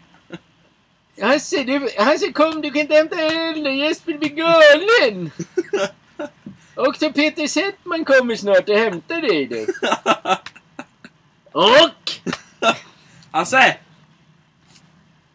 Hasse, 1.21 1.65
du, 1.65 1.89
Hasse 1.99 2.33
kom, 2.33 2.61
du 2.61 2.71
kan 2.71 2.81
inte 2.81 2.95
hämta 2.95 3.21
öl. 3.21 3.67
Jesper 3.67 4.19
blir 4.19 4.29
galen. 4.29 5.31
Och 6.75 6.97
så 6.97 7.13
Peter 7.13 7.47
Settman 7.47 8.05
kommer 8.05 8.37
snart 8.37 8.69
och 8.69 8.75
hämtar 8.75 9.21
dig 9.21 9.47
du. 9.47 9.67
Och? 11.53 12.13
Hasse! 13.31 13.77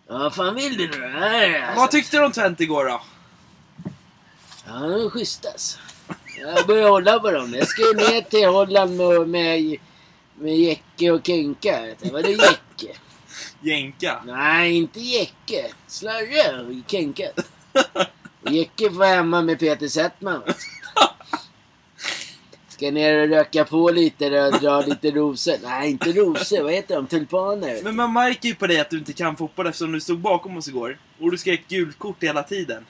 Ja, 0.08 0.18
vad 0.18 0.36
fan 0.36 0.56
vill 0.56 0.78
du 0.78 0.88
nu? 0.88 1.08
Här, 1.08 1.62
alltså. 1.62 1.80
Vad 1.80 1.92
tyckte 1.92 2.18
du 2.18 2.26
om 2.26 2.32
Twente 2.32 2.64
igår 2.64 2.86
då? 2.86 3.02
Ja, 4.68 4.74
de 4.74 5.06
är 5.06 5.10
schyssta 5.10 5.50
alltså. 5.50 5.80
Jag 6.38 6.68
börjar 6.68 6.90
hålla 6.90 7.20
på 7.20 7.32
dem. 7.32 7.54
Jag 7.54 7.68
ska 7.68 7.82
ju 7.82 7.94
ner 7.94 8.22
till 8.22 8.48
Holland 8.48 8.98
med, 8.98 9.28
med, 9.28 9.76
med 10.36 10.58
Jecke 10.58 11.12
och 11.12 11.26
Kenka. 11.26 11.96
Vadå 12.02 12.30
Jecke? 12.30 12.69
Jänka. 13.62 14.22
Nej, 14.26 14.78
inte 14.78 15.00
Jecke. 15.00 15.66
Slarre 15.88 16.62
och 16.62 16.92
Kenka. 16.92 17.30
Och 18.46 18.52
Jecke 18.52 18.90
får 18.92 19.04
hemma 19.06 19.42
med 19.42 19.60
Peter 19.60 19.88
Settman. 19.88 20.42
Ska 22.68 22.92
ner 22.92 23.22
och 23.22 23.30
röka 23.30 23.66
på 23.66 23.90
lite 23.90 24.42
och 24.42 24.60
dra 24.60 24.82
lite 24.82 25.12
rosor. 25.12 25.56
Nej, 25.64 25.90
inte 25.90 26.12
rosor. 26.12 26.64
Vad 26.64 26.74
heter 26.74 26.96
de? 26.96 27.08
Tulpaner. 27.08 27.80
Men 27.84 27.96
man 27.96 28.14
märker 28.14 28.50
ju 28.50 28.56
på 28.56 28.68
dig 28.68 28.80
att 28.80 28.90
du 28.90 28.98
inte 28.98 29.14
kan 29.14 29.36
fotboll 29.38 29.68
eftersom 29.68 29.92
du 29.92 30.02
stod 30.02 30.20
bakom 30.20 30.58
oss 30.58 30.68
igår. 30.68 30.98
Och 31.22 31.32
du 31.32 31.38
skrek 31.38 31.68
gult 31.68 32.00
kort 32.00 32.24
hela 32.24 32.44
tiden. 32.44 32.86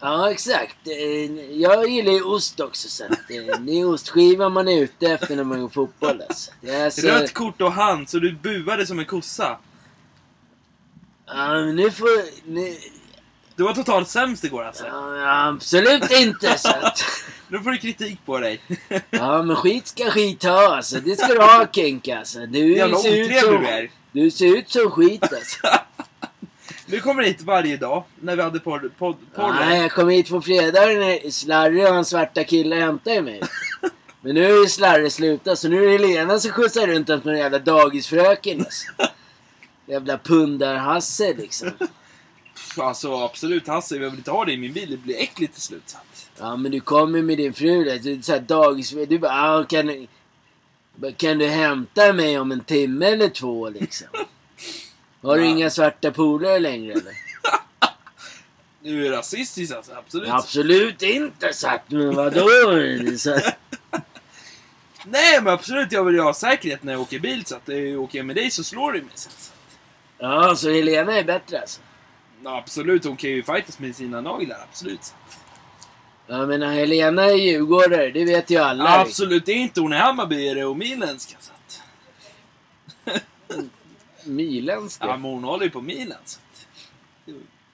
Ja, 0.00 0.30
exakt. 0.30 0.76
Eh, 0.86 1.34
Jag 1.60 1.88
gillar 1.90 2.12
ju 2.12 2.22
ost 2.22 2.60
också. 2.60 2.88
Så 2.88 3.04
att, 3.04 3.10
eh, 3.12 3.60
det 3.60 3.80
är 3.80 3.88
ostskiva 3.88 4.48
man 4.48 4.68
är 4.68 4.80
ute 4.80 5.06
efter 5.06 5.36
när 5.36 5.44
man 5.44 5.60
går 5.60 5.68
fotboll. 5.68 6.22
Alltså. 6.28 6.52
Det 6.60 6.70
är 6.70 6.90
så... 6.90 7.06
Rött 7.08 7.34
kort 7.34 7.60
och 7.62 7.72
hand, 7.72 8.08
så 8.08 8.18
du 8.18 8.32
buade 8.32 8.86
som 8.86 8.98
en 8.98 9.04
kossa. 9.04 9.58
Ja, 11.26 11.48
men 11.48 11.76
nu 11.76 11.90
får... 11.90 12.08
Nu... 12.50 12.76
Du 13.56 13.62
var 13.62 13.74
totalt 13.74 14.08
sämst 14.08 14.44
igår 14.44 14.64
alltså. 14.64 14.86
Ja, 14.86 15.48
absolut 15.48 16.10
inte. 16.10 16.58
Så 16.58 16.68
att... 16.68 17.04
Nu 17.48 17.60
får 17.60 17.70
du 17.70 17.78
kritik 17.78 18.18
på 18.26 18.38
dig. 18.38 18.60
Ja, 19.10 19.42
men 19.42 19.56
skit 19.56 19.86
ska 19.86 20.10
skit 20.10 20.42
ha 20.42 20.76
alltså. 20.76 21.00
Det 21.00 21.16
ska 21.16 21.34
du 21.34 21.40
ha 21.40 21.66
Kenka 21.72 22.18
alltså. 22.18 22.46
Du 22.46 22.76
Jävla 22.76 22.96
ser 22.96 23.20
ut 23.20 23.40
som... 23.40 23.62
du 23.62 23.68
är. 23.68 23.90
Du 24.12 24.30
ser 24.30 24.56
ut 24.56 24.70
som 24.70 24.90
skit 24.90 25.22
alltså. 25.22 25.58
Du 26.86 27.00
kommer 27.00 27.22
hit 27.22 27.42
varje 27.42 27.76
dag 27.76 28.04
när 28.20 28.36
vi 28.36 28.42
hade 28.42 28.60
podd, 28.60 28.90
podd, 28.98 29.16
podden. 29.34 29.56
Nej, 29.60 29.80
jag 29.82 29.92
kom 29.92 30.08
hit 30.08 30.28
på 30.28 30.42
fredagar 30.42 31.00
när 31.00 31.30
Slarre 31.30 31.88
och 31.88 31.94
hans 31.94 32.08
svarta 32.08 32.44
killar 32.44 32.76
hämtade 32.76 33.22
mig. 33.22 33.40
Men 34.20 34.34
nu 34.34 34.44
är 34.44 34.60
ju 34.60 34.66
Slarre 34.66 35.10
slutat 35.10 35.58
så 35.58 35.68
nu 35.68 35.84
är 35.84 35.98
det 35.98 36.06
Helena 36.06 36.38
som 36.38 36.50
skjutsar 36.50 36.86
runt 36.86 37.06
som 37.06 37.28
en 37.28 37.38
jävla 37.38 37.58
dagisfröken 37.58 38.60
alltså. 38.60 38.92
Jävla 39.86 40.18
pundar-Hasse 40.18 41.34
liksom. 41.36 41.70
Alltså 42.76 43.14
absolut 43.14 43.66
Hasse, 43.68 43.94
jag 43.96 44.10
vill 44.10 44.18
inte 44.18 44.30
ha 44.30 44.44
det 44.44 44.52
i 44.52 44.56
min 44.56 44.72
bil. 44.72 44.90
Det 44.90 44.96
blir 44.96 45.16
äckligt 45.22 45.52
till 45.52 45.62
slut. 45.62 45.82
Så 45.88 45.96
Ja 46.38 46.56
men 46.56 46.72
du 46.72 46.80
kommer 46.80 47.22
med 47.22 47.38
din 47.38 47.54
fru 47.54 47.84
där. 47.84 47.98
Du, 47.98 48.22
så 48.22 48.32
här, 48.32 48.40
dagis, 48.40 48.90
du 48.90 49.18
bara, 49.18 49.32
ah, 49.58 49.64
kan, 49.64 49.86
du- 49.86 50.06
kan 51.16 51.38
du 51.38 51.46
hämta 51.46 52.12
mig 52.12 52.38
om 52.38 52.52
en 52.52 52.60
timme 52.64 53.06
eller 53.06 53.28
två 53.28 53.68
liksom? 53.68 54.06
Har 55.22 55.36
du 55.38 55.44
Ja. 55.44 55.50
inga 55.50 55.70
svarta 55.70 56.10
polare 56.10 56.58
längre 56.58 56.92
eller? 56.92 57.12
Du 58.82 59.06
är 59.06 59.10
rasistisk 59.10 59.74
alltså, 59.74 59.92
absolut. 59.92 60.28
Absolut 60.30 61.02
inte 61.02 61.52
sagt, 61.52 61.90
men 61.90 62.14
vadå? 62.14 62.48
Så, 63.18 63.40
Nej 65.06 65.40
men 65.42 65.52
absolut, 65.52 65.92
jag 65.92 66.04
vill 66.04 66.14
ju 66.14 66.20
ha 66.20 66.34
säkerhet 66.34 66.82
när 66.82 66.92
jag 66.92 67.00
åker 67.02 67.18
bil. 67.18 67.44
Så 67.46 67.56
att 67.56 67.68
åker 67.98 68.18
jag 68.18 68.26
med 68.26 68.36
dig 68.36 68.50
så 68.50 68.64
slår 68.64 68.92
du 68.92 69.00
mig 69.02 69.10
sen. 69.14 69.32
ja, 70.18 70.56
så 70.56 70.70
Helena 70.70 71.12
är 71.18 71.24
bättre 71.24 71.60
alltså? 71.60 71.80
Ja, 72.44 72.58
absolut, 72.58 73.04
hon 73.04 73.16
kan 73.16 73.30
ju 73.30 73.42
fightas 73.42 73.78
med 73.78 73.96
sina 73.96 74.20
naglar, 74.20 74.58
absolut. 74.70 75.14
Jag 76.26 76.48
menar 76.48 76.72
Helena 76.72 77.24
är 77.24 77.34
djurgårdare, 77.34 78.10
det 78.10 78.24
vet 78.24 78.50
ju 78.50 78.56
alla. 78.58 78.84
liksom. 78.84 79.00
absolut, 79.00 79.48
inte 79.48 79.80
hon 79.80 79.92
är 79.92 79.98
Hammarbyare 79.98 80.64
och 80.64 80.76
milenska. 80.76 81.36
Så 81.40 81.52
att, 81.52 81.82
Milenska. 84.24 85.06
ja, 85.06 85.12
men 85.16 85.30
hon 85.30 85.44
håller 85.44 85.64
ju 85.64 85.70
på 85.70 85.80
Milan. 85.80 86.18
Så. 86.24 86.38
att- 86.38 86.66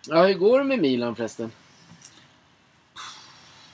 Ja, 0.09 0.27
hur 0.27 0.35
går 0.35 0.59
det 0.59 0.65
med 0.65 0.79
Milan 0.79 1.17
förresten? 1.17 1.51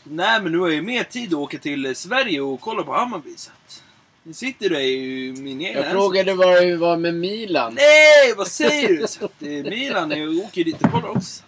Nej 0.04 0.42
men 0.42 0.52
nu 0.52 0.58
har 0.58 0.66
jag 0.66 0.74
ju 0.74 0.82
mer 0.82 1.04
tid 1.04 1.28
att 1.32 1.38
åka 1.38 1.58
till 1.58 1.96
Sverige 1.96 2.40
och 2.40 2.60
kolla 2.60 2.82
på 2.82 2.92
Hammarby. 2.92 3.34
Så 3.36 3.50
att, 3.50 3.82
nu 4.26 4.32
sitter 4.32 4.68
du 4.70 4.80
i 4.80 5.32
min 5.38 5.62
egna 5.62 5.80
Jag 5.80 5.90
frågade 5.90 6.34
vad 6.34 6.62
det 6.62 6.76
var 6.76 6.96
med 6.96 7.14
Milan. 7.14 7.74
Nej, 7.74 8.34
vad 8.36 8.46
säger 8.48 8.88
du? 8.88 9.06
Så 9.06 9.24
att, 9.24 9.42
eh, 9.42 9.48
Milan 9.48 10.12
är, 10.12 10.44
åker 10.44 10.58
ju 10.58 10.64
dit 10.64 10.82
och 10.82 10.90
kollar 10.92 11.08
också. 11.08 11.42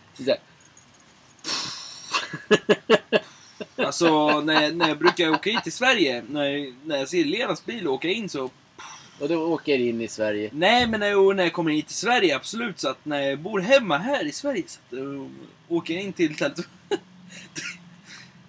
Alltså, 3.76 4.40
när, 4.40 4.62
jag- 4.62 4.76
när 4.76 4.88
jag 4.88 4.98
brukar 4.98 5.30
åka 5.30 5.50
hit 5.50 5.62
till 5.62 5.72
Sverige, 5.72 6.22
när, 6.30 6.72
när 6.86 6.96
jag 6.98 7.08
ser 7.08 7.24
Lenas 7.24 7.64
bil 7.66 7.88
åka 7.88 8.08
in 8.08 8.28
så... 8.28 8.50
Och 9.20 9.28
då 9.28 9.36
åker 9.52 9.78
in 9.78 10.00
i 10.00 10.08
Sverige. 10.08 10.50
Nej, 10.52 10.86
men 10.86 11.00
när 11.00 11.08
jag, 11.08 11.36
när 11.36 11.42
jag 11.44 11.52
kommer 11.52 11.70
hit 11.70 11.86
till 11.86 11.96
Sverige, 11.96 12.36
absolut. 12.36 12.80
Så 12.80 12.88
att 12.88 13.04
när 13.04 13.20
jag 13.20 13.38
bor 13.38 13.60
hemma 13.60 13.98
här 13.98 14.26
i 14.26 14.32
Sverige, 14.32 14.62
så 14.66 14.78
att, 14.86 14.92
eh, 14.92 15.26
åker 15.68 15.94
jag 15.94 16.02
in 16.02 16.12
till 16.12 16.36
Tält... 16.36 16.68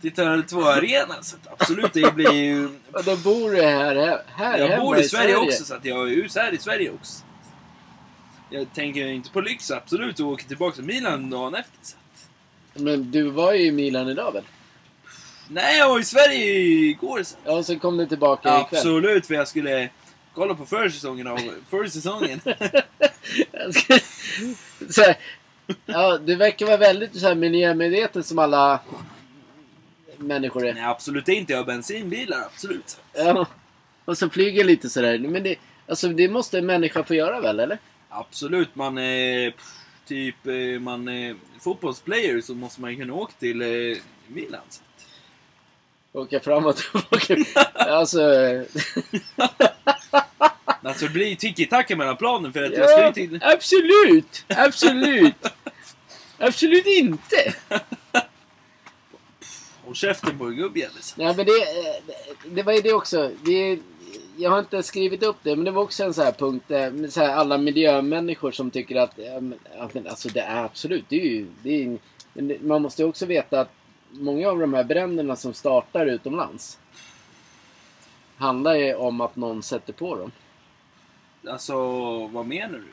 92-arenan. 0.02 1.24
Så 1.24 1.36
att 1.36 1.62
absolut, 1.62 1.94
det 1.94 2.16
blir 2.16 2.34
ju... 2.34 2.62
Men 2.94 3.04
då 3.06 3.16
bor 3.16 3.52
du 3.52 3.62
här, 3.62 4.22
här 4.28 4.58
Jag 4.58 4.80
bor 4.80 4.98
i, 4.98 5.02
i 5.02 5.04
Sverige, 5.04 5.38
också, 5.38 5.64
så 5.66 5.76
att 5.76 5.86
jag 5.86 6.12
är 6.12 6.16
hus 6.16 6.36
här 6.36 6.54
i 6.54 6.58
Sverige 6.58 6.92
också. 6.92 7.24
Jag 8.50 8.74
tänker 8.74 9.08
inte 9.08 9.30
på 9.30 9.42
lyx, 9.42 9.72
absolut, 9.72 10.20
och 10.20 10.28
åker 10.28 10.46
tillbaka 10.46 10.76
till 10.76 10.84
Milan 10.84 11.30
dagen 11.30 11.56
efter. 11.56 11.78
Så 11.82 11.96
att... 11.96 12.30
Men 12.82 13.12
du 13.12 13.30
var 13.30 13.54
ju 13.54 13.66
i 13.66 13.72
Milan 13.72 14.10
idag 14.10 14.32
väl? 14.32 14.44
Nej, 15.48 15.78
jag 15.78 15.90
var 15.90 16.00
i 16.00 16.04
Sverige 16.04 16.46
igår. 16.56 17.24
Så. 17.24 17.36
att... 17.36 17.42
Ja, 17.46 17.52
och 17.52 17.66
sen 17.66 17.80
kom 17.80 17.98
du 17.98 18.06
tillbaka 18.06 18.50
ja, 18.50 18.62
ikväll? 18.62 18.80
Absolut, 18.80 19.28
för 19.28 19.34
jag 19.34 19.48
skulle 19.48 19.90
kolla 20.34 20.56
på 20.56 20.66
försäsongen 20.66 21.28
av 21.28 21.40
försäsongen. 21.70 22.40
så 24.90 25.02
här, 25.02 25.18
ja, 25.86 26.18
du 26.18 26.36
verkar 26.36 26.66
vara 26.66 26.78
väldigt 26.78 27.20
så 27.20 27.28
här, 27.28 27.36
miljömedveten 27.36 28.24
som 28.24 28.40
alla 28.40 28.80
människor 30.20 30.66
är. 30.68 30.74
Nej, 30.74 30.84
absolut 30.84 31.28
inte. 31.28 31.54
Jag 31.54 31.60
har 31.60 31.66
bensinbilar, 31.66 32.42
absolut. 32.46 32.98
Ja. 33.14 33.46
Och 34.06 34.18
så 34.18 34.30
flyger 34.30 34.64
lite 34.64 34.90
sådär. 34.90 35.20
Men 35.20 35.44
det, 35.44 35.56
alltså, 35.88 36.08
det 36.08 36.30
måste 36.30 36.58
en 36.58 36.66
människa 36.66 37.04
få 37.04 37.16
göra 37.16 37.42
väl, 37.42 37.60
eller? 37.60 37.78
Absolut, 38.10 38.76
man 38.76 38.98
är 38.98 39.54
typ 40.06 40.48
eh, 40.48 40.80
man 40.80 41.08
är 41.08 41.36
fotbollsplayer 41.60 42.42
så 42.42 42.54
måste 42.56 42.82
man 42.82 42.98
kunna 42.98 43.14
åka 43.14 43.34
till 43.40 43.62
eh, 43.62 43.98
Milan. 44.28 44.62
Så. 44.70 44.82
Åka 46.20 46.40
fram 46.40 46.66
och 46.66 46.76
tillbaka. 47.22 47.36
Alltså... 47.74 48.20
Alltså 50.84 51.06
det 51.06 51.12
blir 51.12 51.36
tiki-taka 51.36 51.96
mellan 51.96 52.18
planen 52.18 52.54
för 52.54 52.64
att 52.64 52.74
jag 52.74 52.90
ska 52.90 53.00
Ja, 53.00 53.08
ju 53.08 53.14
till... 53.14 53.40
absolut! 53.44 54.46
Absolut! 54.48 55.36
Absolut 56.38 56.86
inte! 56.86 57.54
Och 59.90 59.96
käften 59.96 60.38
på 60.38 60.46
en 60.46 60.56
gubbjävel. 60.56 61.02
så. 61.02 61.22
Nej 61.22 61.36
men 61.38 61.46
det, 61.46 61.52
eh, 61.52 62.04
det 62.46 62.64
var 62.64 62.74
ju 62.74 62.82
det 62.82 62.94
också. 62.94 63.32
Det, 63.46 63.80
jag 64.38 64.50
har 64.52 64.60
inte 64.60 64.84
skrivit 64.84 65.24
upp 65.24 65.38
det 65.44 65.56
men 65.56 65.66
det 65.66 65.72
var 65.72 65.84
också 65.84 66.04
en 66.04 66.14
sån 66.14 66.26
här 66.26 66.32
punkt. 66.32 66.72
eh, 66.72 67.10
Så 67.10 67.20
här, 67.20 67.36
alla 67.36 67.58
miljömänniskor 67.58 68.52
som 68.52 68.72
tycker 68.72 68.96
att 68.96 69.14
ja, 69.16 69.40
men, 69.40 69.60
men, 69.94 70.08
alltså 70.08 70.30
det 70.30 70.40
är 70.40 70.64
absolut. 70.64 71.06
Det 71.10 71.22
är 71.22 71.26
ju, 71.26 71.48
det 71.64 71.84
är, 71.84 71.98
man 72.64 72.82
måste 72.82 73.02
ju 73.02 73.08
också 73.08 73.26
veta 73.26 73.60
att 73.62 73.72
många 74.12 74.50
av 74.50 74.60
de 74.60 74.74
här 74.74 74.84
bränderna 74.84 75.36
som 75.36 75.54
startar 75.54 76.06
utomlands 76.06 76.80
handlar 78.38 78.76
ju 78.76 78.96
om 78.96 79.22
att 79.22 79.36
någon 79.36 79.64
sätter 79.64 79.94
på 79.94 80.16
dem. 80.16 80.32
Alltså, 81.48 81.76
vad 82.28 82.46
menar 82.46 82.78
du? 82.78 82.86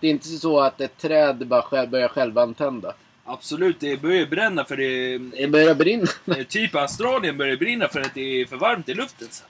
Det 0.00 0.06
är 0.06 0.10
inte 0.10 0.28
så 0.28 0.60
att 0.60 0.80
ett 0.80 0.98
träd 0.98 1.46
bara 1.46 1.62
själv, 1.62 1.90
börjar 1.90 2.08
självantända. 2.08 2.94
Absolut, 3.24 3.80
det 3.80 3.96
börjar 3.96 4.26
bränna 4.26 4.64
för 4.64 4.76
det... 4.76 5.18
Det 5.18 5.48
börjar 5.48 5.74
brinna. 5.74 6.06
Typ 6.48 6.74
Australien 6.74 7.36
börjar 7.36 7.56
brinna 7.56 7.88
för 7.88 8.00
att 8.00 8.14
det 8.14 8.40
är 8.40 8.46
för 8.46 8.56
varmt 8.56 8.88
i 8.88 8.94
luften. 8.94 9.28
Så. 9.30 9.44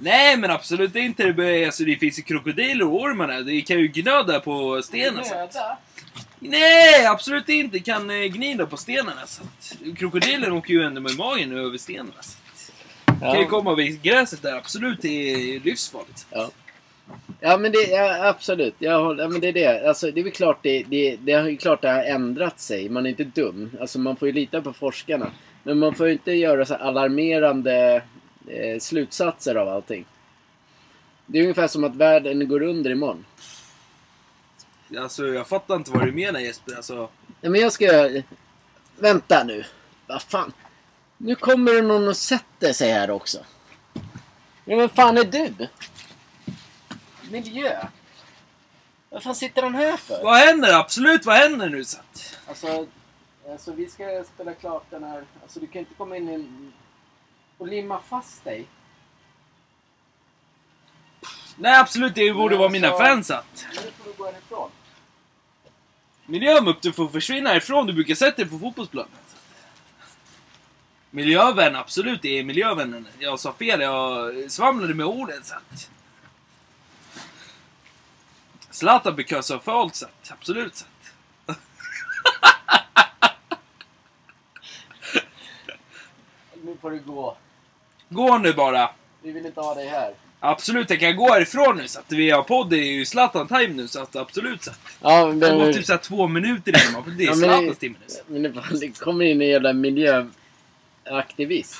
Nej 0.00 0.36
men 0.36 0.50
absolut 0.50 0.96
inte. 0.96 1.24
Det, 1.24 1.32
börjar, 1.32 1.66
alltså, 1.66 1.84
det 1.84 1.96
finns 1.96 2.18
ju 2.18 2.22
krokodiler 2.22 2.84
och 2.84 3.00
ormar. 3.02 3.28
Det 3.28 3.60
kan 3.60 3.78
ju 3.78 3.88
gnöda 3.88 4.40
på 4.40 4.82
stenen. 4.82 5.24
Så. 5.24 5.48
Nej, 6.38 7.06
absolut 7.06 7.48
inte. 7.48 7.78
Kan 7.78 8.10
eh, 8.10 8.26
gnida 8.26 8.66
på 8.66 8.76
stenarna. 8.76 9.26
Så. 9.26 9.42
att 9.42 9.98
Krokodilen 9.98 10.52
åker 10.52 10.74
ju 10.74 10.82
ändå 10.82 11.00
med 11.00 11.16
magen 11.16 11.52
över 11.52 11.78
stenarna. 11.78 12.22
Så. 12.22 12.37
Att 13.22 13.32
Kan 13.32 13.36
ju 13.36 13.42
Ja. 13.42 13.48
komma 13.48 13.74
vid 13.74 14.02
gräset 14.02 14.42
där. 14.42 14.56
Absolut, 14.56 15.02
det 15.02 15.08
är 15.54 15.60
livsfarligt. 15.60 16.26
Ja. 16.30 16.50
Ja 17.40 17.56
men 17.58 17.72
det, 17.72 17.82
ja, 17.82 18.28
absolut. 18.28 18.74
Jag 18.78 19.04
håller, 19.04 19.22
ja, 19.24 19.28
men 19.28 19.40
det 19.40 19.48
är 19.48 19.52
det. 19.52 19.88
Alltså, 19.88 20.10
det 20.10 20.20
är 20.20 20.24
väl 20.24 20.32
klart 20.32 20.58
det, 20.62 20.82
det, 20.82 21.16
det 21.16 21.32
har 21.32 21.48
ju 21.48 21.56
klart 21.56 21.82
det 21.82 21.88
har 21.90 22.02
ändrat 22.04 22.60
sig. 22.60 22.88
Man 22.88 23.06
är 23.06 23.10
inte 23.10 23.24
dum. 23.24 23.70
Alltså 23.80 23.98
man 23.98 24.16
får 24.16 24.28
ju 24.28 24.34
lita 24.34 24.62
på 24.62 24.72
forskarna. 24.72 25.30
Men 25.62 25.78
man 25.78 25.94
får 25.94 26.06
ju 26.06 26.12
inte 26.12 26.32
göra 26.32 26.64
så 26.66 26.74
alarmerande 26.74 28.02
eh, 28.46 28.78
slutsatser 28.80 29.54
av 29.54 29.68
allting. 29.68 30.04
Det 31.26 31.38
är 31.38 31.42
ungefär 31.42 31.66
som 31.68 31.84
att 31.84 31.96
världen 31.96 32.48
går 32.48 32.62
under 32.62 32.90
imorgon. 32.90 33.24
Alltså, 34.98 35.26
jag 35.26 35.46
fattar 35.48 35.76
inte 35.76 35.90
vad 35.90 36.06
du 36.06 36.12
menar 36.12 36.40
Jesper. 36.40 36.76
Alltså, 36.76 37.08
Ja, 37.40 37.50
men 37.50 37.60
jag 37.60 37.72
ska... 37.72 38.10
Vänta 38.98 39.44
nu. 39.44 39.64
Vad 40.06 40.22
fan. 40.22 40.52
Nu 41.18 41.34
kommer 41.34 41.72
det 41.72 41.82
någon 41.82 42.08
och 42.08 42.16
sätter 42.16 42.72
sig 42.72 42.92
här 42.92 43.10
också. 43.10 43.38
Ja, 44.64 44.76
men 44.76 44.88
fan 44.88 45.18
är 45.18 45.24
du? 45.24 45.68
Miljö. 47.30 47.86
Vad 49.10 49.22
fan 49.22 49.34
sitter 49.34 49.62
han 49.62 49.74
här 49.74 49.96
för? 49.96 50.24
vad 50.24 50.36
händer? 50.36 50.78
Absolut, 50.78 51.26
vad 51.26 51.36
händer 51.36 51.68
nu? 51.68 51.84
Så 51.84 51.98
att, 51.98 52.38
Alltså, 52.48 52.86
alltså 53.50 53.72
vi 53.72 53.88
ska 53.88 54.24
spela 54.34 54.54
klart 54.54 54.84
den 54.90 55.04
här... 55.04 55.24
Alltså 55.42 55.60
du 55.60 55.66
kan 55.66 55.78
inte 55.80 55.94
komma 55.94 56.16
in 56.16 56.28
i 56.28 56.70
och 57.58 57.66
limma 57.68 58.00
fast 58.08 58.44
dig. 58.44 58.66
nej, 61.56 61.80
absolut, 61.80 62.14
det 62.14 62.32
borde 62.32 62.56
vara 62.56 62.68
mina 62.68 62.88
alltså- 62.88 63.04
fans. 63.04 63.30
Att. 63.30 63.66
Nu 63.84 63.90
får 63.90 64.04
du 64.04 64.12
gå 64.18 64.24
härifrån. 64.24 64.70
Miljömupp, 66.26 66.82
du 66.82 66.92
får 66.92 67.08
försvinna 67.08 67.50
härifrån. 67.50 67.86
Du 67.86 67.92
brukar 67.92 68.14
sätta 68.14 68.36
dig 68.36 68.50
på 68.50 68.58
fotbollsplanen. 68.58 69.10
Miljövän, 71.10 71.76
absolut, 71.76 72.22
det 72.22 72.38
är 72.38 72.44
miljövännen. 72.44 73.06
Jag 73.18 73.40
sa 73.40 73.52
fel, 73.52 73.80
jag 73.80 74.32
svamlade 74.50 74.94
med 74.94 75.06
orden. 75.06 75.44
Så 75.44 75.54
att. 75.54 75.90
Zlatan 78.70 79.16
because 79.16 79.54
of 79.54 79.64
fault, 79.64 79.94
så 79.94 80.06
att. 80.06 80.30
Absolut. 80.32 80.76
Så 80.76 80.84
att. 81.46 81.58
Nu 86.64 86.76
får 86.80 86.90
du 86.90 86.98
gå. 86.98 87.36
Gå 88.08 88.38
nu 88.38 88.52
bara. 88.52 88.90
Vi 89.22 89.32
vill 89.32 89.46
inte 89.46 89.60
ha 89.60 89.74
dig 89.74 89.88
här. 89.88 90.14
Absolut, 90.40 90.90
jag 90.90 91.00
kan 91.00 91.16
gå 91.16 91.32
härifrån 91.32 91.76
nu 91.76 91.88
så 91.88 91.98
att 92.00 92.12
vi 92.12 92.30
har 92.30 92.42
podd. 92.42 92.70
Det 92.70 92.76
är 92.78 92.92
ju 92.92 93.04
Zlatan-time 93.04 93.68
nu 93.74 93.88
så 93.88 94.02
att 94.02 94.16
absolut 94.16 94.64
så 94.64 94.70
att. 94.70 94.80
Ja, 95.02 95.26
men, 95.26 95.38
Det 95.40 95.56
men, 95.56 95.74
typ 95.74 95.84
såhär 95.86 95.98
två 95.98 96.26
minuter 96.28 96.90
innan. 96.90 97.04
för 97.04 97.10
Det 97.10 97.22
är 97.24 97.26
Ja, 97.26 97.34
Zlatans 97.34 97.78
timme 97.78 97.96
nu. 98.08 98.14
men 98.26 98.42
det, 98.42 98.62
det 98.80 98.98
kommer 99.00 99.24
in 99.24 99.42
en 99.42 99.48
jävla 99.48 99.72
miljöaktivist. 101.08 101.76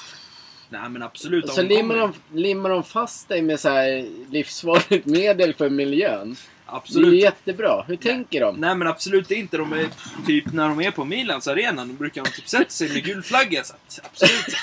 Nej 0.69 0.89
men 0.91 1.03
absolut. 1.03 1.45
Och 1.45 1.51
så 1.51 1.63
limmar 1.63 1.97
de, 1.97 2.13
limmar 2.33 2.71
de 2.71 2.85
fast 2.85 3.29
dig 3.29 3.43
med 3.43 3.61
så 3.61 3.69
här 3.69 4.09
livsfarligt 4.31 5.07
medel 5.07 5.55
för 5.55 5.71
miljön. 5.71 6.37
Det 6.67 6.73
är 6.73 6.77
Absolut. 6.77 7.23
jättebra. 7.23 7.85
Hur 7.87 7.97
tänker 7.97 8.41
de? 8.41 8.57
Nej 8.57 8.75
men 8.75 8.89
absolut 8.89 9.31
inte. 9.31 9.57
De 9.57 9.73
är 9.73 9.89
typ 10.27 10.53
när 10.53 10.69
de 10.69 10.81
är 10.81 10.91
på 10.91 11.05
Milans 11.05 11.49
arena. 11.49 11.85
Då 11.85 11.93
brukar 11.93 12.25
de 12.25 12.31
typ 12.31 12.49
sätta 12.49 12.71
sig 12.71 12.89
med 12.89 13.05
gul 13.05 13.23
flagga. 13.23 13.65
Så 13.65 13.75
att, 13.75 14.01
absolut. 14.05 14.57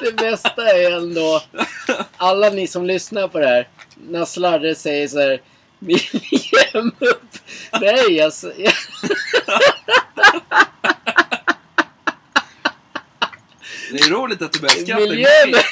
Det 0.02 0.16
bästa 0.16 0.62
är 0.62 0.90
ändå 0.96 1.42
alla 2.16 2.50
ni 2.50 2.66
som 2.66 2.86
lyssnar 2.86 3.28
på 3.28 3.38
det 3.38 3.46
här. 3.46 3.68
När 4.08 4.24
Slarre 4.24 4.74
säger 4.74 5.08
så 5.08 5.20
här. 5.20 5.40
Nej 7.80 8.20
alltså. 8.20 8.52
Det 13.92 13.98
är 13.98 14.10
roligt 14.10 14.42
att 14.42 14.52
du 14.52 14.60
börjar 14.60 14.74
skratta. 14.74 15.00
Miljövän. 15.00 15.62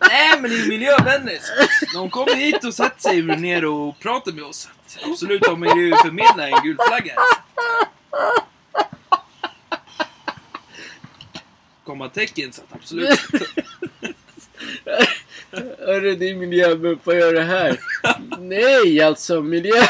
Nej 0.00 0.40
men 0.40 0.50
det 0.50 0.56
är 0.56 0.68
miljövänner. 0.68 1.38
De 1.94 2.10
kommer 2.10 2.34
hit 2.34 2.64
och 2.64 2.74
sätter 2.74 3.00
sig 3.00 3.22
ner 3.22 3.64
och 3.64 3.98
pratar 3.98 4.32
med 4.32 4.44
oss. 4.44 4.68
Absolut, 5.02 5.42
de 5.42 5.62
är 5.62 5.76
ju 5.76 5.96
förmedla 5.96 6.48
en 6.48 6.62
gul 6.62 6.76
flagga. 6.88 7.14
Kommatecken 11.84 12.52
så 12.52 12.62
att 12.62 12.74
absolut. 12.74 13.20
Hörru 15.78 16.14
din 16.14 16.38
miljömupp, 16.38 16.98
vad 17.04 17.18
gör 17.18 17.32
du 17.32 17.40
här? 17.40 17.80
Nej 18.38 19.02
alltså 19.02 19.42
miljö... 19.42 19.86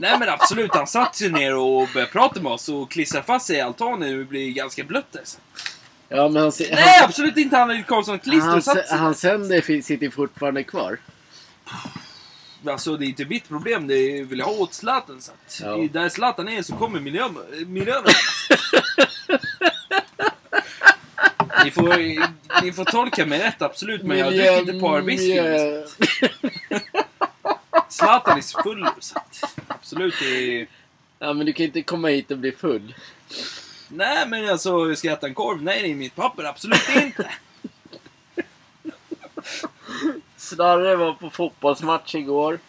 Nej 0.00 0.18
men 0.18 0.28
absolut, 0.28 0.74
han 0.74 0.86
satt 0.86 1.16
sig 1.16 1.30
ner 1.32 1.56
och 1.56 1.88
började 1.94 2.12
prata 2.12 2.40
med 2.40 2.52
oss 2.52 2.68
och 2.68 2.90
klistrade 2.90 3.26
fast 3.26 3.46
sig 3.46 3.56
i 3.56 3.60
altanen 3.60 4.20
och 4.20 4.26
blev 4.26 4.52
ganska 4.54 4.84
blött 4.84 5.12
där. 5.12 5.20
så. 5.24 5.38
Ja 6.08 6.28
men 6.28 6.42
han, 6.42 6.52
se- 6.52 6.74
Nej 6.74 7.00
absolut 7.04 7.36
inte, 7.36 7.56
han 7.56 7.68
hade 7.70 7.82
Karlsson 7.82 8.18
klister 8.18 8.48
han, 8.50 8.62
satt 8.62 8.76
han, 8.76 8.86
sig. 8.86 8.98
hans 8.98 9.22
händer 9.22 9.60
fin- 9.60 9.82
sitter 9.82 10.10
fortfarande 10.10 10.64
kvar. 10.64 10.98
Alltså 12.66 12.96
det 12.96 13.04
är 13.04 13.08
inte 13.08 13.24
mitt 13.24 13.48
problem, 13.48 13.86
det 13.86 13.94
är 13.94 14.24
vill 14.24 14.38
jag 14.38 14.46
ha 14.46 14.52
åt 14.52 14.74
Zlatan. 14.74 15.20
Så 15.20 15.32
att 15.32 15.60
Ja. 15.62 15.78
i- 15.78 15.88
där 15.88 16.08
Zlatan 16.08 16.48
är 16.48 16.62
så 16.62 16.76
kommer 16.76 17.00
miljö, 17.00 17.28
miljövännerna. 17.66 18.08
ni, 21.64 21.70
får, 21.70 21.96
ni 22.64 22.72
får 22.72 22.84
tolka 22.84 23.26
mig 23.26 23.38
rätt 23.38 23.62
absolut, 23.62 24.02
men 24.02 24.18
jag 24.18 24.32
dricker 24.32 24.58
inte 24.58 24.72
miljö- 25.02 25.84
Zlatan 27.90 28.38
är 28.38 28.62
full 28.62 28.86
så 29.00 29.18
att 29.18 29.44
absolut 29.68 30.14
det 30.20 30.60
är... 30.60 30.66
Ja 31.18 31.32
men 31.32 31.46
du 31.46 31.52
kan 31.52 31.66
inte 31.66 31.82
komma 31.82 32.08
hit 32.08 32.30
och 32.30 32.38
bli 32.38 32.52
full. 32.52 32.94
Nej 33.88 34.28
men 34.28 34.48
alltså, 34.48 34.88
jag 34.88 34.98
ska 34.98 35.12
äta 35.12 35.26
en 35.26 35.34
korv? 35.34 35.62
Nej, 35.62 35.82
det 35.82 35.90
är 35.90 35.94
mitt 35.94 36.14
papper. 36.14 36.44
Absolut 36.44 36.88
inte. 36.96 37.30
Slarre 40.36 40.96
var 40.96 41.12
på 41.14 41.30
fotbollsmatch 41.30 42.14
igår. 42.14 42.54
Åkte 42.54 42.60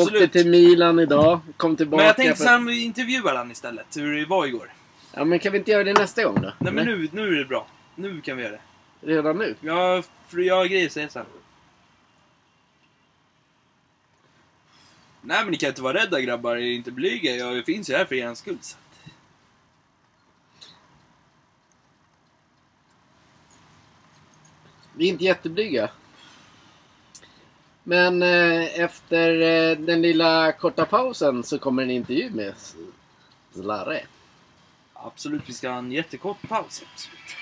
Absolut. 0.00 0.32
till 0.32 0.50
Milan 0.50 0.98
idag. 0.98 1.40
Kom 1.56 1.76
tillbaka. 1.76 1.96
Men 1.96 2.06
jag 2.06 2.16
tänkte 2.16 2.36
för- 2.36 2.44
sen 2.44 2.66
vi 2.66 2.84
intervjuar 2.84 3.34
han 3.34 3.50
istället, 3.50 3.86
hur 3.96 4.16
det 4.16 4.26
var 4.26 4.46
igår. 4.46 4.72
Ja, 5.14 5.24
men 5.24 5.38
kan 5.38 5.52
vi 5.52 5.58
inte 5.58 5.70
göra 5.70 5.84
det 5.84 5.92
nästa 5.92 6.24
gång 6.24 6.40
då? 6.42 6.52
Nej 6.58 6.72
men 6.72 6.86
nu, 6.86 7.08
nu 7.12 7.28
är 7.34 7.38
det 7.38 7.44
bra. 7.44 7.66
Nu 7.94 8.20
kan 8.20 8.36
vi 8.36 8.42
göra 8.42 8.52
det. 8.52 8.60
Redan 9.12 9.38
nu? 9.38 9.54
Ja, 9.60 10.02
för 10.28 10.38
jag 10.38 10.56
har 10.56 10.64
grejer 10.66 10.86
att 10.86 10.92
säga 10.92 11.08
sen. 11.08 11.24
Nej 15.26 15.42
men 15.42 15.50
ni 15.50 15.56
kan 15.56 15.68
inte 15.68 15.82
vara 15.82 15.98
rädda 15.98 16.20
grabbar, 16.20 16.56
inte 16.56 16.90
blyga. 16.90 17.36
Jag 17.36 17.64
finns 17.64 17.90
ju 17.90 17.94
här 17.94 18.04
för 18.04 18.14
er 18.14 18.34
skull. 18.34 18.58
så. 18.60 18.76
Vi 24.96 25.04
är 25.04 25.08
inte 25.08 25.24
jätteblyga. 25.24 25.90
Men 27.82 28.22
eh, 28.22 28.80
efter 28.80 29.40
eh, 29.40 29.78
den 29.78 30.02
lilla 30.02 30.52
korta 30.52 30.84
pausen 30.84 31.42
så 31.42 31.58
kommer 31.58 31.82
en 31.82 31.90
intervju 31.90 32.30
med 32.30 32.54
Zlare. 33.52 34.00
Absolut, 34.92 35.42
vi 35.46 35.52
ska 35.52 35.70
ha 35.70 35.78
en 35.78 35.92
jättekort 35.92 36.48
paus. 36.48 36.82
Absolut. 36.92 37.36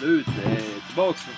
Absolut, 0.00 0.28
eh, 0.28 0.86
tillbaks 0.86 1.22
från 1.22 1.34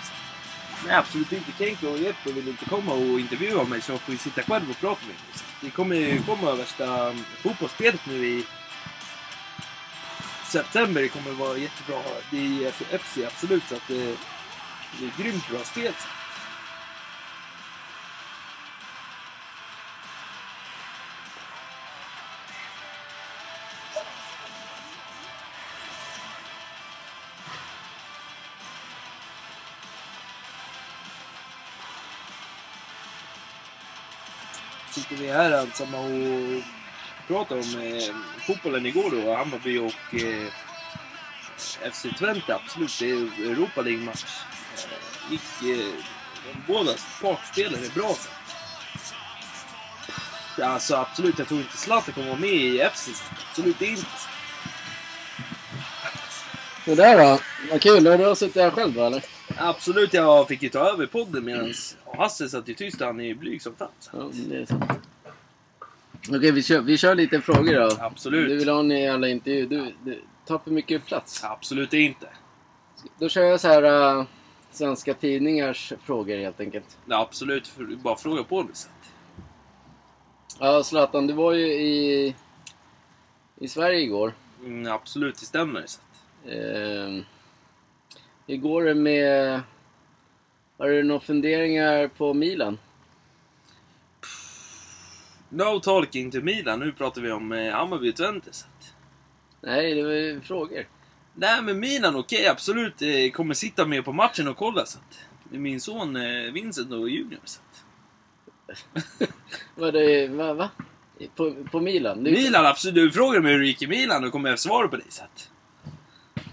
Nej, 0.86 0.97
absolut 0.97 1.32
inte. 1.32 1.52
Kenko 1.59 1.86
och 1.86 1.98
Jeppe 1.98 2.32
vill 2.32 2.48
inte 2.48 2.64
komma 2.64 2.93
och 2.93 3.20
intervjua 3.20 3.64
mig 3.64 3.80
så 3.80 3.93
jag 3.93 4.01
får 4.01 4.12
ju 4.12 4.18
sitta 4.18 4.43
själv 4.43 4.70
och 4.70 4.80
prata 4.80 5.01
med 5.01 5.09
mig. 5.09 5.16
Vi 5.60 5.66
Det 5.66 5.72
kommer 5.72 5.97
ju 5.97 6.22
komma 6.22 6.55
värsta 6.55 7.10
mm, 7.10 7.24
fotbollsspelet 7.43 8.06
nu 8.06 8.26
i 8.26 8.44
september. 10.47 11.02
Det 11.02 11.09
kommer 11.09 11.30
vara 11.30 11.59
jättebra 11.59 12.02
Det 12.30 12.39
är 12.39 12.43
ju 12.43 12.70
FC, 12.98 13.18
absolut. 13.26 13.62
Så 13.68 13.74
att 13.74 13.89
det, 13.89 14.16
det 14.98 15.05
är 15.06 15.22
grymt 15.22 15.48
bra 15.48 15.59
spel. 15.64 15.93
Så. 15.98 16.09
Sitter 35.02 35.22
vi 35.22 35.30
här 35.30 35.50
ensamma 35.50 35.98
och 35.98 36.62
pratar 37.26 37.56
om 37.56 37.80
eh, 37.80 38.14
fotbollen 38.46 38.86
igår 38.86 39.10
då. 39.10 39.34
Hammarby 39.34 39.78
och 39.78 40.14
eh, 40.14 40.48
FC 41.92 42.06
Twente, 42.18 42.54
absolut. 42.54 42.98
Det 43.00 43.10
är 43.10 43.50
Europa 43.50 43.82
League-match. 43.82 44.24
Eh, 44.74 45.32
gick 45.32 45.78
eh, 45.78 45.94
båda 46.66 46.92
partspelare 47.22 47.88
bra 47.94 48.14
sen. 48.14 48.32
Alltså 50.64 50.96
absolut, 50.96 51.38
jag 51.38 51.48
tror 51.48 51.60
inte 51.60 51.76
Zlatan 51.76 52.14
kommer 52.14 52.28
vara 52.28 52.38
med 52.38 52.50
i 52.50 52.90
FC. 52.94 53.08
Absolut 53.50 53.82
inte. 53.82 54.06
Det 56.84 56.94
där 56.94 57.18
då? 57.18 57.40
Vad 57.70 57.82
kul. 57.82 58.06
Har 58.06 58.18
du 58.18 58.36
suttit 58.36 58.62
här 58.62 58.70
själv 58.70 58.92
då 58.92 59.04
eller? 59.04 59.24
Absolut, 59.56 60.14
jag 60.14 60.48
fick 60.48 60.62
ju 60.62 60.68
ta 60.68 60.78
över 60.78 61.06
podden 61.06 61.44
medan 61.44 61.74
Hasse 62.23 62.49
satt 62.49 62.69
ju 62.69 62.74
tyst. 62.74 63.01
Han 63.01 63.20
är 63.20 63.24
ju 63.24 63.35
blyg 63.35 63.62
som 63.62 63.74
fan. 63.74 63.89
Ja, 64.12 64.31
det 64.32 64.57
är 64.57 64.66
sant. 64.66 64.85
Okej, 66.28 66.53
vi 66.53 66.62
kör, 66.62 66.81
vi 66.81 66.99
kör 66.99 67.15
lite 67.15 67.40
frågor 67.40 67.74
då. 67.74 67.97
Absolut. 68.01 68.49
Du 68.49 68.57
vill 68.57 68.69
ha 68.69 68.81
en 68.81 68.90
jävla 68.90 69.28
intervju. 69.28 69.66
Du, 69.66 69.94
du 70.05 70.23
tar 70.47 70.59
för 70.59 70.70
mycket 70.70 71.07
plats. 71.07 71.44
Absolut 71.44 71.93
inte. 71.93 72.28
Då 73.19 73.28
kör 73.28 73.43
jag 73.43 73.61
så 73.61 73.69
här 73.69 73.82
äh, 74.19 74.24
svenska 74.70 75.15
tidningars 75.15 75.93
frågor 76.05 76.39
helt 76.39 76.61
enkelt. 76.61 76.99
Ja, 77.07 77.20
absolut, 77.20 77.69
för 77.69 77.85
bara 77.85 78.16
fråga 78.16 78.44
på 78.44 78.62
det. 78.62 78.74
så. 78.74 78.89
Ja, 80.59 80.82
Zlatan, 80.82 81.27
du 81.27 81.32
var 81.32 81.53
ju 81.53 81.66
i, 81.66 82.35
i 83.57 83.69
Sverige 83.69 84.01
igår. 84.01 84.35
Mm, 84.65 84.93
absolut, 84.93 85.40
det 85.40 85.47
stämmer. 85.47 85.85
Så. 85.86 86.01
Eh, 86.49 87.23
hur 88.47 88.57
går 88.57 88.85
det 88.85 88.94
med... 88.94 89.61
Har 90.82 90.88
du 90.88 91.02
några 91.02 91.20
funderingar 91.20 92.09
på 92.09 92.34
Milan? 92.34 92.78
No 95.48 95.80
talking 95.80 96.30
to 96.30 96.40
Milan. 96.40 96.80
Nu 96.80 96.92
pratar 96.92 97.22
vi 97.22 97.32
om 97.32 97.52
eh, 97.52 97.72
Hammarby 97.72 98.10
och 98.10 98.16
Twente. 98.16 98.48
så 98.52 98.66
att- 98.66 98.94
Nej, 99.60 99.94
det 99.94 100.02
var 100.02 100.12
ju 100.12 100.40
frågor. 100.40 100.86
Nej, 101.34 101.62
men 101.62 101.80
Milan, 101.80 102.16
okej, 102.16 102.46
absolut. 102.48 103.02
Eh, 103.02 103.30
kommer 103.32 103.54
sitta 103.54 103.86
med 103.86 104.04
på 104.04 104.12
matchen 104.12 104.48
och 104.48 104.56
kolla. 104.56 104.86
Så 104.86 104.98
att, 104.98 105.18
min 105.50 105.80
son 105.80 106.16
eh, 106.16 106.52
Vincent 106.52 106.92
och 106.92 107.09
Junior. 107.10 107.40
Så 107.44 107.60
att. 107.70 107.84
Vad 109.74 109.94
det, 109.94 110.28
va, 110.28 110.54
va? 110.54 110.70
På, 111.36 111.54
på 111.70 111.80
Milan? 111.80 112.24
Du, 112.24 112.30
Milan, 112.30 112.66
absolut. 112.66 112.94
Du 112.94 113.10
frågar 113.10 113.40
mig 113.40 113.52
hur 113.52 113.60
det 113.60 113.66
gick 113.66 113.82
i 113.82 113.86
Milan, 113.86 114.22
då 114.22 114.30
kommer 114.30 114.50
jag 114.50 114.59
svara 114.59 114.88
på 114.88 114.96
dig. 114.96 115.06
Så, 115.09 115.22
att. 115.24 115.50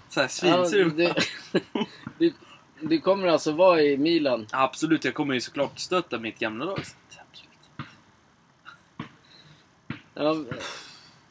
så 0.10 0.20
här 0.20 0.28
Ja, 0.28 0.66
svinsur. 0.66 0.90
du, 0.96 1.14
du, 2.18 2.34
du 2.82 3.00
kommer 3.00 3.28
alltså 3.28 3.52
vara 3.52 3.82
i 3.82 3.98
Milan? 3.98 4.48
Absolut, 4.52 5.06
jag 5.06 5.14
kommer 5.14 5.34
ju 5.34 5.42
såklart 5.42 5.80
stötta 5.80 6.20
mitt 6.20 6.40
gamla 6.40 6.66
lag. 6.66 6.80
Absolut. 10.14 10.64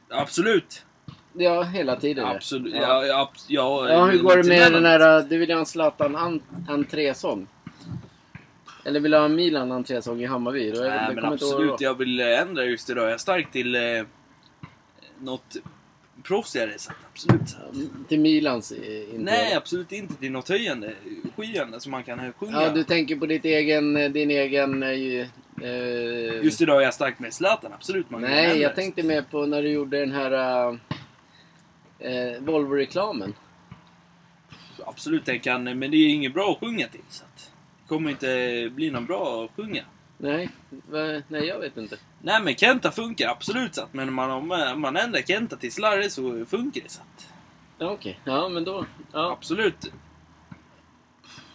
Ja, 0.09 0.21
absolut. 0.21 0.85
ja 1.33 1.63
hela 1.63 1.97
tiden. 1.97 2.25
Absolut. 2.25 2.75
Ja. 2.75 3.07
Ja, 3.07 3.33
ja, 3.49 3.89
ja, 3.89 4.05
hur 4.05 4.19
går 4.19 4.37
det 4.37 4.49
med 4.49 4.73
den 4.73 4.85
här... 4.85 5.23
Du 5.23 5.39
vill 5.39 5.51
ha 5.51 5.59
en 5.59 5.67
Zlatan 5.67 6.15
en, 6.15 6.43
entrésång? 6.69 7.47
Eller 8.85 9.01
vill 9.01 9.11
du 9.11 9.17
ha 9.17 9.25
en 9.25 9.35
Milan 9.35 9.73
entrésång 9.73 10.23
i 10.23 10.27
Hammarby? 10.27 10.71
Då 10.71 10.81
Nej, 10.81 11.15
men 11.15 11.25
absolut. 11.25 11.81
Jag 11.81 11.95
vill 11.95 12.21
eh, 12.21 12.41
ändra 12.41 12.65
just 12.65 12.91
idag. 12.91 13.05
Jag 13.05 13.13
är 13.13 13.19
stark 13.19 13.53
till 13.53 13.75
eh, 13.75 13.81
något 15.19 15.57
proffsigare. 16.23 16.75
Att 16.75 16.91
absolut. 17.13 17.57
Till 18.09 18.21
Milans 18.21 18.73
eh, 18.73 19.01
intro. 19.03 19.19
Nej, 19.19 19.55
absolut 19.55 19.93
inte 19.93 20.15
till 20.15 20.33
något 20.33 20.49
höjande. 20.49 20.95
uppskyande 21.25 21.81
som 21.81 21.93
man 21.93 22.03
kan 22.03 22.33
sjunga. 22.33 22.63
Ja, 22.63 22.71
du 22.71 22.85
tänker 22.85 23.17
på 23.17 23.27
ditt 23.27 23.45
egen, 23.45 23.95
din 23.95 24.31
egen... 24.31 24.83
eh, 24.83 24.91
eh, 25.63 26.45
Just 26.45 26.61
idag 26.61 26.81
är 26.81 26.85
jag 26.85 26.95
starkt 26.95 27.21
med 27.21 27.35
Zlatan, 27.35 27.73
absolut. 27.73 28.11
Man 28.11 28.21
Nej, 28.21 28.59
jag 28.59 28.75
tänkte 28.75 29.03
mer 29.03 29.23
på 29.23 29.47
när 29.47 29.63
du 29.63 29.69
gjorde 29.69 30.01
den 30.01 30.13
här 30.13 30.33
eh, 31.99 32.13
eh, 32.13 32.41
Volvo-reklamen. 32.41 33.35
Absolut, 34.87 35.25
den 35.25 35.41
kan, 35.41 35.65
men 35.65 35.91
det 35.91 35.97
är 35.97 36.09
inget 36.09 36.35
bra 36.35 36.53
att 36.53 36.59
sjunga 36.59 36.89
till. 36.89 37.01
Så 37.09 37.25
att 37.25 37.51
det 37.83 37.89
kommer 37.89 38.11
inte 38.11 38.71
bli 38.75 38.91
någon 38.91 39.07
bra 39.07 39.45
att 39.45 39.51
sjunga. 39.57 39.85
Nej, 40.19 40.49
nej 41.29 41.45
jag 41.45 41.59
vet 41.59 41.77
inte. 41.77 41.97
Nej 42.23 42.43
men 42.43 42.55
Kenta 42.55 42.91
funkar 42.91 43.29
absolut 43.29 43.75
så 43.75 43.83
att, 43.83 43.95
men 43.95 44.13
man, 44.13 44.31
om 44.31 44.49
man 44.81 44.97
ändrar 44.97 45.21
Kenta 45.21 45.57
till 45.57 45.73
Slarre 45.73 46.11
så 46.11 46.45
funkar 46.47 46.81
det 46.83 46.91
så 46.91 47.01
att, 47.01 47.29
Ja, 47.79 47.91
Okej, 47.91 48.21
ja 48.25 48.49
men 48.49 48.65
då. 48.65 48.87
Ja. 49.13 49.33
Absolut. 49.33 49.93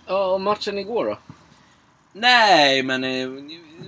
ja, 0.06 0.26
och 0.26 0.41
matchen 0.41 0.77
igår 0.77 1.06
då? 1.06 1.18
Nej 2.14 2.84
men 2.84 3.03
eh, 3.03 3.30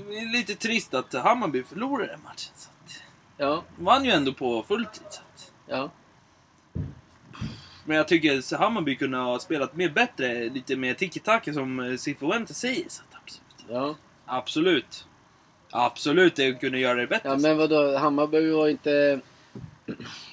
det 0.10 0.18
är 0.18 0.31
lite 0.31 0.56
trist 0.56 0.93
att 0.93 1.14
Hammarby 1.14 1.64
förlorade 1.64 2.11
den 2.11 2.22
matchen. 2.23 2.53
Så 2.56 2.69
att, 2.69 3.02
Ja, 3.38 3.64
de 3.77 3.85
vann 3.85 4.06
ju 4.06 4.11
ändå 4.11 4.34
på 4.34 4.64
fulltid. 4.64 5.07
Så 5.10 5.22
att, 5.22 5.52
ja. 5.68 5.91
men 7.85 7.97
jag 7.97 8.07
tycker 8.07 8.38
att 8.39 8.60
Hammarby 8.60 8.95
kunde 8.95 9.18
ha 9.18 9.39
spelat 9.39 9.76
mer 9.76 9.89
bättre, 9.89 10.49
lite 10.49 10.76
mer 10.76 10.93
tiki-taka 10.93 11.53
som 11.53 11.80
eh, 11.80 11.97
Cifuentes 11.97 12.60
säger. 12.60 12.85
Så 12.89 13.03
att, 13.03 13.22
absolut. 13.22 13.65
Ja, 13.69 13.95
Absolut. 14.26 15.07
Absolut, 15.77 16.35
det 16.35 16.53
kunde 16.53 16.80
göra 16.80 16.95
det 16.95 17.07
bättre. 17.07 17.30
ja 17.30 17.38
men 17.38 17.57
vadå, 17.57 17.97
Hammarby 17.97 18.52
var 18.52 18.68
inte... 18.68 19.19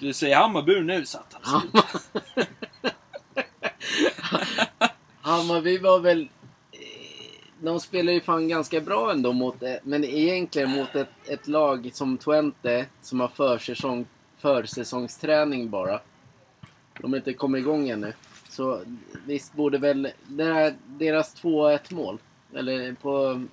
Du 0.00 0.12
säger 0.12 0.36
Hammarby 0.36 0.80
nu 0.80 1.02
att 1.02 1.36
absolut. 1.42 1.84
Hammarby 5.20 5.78
var 5.78 6.00
väl... 6.00 6.28
De 7.60 7.80
spelar 7.80 8.12
ju 8.12 8.20
fan 8.20 8.48
ganska 8.48 8.80
bra 8.80 9.12
ändå 9.12 9.32
mot... 9.32 9.62
Men 9.82 10.04
egentligen 10.04 10.70
mot 10.70 10.94
ett, 10.94 11.28
ett 11.28 11.48
lag 11.48 11.90
som 11.94 12.18
Twente 12.18 12.86
som 13.00 13.20
har 13.20 13.28
försäsong, 13.28 14.06
försäsongsträning 14.38 15.70
bara. 15.70 16.00
De 17.00 17.12
har 17.12 17.16
inte 17.16 17.32
kommit 17.32 17.60
igång 17.60 17.88
ännu. 17.88 18.12
Så 18.48 18.80
visst 19.26 19.52
borde 19.52 19.78
väl... 19.78 20.08
Det 20.26 20.44
här, 20.44 20.74
deras 20.86 21.42
2-1 21.42 21.94
mål. 21.94 22.18
Eller 22.54 22.92
på 22.92 23.44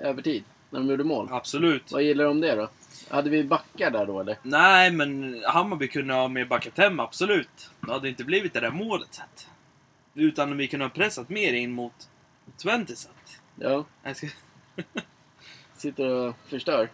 övertid. 0.00 0.44
När 0.70 0.80
de 0.80 0.90
gjorde 0.90 1.04
mål. 1.04 1.28
Absolut. 1.30 1.92
Vad 1.92 2.02
gillar 2.02 2.24
de 2.24 2.40
det 2.40 2.54
då? 2.54 2.68
Hade 3.08 3.30
vi 3.30 3.44
backar 3.44 3.90
där 3.90 4.06
då 4.06 4.20
eller? 4.20 4.38
Nej, 4.42 4.90
men 4.90 5.42
Hammarby 5.46 5.88
kunde 5.88 6.14
ha 6.14 6.28
mer 6.28 6.44
backat 6.44 6.78
hem, 6.78 7.00
absolut. 7.00 7.70
Det 7.80 7.92
hade 7.92 8.08
inte 8.08 8.24
blivit 8.24 8.52
det 8.52 8.60
där 8.60 8.70
målet. 8.70 9.08
Så 9.10 9.22
att. 9.22 9.48
Utan 10.14 10.56
vi 10.56 10.68
kunde 10.68 10.84
ha 10.84 10.90
pressat 10.90 11.28
mer 11.28 11.52
in 11.52 11.72
mot 11.72 12.08
Twente. 12.62 12.96
Så 12.96 13.08
att. 13.08 13.40
Ja, 13.56 13.84
ska... 14.14 14.26
sitter 15.76 16.06
och 16.08 16.34
förstör. 16.48 16.88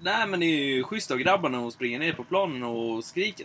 Nej, 0.00 0.26
men 0.26 0.40
det 0.40 0.46
är 0.46 0.64
ju 0.64 0.82
schysst 0.82 1.10
av 1.10 1.18
grabbarna 1.18 1.66
att 1.66 1.72
springa 1.72 1.98
ner 1.98 2.12
på 2.12 2.24
planen 2.24 2.62
och 2.62 3.04
skrika. 3.04 3.44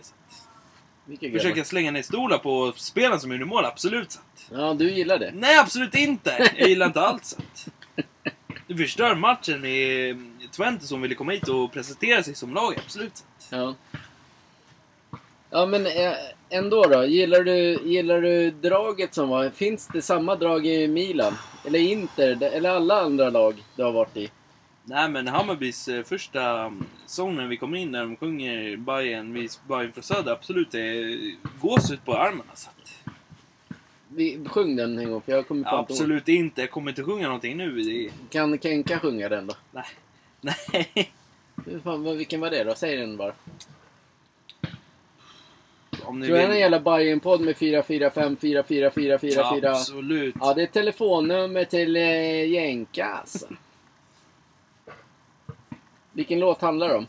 Grabbar. 1.06 1.38
Försöka 1.38 1.64
slänga 1.64 1.90
ner 1.90 2.02
stolar 2.02 2.38
på 2.38 2.72
spelaren 2.76 3.20
som 3.20 3.32
gjorde 3.32 3.44
mål, 3.44 3.64
absolut. 3.64 4.12
Så 4.12 4.20
att. 4.20 4.50
Ja, 4.50 4.74
du 4.74 4.90
gillar 4.90 5.18
det? 5.18 5.32
Nej, 5.34 5.58
absolut 5.58 5.94
inte! 5.94 6.52
Jag 6.56 6.68
gillar 6.68 6.86
inte 6.86 7.00
alls 7.00 7.28
så 7.28 7.36
att. 7.36 7.68
Du 8.66 8.76
förstör 8.76 9.14
matchen 9.14 9.60
med 9.60 10.16
Twente 10.52 10.86
som 10.86 11.02
ville 11.02 11.14
komma 11.14 11.32
hit 11.32 11.48
och 11.48 11.72
presentera 11.72 12.22
sig 12.22 12.34
som 12.34 12.54
lag, 12.54 12.74
absolut. 12.84 13.24
Ja. 13.50 13.74
Ja 15.50 15.66
men 15.66 15.86
eh, 15.86 16.12
ändå 16.48 16.82
då. 16.82 17.04
Gillar 17.04 17.42
du, 17.42 17.78
gillar 17.84 18.20
du 18.20 18.50
draget 18.50 19.14
som 19.14 19.28
var? 19.28 19.50
Finns 19.50 19.88
det 19.92 20.02
samma 20.02 20.36
drag 20.36 20.66
i 20.66 20.88
Milan? 20.88 21.34
Eller 21.64 21.78
Inter? 21.78 22.42
Eller 22.42 22.70
alla 22.70 23.00
andra 23.00 23.30
lag 23.30 23.64
du 23.76 23.82
har 23.82 23.92
varit 23.92 24.16
i? 24.16 24.30
Nej 24.84 25.08
men 25.10 25.28
Hammarbys 25.28 25.88
eh, 25.88 26.04
första 26.04 26.60
mm, 26.60 26.86
sång 27.06 27.36
när 27.36 27.46
vi 27.46 27.56
kommer 27.56 27.78
in 27.78 27.90
när 27.90 28.00
de 28.00 28.16
sjunger 28.16 28.76
Bajen, 28.76 29.32
vi 29.32 29.48
Bajen 29.68 29.92
från 29.92 30.02
Söder, 30.04 30.32
absolut 30.32 30.70
det 30.70 30.80
är 30.80 31.34
gåshud 31.60 32.04
på 32.04 32.14
armarna. 32.14 32.50
Så 32.54 32.68
att, 32.68 32.75
Vi, 34.16 34.40
sjung 34.46 34.76
den 34.76 34.98
en 34.98 35.10
gång 35.10 35.20
för 35.22 35.32
jag 35.32 35.48
kommer 35.48 35.60
ihåg. 35.72 35.80
absolut 35.80 36.28
inte, 36.28 36.60
jag 36.60 36.70
kommer 36.70 36.90
inte 36.90 37.02
sjunga 37.02 37.26
någonting 37.26 37.56
nu. 37.56 37.82
Det 37.82 38.10
Kan 38.30 38.58
Kenka 38.58 38.98
sjunga 38.98 39.28
den 39.28 39.46
då? 39.46 39.54
nej. 39.70 39.84
Nej. 40.40 41.12
Hur 41.66 41.80
Fan, 41.80 42.16
vilken 42.18 42.40
var 42.40 42.50
det 42.50 42.64
då? 42.64 42.74
Säg 42.74 42.96
den 42.96 43.16
bara. 43.16 43.32
Om 46.04 46.20
ni 46.20 46.26
Tror 46.26 46.36
du 46.36 46.40
är 46.42 46.44
en 46.44 46.50
vill. 46.50 46.60
jävla 46.60 46.80
Bajen-podd 46.80 47.40
med 47.40 47.56
445 47.56 48.36
4444444? 48.36 49.70
Absolut. 49.70 50.34
Ja, 50.40 50.54
det 50.54 50.62
är 50.62 50.66
telefonnummer 50.66 51.64
till 51.64 51.96
eh, 51.96 52.48
Jänka 52.48 53.06
alltså. 53.06 53.46
Vilken 56.12 56.40
låt 56.40 56.60
handlar 56.60 56.88
det 56.88 56.94
om? 56.96 57.06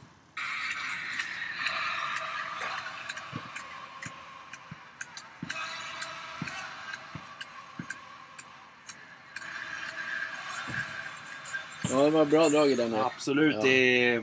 Ja, 11.91 12.03
det 12.03 12.09
var 12.09 12.26
bra 12.26 12.49
drag 12.49 12.72
i 12.72 12.76
den 12.76 12.93
här. 12.93 13.03
Absolut. 13.05 13.55
Ja. 13.55 13.61
Det 13.61 14.22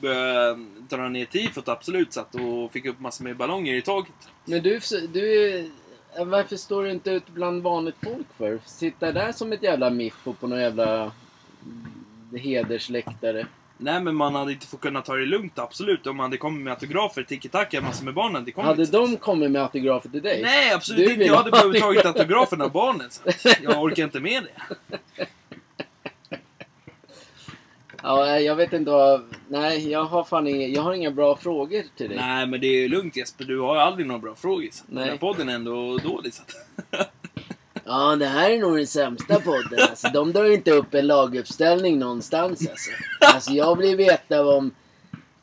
började 0.00 0.64
dra 0.88 1.08
ner 1.08 1.24
tifot, 1.24 1.68
absolut. 1.68 2.12
Satt 2.12 2.34
och 2.34 2.72
fick 2.72 2.86
upp 2.86 3.00
massor 3.00 3.24
med 3.24 3.36
ballonger 3.36 3.74
i 3.74 3.82
taget. 3.82 4.12
Men 4.44 4.62
du, 4.62 4.80
du 5.12 5.70
varför 6.18 6.56
står 6.56 6.84
du 6.84 6.90
inte 6.90 7.10
ute 7.10 7.32
bland 7.32 7.62
vanligt 7.62 7.96
folk 8.02 8.26
för? 8.38 8.58
Sitta 8.66 9.12
där 9.12 9.32
som 9.32 9.52
ett 9.52 9.62
jävla 9.62 9.90
miffo 9.90 10.34
på 10.34 10.46
någon 10.46 10.60
jävla 10.60 11.12
hedersläktare. 12.36 13.46
Nej 13.78 14.00
men 14.00 14.14
man 14.16 14.34
hade 14.34 14.52
inte 14.52 14.66
fått 14.66 14.80
kunna 14.80 15.00
ta 15.02 15.14
det 15.14 15.26
lugnt, 15.26 15.58
absolut. 15.58 16.06
Om 16.06 16.16
man 16.16 16.24
hade 16.24 16.36
kommit 16.36 16.62
med 16.62 16.70
autografer, 16.70 17.22
tiki-taka, 17.22 17.80
massor 17.80 18.04
med 18.04 18.14
barnen. 18.14 18.44
Det 18.44 18.52
kom 18.52 18.64
Hade 18.64 18.82
inte. 18.82 18.96
de 18.96 19.16
kommit 19.16 19.50
med 19.50 19.62
autografer 19.62 20.08
till 20.08 20.22
dig? 20.22 20.42
Nej, 20.42 20.72
absolut 20.72 21.06
Du 21.06 21.12
inte. 21.12 21.24
Jag 21.24 21.36
hade 21.36 21.50
ha 21.50 21.62
behövt 21.62 21.82
tagit 21.82 22.04
autograferna 22.06 22.64
av 22.64 22.72
barnen. 22.72 23.10
Så 23.10 23.48
jag 23.62 23.82
orkar 23.82 24.04
inte 24.04 24.20
med 24.20 24.42
det. 24.42 25.26
Ja, 28.02 28.24
nej, 28.24 28.44
jag 28.44 28.56
vet 28.56 28.72
inte 28.72 28.90
vad... 28.90 29.22
Nej, 29.48 29.90
jag 29.90 30.04
har 30.04 30.24
fan 30.24 30.46
inga, 30.46 30.66
jag 30.66 30.82
har 30.82 30.94
inga 30.94 31.10
bra 31.10 31.36
frågor 31.36 31.84
till 31.96 32.08
dig. 32.08 32.18
Nej, 32.18 32.46
men 32.46 32.60
det 32.60 32.66
är 32.66 32.88
lugnt 32.88 33.16
Jesper. 33.16 33.44
Du 33.44 33.60
har 33.60 33.74
ju 33.74 33.80
aldrig 33.80 34.06
några 34.06 34.20
bra 34.20 34.34
frågor. 34.34 34.68
Så 34.72 34.82
att 34.82 34.88
den 34.88 34.98
Nej. 34.98 35.10
här 35.10 35.16
podden 35.16 35.48
är 35.48 35.54
ändå 35.54 35.98
dålig. 35.98 36.34
Så. 36.34 36.42
Ja, 37.84 38.16
det 38.16 38.26
här 38.26 38.50
är 38.50 38.58
nog 38.58 38.76
den 38.76 38.86
sämsta 38.86 39.40
podden. 39.40 39.78
Alltså, 39.90 40.08
de 40.08 40.32
drar 40.32 40.44
inte 40.44 40.70
upp 40.70 40.94
en 40.94 41.06
laguppställning 41.06 41.98
någonstans 41.98 42.68
alltså. 42.70 42.90
Alltså, 43.34 43.50
jag 43.50 43.78
vill 43.78 43.96
veta 43.96 44.46
om... 44.46 44.70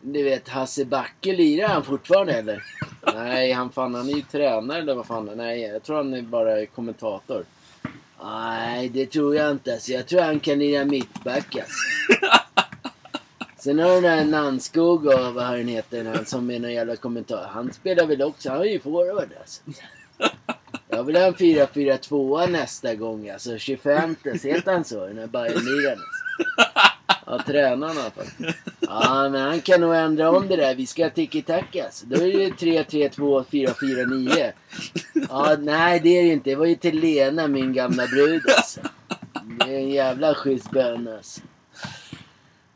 Du 0.02 0.24
vet, 0.24 0.50
Hasse 0.50 0.86
Backe, 0.86 1.34
lirar 1.34 1.68
han 1.68 1.84
fortfarande 1.84 2.34
eller? 2.34 2.64
Nej, 3.14 3.52
han, 3.52 3.70
fan, 3.70 3.96
han 3.96 4.10
är 4.10 4.14
ju 4.14 4.22
tränare 4.22 4.80
eller 4.80 4.96
vad 4.96 5.06
fan. 5.06 5.32
Nej, 5.36 5.62
jag 5.62 5.84
tror 5.84 5.98
han 5.98 6.14
är 6.14 6.22
bara 6.22 6.66
kommentator. 6.66 7.46
Nej, 8.24 8.90
det 8.90 9.06
tror 9.06 9.36
jag 9.36 9.52
inte. 9.52 9.74
Alltså, 9.74 9.92
jag 9.92 10.08
tror 10.08 10.22
han 10.22 10.40
kan 10.40 10.60
lira 10.60 10.86
mittback 10.86 11.56
alltså. 11.56 11.84
Sen 13.68 13.80
har 13.80 13.96
du 13.96 14.02
den 14.02 14.04
där 14.04 14.26
Nannskog 14.26 15.06
och 15.06 15.34
vad 15.34 15.44
han 15.44 15.68
heter, 15.68 16.06
han 16.06 16.26
som 16.26 16.52
är 16.52 16.60
någon 16.60 16.74
jävla 16.74 16.96
kommentar. 16.96 17.48
Han 17.52 17.74
spelar 17.74 18.06
väl 18.06 18.22
också, 18.22 18.50
han 18.50 18.62
är 18.62 18.66
ju 18.66 18.80
forward 18.80 19.30
alltså. 19.40 19.62
Jag 20.88 21.04
vill 21.04 21.16
ha 21.16 21.24
en 21.24 21.34
4-4-2 21.34 22.50
nästa 22.50 22.96
gång 22.96 23.30
alltså. 23.30 23.58
25 23.58 24.16
heter 24.44 24.72
han 24.72 24.84
så? 24.84 25.08
Den 25.08 25.18
här 25.18 25.28
Bajenliraren. 25.28 26.00
Alltså. 26.58 26.72
Ja, 27.26 27.44
tränaren 27.54 27.98
i 27.98 28.00
alla 28.00 28.12
fall. 28.12 28.54
Ja, 28.80 29.30
men 29.30 29.42
han 29.42 29.62
kan 29.62 29.82
nog 29.82 29.96
ändra 29.96 30.32
om 30.32 30.48
det 30.48 30.56
där. 30.56 30.76
Vi 30.76 30.86
ska 30.86 31.04
ha 31.04 31.10
tiki-taka 31.10 31.86
alltså. 31.86 32.06
Då 32.06 32.16
är 32.16 32.20
det 32.20 32.28
ju 32.28 32.50
3-3-2, 32.50 33.46
4-4-9. 33.46 34.52
Ja, 35.30 35.56
nej 35.60 36.00
det 36.00 36.10
är 36.10 36.24
det 36.24 36.30
inte. 36.30 36.50
Det 36.50 36.56
var 36.56 36.66
ju 36.66 36.76
till 36.76 37.00
Lena, 37.00 37.48
min 37.48 37.74
gamla 37.74 38.08
brud 38.08 38.44
alltså. 38.58 38.80
Det 39.60 39.76
är 39.76 39.80
en 39.80 39.90
jävla 39.90 40.36
schysst 40.36 40.72
bön 40.72 41.08
alltså. 41.18 41.42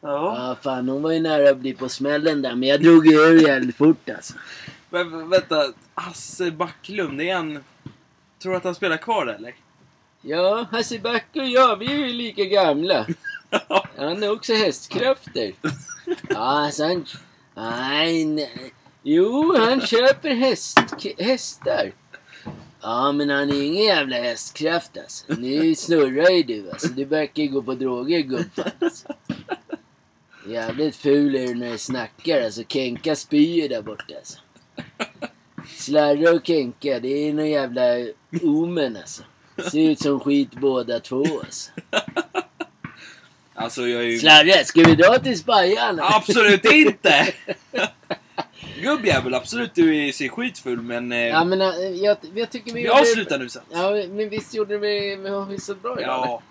Ja. 0.02 0.36
Ja, 0.38 0.58
fan 0.64 0.90
hon 0.90 1.02
var 1.02 1.12
ju 1.12 1.20
nära 1.20 1.50
att 1.50 1.58
bli 1.58 1.74
på 1.74 1.90
smällen 1.90 2.42
där. 2.42 2.56
Men 2.56 2.70
jag 2.70 2.82
drog 2.82 3.08
ju 3.08 3.14
ur 3.14 3.48
jävligt 3.48 3.78
fort 3.78 4.10
alltså. 4.10 4.34
Men 4.90 5.10
vä- 5.14 5.30
vänta, 5.30 5.74
Hasse 5.94 6.52
Backlund, 6.52 7.18
det 7.18 7.30
är 7.30 7.36
han... 7.36 7.64
Tror 8.42 8.52
du 8.52 8.58
att 8.58 8.64
han 8.64 8.76
spelar 8.76 8.98
kvar 8.98 9.28
eller? 9.28 9.56
Ja, 10.22 10.66
Hasse 10.72 11.00
Backe 11.00 11.40
och 11.42 11.48
jag, 11.48 11.76
vi 11.78 11.86
är 11.86 11.98
ju 11.98 12.14
lika 12.14 12.44
gamla. 12.46 13.06
Han 13.98 14.24
har 14.24 14.30
också 14.30 14.54
hästkrafter. 14.54 15.52
Ja, 16.30 16.36
alltså 16.66 16.84
han... 16.84 17.06
Nej, 17.56 18.26
nej. 18.26 18.74
Jo, 19.04 19.56
han 19.58 19.82
köper 19.82 20.30
häst, 20.30 20.80
hästar. 21.18 21.92
Ja, 22.82 23.12
men 23.12 23.30
han 23.30 23.50
är 23.50 23.64
ingen 23.64 23.84
jävla 23.84 24.16
hästkraft 24.16 24.98
alltså. 24.98 25.26
Nu 25.34 25.76
snurrar 25.76 26.30
ju 26.30 26.44
du 26.44 26.72
alltså. 26.72 26.88
Du 26.88 27.06
verkar 27.06 27.44
ju 27.44 27.50
gå 27.50 27.62
på 27.62 27.74
droger 27.74 28.20
gubbfan 28.20 28.72
alltså. 28.82 29.08
Jävligt 30.48 30.96
ful 30.96 31.36
är 31.36 31.48
du 31.48 31.56
när 31.56 31.72
du 31.72 31.78
snackar 31.78 32.42
alltså. 32.42 32.64
Kenka 32.68 33.16
spyr 33.16 33.70
där 33.70 33.82
borta 33.82 34.16
alltså. 34.18 34.40
Slarre 35.68 36.30
och 36.30 36.46
Kenka, 36.48 37.00
det 37.00 37.28
är 37.30 37.34
någon 37.34 37.50
jävla 37.50 37.84
omen 38.42 38.98
alltså. 38.98 39.24
Ser 39.72 39.90
ut 39.90 40.00
som 40.00 40.20
skit 40.20 40.52
båda 40.52 41.00
två 41.00 41.24
alltså. 41.40 41.72
Alltså 43.54 43.88
jag 43.88 44.02
är 44.02 44.06
ju... 44.06 44.20
Slarre, 44.20 44.66
ska 44.66 44.84
vi 44.84 44.96
dra 44.96 45.20
till 45.20 45.40
Spajan? 45.40 46.00
Absolut 46.02 46.66
inte! 46.66 47.34
Gubbjävel, 48.82 49.34
absolut 49.34 49.76
du 49.76 50.12
ser 50.14 50.30
skitfull 50.30 50.82
men... 50.82 51.12
Eh, 51.12 51.18
Ja 51.20 51.44
men 51.44 51.62
äh, 51.62 51.68
jag, 51.78 52.18
jag 52.36 52.50
tycker 52.50 52.74
vi 52.74 52.82
vi 52.82 52.88
avslutar 52.90 53.40
nu 53.40 53.50
sen. 53.50 53.62
Ja 53.72 53.92
men 53.92 54.30
visst 54.30 54.54
gjorde 54.54 54.78
vi, 54.78 55.18
vi 55.50 55.60
så 55.60 55.76
bra 55.76 56.02
idag? 56.02 56.26
Ja. 56.28 56.42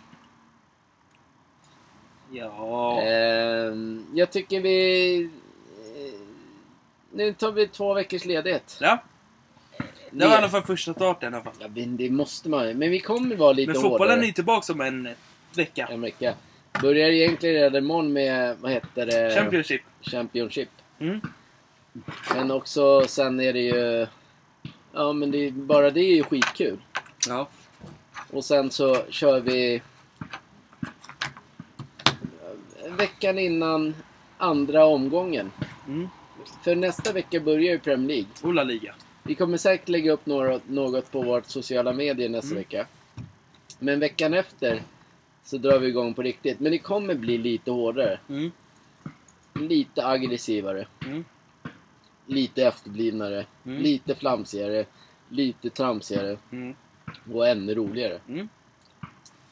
Ja. 2.32 3.00
Ehm, 3.02 4.06
jag 4.14 4.30
tycker 4.30 4.60
vi... 4.60 5.14
eh, 5.96 6.20
Nu 7.12 7.32
tar 7.32 7.52
vi 7.52 7.68
två 7.68 7.94
veckors 7.94 8.24
ledighet. 8.24 8.76
Ja. 8.80 9.02
Det 10.10 10.26
var 10.26 10.32
i 10.34 10.36
alla 10.36 10.48
fall 10.48 10.62
första 10.62 10.94
starten 10.94 11.32
i 11.32 11.36
alla 11.36 11.44
fall. 11.44 11.54
Ja, 11.60 11.68
men 11.74 11.96
det 11.96 12.10
måste 12.10 12.48
man 12.48 12.66
Men 12.78 12.90
vi 12.90 13.00
kommer 13.00 13.36
vara 13.36 13.52
lite 13.52 13.72
Men 13.72 13.82
fotbollen 13.82 14.02
är 14.10 14.14
hårdare 14.14 14.26
ju 14.26 14.32
tillbaka 14.32 14.72
om 14.72 14.80
en 14.80 15.08
vecka. 15.56 15.88
en 15.92 16.00
vecka. 16.00 16.34
Börjar 16.82 17.08
egentligen 17.08 17.54
redan 17.54 17.84
imorgon 17.84 18.12
med, 18.12 18.56
vad 18.60 18.72
heter 18.72 19.06
det? 19.06 19.34
Championship. 19.34 19.82
Championship. 20.02 20.68
Mm. 20.98 21.20
Men 22.34 22.50
också 22.50 23.04
sen 23.08 23.40
är 23.40 23.52
det 23.52 23.60
ju... 23.60 24.06
Ja 24.92 25.12
men 25.12 25.30
det, 25.30 25.46
är- 25.46 25.50
bara 25.50 25.90
det 25.90 26.00
är 26.00 26.14
ju 26.14 26.22
skitkul. 26.22 26.78
Ja. 27.28 27.48
Och 28.30 28.44
sen 28.44 28.70
så 28.70 28.96
kör 29.08 29.40
vi... 29.40 29.82
Veckan 33.00 33.38
innan 33.38 33.94
andra 34.38 34.84
omgången. 34.84 35.52
Mm. 35.88 36.08
För 36.62 36.74
nästa 36.76 37.12
vecka 37.12 37.40
börjar 37.40 37.72
ju 37.72 37.78
Premier 37.78 38.08
League. 38.08 38.26
Ola 38.42 38.64
Liga. 38.64 38.94
Vi 39.22 39.34
kommer 39.34 39.56
säkert 39.56 39.88
lägga 39.88 40.12
upp 40.12 40.26
något, 40.26 40.68
något 40.68 41.12
på 41.12 41.22
vårt 41.22 41.46
sociala 41.46 41.92
medier 41.92 42.28
nästa 42.28 42.46
Mm. 42.50 42.58
vecka. 42.58 42.86
Men 43.78 44.00
veckan 44.00 44.34
efter 44.34 44.82
så 45.44 45.58
drar 45.58 45.78
vi 45.78 45.88
igång 45.88 46.14
på 46.14 46.22
riktigt. 46.22 46.60
Men 46.60 46.72
det 46.72 46.78
kommer 46.78 47.14
bli 47.14 47.38
lite 47.38 47.70
hårdare. 47.70 48.18
Mm. 48.28 48.50
Lite 49.54 50.06
aggressivare. 50.06 50.86
Mm. 51.06 51.24
Lite 52.26 52.62
efterblivnare. 52.64 53.46
Mm. 53.66 53.82
Lite 53.82 54.14
flamsigare. 54.14 54.84
Lite 55.28 55.70
tramsigare. 55.70 56.36
Mm. 56.52 56.74
Och 57.32 57.48
ännu 57.48 57.74
roligare. 57.74 58.20
Mm. 58.28 58.48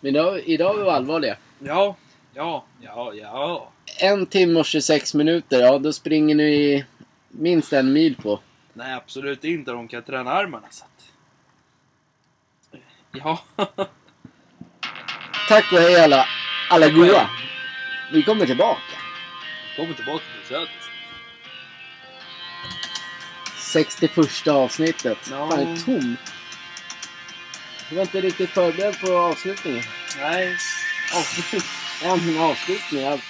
Men 0.01 0.11
idag, 0.17 0.41
idag 0.45 0.81
är 0.81 0.85
vi 0.85 0.91
allvarliga. 0.91 1.37
Ja. 1.59 1.97
Ja. 2.35 2.65
Ja. 2.81 3.15
Ja. 3.15 3.73
En 4.01 4.27
timme 4.27 4.61
och 4.61 4.67
26 4.67 5.15
minuter, 5.15 5.61
ja 5.61 5.79
då 5.79 5.93
springer 5.93 6.35
ni 6.35 6.85
minst 7.29 7.73
en 7.73 7.93
mil 7.93 8.17
på. 8.17 8.41
Nej, 8.73 8.95
absolut 8.95 9.45
inte. 9.45 9.71
De 9.71 9.89
kan 9.89 10.03
träna 10.03 10.33
armarna 10.33 10.67
så 10.71 10.85
att... 10.85 11.13
Ja. 13.13 13.43
Tack 15.49 15.73
och 15.73 15.79
hej 15.79 16.05
alla, 16.05 16.27
alla 16.71 16.89
goa. 16.89 17.31
Vi 18.13 18.23
kommer 18.23 18.47
tillbaka. 18.47 18.81
Kommer 19.77 19.95
tillbaka 19.95 20.25
till 20.41 20.49
södern. 20.49 20.69
61 23.73 24.49
avsnittet. 24.49 25.19
Ja. 25.31 25.51
Fan, 25.51 25.61
jag 25.61 25.71
är 25.71 25.77
tom. 25.77 26.17
Jag 27.89 27.97
var 27.97 28.03
inte 28.03 28.21
riktigt 28.21 28.51
förberedd 28.51 29.01
på 29.01 29.19
avslutningen. 29.19 29.85
Nej. 30.19 30.57
Avslut. 31.15 31.65
Men 32.03 32.39
avslutning. 32.39 33.05
Allt 33.05 33.23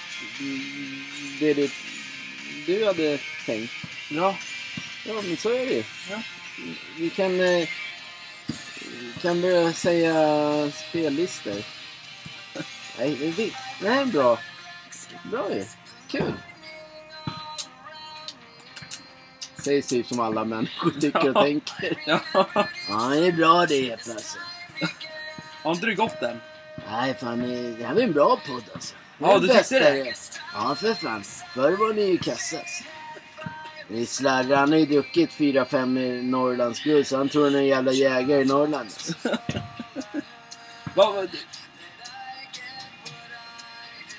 det 1.39 1.53
du, 1.53 1.69
du 2.65 2.85
hade 2.85 3.19
tänkt. 3.45 3.73
Ja. 4.09 4.35
Ja, 5.05 5.13
men 5.13 5.37
så 5.37 5.49
är 5.49 5.65
det 5.65 5.73
ju. 5.73 5.83
Ja. 6.09 6.21
Vi 6.97 7.09
kan, 7.09 7.39
eh, 7.39 7.69
kan 9.21 9.41
börja 9.41 9.73
säga 9.73 10.71
spellistor. 10.71 11.63
Nej, 12.97 13.15
vi. 13.15 13.53
Nej, 13.81 14.05
bra. 14.05 14.39
Bra 15.31 15.55
ju. 15.55 15.65
Kul. 16.07 16.33
Sägs 19.63 19.87
typ 19.87 20.07
som 20.07 20.19
alla 20.19 20.45
människor 20.45 20.91
tycker 20.91 21.29
och 21.29 21.43
tänker. 21.43 22.03
Ja. 22.05 22.19
Ja, 22.89 23.09
det 23.09 23.27
är 23.27 23.31
bra 23.31 23.65
det 23.65 23.91
alltså. 23.91 24.37
Har 25.63 25.71
inte 25.71 25.85
du 25.85 25.95
gått 25.95 26.21
än? 26.21 26.39
Nej, 26.91 27.15
fan, 27.19 27.41
eh, 27.41 27.77
det 27.77 27.85
här 27.85 27.93
var 27.93 28.01
en 28.01 28.13
bra 28.13 28.39
podd 28.47 28.63
alltså. 28.73 28.95
Ja, 29.17 29.39
du 29.39 29.47
tyckte 29.47 29.79
det? 29.79 30.13
Ja, 30.53 30.75
för 30.75 30.93
fan. 30.93 31.23
Förr 31.53 31.71
var 31.71 31.93
ni 31.93 32.01
ju 32.01 32.17
kassa 32.17 32.57
alltså. 32.57 32.83
Slarre, 34.07 34.55
han 34.55 34.71
har 34.71 34.79
ju 34.79 34.85
druckit 34.85 35.29
4-5 35.31 36.21
Norrlandsguld 36.21 37.07
så 37.07 37.17
han 37.17 37.29
tror 37.29 37.43
han 37.43 37.55
är 37.55 37.59
en 37.59 37.67
jävla 37.67 37.91
jägare 37.91 38.41
i 38.41 38.45
Norrland. 38.45 38.75
Alltså. 38.75 39.13
Vad, 40.95 41.15
vad, 41.15 41.29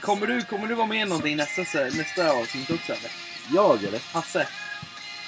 kommer, 0.01 0.27
du, 0.27 0.43
kommer 0.43 0.67
du 0.67 0.75
vara 0.75 0.87
med 0.87 1.01
i 1.01 1.05
någonting 1.05 1.37
nästa, 1.37 1.63
nästa 1.85 2.31
avsnitt 2.33 2.71
också 2.71 2.93
eller? 2.93 3.11
Jag 3.55 3.85
eller? 3.85 4.01
Hasse? 4.13 4.47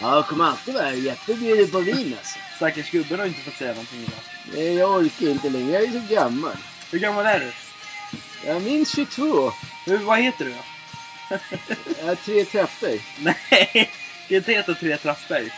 Ja, 0.00 0.14
jag 0.14 0.26
kommer 0.26 0.44
alltid 0.44 0.74
vara 0.74 0.84
här. 0.84 0.92
Jeppe 0.92 1.34
bjuder 1.34 1.66
på 1.66 1.80
vin 1.80 2.16
alltså. 2.18 2.38
Stackars 2.56 2.90
gubben 2.90 3.18
har 3.18 3.26
inte 3.26 3.40
fått 3.40 3.54
säga 3.54 3.70
någonting 3.70 4.00
idag. 4.00 4.20
Nej, 4.54 4.74
Jag 4.74 4.90
orkar 4.90 5.28
inte 5.28 5.50
längre. 5.50 5.72
Jag 5.72 5.82
är 5.82 6.00
så 6.09 6.14
gammal. 6.14 6.56
Hur 6.93 6.98
gammal 6.98 7.27
är 7.27 7.40
du? 7.40 7.52
Jag 8.47 8.62
minns 8.62 8.94
22. 8.94 9.52
Hur, 9.86 9.98
vad 9.98 10.19
heter 10.19 10.44
du 10.44 10.51
då? 10.51 10.59
Jag 11.98 12.06
har 12.06 12.14
tre 12.14 12.44
trappor. 12.44 13.01
Nej, 13.19 13.90
det 14.28 14.36
inte 14.36 14.52
heter 14.52 14.74
tre 14.74 14.97
trappor. 14.97 15.51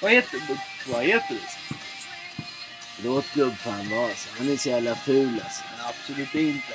Vad 0.00 0.10
heter, 0.10 0.40
vad 0.86 1.04
heter 1.04 1.34
du? 1.34 1.40
Låt 3.04 3.34
gubbfan 3.34 3.90
vara 3.90 4.08
alltså. 4.08 4.28
Han 4.38 4.48
är 4.50 4.56
så 4.56 4.68
jävla 4.68 4.94
ful 4.94 5.40
alltså. 5.44 5.62
Absolut 5.88 6.34
inte. 6.34 6.74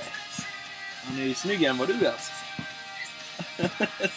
Han 1.06 1.20
är 1.20 1.24
ju 1.24 1.34
snyggare 1.34 1.70
än 1.70 1.78
vad 1.78 1.88
du 1.88 2.06
är 2.06 2.12
alltså. 2.12 2.32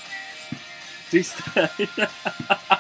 Tyst 1.11 1.37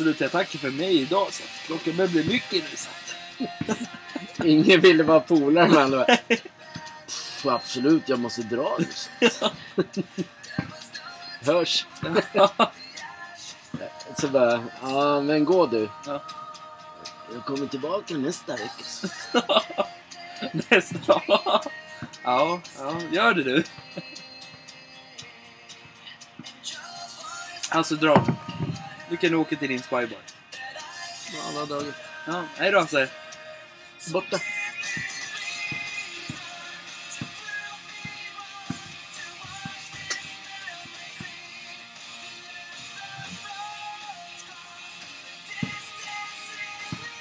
Absolut, 0.00 0.20
jag 0.20 0.32
tackar 0.32 0.58
för 0.58 0.70
mig 0.70 1.00
idag 1.00 1.32
så 1.32 1.42
att 1.42 1.66
klockan 1.66 1.96
börjar 1.96 2.10
bli 2.10 2.24
mycket 2.24 2.64
nu 2.70 2.76
så 2.76 2.88
att... 2.90 4.46
Ingen 4.46 4.80
ville 4.80 5.02
vara 5.02 5.20
polare 5.20 5.68
med 5.68 5.82
honom. 5.82 6.04
Pff, 7.06 7.46
Absolut, 7.46 8.08
jag 8.08 8.18
måste 8.18 8.42
dra 8.42 8.76
nu. 8.78 9.28
så. 9.30 9.50
Hörs. 11.40 11.86
Så 14.18 14.28
bara, 14.28 14.64
ja 14.82 15.20
men 15.20 15.44
gå 15.44 15.66
du. 15.66 15.88
Ja. 16.06 16.22
Jag 17.34 17.44
kommer 17.44 17.66
tillbaka 17.66 18.14
nästa 18.14 18.52
vecka. 18.52 18.84
Nästa. 20.68 21.22
Ja, 22.22 22.60
ja, 22.78 23.00
gör 23.12 23.34
det 23.34 23.42
du. 23.42 23.64
Alltså 27.70 27.94
dra. 27.94 28.26
Nu 29.10 29.16
kan 29.16 29.30
du 29.30 29.36
åka 29.36 29.56
till 29.56 29.68
din 29.68 29.82
spybar. 29.82 30.18
Alla 31.48 31.66
dagar. 31.66 31.92
Ja, 32.26 32.44
hej 32.56 32.70
då 32.70 32.80
Hasse. 32.80 33.08
Borta. 34.12 34.40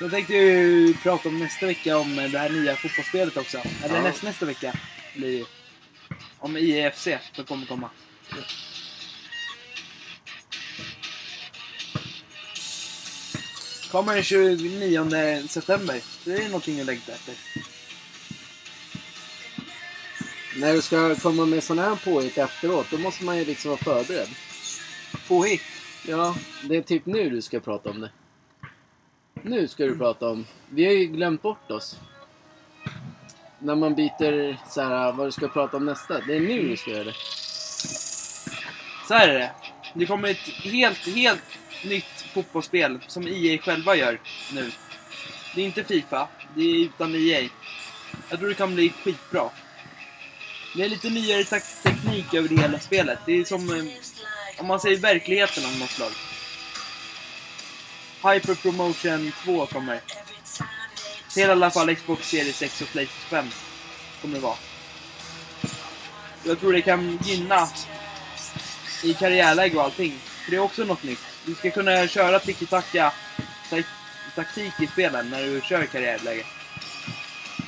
Jag 0.01 0.11
tänkte 0.11 0.33
ju 0.33 0.93
prata 0.93 1.29
om 1.29 1.39
nästa 1.39 1.65
vecka 1.65 1.97
om 1.97 2.15
det 2.15 2.39
här 2.39 2.49
nya 2.49 2.75
fotbollsspelet 2.75 3.37
också. 3.37 3.57
Eller 3.83 3.95
Ja. 3.95 4.01
näst, 4.01 4.23
nästa 4.23 4.45
vecka 4.45 4.73
blir 5.15 5.45
Om 6.39 6.57
IEFC 6.57 7.07
som 7.31 7.45
kommer 7.45 7.65
komma. 7.65 7.89
Kommer 13.91 14.13
den 14.13 14.23
29 14.23 15.47
september. 15.47 16.01
Det 16.25 16.33
är 16.33 16.45
någonting 16.45 16.79
att 16.79 16.85
längta 16.85 17.11
efter. 17.11 17.35
När 20.57 20.73
du 20.73 20.81
ska 20.81 21.15
komma 21.15 21.45
med 21.45 21.63
sån 21.63 21.79
här 21.79 21.95
påhitt 21.95 22.37
efteråt, 22.37 22.87
då 22.91 22.97
måste 22.97 23.23
man 23.23 23.37
ju 23.37 23.45
liksom 23.45 23.69
vara 23.69 23.79
förberedd. 23.79 24.29
Påhitt. 25.27 25.61
Ja, 26.07 26.35
det 26.63 26.75
är 26.75 26.81
typ 26.81 27.05
nu 27.05 27.29
du 27.29 27.41
ska 27.41 27.59
prata 27.59 27.89
om 27.89 28.01
det. 28.01 28.11
Nu 29.41 29.67
ska 29.67 29.85
du 29.85 29.97
prata 29.97 30.29
om... 30.29 30.45
Vi 30.69 30.85
har 30.85 30.93
ju 30.93 31.05
glömt 31.05 31.41
bort 31.41 31.71
oss. 31.71 31.97
När 33.59 33.75
man 33.75 33.95
byter 33.95 34.57
så 34.69 34.81
här, 34.81 35.11
vad 35.11 35.27
du 35.27 35.31
ska 35.31 35.47
prata 35.47 35.77
om 35.77 35.85
nästa. 35.85 36.19
Det 36.27 36.35
är 36.35 36.39
nu 36.39 36.69
du 36.69 36.77
ska 36.77 36.91
göra 36.91 37.03
det. 37.03 37.15
Så 39.07 39.13
här 39.13 39.27
är 39.27 39.39
det. 39.39 39.51
Det 39.93 40.05
kommer 40.05 40.29
ett 40.29 40.49
helt, 40.63 41.15
helt 41.15 41.59
nytt 41.83 42.18
fotbollsspel 42.33 42.99
som 43.07 43.27
EA 43.27 43.57
själva 43.57 43.95
gör 43.95 44.19
nu. 44.53 44.71
Det 45.55 45.61
är 45.61 45.65
inte 45.65 45.83
Fifa, 45.83 46.27
det 46.55 46.61
är 46.61 46.75
utan 46.75 47.15
EA. 47.15 47.49
Jag 48.29 48.39
tror 48.39 48.49
det 48.49 48.55
kan 48.55 48.75
bli 48.75 48.93
skitbra. 49.03 49.49
Det 50.75 50.83
är 50.83 50.89
lite 50.89 51.09
nyare 51.09 51.43
teknik 51.83 52.33
över 52.33 52.49
det 52.49 52.61
hela 52.61 52.79
spelet. 52.79 53.19
Det 53.25 53.31
är 53.33 53.43
som, 53.43 53.69
eh, 53.69 53.85
om 54.57 54.67
man 54.67 54.79
säger 54.79 54.97
verkligheten 54.97 55.65
av 55.65 55.79
något 55.79 55.89
slag. 55.89 56.11
Hyper 58.23 58.55
Promotion 58.55 59.31
2 59.43 59.65
kommer. 59.65 60.01
Till 61.33 61.43
i 61.43 61.51
alla 61.51 61.71
fall 61.71 61.95
Xbox 61.95 62.29
Series 62.29 62.57
6 62.57 62.81
och 62.81 62.87
Playstation 62.87 63.29
5. 63.29 63.49
Kommer 64.21 64.35
det 64.35 64.41
vara. 64.41 64.55
Jag 66.43 66.59
tror 66.59 66.73
det 66.73 66.81
kan 66.81 67.19
gynna 67.23 67.67
i 69.03 69.13
karriärläge 69.13 69.77
och 69.77 69.83
allting. 69.83 70.19
För 70.43 70.51
det 70.51 70.57
är 70.57 70.61
också 70.61 70.83
något 70.83 71.03
nytt. 71.03 71.28
Du 71.49 71.55
ska 71.55 71.71
kunna 71.71 72.07
köra 72.07 72.39
tiki-taka 72.39 73.13
tak- 73.69 73.85
taktik 74.35 74.73
i 74.79 74.87
spelen 74.87 75.29
när 75.29 75.43
du 75.43 75.61
kör 75.61 75.85
karriärläge. 75.85 76.45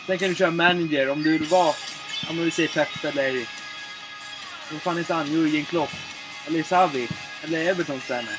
Sen 0.07 0.17
kan 0.17 0.29
du 0.29 0.35
köra 0.35 0.51
manager 0.51 1.09
om 1.09 1.23
du 1.23 1.31
vill 1.31 1.47
vara, 1.47 1.73
om 2.29 2.37
vi 2.37 2.51
säger 2.51 2.69
Pep 2.69 3.03
eller 3.03 3.45
vad 4.71 4.81
fan 4.81 4.97
heter 4.97 5.13
han? 5.13 5.31
Jurgen 5.31 5.65
Klopp. 5.65 5.89
Eller 6.47 6.63
Xavi. 6.63 7.07
Eller 7.43 7.65
Evertons 7.65 8.07
tränare. 8.07 8.35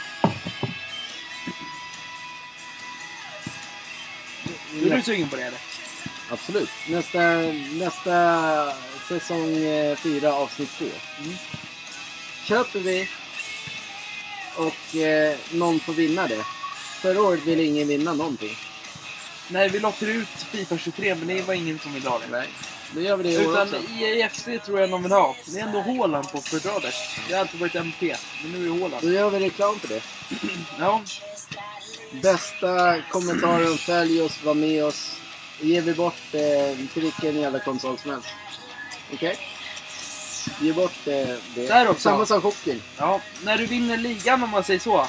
Är 4.85 4.97
du 4.97 5.03
sugen 5.03 5.29
på 5.29 5.37
det 5.37 5.43
eller? 5.43 5.61
Absolut. 6.31 6.71
Nästa, 6.89 7.21
nästa 7.73 8.73
säsong 9.09 9.57
4 9.97 10.33
avsnitt 10.33 10.71
2. 10.79 10.85
Mm. 11.19 11.35
Köper 12.45 12.79
vi 12.79 13.09
och 14.57 14.97
eh, 14.97 15.37
någon 15.53 15.81
får 15.81 15.93
vinna 15.93 16.27
det. 16.27 16.45
Förra 17.01 17.23
året 17.23 17.47
ville 17.47 17.63
ingen 17.63 17.89
vinna 17.89 18.13
någonting. 18.15 18.57
Nej, 19.49 19.69
vi 19.69 19.79
lottade 19.79 20.13
ut 20.13 20.29
Fifa 20.29 20.79
23 20.79 21.15
men 21.15 21.29
det 21.29 21.43
var 21.43 21.55
ingen 21.55 21.79
som 21.79 21.95
ville 21.95 22.09
ha 22.09 22.19
det. 22.19 22.27
Nej. 22.31 22.49
Då 22.95 23.01
gör 23.01 23.17
vi 23.17 23.23
det 23.23 23.31
i 23.31 23.47
år 23.47 23.53
Utan 23.53 23.63
också. 23.63 23.93
IAFC 23.93 24.45
tror 24.65 24.81
jag 24.81 24.91
någon 24.91 25.03
vill 25.03 25.13
ha. 25.13 25.37
Det 25.47 25.59
är 25.59 25.67
ändå 25.67 25.81
Haaland 25.81 26.33
på 26.33 26.39
fördraget. 26.39 26.95
Det 27.29 27.35
har 27.35 27.41
alltid 27.41 27.61
varit 27.61 27.75
MP, 27.75 28.17
men 28.43 28.53
nu 28.53 28.59
är 28.59 28.75
det 28.75 28.81
Haaland. 28.81 29.03
Då 29.03 29.13
gör 29.13 29.31
vi 29.31 29.39
reklam 29.39 29.79
för 29.79 29.89
det. 29.89 30.03
Ja, 30.79 31.03
Bästa 32.23 33.03
kommentaren, 33.11 33.79
följ 33.79 34.23
oss, 34.23 34.45
var 34.45 34.55
med 34.55 34.85
oss. 34.85 35.21
Ger 35.61 35.83
vi 35.83 35.95
bort 35.95 36.35
eh, 36.35 36.87
till 36.93 37.03
vilken 37.03 37.41
jävla 37.41 37.59
konsol 37.59 37.99
som 37.99 38.11
helst. 38.11 38.29
Okej? 39.13 39.39
Ge 40.61 40.73
bort 40.73 41.07
eh, 41.07 41.29
det. 41.55 41.67
Där 41.67 41.89
också. 41.89 42.03
Samma 42.03 42.27
som 42.27 42.43
hockeyn. 42.43 42.83
ja, 42.99 43.21
när 43.45 43.59
du 43.59 43.67
vinner 43.67 43.97
ligan 43.97 44.43
om 44.43 44.51
man 44.51 44.65
säger 44.65 44.81
så. 44.81 45.07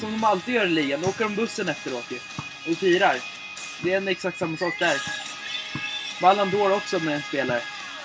Som 0.00 0.12
de 0.12 0.24
alltid 0.24 0.54
gör 0.54 0.66
i 0.66 0.70
ligan, 0.70 1.00
då 1.02 1.08
åker 1.08 1.24
de 1.24 1.34
bussen 1.34 1.68
efteråt 1.68 2.04
ju. 2.10 2.18
Och 2.72 2.78
firar. 2.78 3.16
Det 3.82 3.92
är 3.92 3.96
en 3.96 4.08
exakt 4.08 4.38
samma 4.38 4.56
sak 4.56 4.74
där. 4.78 5.02
Ballon 6.20 6.50
d'Or 6.50 6.76
också 6.76 6.98
med 6.98 7.14
en 7.14 7.22
spelare. 7.22 7.62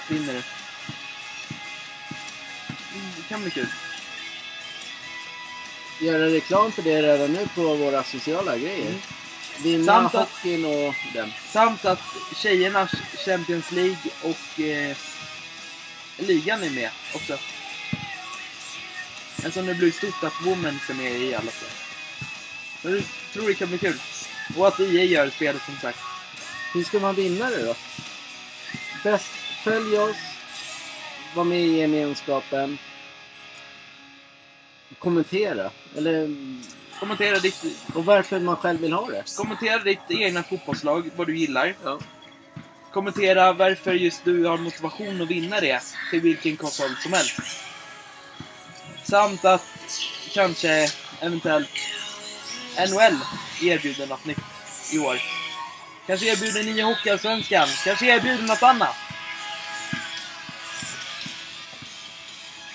Vinner 0.07 0.33
du. 0.33 0.41
Mm, 2.99 3.11
Det 3.17 3.23
kan 3.29 3.41
bli 3.41 3.51
kul. 3.51 3.67
Göra 6.01 6.25
reklam 6.25 6.71
för 6.71 6.81
det 6.81 7.01
redan 7.01 7.33
nu 7.33 7.47
på 7.55 7.75
våra 7.75 8.03
sociala 8.03 8.57
grejer. 8.57 8.87
Mm. 8.87 8.99
Vinna 9.63 9.85
Samt 10.09 10.13
hockeyn 10.13 10.65
och 10.65 10.93
den. 11.13 11.31
Samt 11.51 11.85
att 11.85 11.99
tjejernas 12.35 12.91
Champions 13.25 13.71
League 13.71 13.97
och 14.23 14.59
eh, 14.59 14.95
ligan 16.17 16.63
är 16.63 16.69
med 16.69 16.89
också. 17.15 17.37
Eftersom 19.35 19.65
det 19.65 19.73
blir 19.73 19.91
stort 19.91 20.23
att 20.23 20.45
Womens 20.45 20.89
är 20.89 20.93
med 20.93 21.11
i 21.21 21.35
alla 21.35 21.51
fall. 21.51 21.69
Så 22.81 22.89
jag 22.89 23.03
tror 23.33 23.47
det 23.47 23.53
kan 23.53 23.67
bli 23.67 23.77
kul. 23.77 23.99
Och 24.57 24.67
att 24.67 24.79
EA 24.79 25.03
gör 25.03 25.29
spelet 25.29 25.61
som 25.65 25.75
sagt. 25.81 25.99
Hur 26.73 26.83
ska 26.83 26.99
man 26.99 27.15
vinna 27.15 27.49
det 27.49 27.65
då? 27.65 27.75
Bäst, 29.03 29.31
följ 29.63 29.97
oss. 29.97 30.15
Var 31.35 31.43
med 31.43 31.61
i 31.61 31.77
gemenskapen. 31.77 32.77
Kommentera. 34.99 35.71
Eller, 35.97 36.35
Kommentera 36.99 37.39
ditt, 37.39 37.65
och 37.93 38.05
varför 38.05 38.39
man 38.39 38.55
själv 38.55 38.79
vill 38.81 38.93
ha 38.93 39.09
det. 39.09 39.23
kommentera 39.37 39.79
ditt 39.83 39.99
egna 40.09 40.43
fotbollslag, 40.43 41.09
vad 41.15 41.27
du 41.27 41.37
gillar. 41.37 41.75
Ja. 41.83 41.99
Kommentera 42.97 43.53
varför 43.53 43.93
just 43.93 44.25
du 44.25 44.45
har 44.45 44.57
motivation 44.57 45.21
att 45.21 45.27
vinna 45.27 45.59
det 45.59 45.81
till 46.11 46.21
vilken 46.21 46.57
konsol 46.57 46.89
som 47.03 47.13
helst. 47.13 47.39
Samt 49.03 49.45
att 49.45 49.65
kanske 50.33 50.89
eventuellt 51.21 51.69
NHL 52.77 53.17
erbjuder 53.61 54.07
något 54.07 54.25
nytt 54.25 54.37
i 54.93 54.99
år. 54.99 55.21
Kanske 56.07 56.25
erbjuder 56.25 56.63
nya 56.63 56.85
Hockeyallsvenskan. 56.85 57.67
Kanske 57.83 58.05
erbjuder 58.05 58.43
något 58.43 58.63
annat. 58.63 58.95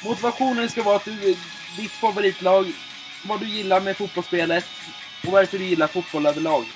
Motivationen 0.05 0.69
ska 0.69 0.83
vara 0.83 0.97
att 0.97 1.05
du, 1.05 1.37
ditt 1.77 1.93
favoritlag, 1.93 2.73
vad 3.25 3.41
du 3.41 3.47
gillar 3.47 3.81
med 3.81 3.97
fotbollsspelet 3.97 4.65
och 5.27 5.33
varför 5.33 5.59
du 5.59 5.65
gillar 5.65 5.87
fotboll 5.87 6.27
överlag. 6.27 6.67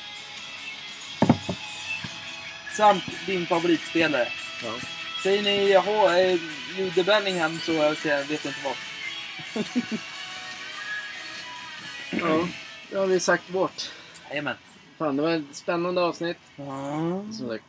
Samt 2.77 3.05
din 3.27 3.47
favoritspelare. 3.47 4.29
Ja. 4.65 4.73
Säger 5.23 5.43
ni 5.43 5.71
jaha, 5.71 6.21
eh, 6.21 6.41
Jude 6.79 7.05
Bellingham 7.05 7.59
så 7.59 7.73
jag 7.73 7.97
säger, 7.97 8.25
vet 8.25 8.45
inte 8.45 8.59
vad. 8.65 8.77
ja. 12.31 12.49
Det 12.91 12.97
har 12.97 13.07
vi 13.07 13.21
sagt 13.21 13.49
bort. 13.49 13.91
Jajamän. 14.31 14.55
Fan, 14.99 15.17
det 15.17 15.23
var 15.23 15.31
ett 15.31 15.57
spännande 15.57 16.01
avsnitt. 16.01 16.37
Som 16.57 17.49
sagt. 17.49 17.65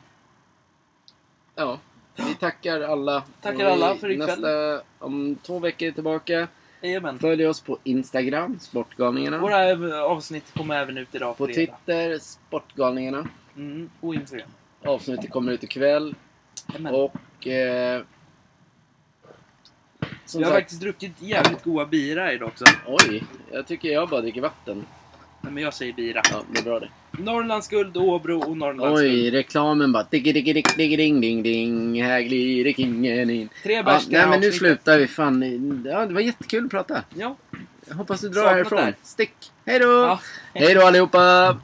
Ja. 1.56 1.80
Vi 2.16 2.36
tackar 2.36 2.82
alla. 2.82 3.24
Tackar 3.42 3.66
Och 3.66 3.72
alla 3.72 3.96
för 3.96 4.12
ikväll. 4.12 4.28
Nästa, 4.28 4.82
om 5.00 5.38
två 5.44 5.60
veckor 5.60 5.88
är 5.88 5.92
tillbaka. 5.92 6.48
Jajamän. 6.82 7.20
Följ 7.20 7.48
oss 7.48 7.62
på 7.62 7.78
Instagram, 7.84 8.60
Sportgalningarna. 8.60 9.38
Våra 9.38 10.04
avsnitt 10.04 10.54
kommer 10.54 10.82
även 10.82 10.98
ut 10.98 11.16
idag 11.16 11.38
På 11.38 11.46
fredag. 11.46 11.56
Twitter, 11.56 12.20
Sportgalningarna. 12.20 13.28
Mm, 13.56 13.90
och 14.02 14.16
Instagram. 14.16 14.50
Avsnittet 14.88 15.30
kommer 15.30 15.52
ut 15.52 15.64
ikväll. 15.64 16.16
Jajamän. 16.70 16.94
Och... 16.96 17.48
Eh, 17.48 18.02
som 20.26 20.42
Jag 20.42 20.48
har 20.48 20.54
sagt, 20.54 20.64
faktiskt 20.64 20.82
druckit 20.82 21.12
jävligt 21.20 21.64
goda 21.64 21.86
bira 21.86 22.34
idag 22.34 22.48
också. 22.48 22.66
oj. 22.88 23.24
Jag 23.52 23.68
tycker 23.68 23.90
jag 23.90 24.10
bara 24.10 24.22
dricker 24.22 24.42
vatten. 24.42 24.86
Nej, 25.42 25.54
men 25.54 25.64
jag 25.64 25.74
säger 25.74 25.94
bira. 25.94 26.22
Ja, 26.32 26.44
det 26.54 26.60
är 26.60 26.64
bra 26.64 26.80
det. 26.80 26.90
Norrlands 27.12 27.68
guld, 27.68 27.98
Åbro 27.98 28.40
och 28.40 28.58
Norrlands 28.58 29.02
guld. 29.02 29.12
Oj, 29.14 29.32
reklamen 29.32 29.92
bara... 29.92 30.04
Diggi, 30.12 30.34
diggi, 30.34 30.54
diggi, 30.54 30.74
diggi, 30.78 30.96
ding, 30.98 31.22
ding, 31.22 31.44
ding. 31.44 32.04
Här 32.04 32.22
glider 32.22 32.74
kingen 32.74 33.30
in. 33.30 33.50
Tre 33.64 33.74
Ja, 33.74 33.84
bärs 33.84 34.08
nej, 34.10 34.28
men 34.28 34.40
nu 34.40 34.52
slutar 34.52 34.98
vi. 35.00 35.08
Fan, 35.08 35.84
ja, 35.86 36.06
det 36.06 36.14
var 36.14 36.22
jättekul 36.22 36.66
att 36.66 36.72
prata. 36.72 37.04
Ja. 37.16 37.36
Jag 37.88 37.96
hoppas 37.96 38.22
du 38.22 38.30
drar 38.30 38.42
Saknat 38.42 38.56
härifrån. 38.56 38.78
det 38.78 38.84
här. 38.86 38.96
Stick. 39.04 39.34
Hej 39.66 39.80
då! 39.80 39.86
ja. 39.86 40.20
Hej 40.54 40.74
då 40.76 40.82
allihopa! 40.86 41.58